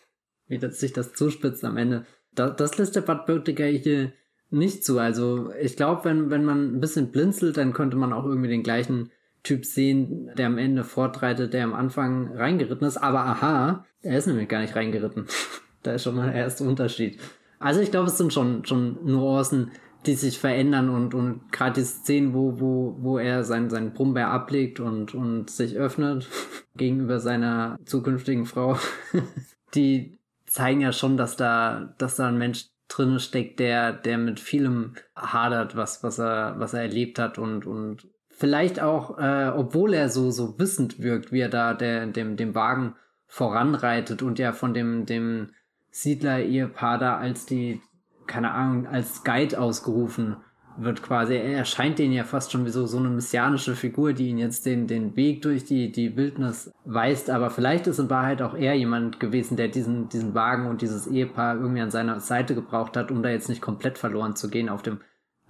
wie 0.46 0.58
das, 0.58 0.80
sich 0.80 0.92
das 0.92 1.12
zuspitzt 1.12 1.64
am 1.64 1.76
Ende, 1.76 2.06
das, 2.34 2.56
das 2.56 2.78
lässt 2.78 2.96
der 2.96 3.02
Bud 3.02 3.26
Birtiger 3.26 3.66
hier 3.66 4.12
nicht 4.50 4.84
zu. 4.84 4.98
Also 4.98 5.52
ich 5.60 5.76
glaube, 5.76 6.04
wenn, 6.04 6.30
wenn 6.30 6.44
man 6.44 6.76
ein 6.76 6.80
bisschen 6.80 7.10
blinzelt, 7.10 7.56
dann 7.56 7.72
könnte 7.72 7.96
man 7.96 8.12
auch 8.12 8.24
irgendwie 8.24 8.48
den 8.48 8.62
gleichen 8.62 9.10
Typ 9.42 9.64
sehen, 9.64 10.30
der 10.36 10.46
am 10.46 10.58
Ende 10.58 10.84
fortreitet, 10.84 11.52
der 11.54 11.64
am 11.64 11.74
Anfang 11.74 12.36
reingeritten 12.36 12.86
ist. 12.86 12.98
Aber 12.98 13.20
aha, 13.20 13.84
er 14.02 14.18
ist 14.18 14.26
nämlich 14.26 14.48
gar 14.48 14.60
nicht 14.60 14.76
reingeritten. 14.76 15.26
da 15.82 15.92
ist 15.92 16.04
schon 16.04 16.16
mal 16.16 16.26
der 16.26 16.42
erste 16.42 16.64
Unterschied. 16.64 17.18
Also 17.58 17.80
ich 17.80 17.90
glaube, 17.90 18.08
es 18.08 18.18
sind 18.18 18.32
schon, 18.32 18.64
schon 18.64 18.98
Nuancen, 19.04 19.70
die 20.06 20.14
sich 20.14 20.38
verändern 20.38 20.88
und, 20.88 21.14
und 21.14 21.52
gerade 21.52 21.80
die 21.80 21.86
Szenen, 21.86 22.32
wo, 22.32 22.58
wo, 22.58 22.96
wo 23.00 23.18
er 23.18 23.44
sein, 23.44 23.68
seinen 23.68 23.92
Brummbär 23.92 24.30
ablegt 24.30 24.80
und, 24.80 25.14
und 25.14 25.50
sich 25.50 25.76
öffnet 25.76 26.26
gegenüber 26.76 27.20
seiner 27.20 27.78
zukünftigen 27.84 28.46
Frau, 28.46 28.78
die 29.74 30.18
zeigen 30.46 30.80
ja 30.80 30.92
schon, 30.92 31.16
dass 31.16 31.36
da, 31.36 31.94
dass 31.98 32.16
da 32.16 32.28
ein 32.28 32.38
Mensch 32.38 32.66
drin 32.88 33.18
steckt, 33.20 33.60
der, 33.60 33.92
der 33.92 34.18
mit 34.18 34.40
vielem 34.40 34.94
hadert, 35.14 35.76
was, 35.76 36.02
was 36.02 36.18
er, 36.18 36.58
was 36.58 36.74
er 36.74 36.82
erlebt 36.82 37.18
hat 37.18 37.38
und, 37.38 37.66
und 37.66 38.08
vielleicht 38.40 38.80
auch, 38.80 39.18
äh, 39.18 39.52
obwohl 39.54 39.92
er 39.92 40.08
so, 40.08 40.30
so 40.30 40.58
wissend 40.58 41.02
wirkt, 41.02 41.30
wie 41.30 41.40
er 41.40 41.50
da 41.50 41.74
der, 41.74 42.06
dem, 42.06 42.36
dem 42.36 42.54
Wagen 42.54 42.94
voranreitet 43.26 44.22
und 44.22 44.38
ja 44.38 44.52
von 44.52 44.72
dem, 44.72 45.04
dem 45.04 45.50
Siedler-Ehepaar 45.90 46.98
da 46.98 47.18
als 47.18 47.44
die, 47.44 47.82
keine 48.26 48.52
Ahnung, 48.52 48.86
als 48.86 49.24
Guide 49.24 49.60
ausgerufen 49.60 50.36
wird 50.78 51.02
quasi. 51.02 51.34
Er 51.34 51.58
erscheint 51.58 51.98
denen 51.98 52.14
ja 52.14 52.24
fast 52.24 52.50
schon 52.50 52.64
wie 52.64 52.70
so, 52.70 52.86
so 52.86 52.96
eine 52.96 53.10
messianische 53.10 53.76
Figur, 53.76 54.14
die 54.14 54.28
ihn 54.28 54.38
jetzt 54.38 54.64
den, 54.64 54.86
den 54.86 55.16
Weg 55.16 55.42
durch 55.42 55.64
die, 55.64 55.92
die 55.92 56.16
Wildnis 56.16 56.72
weist. 56.86 57.28
Aber 57.28 57.50
vielleicht 57.50 57.88
ist 57.88 57.98
in 57.98 58.08
Wahrheit 58.08 58.40
auch 58.40 58.54
er 58.54 58.72
jemand 58.72 59.20
gewesen, 59.20 59.58
der 59.58 59.68
diesen, 59.68 60.08
diesen 60.08 60.34
Wagen 60.34 60.66
und 60.66 60.80
dieses 60.80 61.06
Ehepaar 61.06 61.56
irgendwie 61.56 61.82
an 61.82 61.90
seiner 61.90 62.20
Seite 62.20 62.54
gebraucht 62.54 62.96
hat, 62.96 63.10
um 63.10 63.22
da 63.22 63.28
jetzt 63.28 63.50
nicht 63.50 63.60
komplett 63.60 63.98
verloren 63.98 64.34
zu 64.34 64.48
gehen 64.48 64.70
auf 64.70 64.80
dem 64.80 65.00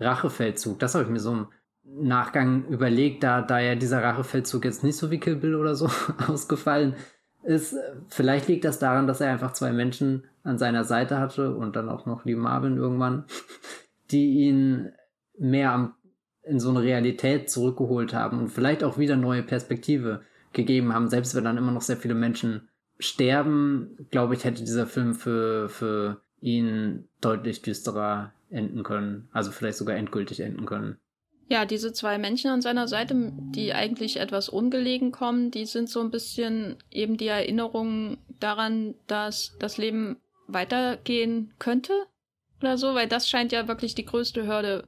Rachefeldzug. 0.01 0.81
Das 0.81 0.95
habe 0.95 1.05
ich 1.05 1.11
mir 1.11 1.21
so 1.21 1.33
im 1.33 1.47
Nachgang 1.99 2.67
überlegt, 2.69 3.23
da, 3.23 3.43
da 3.43 3.59
ja 3.59 3.75
dieser 3.75 4.03
Rachefeldzug 4.03 4.65
jetzt 4.65 4.85
nicht 4.85 4.97
so 4.97 5.11
wie 5.11 5.19
Kill 5.19 5.37
Bill 5.37 5.55
oder 5.55 5.75
so 5.75 5.91
ausgefallen 6.29 6.95
ist. 7.43 7.75
Vielleicht 8.09 8.49
liegt 8.49 8.65
das 8.65 8.79
daran, 8.79 9.07
dass 9.07 9.21
er 9.21 9.31
einfach 9.31 9.53
zwei 9.53 9.73
Menschen 9.73 10.25
an 10.43 10.59
seiner 10.59 10.85
Seite 10.85 11.19
hatte 11.19 11.55
und 11.55 11.77
dann 11.77 11.89
auch 11.89 12.07
noch 12.07 12.25
Lee 12.25 12.37
Marvin 12.37 12.77
irgendwann, 12.77 13.25
die 14.11 14.41
ihn 14.41 14.93
mehr 15.39 15.73
am, 15.73 15.95
in 16.43 16.61
so 16.61 16.71
eine 16.71 16.83
Realität 16.83 17.51
zurückgeholt 17.51 18.15
haben 18.15 18.39
und 18.39 18.49
vielleicht 18.49 18.85
auch 18.85 18.99
wieder 18.99 19.17
neue 19.17 19.43
Perspektive 19.43 20.23
gegeben 20.53 20.93
haben, 20.93 21.09
selbst 21.09 21.35
wenn 21.35 21.45
dann 21.45 21.59
immer 21.59 21.73
noch 21.73 21.83
sehr 21.83 21.97
viele 21.97 22.15
Menschen 22.15 22.69
sterben, 22.99 23.97
glaube 24.11 24.35
ich, 24.35 24.45
hätte 24.45 24.63
dieser 24.63 24.87
Film 24.87 25.15
für, 25.15 25.69
für 25.69 26.21
ihn 26.41 27.09
deutlich 27.21 27.63
düsterer 27.63 28.33
enden 28.51 28.83
können. 28.83 29.29
Also 29.33 29.53
vielleicht 29.53 29.79
sogar 29.79 29.97
endgültig 29.97 30.41
enden 30.41 30.67
können. 30.67 30.99
Ja, 31.51 31.65
diese 31.65 31.93
zwei 31.93 32.17
Menschen 32.17 32.49
an 32.49 32.63
seiner 32.63 32.87
Seite, 32.87 33.33
die 33.33 33.75
eigentlich 33.75 34.19
etwas 34.19 34.49
ungelegen 34.49 35.11
kommen, 35.11 35.51
die 35.51 35.67
sind 35.67 35.91
so 35.91 36.01
ein 36.01 36.13
bisschen 36.13 36.77
eben 36.93 37.17
die 37.17 37.27
Erinnerung 37.27 38.19
daran, 38.39 38.95
dass 39.09 39.57
das 39.59 39.77
Leben 39.77 40.19
weitergehen 40.47 41.53
könnte 41.59 41.93
oder 42.61 42.79
so, 42.79 42.95
weil 42.95 43.09
das 43.09 43.29
scheint 43.29 43.51
ja 43.51 43.67
wirklich 43.67 43.97
die 43.97 44.05
größte 44.05 44.47
Hürde 44.47 44.87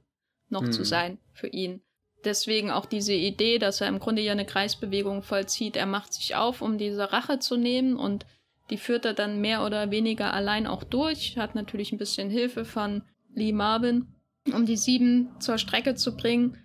noch 0.50 0.62
hm. 0.62 0.72
zu 0.72 0.84
sein 0.84 1.18
für 1.32 1.48
ihn. 1.48 1.80
Deswegen 2.24 2.70
auch 2.70 2.86
diese 2.86 3.14
Idee, 3.14 3.58
dass 3.58 3.80
er 3.80 3.88
im 3.88 3.98
Grunde 3.98 4.22
hier 4.22 4.30
eine 4.30 4.46
Kreisbewegung 4.46 5.22
vollzieht. 5.22 5.74
Er 5.76 5.86
macht 5.86 6.14
sich 6.14 6.36
auf, 6.36 6.62
um 6.62 6.78
diese 6.78 7.12
Rache 7.12 7.40
zu 7.40 7.56
nehmen 7.56 7.96
und 7.96 8.24
die 8.70 8.76
führt 8.76 9.04
er 9.04 9.14
dann 9.14 9.40
mehr 9.40 9.66
oder 9.66 9.90
weniger 9.90 10.32
allein 10.32 10.68
auch 10.68 10.84
durch. 10.84 11.36
Hat 11.36 11.56
natürlich 11.56 11.90
ein 11.90 11.98
bisschen 11.98 12.30
Hilfe 12.30 12.64
von 12.64 13.02
Lee 13.34 13.52
Marvin, 13.52 14.06
um 14.52 14.66
die 14.66 14.76
sieben 14.76 15.30
zur 15.38 15.58
Strecke 15.58 15.94
zu 15.94 16.16
bringen. 16.16 16.58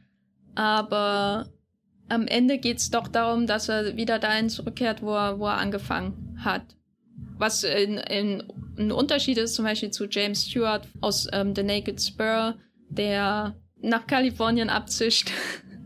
Aber 0.56 1.50
am 2.10 2.28
Ende 2.28 2.58
geht 2.58 2.78
es 2.78 2.90
doch 2.90 3.08
darum, 3.08 3.48
dass 3.48 3.70
er 3.70 3.98
wieder 3.98 4.20
dahin 4.20 4.50
zurückkehrt, 4.50 5.02
wo 5.02 5.14
er, 5.14 5.40
wo 5.40 5.46
er 5.48 5.58
angefangen 5.58 6.38
hat. 6.44 6.76
Was 7.38 7.64
in, 7.64 7.98
in, 7.98 8.44
ein 8.78 8.92
Unterschied 8.92 9.38
ist 9.38 9.56
zum 9.56 9.66
Beispiel 9.66 9.92
zu 9.92 10.06
James 10.06 10.46
Stewart 10.46 10.88
aus 11.02 11.28
ähm, 11.34 11.54
The 11.56 11.64
Naked 11.64 12.02
Spur, 12.02 12.56
der 12.90 13.56
nach 13.80 14.08
Kalifornien 14.08 14.70
abzischt 14.70 15.32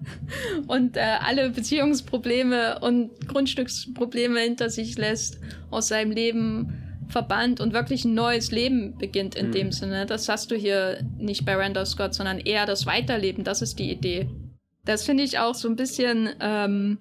und 0.68 0.98
äh, 0.98 1.18
alle 1.20 1.50
Beziehungsprobleme 1.50 2.80
und 2.80 3.28
Grundstücksprobleme 3.28 4.40
hinter 4.40 4.70
sich 4.70 4.98
lässt, 4.98 5.40
aus 5.70 5.90
seinem 5.90 6.12
Leben 6.12 6.91
verbannt 7.12 7.60
und 7.60 7.74
wirklich 7.74 8.06
ein 8.06 8.14
neues 8.14 8.52
Leben 8.52 8.98
beginnt 8.98 9.36
in 9.36 9.48
mhm. 9.48 9.52
dem 9.52 9.72
Sinne. 9.72 10.06
Das 10.06 10.30
hast 10.30 10.52
du 10.52 10.56
hier 10.56 11.06
nicht 11.18 11.46
bei 11.46 11.56
Randall 11.56 11.86
Scott, 11.86 12.14
sondern 12.14 12.40
eher 12.40 12.66
das 12.66 12.86
Weiterleben. 12.86 13.44
Das 13.44 13.62
ist 13.62 13.80
die 13.80 13.92
Idee. 13.92 14.30
Das 14.86 15.04
finde 15.04 15.24
ich 15.24 15.40
auch 15.40 15.56
so 15.56 15.68
ein 15.68 15.76
bisschen, 15.76 16.30
ähm, 16.40 16.98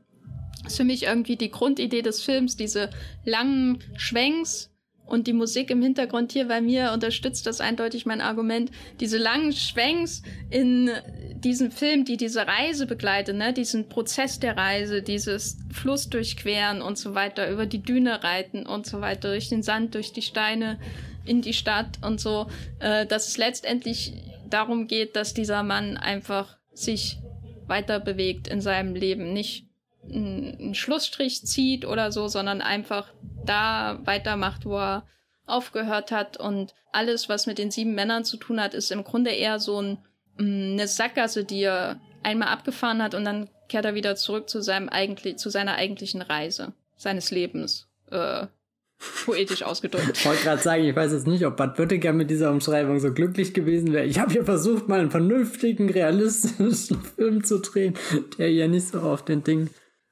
ist 0.67 0.77
für 0.77 0.85
mich 0.85 1.05
irgendwie 1.05 1.37
die 1.37 1.51
Grundidee 1.51 2.03
des 2.03 2.23
Films, 2.23 2.57
diese 2.57 2.91
langen 3.25 3.79
Schwenks 3.97 4.71
und 5.11 5.27
die 5.27 5.33
Musik 5.33 5.71
im 5.71 5.83
Hintergrund 5.83 6.33
hier 6.33 6.49
bei 6.49 6.61
mir 6.61 6.93
unterstützt 6.93 7.47
das 7.47 7.61
eindeutig 7.61 8.07
mein 8.07 8.21
Argument. 8.21 8.71
Diese 9.01 9.19
langen 9.19 9.53
Schwenks 9.53 10.23
in 10.51 10.91
diesem 11.35 11.71
Film, 11.71 12.05
die 12.05 12.17
diese 12.17 12.47
Reise 12.47 12.87
begleiten, 12.87 13.39
ne, 13.39 13.53
diesen 13.53 13.89
Prozess 13.89 14.39
der 14.39 14.57
Reise, 14.57 15.03
dieses 15.03 15.59
Fluss 15.73 16.09
durchqueren 16.09 16.81
und 16.81 16.97
so 16.97 17.15
weiter, 17.15 17.51
über 17.51 17.67
die 17.67 17.83
Düne 17.83 18.23
reiten 18.23 18.67
und 18.67 18.87
so 18.87 19.01
weiter, 19.01 19.31
durch 19.31 19.49
den 19.49 19.63
Sand, 19.63 19.95
durch 19.95 20.13
die 20.13 20.23
Steine 20.23 20.79
in 21.25 21.43
die 21.43 21.55
Stadt 21.55 21.99
und 22.03 22.21
so, 22.21 22.47
äh, 22.79 23.07
dass 23.07 23.29
es 23.29 23.37
letztendlich 23.37 24.13
darum 24.49 24.87
geht, 24.87 25.17
dass 25.17 25.35
dieser 25.35 25.63
Mann 25.63 25.97
einfach 25.97 26.57
sich 26.73 27.19
weiter 27.67 28.01
bewegt 28.01 28.49
in 28.49 28.61
seinem 28.61 28.95
Leben, 28.95 29.33
nicht 29.33 29.70
einen 30.05 30.75
Schlussstrich 30.75 31.47
zieht 31.47 31.85
oder 31.85 32.13
so, 32.13 32.29
sondern 32.29 32.61
einfach 32.63 33.13
da 33.45 34.01
weitermacht, 34.05 34.65
wo 34.65 34.79
er 34.79 35.07
aufgehört 35.47 36.13
hat. 36.13 36.37
Und 36.39 36.75
alles, 36.93 37.29
was 37.29 37.47
mit 37.47 37.59
den 37.59 37.71
sieben 37.71 37.95
Männern 37.95 38.25
zu 38.25 38.37
tun 38.37 38.61
hat, 38.61 38.75
ist 38.75 38.91
im 38.91 39.05
Grunde 39.05 39.31
eher 39.31 39.59
so 39.59 39.81
ein, 39.81 39.99
mm, 40.39 40.73
eine 40.73 40.89
Sackgasse, 40.89 41.45
die 41.45 41.63
er 41.63 42.01
einmal 42.23 42.49
abgefahren 42.49 43.03
hat 43.03 43.15
und 43.15 43.25
dann 43.25 43.49
kehrt 43.69 43.85
er 43.85 43.95
wieder 43.95 44.17
zurück 44.17 44.49
zu 44.51 44.63
seinem 44.63 44.89
eigentlich, 44.89 45.37
zu 45.39 45.49
seiner 45.49 45.75
eigentlichen 45.77 46.23
Reise 46.23 46.73
seines 46.97 47.31
Lebens. 47.31 47.89
Äh, 48.11 48.47
poetisch 49.25 49.63
ausgedrückt. 49.63 50.19
Ich 50.19 50.27
wollte 50.27 50.43
gerade 50.43 50.63
sagen, 50.63 50.85
ich 50.85 50.95
weiß 50.95 51.13
jetzt 51.13 51.27
nicht, 51.27 51.47
ob 51.47 51.57
Bad 51.57 51.79
Württemberg 51.79 52.15
mit 52.15 52.31
dieser 52.31 52.51
Umschreibung 52.51 53.01
so 53.01 53.13
glücklich 53.13 53.55
gewesen 53.55 53.93
wäre. 53.93 54.05
Ich 54.05 54.19
habe 54.19 54.33
hier 54.33 54.45
versucht, 54.45 54.89
mal 54.89 55.01
einen 55.01 55.11
vernünftigen, 55.11 55.89
realistischen 55.89 57.01
Film 57.17 57.43
zu 57.43 57.61
drehen, 57.61 57.95
der 58.37 58.53
ja 58.53 58.69
nicht 58.69 58.89
so 58.89 59.01
auf 59.01 59.25
den 59.25 59.43
Ding 59.43 59.71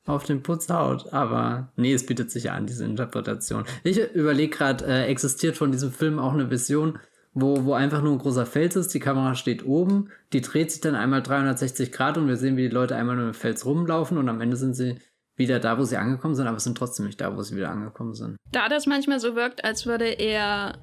auf 0.09 0.25
den 0.25 0.43
Putz 0.43 0.69
haut. 0.69 1.13
Aber 1.13 1.69
nee, 1.77 1.93
es 1.93 2.07
bietet 2.07 2.31
sich 2.31 2.45
ja 2.45 2.55
an, 2.55 2.67
diese 2.67 2.85
Interpretation. 2.85 3.65
Ich 3.85 3.99
überlege 4.15 4.57
gerade, 4.57 4.87
äh, 4.87 5.07
existiert 5.07 5.57
von 5.57 5.71
diesem 5.71 5.93
Film 5.93 6.19
auch 6.19 6.33
eine 6.33 6.51
Vision, 6.51 6.99
wo, 7.35 7.65
wo 7.65 7.75
einfach 7.75 8.03
nur 8.03 8.13
ein 8.13 8.19
großer 8.19 8.47
Fels 8.47 8.75
ist, 8.77 8.95
die 8.95 9.01
Kamera 9.01 9.35
steht 9.35 9.65
oben, 9.65 10.11
die 10.33 10.41
dreht 10.41 10.73
sich 10.73 10.81
dann 10.81 10.95
einmal 10.95 11.23
360 11.23 11.93
Grad 11.93 12.17
und 12.19 12.27
wir 12.27 12.37
sehen, 12.37 12.57
wie 12.57 12.69
die 12.69 12.75
Leute 12.75 12.97
einmal 12.97 13.17
nur 13.17 13.29
im 13.29 13.35
Fels 13.35 13.65
rumlaufen 13.65 14.19
und 14.19 14.29
am 14.29 14.41
Ende 14.41 14.57
sind 14.57 14.75
sie 14.75 14.97
wieder 15.37 15.61
da, 15.61 15.79
wo 15.79 15.85
sie 15.85 15.97
angekommen 15.97 16.35
sind, 16.35 16.49
aber 16.49 16.59
sind 16.59 16.77
trotzdem 16.77 17.07
nicht 17.07 17.21
da, 17.21 17.37
wo 17.37 17.43
sie 17.43 17.55
wieder 17.55 17.71
angekommen 17.71 18.15
sind. 18.15 18.37
Da 18.51 18.69
das 18.69 18.87
manchmal 18.87 19.21
so 19.21 19.37
wirkt, 19.37 19.63
als 19.63 19.87
würde 19.87 20.07
er 20.07 20.79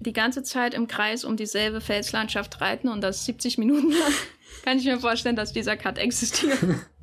die 0.00 0.12
ganze 0.12 0.42
Zeit 0.42 0.74
im 0.74 0.88
Kreis 0.88 1.24
um 1.24 1.36
dieselbe 1.36 1.80
Felslandschaft 1.80 2.60
reiten 2.60 2.88
und 2.88 3.00
das 3.00 3.24
70 3.24 3.58
Minuten 3.58 3.90
lang, 3.90 4.12
kann 4.64 4.78
ich 4.78 4.84
mir 4.84 4.98
vorstellen, 4.98 5.36
dass 5.36 5.52
dieser 5.52 5.76
Cut 5.76 5.98
existiert. 5.98 6.58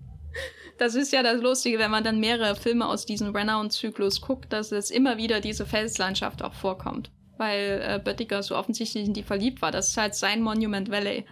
Das 0.78 0.96
ist 0.96 1.14
ja 1.14 1.24
das 1.24 1.42
Lustige, 1.42 1.80
wenn 1.80 1.92
man 1.92 2.04
dann 2.04 2.20
mehrere 2.20 2.56
Filme 2.56 2.88
aus 2.88 3.06
diesem 3.06 3.36
Renown-Zyklus 3.36 4.22
guckt, 4.22 4.52
dass 4.52 4.72
es 4.72 4.90
immer 4.90 5.18
wieder 5.18 5.40
diese 5.40 5.66
Felslandschaft 5.66 6.44
auch 6.44 6.54
vorkommt. 6.54 7.12
Weil 7.38 7.82
äh, 7.84 8.00
Böttiger 8.04 8.44
so 8.44 8.56
offensichtlich 8.56 9.06
in 9.06 9.14
die 9.14 9.24
verliebt 9.24 9.62
war. 9.62 9.72
Das 9.72 9.90
ist 9.90 9.98
halt 9.98 10.16
sein 10.16 10.42
Monument 10.42 10.90
Valley, 10.90 11.26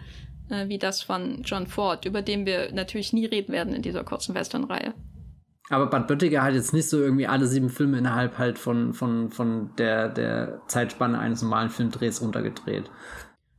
äh, 0.50 0.68
wie 0.68 0.78
das 0.78 1.02
von 1.02 1.42
John 1.42 1.66
Ford, 1.66 2.04
über 2.04 2.22
den 2.22 2.46
wir 2.46 2.72
natürlich 2.72 3.12
nie 3.12 3.26
reden 3.26 3.52
werden 3.52 3.74
in 3.74 3.82
dieser 3.82 4.04
kurzen 4.04 4.34
Western-Reihe. 4.34 4.94
Aber 5.70 5.86
Bad 5.86 6.06
Böttiger 6.06 6.42
hat 6.42 6.54
jetzt 6.54 6.74
nicht 6.74 6.88
so 6.88 7.00
irgendwie 7.00 7.26
alle 7.26 7.46
sieben 7.46 7.70
Filme 7.70 7.98
innerhalb 7.98 8.36
halt 8.36 8.58
von, 8.58 8.92
von, 8.94 9.30
von 9.30 9.74
der, 9.76 10.08
der 10.08 10.60
Zeitspanne 10.66 11.18
eines 11.18 11.42
normalen 11.42 11.70
Filmdrehs 11.70 12.20
runtergedreht. 12.20 12.90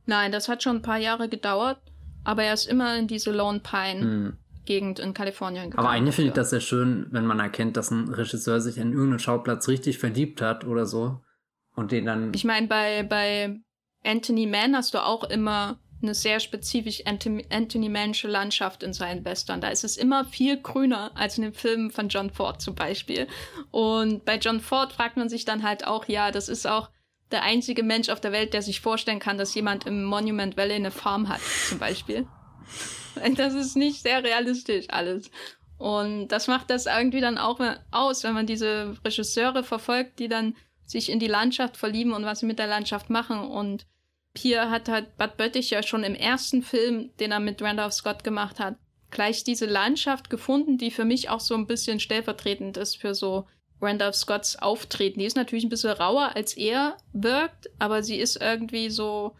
Nein, 0.06 0.30
das 0.30 0.48
hat 0.48 0.62
schon 0.62 0.76
ein 0.76 0.82
paar 0.82 0.98
Jahre 0.98 1.28
gedauert, 1.28 1.78
aber 2.22 2.44
er 2.44 2.54
ist 2.54 2.66
immer 2.66 2.96
in 2.96 3.08
diese 3.08 3.32
Lone 3.32 3.60
Pine 3.60 4.00
hm. 4.00 4.38
Gegend 4.64 4.98
in 4.98 5.14
Kalifornien 5.14 5.70
gegangen. 5.70 5.86
Aber 5.86 5.94
eigentlich 5.94 6.14
finde 6.14 6.28
ich 6.28 6.34
das 6.34 6.50
sehr 6.50 6.60
schön, 6.60 7.06
wenn 7.10 7.26
man 7.26 7.40
erkennt, 7.40 7.76
dass 7.76 7.90
ein 7.90 8.08
Regisseur 8.08 8.60
sich 8.60 8.78
in 8.78 8.92
irgendeinen 8.92 9.18
Schauplatz 9.18 9.68
richtig 9.68 9.98
verliebt 9.98 10.40
hat 10.40 10.64
oder 10.64 10.86
so 10.86 11.20
und 11.74 11.92
den 11.92 12.06
dann. 12.06 12.32
Ich 12.34 12.44
meine, 12.44 12.66
bei, 12.66 13.02
bei 13.02 13.60
Anthony 14.04 14.46
Mann 14.46 14.76
hast 14.76 14.94
du 14.94 15.04
auch 15.04 15.24
immer 15.24 15.78
eine 16.02 16.14
sehr 16.14 16.38
spezifisch 16.38 17.02
Anthony 17.06 17.88
Mannsche 17.88 18.28
Landschaft 18.28 18.82
in 18.82 18.92
seinen 18.92 19.24
Western. 19.24 19.60
Da 19.60 19.68
ist 19.68 19.84
es 19.84 19.96
immer 19.96 20.24
viel 20.24 20.60
grüner 20.60 21.10
als 21.14 21.38
in 21.38 21.44
den 21.44 21.54
Filmen 21.54 21.90
von 21.90 22.08
John 22.08 22.30
Ford 22.30 22.60
zum 22.60 22.74
Beispiel. 22.74 23.26
Und 23.70 24.24
bei 24.24 24.36
John 24.36 24.60
Ford 24.60 24.92
fragt 24.92 25.16
man 25.16 25.28
sich 25.28 25.44
dann 25.44 25.62
halt 25.62 25.86
auch, 25.86 26.06
ja, 26.06 26.30
das 26.30 26.48
ist 26.48 26.66
auch 26.66 26.90
der 27.30 27.42
einzige 27.42 27.82
Mensch 27.82 28.10
auf 28.10 28.20
der 28.20 28.32
Welt, 28.32 28.52
der 28.52 28.62
sich 28.62 28.80
vorstellen 28.80 29.18
kann, 29.18 29.38
dass 29.38 29.54
jemand 29.54 29.86
im 29.86 30.04
Monument 30.04 30.56
Valley 30.56 30.74
eine 30.74 30.90
Farm 30.90 31.28
hat, 31.28 31.40
zum 31.40 31.78
Beispiel. 31.78 32.26
Das 33.36 33.54
ist 33.54 33.76
nicht 33.76 34.02
sehr 34.02 34.22
realistisch 34.22 34.86
alles. 34.88 35.30
Und 35.78 36.28
das 36.28 36.46
macht 36.46 36.70
das 36.70 36.86
irgendwie 36.86 37.20
dann 37.20 37.38
auch 37.38 37.60
aus, 37.90 38.24
wenn 38.24 38.34
man 38.34 38.46
diese 38.46 38.96
Regisseure 39.04 39.64
verfolgt, 39.64 40.18
die 40.18 40.28
dann 40.28 40.54
sich 40.86 41.10
in 41.10 41.18
die 41.18 41.26
Landschaft 41.26 41.76
verlieben 41.76 42.12
und 42.12 42.24
was 42.24 42.40
sie 42.40 42.46
mit 42.46 42.58
der 42.58 42.66
Landschaft 42.66 43.10
machen. 43.10 43.40
Und 43.40 43.86
Pierre 44.34 44.70
hat 44.70 44.88
halt 44.88 45.16
Bad 45.16 45.36
Böttich 45.36 45.70
ja 45.70 45.82
schon 45.82 46.04
im 46.04 46.14
ersten 46.14 46.62
Film, 46.62 47.10
den 47.18 47.32
er 47.32 47.40
mit 47.40 47.62
Randolph 47.62 47.94
Scott 47.94 48.24
gemacht 48.24 48.60
hat, 48.60 48.76
gleich 49.10 49.44
diese 49.44 49.66
Landschaft 49.66 50.30
gefunden, 50.30 50.78
die 50.78 50.90
für 50.90 51.04
mich 51.04 51.30
auch 51.30 51.40
so 51.40 51.54
ein 51.54 51.66
bisschen 51.66 52.00
stellvertretend 52.00 52.76
ist 52.76 52.96
für 52.96 53.14
so 53.14 53.46
Randolph 53.80 54.16
Scotts 54.16 54.56
Auftreten. 54.56 55.20
Die 55.20 55.26
ist 55.26 55.36
natürlich 55.36 55.64
ein 55.64 55.70
bisschen 55.70 55.90
rauer, 55.90 56.32
als 56.34 56.56
er 56.56 56.96
wirkt, 57.12 57.70
aber 57.78 58.02
sie 58.02 58.16
ist 58.16 58.40
irgendwie 58.40 58.90
so, 58.90 59.36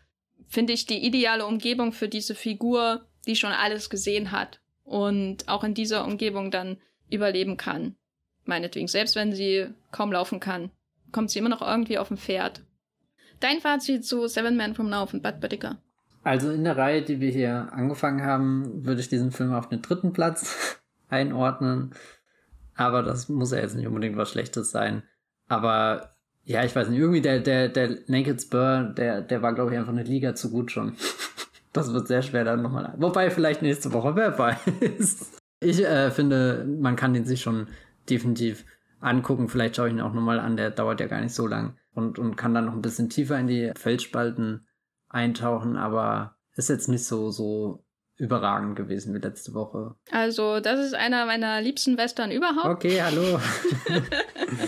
finde 0.49 0.73
ich, 0.73 0.87
die 0.87 1.05
ideale 1.05 1.47
Umgebung 1.47 1.93
für 1.93 2.09
diese 2.09 2.35
Figur, 2.35 3.05
die 3.25 3.37
schon 3.37 3.53
alles 3.53 3.91
gesehen 3.91 4.31
hat 4.31 4.61
und 4.85 5.49
auch 5.49 5.65
in 5.65 5.75
dieser 5.75 6.05
Umgebung 6.05 6.51
dann 6.51 6.79
überleben 7.11 7.57
kann. 7.57 7.97
Meinetwegen, 8.45 8.89
selbst 8.89 9.17
wenn 9.17 9.33
sie 9.33 9.69
kaum 9.91 10.13
laufen 10.13 10.41
kann, 10.41 10.71
kommt 11.13 11.31
sie 11.31 11.39
immer 11.39 11.49
noch 11.49 11.63
irgendwie 11.63 11.99
auf 11.99 12.09
dem 12.09 12.19
Pferd. 12.19 12.63
Dein 13.41 13.61
Fazit 13.61 14.05
zu 14.05 14.27
Seven 14.27 14.57
Men 14.57 14.75
from 14.75 14.91
Now 14.91 15.07
von 15.07 15.23
Bud 15.23 15.41
Böttiger? 15.41 15.79
Also 16.23 16.51
in 16.51 16.65
der 16.65 16.77
Reihe, 16.77 17.03
die 17.03 17.21
wir 17.21 17.31
hier 17.31 17.69
angefangen 17.73 18.23
haben, 18.23 18.85
würde 18.85 19.01
ich 19.01 19.09
diesen 19.09 19.31
Film 19.31 19.53
auf 19.53 19.69
den 19.69 19.83
dritten 19.83 20.13
Platz 20.13 20.81
einordnen. 21.09 21.95
Aber 22.75 23.03
das 23.03 23.29
muss 23.29 23.53
ja 23.53 23.59
jetzt 23.59 23.77
nicht 23.77 23.87
unbedingt 23.87 24.17
was 24.17 24.31
Schlechtes 24.31 24.71
sein. 24.71 25.03
Aber 25.49 26.17
ja, 26.45 26.65
ich 26.65 26.75
weiß 26.75 26.89
nicht, 26.89 26.99
irgendwie 26.99 27.21
der, 27.21 27.41
der, 27.41 27.69
der 27.69 27.99
Naked 28.07 28.41
Spur, 28.41 28.95
der, 28.97 29.23
der 29.23 29.43
war, 29.43 29.55
glaube 29.55 29.73
ich, 29.73 29.79
einfach 29.79 29.93
eine 29.93 30.03
Liga 30.03 30.35
zu 30.35 30.51
gut 30.51 30.71
schon. 30.71 30.97
Das 31.75 31.93
wird 31.93 32.09
sehr 32.09 32.23
schwer 32.23 32.45
dann 32.45 32.63
nochmal. 32.63 32.95
Wobei 32.97 33.31
vielleicht 33.31 33.61
nächste 33.61 33.93
Woche 33.93 34.17
wer 34.17 34.39
weiß. 34.39 35.41
Ich 35.61 35.85
äh, 35.85 36.11
finde, 36.11 36.65
man 36.81 36.97
kann 36.97 37.13
den 37.13 37.25
sich 37.25 37.43
schon 37.43 37.67
definitiv 38.09 38.65
angucken. 39.01 39.49
Vielleicht 39.49 39.77
schaue 39.77 39.89
ich 39.89 39.95
ihn 39.95 40.01
auch 40.01 40.13
nochmal 40.13 40.39
an, 40.39 40.57
der 40.57 40.71
dauert 40.71 41.01
ja 41.01 41.09
gar 41.09 41.21
nicht 41.21 41.35
so 41.35 41.47
lang 41.47 41.77
und, 41.95 42.19
und 42.19 42.37
kann 42.37 42.55
dann 42.55 42.67
noch 42.67 42.75
ein 42.75 42.83
bisschen 42.83 43.11
tiefer 43.11 43.39
in 43.39 43.49
die 43.49 43.73
Felsspalten 43.77 44.69
eintauchen, 45.09 45.77
aber 45.77 46.37
ist 46.55 46.69
jetzt 46.69 46.89
nicht 46.89 47.05
so, 47.05 47.31
so 47.31 47.85
überragend 48.17 48.77
gewesen 48.77 49.13
wie 49.13 49.19
letzte 49.19 49.55
Woche. 49.55 49.97
Also, 50.13 50.61
das 50.61 50.79
ist 50.79 50.95
einer 50.95 51.27
meiner 51.27 51.61
liebsten 51.61 51.99
Western 51.99 52.31
überhaupt. 52.31 52.67
Okay, 52.67 53.03
hallo. 53.03 53.41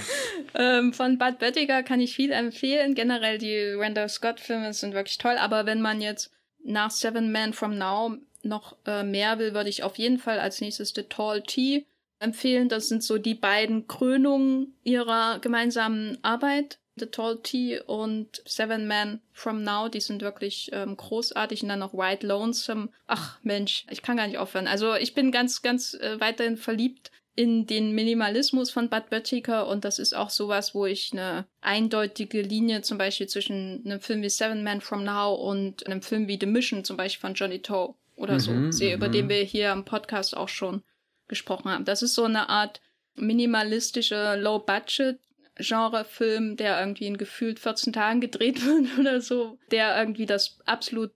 ähm, 0.54 0.92
von 0.92 1.18
Bud 1.18 1.38
Böttiger 1.38 1.84
kann 1.84 2.00
ich 2.00 2.16
viel 2.16 2.32
empfehlen. 2.32 2.94
Generell 2.94 3.38
die 3.38 3.74
Randall 3.78 4.08
Scott-Filme 4.08 4.72
sind 4.72 4.94
wirklich 4.94 5.18
toll, 5.18 5.36
aber 5.38 5.66
wenn 5.66 5.80
man 5.80 6.00
jetzt 6.00 6.35
nach 6.66 6.90
Seven 6.90 7.30
Men 7.30 7.52
from 7.52 7.78
Now 7.78 8.16
noch 8.42 8.76
äh, 8.86 9.02
mehr 9.02 9.38
will, 9.38 9.54
würde 9.54 9.70
ich 9.70 9.82
auf 9.82 9.98
jeden 9.98 10.18
Fall 10.18 10.38
als 10.38 10.60
nächstes 10.60 10.92
The 10.94 11.04
Tall 11.04 11.42
Tea 11.42 11.86
empfehlen. 12.18 12.68
Das 12.68 12.88
sind 12.88 13.02
so 13.02 13.18
die 13.18 13.34
beiden 13.34 13.86
Krönungen 13.88 14.76
ihrer 14.84 15.38
gemeinsamen 15.40 16.18
Arbeit. 16.22 16.78
The 16.98 17.06
Tall 17.06 17.40
Tea 17.42 17.80
und 17.80 18.42
Seven 18.46 18.88
Men 18.88 19.20
from 19.32 19.62
Now, 19.62 19.88
die 19.90 20.00
sind 20.00 20.22
wirklich 20.22 20.70
ähm, 20.72 20.96
großartig 20.96 21.62
und 21.62 21.68
dann 21.68 21.80
noch 21.80 21.92
White 21.92 22.26
Lonesome. 22.26 22.88
Ach 23.06 23.38
Mensch, 23.42 23.84
ich 23.90 24.00
kann 24.00 24.16
gar 24.16 24.26
nicht 24.26 24.38
aufhören. 24.38 24.66
Also 24.66 24.94
ich 24.94 25.12
bin 25.12 25.30
ganz, 25.30 25.60
ganz 25.60 25.92
äh, 25.92 26.18
weiterhin 26.20 26.56
verliebt 26.56 27.10
in 27.36 27.66
den 27.66 27.92
Minimalismus 27.94 28.70
von 28.70 28.88
Bud 28.88 29.10
Böttiger 29.10 29.68
und 29.68 29.84
das 29.84 29.98
ist 29.98 30.14
auch 30.14 30.30
sowas, 30.30 30.74
wo 30.74 30.86
ich 30.86 31.12
eine 31.12 31.46
eindeutige 31.60 32.40
Linie 32.40 32.80
zum 32.80 32.96
Beispiel 32.96 33.28
zwischen 33.28 33.82
einem 33.84 34.00
Film 34.00 34.22
wie 34.22 34.30
Seven 34.30 34.64
Men 34.64 34.80
from 34.80 35.04
Now 35.04 35.34
und 35.34 35.86
einem 35.86 36.00
Film 36.00 36.28
wie 36.28 36.38
The 36.40 36.46
Mission 36.46 36.82
zum 36.82 36.96
Beispiel 36.96 37.20
von 37.20 37.34
Johnny 37.34 37.60
Toe 37.60 37.94
oder 38.16 38.34
mhm, 38.34 38.40
so 38.40 38.72
sehe, 38.72 38.94
über 38.94 39.10
den 39.10 39.26
mhm. 39.26 39.30
wir 39.30 39.42
hier 39.42 39.70
im 39.70 39.84
Podcast 39.84 40.34
auch 40.34 40.48
schon 40.48 40.82
gesprochen 41.28 41.70
haben. 41.70 41.84
Das 41.84 42.02
ist 42.02 42.14
so 42.14 42.24
eine 42.24 42.48
Art 42.48 42.80
minimalistische 43.14 44.36
Low-Budget 44.36 45.18
Genrefilm, 45.58 46.56
der 46.56 46.80
irgendwie 46.80 47.06
in 47.06 47.18
gefühlt 47.18 47.58
14 47.58 47.92
Tagen 47.92 48.22
gedreht 48.22 48.64
wird 48.64 48.98
oder 48.98 49.20
so, 49.20 49.58
der 49.70 49.98
irgendwie 49.98 50.26
das 50.26 50.58
absolut 50.64 51.12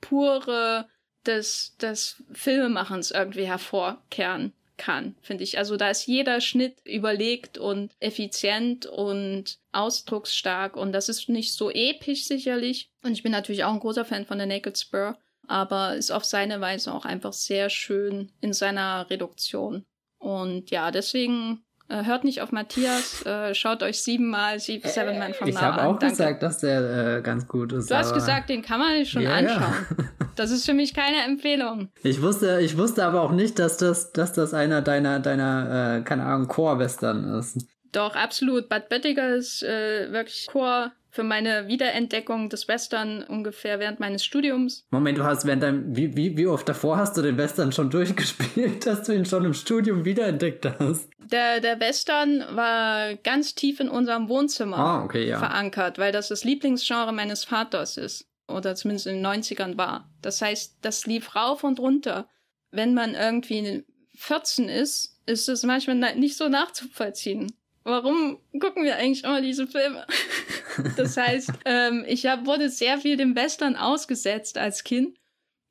pure 0.00 0.88
des, 1.26 1.76
des 1.80 2.22
Filmemachens 2.32 3.12
irgendwie 3.12 3.46
hervorkehren 3.46 4.52
kann, 4.76 5.14
finde 5.22 5.44
ich. 5.44 5.58
Also 5.58 5.76
da 5.76 5.90
ist 5.90 6.06
jeder 6.06 6.40
Schnitt 6.40 6.76
überlegt 6.84 7.58
und 7.58 7.92
effizient 8.00 8.86
und 8.86 9.58
ausdrucksstark 9.72 10.76
und 10.76 10.92
das 10.92 11.08
ist 11.08 11.28
nicht 11.28 11.54
so 11.54 11.70
episch 11.70 12.26
sicherlich. 12.26 12.90
Und 13.02 13.12
ich 13.12 13.22
bin 13.22 13.32
natürlich 13.32 13.64
auch 13.64 13.72
ein 13.72 13.80
großer 13.80 14.04
Fan 14.04 14.26
von 14.26 14.38
The 14.38 14.46
Naked 14.46 14.78
Spur, 14.78 15.16
aber 15.46 15.96
ist 15.96 16.10
auf 16.10 16.24
seine 16.24 16.60
Weise 16.60 16.92
auch 16.92 17.04
einfach 17.04 17.32
sehr 17.32 17.70
schön 17.70 18.32
in 18.40 18.52
seiner 18.52 19.08
Reduktion. 19.10 19.84
Und 20.18 20.70
ja, 20.70 20.90
deswegen 20.90 21.64
äh, 21.88 22.04
hört 22.04 22.24
nicht 22.24 22.40
auf 22.40 22.50
Matthias, 22.50 23.24
äh, 23.26 23.54
schaut 23.54 23.82
euch 23.82 24.02
siebenmal 24.02 24.58
sieben, 24.58 24.88
Seven 24.88 25.18
Man 25.18 25.34
from 25.34 25.48
Ich 25.48 25.56
habe 25.56 25.82
auch 25.82 25.98
Danke. 25.98 26.08
gesagt, 26.08 26.42
dass 26.42 26.58
der 26.58 27.18
äh, 27.18 27.22
ganz 27.22 27.46
gut 27.46 27.72
ist. 27.72 27.90
Du 27.90 27.94
hast 27.94 28.14
gesagt, 28.14 28.48
den 28.48 28.62
kann 28.62 28.80
man 28.80 29.04
schon 29.04 29.22
ja, 29.22 29.34
anschauen. 29.34 29.86
Ja. 29.98 30.04
das 30.36 30.50
ist 30.50 30.66
für 30.66 30.74
mich 30.74 30.94
keine 30.94 31.22
Empfehlung. 31.24 31.88
Ich 32.02 32.22
wusste, 32.22 32.60
ich 32.60 32.76
wusste 32.76 33.04
aber 33.04 33.22
auch 33.22 33.32
nicht, 33.32 33.58
dass 33.58 33.76
das, 33.76 34.12
dass 34.12 34.32
das 34.32 34.54
einer 34.54 34.82
deiner, 34.82 35.20
deiner, 35.20 35.98
äh, 35.98 36.02
keine 36.02 36.24
Ahnung, 36.24 36.48
Core-Western 36.48 37.38
ist. 37.38 37.66
Doch, 37.92 38.16
absolut. 38.16 38.68
Bud 38.68 38.88
Bettiger 38.88 39.34
ist 39.36 39.62
äh, 39.62 40.10
wirklich 40.10 40.48
Core 40.48 40.92
für 41.14 41.22
meine 41.22 41.68
Wiederentdeckung 41.68 42.48
des 42.48 42.66
Western 42.66 43.22
ungefähr 43.22 43.78
während 43.78 44.00
meines 44.00 44.24
Studiums. 44.24 44.84
Moment, 44.90 45.16
du 45.16 45.22
hast 45.22 45.46
während 45.46 45.62
deinem, 45.62 45.96
wie, 45.96 46.16
wie, 46.16 46.36
wie 46.36 46.48
oft 46.48 46.68
davor 46.68 46.96
hast 46.96 47.16
du 47.16 47.22
den 47.22 47.38
Western 47.38 47.70
schon 47.70 47.88
durchgespielt, 47.90 48.84
dass 48.84 49.04
du 49.04 49.14
ihn 49.14 49.24
schon 49.24 49.44
im 49.44 49.54
Studium 49.54 50.04
wiederentdeckt 50.04 50.66
hast? 50.80 51.08
Der, 51.18 51.60
der 51.60 51.78
Western 51.78 52.44
war 52.50 53.14
ganz 53.14 53.54
tief 53.54 53.78
in 53.78 53.88
unserem 53.88 54.28
Wohnzimmer 54.28 54.76
ah, 54.76 55.04
okay, 55.04 55.28
ja. 55.28 55.38
verankert, 55.38 55.98
weil 55.98 56.10
das 56.10 56.28
das 56.28 56.42
Lieblingsgenre 56.42 57.12
meines 57.12 57.44
Vaters 57.44 57.96
ist. 57.96 58.26
Oder 58.48 58.74
zumindest 58.74 59.06
in 59.06 59.16
den 59.16 59.26
90ern 59.26 59.76
war. 59.78 60.12
Das 60.20 60.42
heißt, 60.42 60.78
das 60.82 61.06
lief 61.06 61.34
rauf 61.34 61.64
und 61.64 61.80
runter. 61.80 62.28
Wenn 62.70 62.94
man 62.94 63.14
irgendwie 63.14 63.84
14 64.16 64.68
ist, 64.68 65.18
ist 65.26 65.48
es 65.48 65.62
manchmal 65.62 66.14
nicht 66.16 66.36
so 66.36 66.48
nachzuvollziehen 66.48 67.56
warum 67.84 68.38
gucken 68.58 68.82
wir 68.82 68.96
eigentlich 68.96 69.24
immer 69.24 69.40
diese 69.40 69.66
Filme? 69.66 70.06
das 70.96 71.16
heißt, 71.16 71.52
ähm, 71.64 72.04
ich 72.08 72.26
hab, 72.26 72.46
wurde 72.46 72.68
sehr 72.70 72.98
viel 72.98 73.16
dem 73.16 73.36
Western 73.36 73.76
ausgesetzt 73.76 74.58
als 74.58 74.82
Kind. 74.82 75.16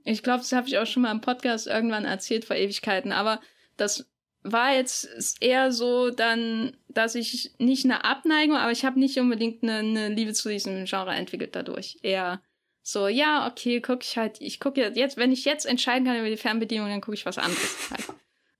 Ich 0.05 0.23
glaube, 0.23 0.39
das 0.39 0.51
habe 0.51 0.67
ich 0.67 0.77
auch 0.77 0.85
schon 0.85 1.03
mal 1.03 1.11
im 1.11 1.21
Podcast 1.21 1.67
irgendwann 1.67 2.05
erzählt 2.05 2.45
vor 2.45 2.55
Ewigkeiten, 2.55 3.11
aber 3.11 3.41
das 3.77 4.05
war 4.43 4.73
jetzt 4.73 5.07
eher 5.39 5.71
so 5.71 6.09
dann, 6.09 6.75
dass 6.89 7.15
ich 7.15 7.53
nicht 7.59 7.85
eine 7.85 8.03
Abneigung, 8.03 8.57
aber 8.57 8.73
ich 8.73 8.83
habe 8.83 8.99
nicht 8.99 9.17
unbedingt 9.17 9.63
eine, 9.63 9.77
eine 9.77 10.09
Liebe 10.09 10.33
zu 10.33 10.49
diesem 10.49 10.83
Genre 10.83 11.13
entwickelt 11.13 11.55
dadurch. 11.55 11.97
Eher 12.01 12.41
so, 12.83 13.07
ja, 13.07 13.47
okay, 13.47 13.79
gucke 13.79 14.03
ich 14.03 14.17
halt, 14.17 14.41
ich 14.41 14.59
gucke 14.59 14.81
jetzt, 14.81 15.15
wenn 15.17 15.31
ich 15.31 15.45
jetzt 15.45 15.65
entscheiden 15.65 16.05
kann 16.05 16.19
über 16.19 16.29
die 16.29 16.37
Fernbedienung, 16.37 16.89
dann 16.89 17.01
gucke 17.01 17.15
ich 17.15 17.25
was 17.25 17.37
anderes 17.37 17.89
halt. 17.89 18.05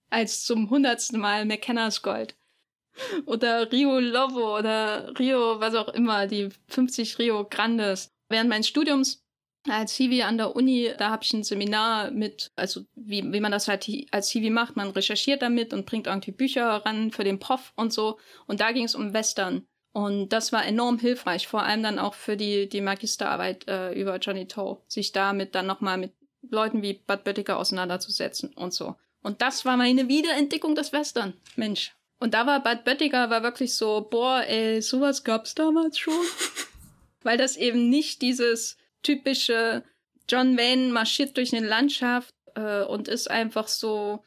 Als 0.10 0.46
zum 0.46 0.70
hundertsten 0.70 1.20
Mal 1.20 1.46
McKenna's 1.46 2.02
Gold 2.02 2.36
oder 3.26 3.72
Rio 3.72 4.00
Lovo 4.00 4.58
oder 4.58 5.12
Rio, 5.20 5.60
was 5.60 5.76
auch 5.76 5.90
immer, 5.90 6.28
die 6.28 6.50
50 6.70 7.20
Rio 7.20 7.46
Grandes. 7.50 8.12
Während 8.30 8.50
meines 8.50 8.68
Studiums 8.68 9.24
als 9.68 9.96
Hiwi 9.96 10.24
an 10.24 10.38
der 10.38 10.56
Uni, 10.56 10.92
da 10.98 11.10
habe 11.10 11.24
ich 11.24 11.34
ein 11.34 11.44
Seminar 11.44 12.12
mit, 12.12 12.52
also 12.56 12.82
wie, 12.96 13.24
wie 13.32 13.40
man 13.40 13.52
das 13.52 13.68
halt 13.68 13.90
als 14.12 14.30
Hiwi 14.30 14.50
macht, 14.50 14.76
man 14.76 14.92
recherchiert 14.92 15.42
damit 15.42 15.74
und 15.74 15.86
bringt 15.86 16.08
irgendwie 16.08 16.32
Bücher 16.32 16.68
ran 16.86 17.12
für 17.12 17.24
den 17.24 17.40
Prof 17.40 17.74
und 17.76 17.94
so. 17.94 18.20
Und 18.46 18.60
da 18.60 18.72
ging 18.72 18.86
es 18.86 18.96
um 18.96 19.14
Western. 19.14 19.66
Und 19.94 20.30
das 20.30 20.52
war 20.52 20.66
enorm 20.66 20.98
hilfreich, 20.98 21.48
vor 21.48 21.64
allem 21.64 21.84
dann 21.84 22.00
auch 22.00 22.16
für 22.16 22.36
die, 22.36 22.68
die 22.68 22.82
Magisterarbeit 22.82 23.68
äh, 23.68 23.94
über 23.94 24.18
Johnny 24.18 24.48
Toe, 24.48 24.82
sich 24.88 25.12
damit 25.12 25.54
dann 25.54 25.68
nochmal 25.68 26.00
mit 26.00 26.14
Leuten 26.42 26.82
wie 26.82 26.94
Bud 26.94 27.24
Böttiger 27.24 27.58
auseinanderzusetzen 27.58 28.54
und 28.56 28.74
so. 28.74 28.96
Und 29.22 29.42
das 29.42 29.66
war 29.66 29.78
meine 29.78 30.08
Wiederentdeckung 30.10 30.76
des 30.76 30.92
Western. 30.92 31.34
Mensch. 31.56 31.96
Und 32.20 32.34
da 32.34 32.48
war 32.48 32.62
Bad 32.62 32.86
Böttiger 32.86 33.30
war 33.30 33.44
wirklich 33.44 33.76
so, 33.76 34.08
boah, 34.10 34.44
ey, 34.48 34.82
sowas 34.82 35.24
gab's 35.24 35.56
damals 35.56 35.98
schon. 35.98 36.14
Weil 37.24 37.38
das 37.38 37.56
eben 37.56 37.90
nicht 37.90 38.22
dieses 38.22 38.78
typische 39.04 39.84
John 40.28 40.58
Wayne 40.58 40.92
marschiert 40.92 41.38
durch 41.38 41.56
eine 41.56 41.66
Landschaft 41.66 42.34
äh, 42.56 42.84
und 42.84 43.08
ist 43.08 43.30
einfach 43.30 43.68
so 43.68 44.24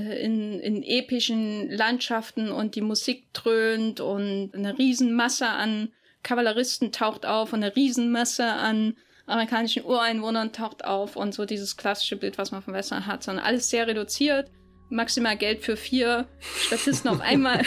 in, 0.00 0.60
in 0.60 0.82
epischen 0.82 1.70
Landschaften 1.70 2.50
und 2.50 2.74
die 2.74 2.80
Musik 2.82 3.32
dröhnt 3.32 4.00
und 4.00 4.50
eine 4.54 4.78
Riesenmasse 4.78 5.46
an 5.46 5.92
Kavalleristen 6.22 6.92
taucht 6.92 7.24
auf 7.24 7.52
und 7.52 7.62
eine 7.62 7.74
Riesenmasse 7.74 8.44
an 8.44 8.96
amerikanischen 9.26 9.84
Ureinwohnern 9.84 10.52
taucht 10.52 10.84
auf 10.84 11.16
und 11.16 11.34
so 11.34 11.46
dieses 11.46 11.76
klassische 11.76 12.16
Bild, 12.16 12.38
was 12.38 12.52
man 12.52 12.62
vom 12.62 12.74
Western 12.74 13.06
hat, 13.06 13.22
sondern 13.22 13.44
alles 13.44 13.70
sehr 13.70 13.86
reduziert. 13.86 14.50
Maximal 14.88 15.36
Geld 15.36 15.62
für 15.62 15.76
vier 15.76 16.28
Statisten 16.66 17.10
auf 17.10 17.20
einmal. 17.20 17.62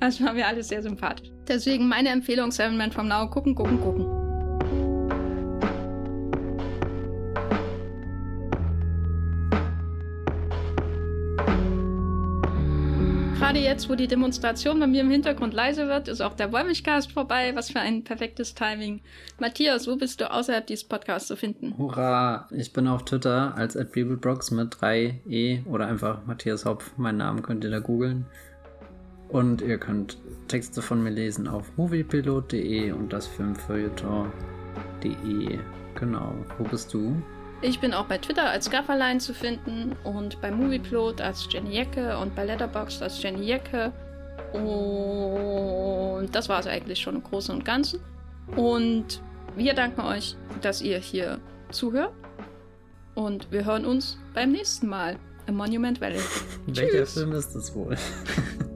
Das 0.00 0.20
war 0.22 0.34
mir 0.34 0.46
alles 0.46 0.68
sehr 0.68 0.82
sympathisch. 0.82 1.30
Deswegen 1.48 1.88
meine 1.88 2.10
Empfehlung, 2.10 2.50
Seven 2.50 2.76
Men 2.76 2.92
from 2.92 3.08
Now, 3.08 3.30
gucken, 3.30 3.54
gucken, 3.54 3.80
gucken. 3.80 4.25
Gerade 13.46 13.60
jetzt, 13.60 13.88
wo 13.88 13.94
die 13.94 14.08
Demonstration 14.08 14.80
bei 14.80 14.88
mir 14.88 15.02
im 15.02 15.10
Hintergrund 15.10 15.54
leise 15.54 15.86
wird, 15.86 16.08
ist 16.08 16.20
auch 16.20 16.34
der 16.34 16.50
Wollmilchcast 16.50 17.12
vorbei. 17.12 17.52
Was 17.54 17.70
für 17.70 17.78
ein 17.78 18.02
perfektes 18.02 18.56
Timing. 18.56 19.02
Matthias, 19.38 19.86
wo 19.86 19.94
bist 19.94 20.20
du 20.20 20.28
außerhalb 20.28 20.66
dieses 20.66 20.82
Podcasts 20.82 21.28
zu 21.28 21.36
finden? 21.36 21.78
Hurra! 21.78 22.48
Ich 22.50 22.72
bin 22.72 22.88
auf 22.88 23.04
Twitter 23.04 23.54
als 23.56 23.76
@bibelbrox 23.76 24.50
mit 24.50 24.74
3e 24.74 25.64
oder 25.64 25.86
einfach 25.86 26.26
Matthias 26.26 26.64
Hopf. 26.64 26.90
Meinen 26.96 27.18
Namen 27.18 27.42
könnt 27.42 27.62
ihr 27.62 27.70
da 27.70 27.78
googeln. 27.78 28.26
Und 29.28 29.62
ihr 29.62 29.78
könnt 29.78 30.18
Texte 30.48 30.82
von 30.82 31.00
mir 31.00 31.10
lesen 31.10 31.46
auf 31.46 31.70
moviepilot.de 31.76 32.90
und 32.90 33.12
das 33.12 33.28
Filmfeuilleton.de. 33.28 35.60
Genau. 35.94 36.34
Wo 36.58 36.64
bist 36.64 36.92
du? 36.92 37.22
Ich 37.62 37.80
bin 37.80 37.94
auch 37.94 38.04
bei 38.04 38.18
Twitter 38.18 38.50
als 38.50 38.70
Gafferlein 38.70 39.18
zu 39.18 39.32
finden 39.32 39.96
und 40.04 40.40
bei 40.40 40.50
Movieplot 40.50 41.20
als 41.20 41.48
Jenny 41.50 41.74
Jecke 41.74 42.18
und 42.18 42.34
bei 42.34 42.44
Letterboxd 42.44 43.02
als 43.02 43.22
Jenny 43.22 43.44
Jecke. 43.44 43.92
Und 44.52 46.28
das 46.32 46.48
war 46.48 46.60
es 46.60 46.66
eigentlich 46.66 47.00
schon 47.00 47.16
im 47.16 47.22
Großen 47.22 47.54
und 47.54 47.64
Ganzen. 47.64 48.00
Und 48.56 49.22
wir 49.56 49.74
danken 49.74 50.02
euch, 50.02 50.36
dass 50.60 50.82
ihr 50.82 50.98
hier 50.98 51.40
zuhört. 51.70 52.12
Und 53.14 53.50
wir 53.50 53.64
hören 53.64 53.86
uns 53.86 54.18
beim 54.34 54.52
nächsten 54.52 54.86
Mal 54.86 55.16
im 55.46 55.56
Monument 55.56 56.00
Valley. 56.00 56.20
Welcher 56.66 57.06
Film 57.06 57.32
ist 57.32 57.54
das 57.54 57.74
wohl? 57.74 57.96